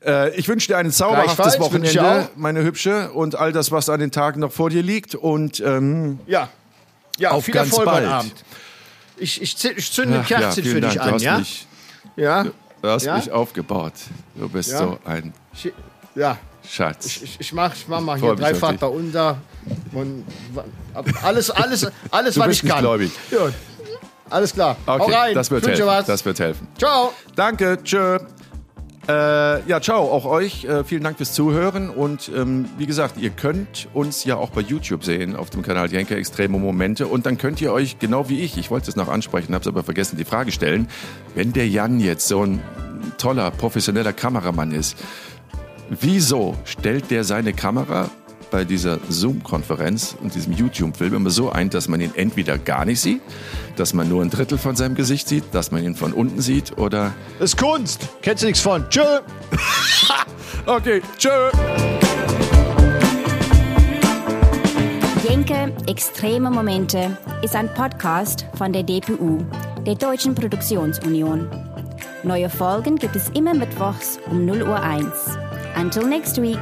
Mal. 0.03 0.11
Äh, 0.27 0.35
ich 0.35 0.47
wünsche 0.49 0.67
dir 0.67 0.77
ein 0.77 0.91
zauberhaftes 0.91 1.57
Wochenende, 1.59 2.29
meine 2.35 2.61
Hübsche, 2.63 3.11
und 3.13 3.35
all 3.35 3.53
das, 3.53 3.71
was 3.71 3.87
an 3.89 4.01
den 4.01 4.11
Tagen 4.11 4.41
noch 4.41 4.51
vor 4.51 4.69
dir 4.69 4.83
liegt. 4.83 5.15
Und 5.15 5.61
ähm, 5.61 6.19
Ja. 6.27 6.49
Ja, 7.17 7.31
Auf 7.31 7.45
viel 7.45 7.53
ganz 7.53 7.69
Erfolg 7.69 7.85
bald. 7.85 8.05
Abend. 8.07 8.33
Ich, 9.17 9.41
ich, 9.41 9.53
zü- 9.53 9.71
ich 9.77 9.89
zünde 9.93 10.15
ein 10.15 10.21
ach 10.25 10.29
ja, 10.29 10.51
für 10.51 10.81
Dank. 10.81 10.91
dich 10.91 11.01
du 11.01 11.01
an, 11.01 11.19
ja? 11.19 11.37
mich, 11.39 11.65
Ja. 12.17 12.45
Du 12.85 12.91
hast 12.91 13.03
Ja? 13.03 13.15
mich 13.17 13.31
aufgebaut. 13.31 13.93
Du 14.35 14.47
bist 14.49 14.71
Ja? 14.71 14.77
so 14.79 14.97
ein 15.05 15.33
Ich, 15.53 15.71
ja. 16.15 16.37
Schatz. 16.67 17.05
Ich, 17.21 17.39
ich 17.39 17.53
mach, 17.53 17.73
ich 17.75 17.87
mach 17.87 17.99
mal 18.01 18.17
hier 18.19 18.35
drei 18.35 18.53
bei 18.79 18.87
unter. 18.87 19.37
Und 19.93 20.25
alles, 21.23 21.49
alles, 21.51 21.87
alles, 22.11 22.33
Du 22.35 22.39
was 22.39 22.47
bist 22.47 22.63
ich 22.63 22.69
kann. 22.69 22.79
gläubig. 22.79 23.11
Gut. 23.29 23.53
Alles 24.29 24.53
klar. 24.53 24.75
Hau 24.87 24.95
Okay, 25.01 25.13
rein. 25.13 25.35
das 25.35 25.51
wird 25.51 25.61
Ich 25.63 25.69
helfen. 25.69 25.81
Das 26.07 26.25
wird 26.25 26.39
helfen. 26.39 26.67
Ciao. 26.77 27.13
Danke, 27.35 27.77
tschö. 27.83 28.17
Äh, 29.07 29.67
ja, 29.67 29.79
ciao, 29.81 30.11
auch 30.11 30.25
euch. 30.25 30.65
Äh, 30.65 30.83
vielen 30.83 31.03
Dank 31.03 31.17
fürs 31.17 31.33
Zuhören. 31.33 31.89
Und 31.89 32.31
ähm, 32.35 32.65
wie 32.77 32.87
gesagt, 32.87 33.17
ihr 33.17 33.29
könnt 33.29 33.87
uns 33.93 34.23
ja 34.25 34.35
auch 34.35 34.49
bei 34.49 34.61
YouTube 34.61 35.03
sehen, 35.03 35.35
auf 35.35 35.51
dem 35.51 35.61
Kanal 35.61 35.91
Jenke 35.91 36.15
Extreme 36.15 36.57
Momente. 36.57 37.05
Und 37.07 37.25
dann 37.25 37.37
könnt 37.37 37.61
ihr 37.61 37.71
euch, 37.71 37.99
genau 37.99 38.29
wie 38.29 38.41
ich, 38.41 38.57
ich 38.57 38.71
wollte 38.71 38.89
es 38.89 38.95
noch 38.95 39.07
ansprechen, 39.07 39.53
habe 39.53 39.61
es 39.61 39.67
aber 39.67 39.83
vergessen, 39.83 40.17
die 40.17 40.25
Frage 40.25 40.51
stellen. 40.51 40.87
Wenn 41.35 41.53
der 41.53 41.67
Jan 41.67 41.99
jetzt 41.99 42.27
so 42.27 42.43
ein 42.43 42.61
toller, 43.17 43.51
professioneller 43.51 44.13
Kameramann 44.13 44.71
ist, 44.71 44.97
wieso 45.89 46.55
stellt 46.65 47.11
der 47.11 47.23
seine 47.23 47.53
Kamera 47.53 48.09
bei 48.51 48.65
dieser 48.65 48.99
Zoom-Konferenz 49.09 50.15
und 50.21 50.35
diesem 50.35 50.53
YouTube-Film 50.53 51.13
immer 51.13 51.29
so 51.29 51.51
ein, 51.51 51.69
dass 51.69 51.87
man 51.87 52.01
ihn 52.01 52.11
entweder 52.15 52.57
gar 52.57 52.85
nicht 52.85 53.01
sieht, 53.01 53.21
dass 53.75 53.93
man 53.93 54.09
nur 54.09 54.21
ein 54.21 54.29
Drittel 54.29 54.57
von 54.57 54.75
seinem 54.75 54.95
Gesicht 54.95 55.27
sieht, 55.27 55.43
dass 55.51 55.71
man 55.71 55.83
ihn 55.83 55.95
von 55.95 56.13
unten 56.13 56.41
sieht 56.41 56.77
oder 56.77 57.13
Das 57.39 57.51
ist 57.51 57.57
Kunst. 57.57 58.07
Kennst 58.21 58.43
du 58.43 58.47
nichts 58.47 58.61
von. 58.61 58.85
Tschö. 58.89 59.01
Okay, 60.67 60.99
tschö. 61.19 61.29
Jenke 65.29 65.71
Extreme 65.85 66.49
Momente 66.49 67.15
ist 67.43 67.55
ein 67.55 67.71
Podcast 67.75 68.47
von 68.57 68.73
der 68.73 68.81
DPU, 68.81 69.45
der 69.85 69.93
Deutschen 69.93 70.33
Produktionsunion. 70.33 71.47
Neue 72.23 72.49
Folgen 72.49 72.95
gibt 72.95 73.15
es 73.15 73.29
immer 73.35 73.53
mittwochs 73.53 74.17
um 74.31 74.45
0 74.45 74.63
Uhr 74.63 74.81
1. 74.81 75.05
Until 75.77 76.07
next 76.07 76.41
week. 76.41 76.57